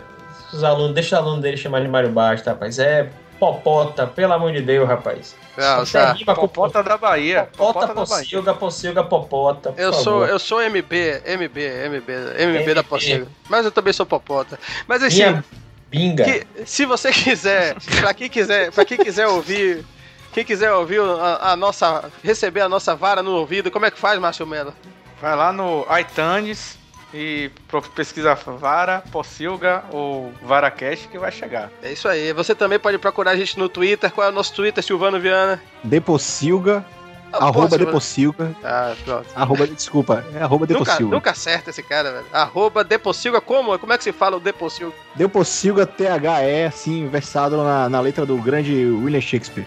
Os 0.53 0.63
alunos, 0.63 0.95
deixa 0.95 1.17
o 1.17 1.19
aluno 1.19 1.43
dele 1.43 1.57
chamar 1.57 1.81
de 1.81 1.89
Mário 1.89 2.11
Basta, 2.11 2.51
rapaz. 2.51 2.79
É 2.79 3.11
popota, 3.39 4.07
pelo 4.07 4.33
amor 4.33 4.53
de 4.53 4.61
Deus, 4.63 4.89
rapaz. 4.89 5.35
Não, 5.57 5.81
Até 5.83 5.91
tá. 5.93 6.13
rima 6.13 6.35
com 6.35 6.43
Popota 6.43 6.83
da 6.83 6.97
Bahia. 6.99 7.49
popota, 7.57 7.87
da 7.89 7.95
Bahia. 7.95 8.07
pocilga, 8.07 8.55
pocilga, 8.55 9.05
popota. 9.05 9.75
Eu 9.77 9.93
sou, 9.93 10.27
eu 10.27 10.39
sou 10.39 10.61
MB, 10.61 11.23
MB, 11.25 11.59
MB, 11.89 12.13
MB 12.39 12.75
da 12.75 12.81
MB. 12.81 12.89
Pocilga. 12.89 13.27
Mas 13.49 13.65
eu 13.65 13.71
também 13.73 13.93
sou 13.93 14.05
popota. 14.05 14.59
Mas 14.87 15.03
assim, 15.03 15.17
Minha 15.17 15.45
binga. 15.91 16.25
que- 16.25 16.47
se 16.67 16.85
você 16.85 17.11
quiser, 17.11 17.77
pra 18.01 18.13
quem 18.13 18.29
quiser, 18.29 18.71
para 18.73 18.85
quem 18.85 18.99
quiser 18.99 19.27
ouvir 19.29 19.85
Quem 20.33 20.45
quiser 20.45 20.71
ouvir 20.73 21.01
a, 21.01 21.53
a 21.53 21.57
nossa. 21.57 22.11
receber 22.23 22.61
a 22.61 22.69
nossa 22.69 22.95
vara 22.95 23.23
no 23.23 23.33
ouvido, 23.37 23.71
como 23.71 23.87
é 23.87 23.91
que 23.91 23.99
faz, 23.99 24.19
Márcio 24.21 24.47
Mello? 24.47 24.75
Vai 25.23 25.35
lá 25.35 25.51
no 25.51 25.87
iTunes 25.99 26.76
e 27.15 27.51
pro- 27.69 27.83
pesquisa 27.83 28.35
Vara, 28.35 29.03
Pocilga 29.13 29.85
ou 29.93 30.33
VaraCast 30.43 31.09
que 31.09 31.19
vai 31.19 31.31
chegar. 31.33 31.71
É 31.83 31.93
isso 31.93 32.09
aí. 32.09 32.33
Você 32.33 32.55
também 32.55 32.79
pode 32.79 32.99
procurar 32.99 33.33
a 33.33 33.37
gente 33.37 33.59
no 33.59 33.69
Twitter. 33.69 34.11
Qual 34.13 34.27
é 34.27 34.31
o 34.31 34.33
nosso 34.33 34.53
Twitter, 34.55 34.83
Silvano 34.83 35.19
Viana? 35.21 35.63
Depossilga, 35.85 36.85
Ah, 37.33 37.45
arroba 37.47 37.69
posso, 37.69 37.79
Depossilga, 37.79 38.57
Ah, 38.63 38.95
pronto. 39.05 39.27
arroba, 39.35 39.67
desculpa, 39.67 40.25
é 40.35 40.43
arroba 40.43 40.67
Nunca, 40.67 40.79
Depossilga. 40.85 41.15
nunca 41.15 41.31
acerta 41.33 41.71
esse 41.71 41.83
cara, 41.83 42.13
velho. 42.13 42.27
Arroba 42.33 42.85
Depossilga. 42.85 43.41
Como? 43.41 43.79
Como 43.79 43.93
é 43.93 43.99
que 43.99 44.05
se 44.05 44.13
fala 44.13 44.37
o 44.37 44.41
Depossilga? 44.41 44.95
Depossilga 45.15 45.87
THE, 45.87 46.65
assim, 46.67 47.09
versado 47.09 47.57
na, 47.63 47.89
na 47.89 48.01
letra 48.01 48.25
do 48.25 48.37
grande 48.39 48.73
William 48.73 49.21
Shakespeare. 49.21 49.67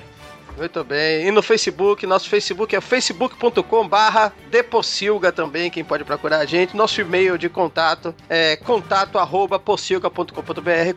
Muito 0.60 0.84
bem. 0.84 1.26
E 1.26 1.32
no 1.32 1.42
Facebook, 1.42 2.06
nosso 2.06 2.28
Facebook 2.28 2.76
é 2.76 2.82
facebook.com 2.82 3.88
barra 3.88 4.34
Depossilga 4.52 5.32
também, 5.32 5.72
quem 5.72 5.86
pode 5.86 6.04
procurar 6.04 6.40
a 6.40 6.46
gente. 6.46 6.76
Nosso 6.76 7.00
e-mail 7.00 7.38
de 7.38 7.48
contato 7.48 8.14
é 8.28 8.58
contato 8.58 9.18
arroba. 9.18 9.58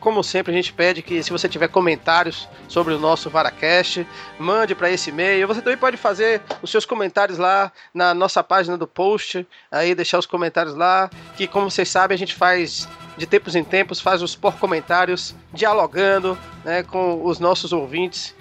Como 0.01 0.25
sempre, 0.25 0.53
a 0.53 0.57
gente 0.57 0.73
pede 0.73 1.01
que 1.01 1.23
se 1.23 1.31
você 1.31 1.49
tiver 1.49 1.69
comentários 1.69 2.49
sobre 2.67 2.93
o 2.93 2.99
nosso 2.99 3.31
Varacast, 3.31 4.05
mande 4.37 4.75
para 4.75 4.91
esse 4.91 5.11
e-mail. 5.11 5.47
Você 5.47 5.63
também 5.63 5.79
pode 5.79 5.97
fazer 5.97 6.43
os 6.61 6.69
seus 6.69 6.85
comentários 6.85 7.39
lá 7.39 7.71
na 7.95 8.13
nossa 8.13 8.43
página 8.43 8.77
do 8.77 8.89
post, 8.89 9.47
aí 9.71 9.95
deixar 9.95 10.19
os 10.19 10.27
comentários 10.27 10.75
lá, 10.75 11.09
que 11.37 11.47
como 11.47 11.71
vocês 11.71 11.89
sabem, 11.89 12.17
a 12.17 12.19
gente 12.19 12.35
faz 12.35 12.89
de 13.17 13.27
tempos 13.29 13.55
em 13.55 13.63
tempos, 13.63 14.01
faz 14.01 14.23
os 14.23 14.35
por 14.35 14.57
comentários, 14.57 15.37
dialogando 15.53 16.37
né, 16.65 16.83
com 16.83 17.25
os 17.25 17.39
nossos 17.39 17.73
ouvintes 17.73 18.35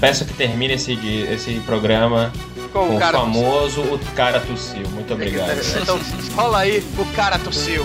Peço 0.00 0.24
que 0.24 0.34
termine 0.34 0.74
esse, 0.74 0.98
esse 1.30 1.60
programa 1.60 2.32
Com 2.72 2.86
o 2.86 2.88
com 2.88 2.96
o 2.96 2.98
cara 2.98 3.18
famoso 3.18 3.82
O 3.82 3.98
Cara 4.16 4.40
Tossiu. 4.40 4.88
Muito 4.88 5.12
obrigado. 5.12 5.52
Então, 5.80 6.00
rola 6.34 6.60
aí, 6.60 6.82
o 6.98 7.04
cara 7.14 7.38
tossiu. 7.38 7.84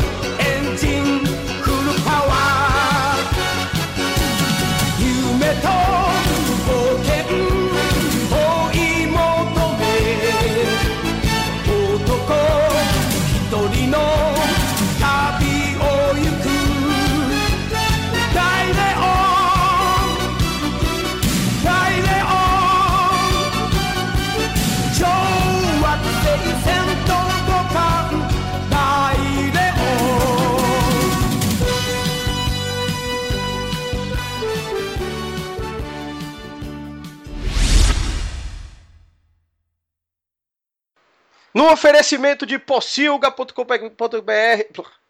No 41.53 41.71
oferecimento 41.71 42.45
de 42.45 42.57
pocilga.com.br. 42.57 43.53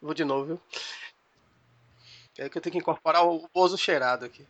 Vou 0.01 0.13
de 0.13 0.25
novo, 0.25 0.45
viu? 0.45 0.59
É 2.37 2.49
que 2.49 2.57
eu 2.57 2.61
tenho 2.61 2.73
que 2.73 2.79
incorporar 2.79 3.25
o 3.25 3.47
Bozo 3.53 3.77
cheirado 3.77 4.25
aqui. 4.25 4.45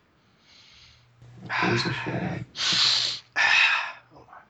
Bozo 1.42 1.92
cheirado. 1.92 2.46
Ah, 3.34 4.02
vamos 4.10 4.28
lá. 4.28 4.44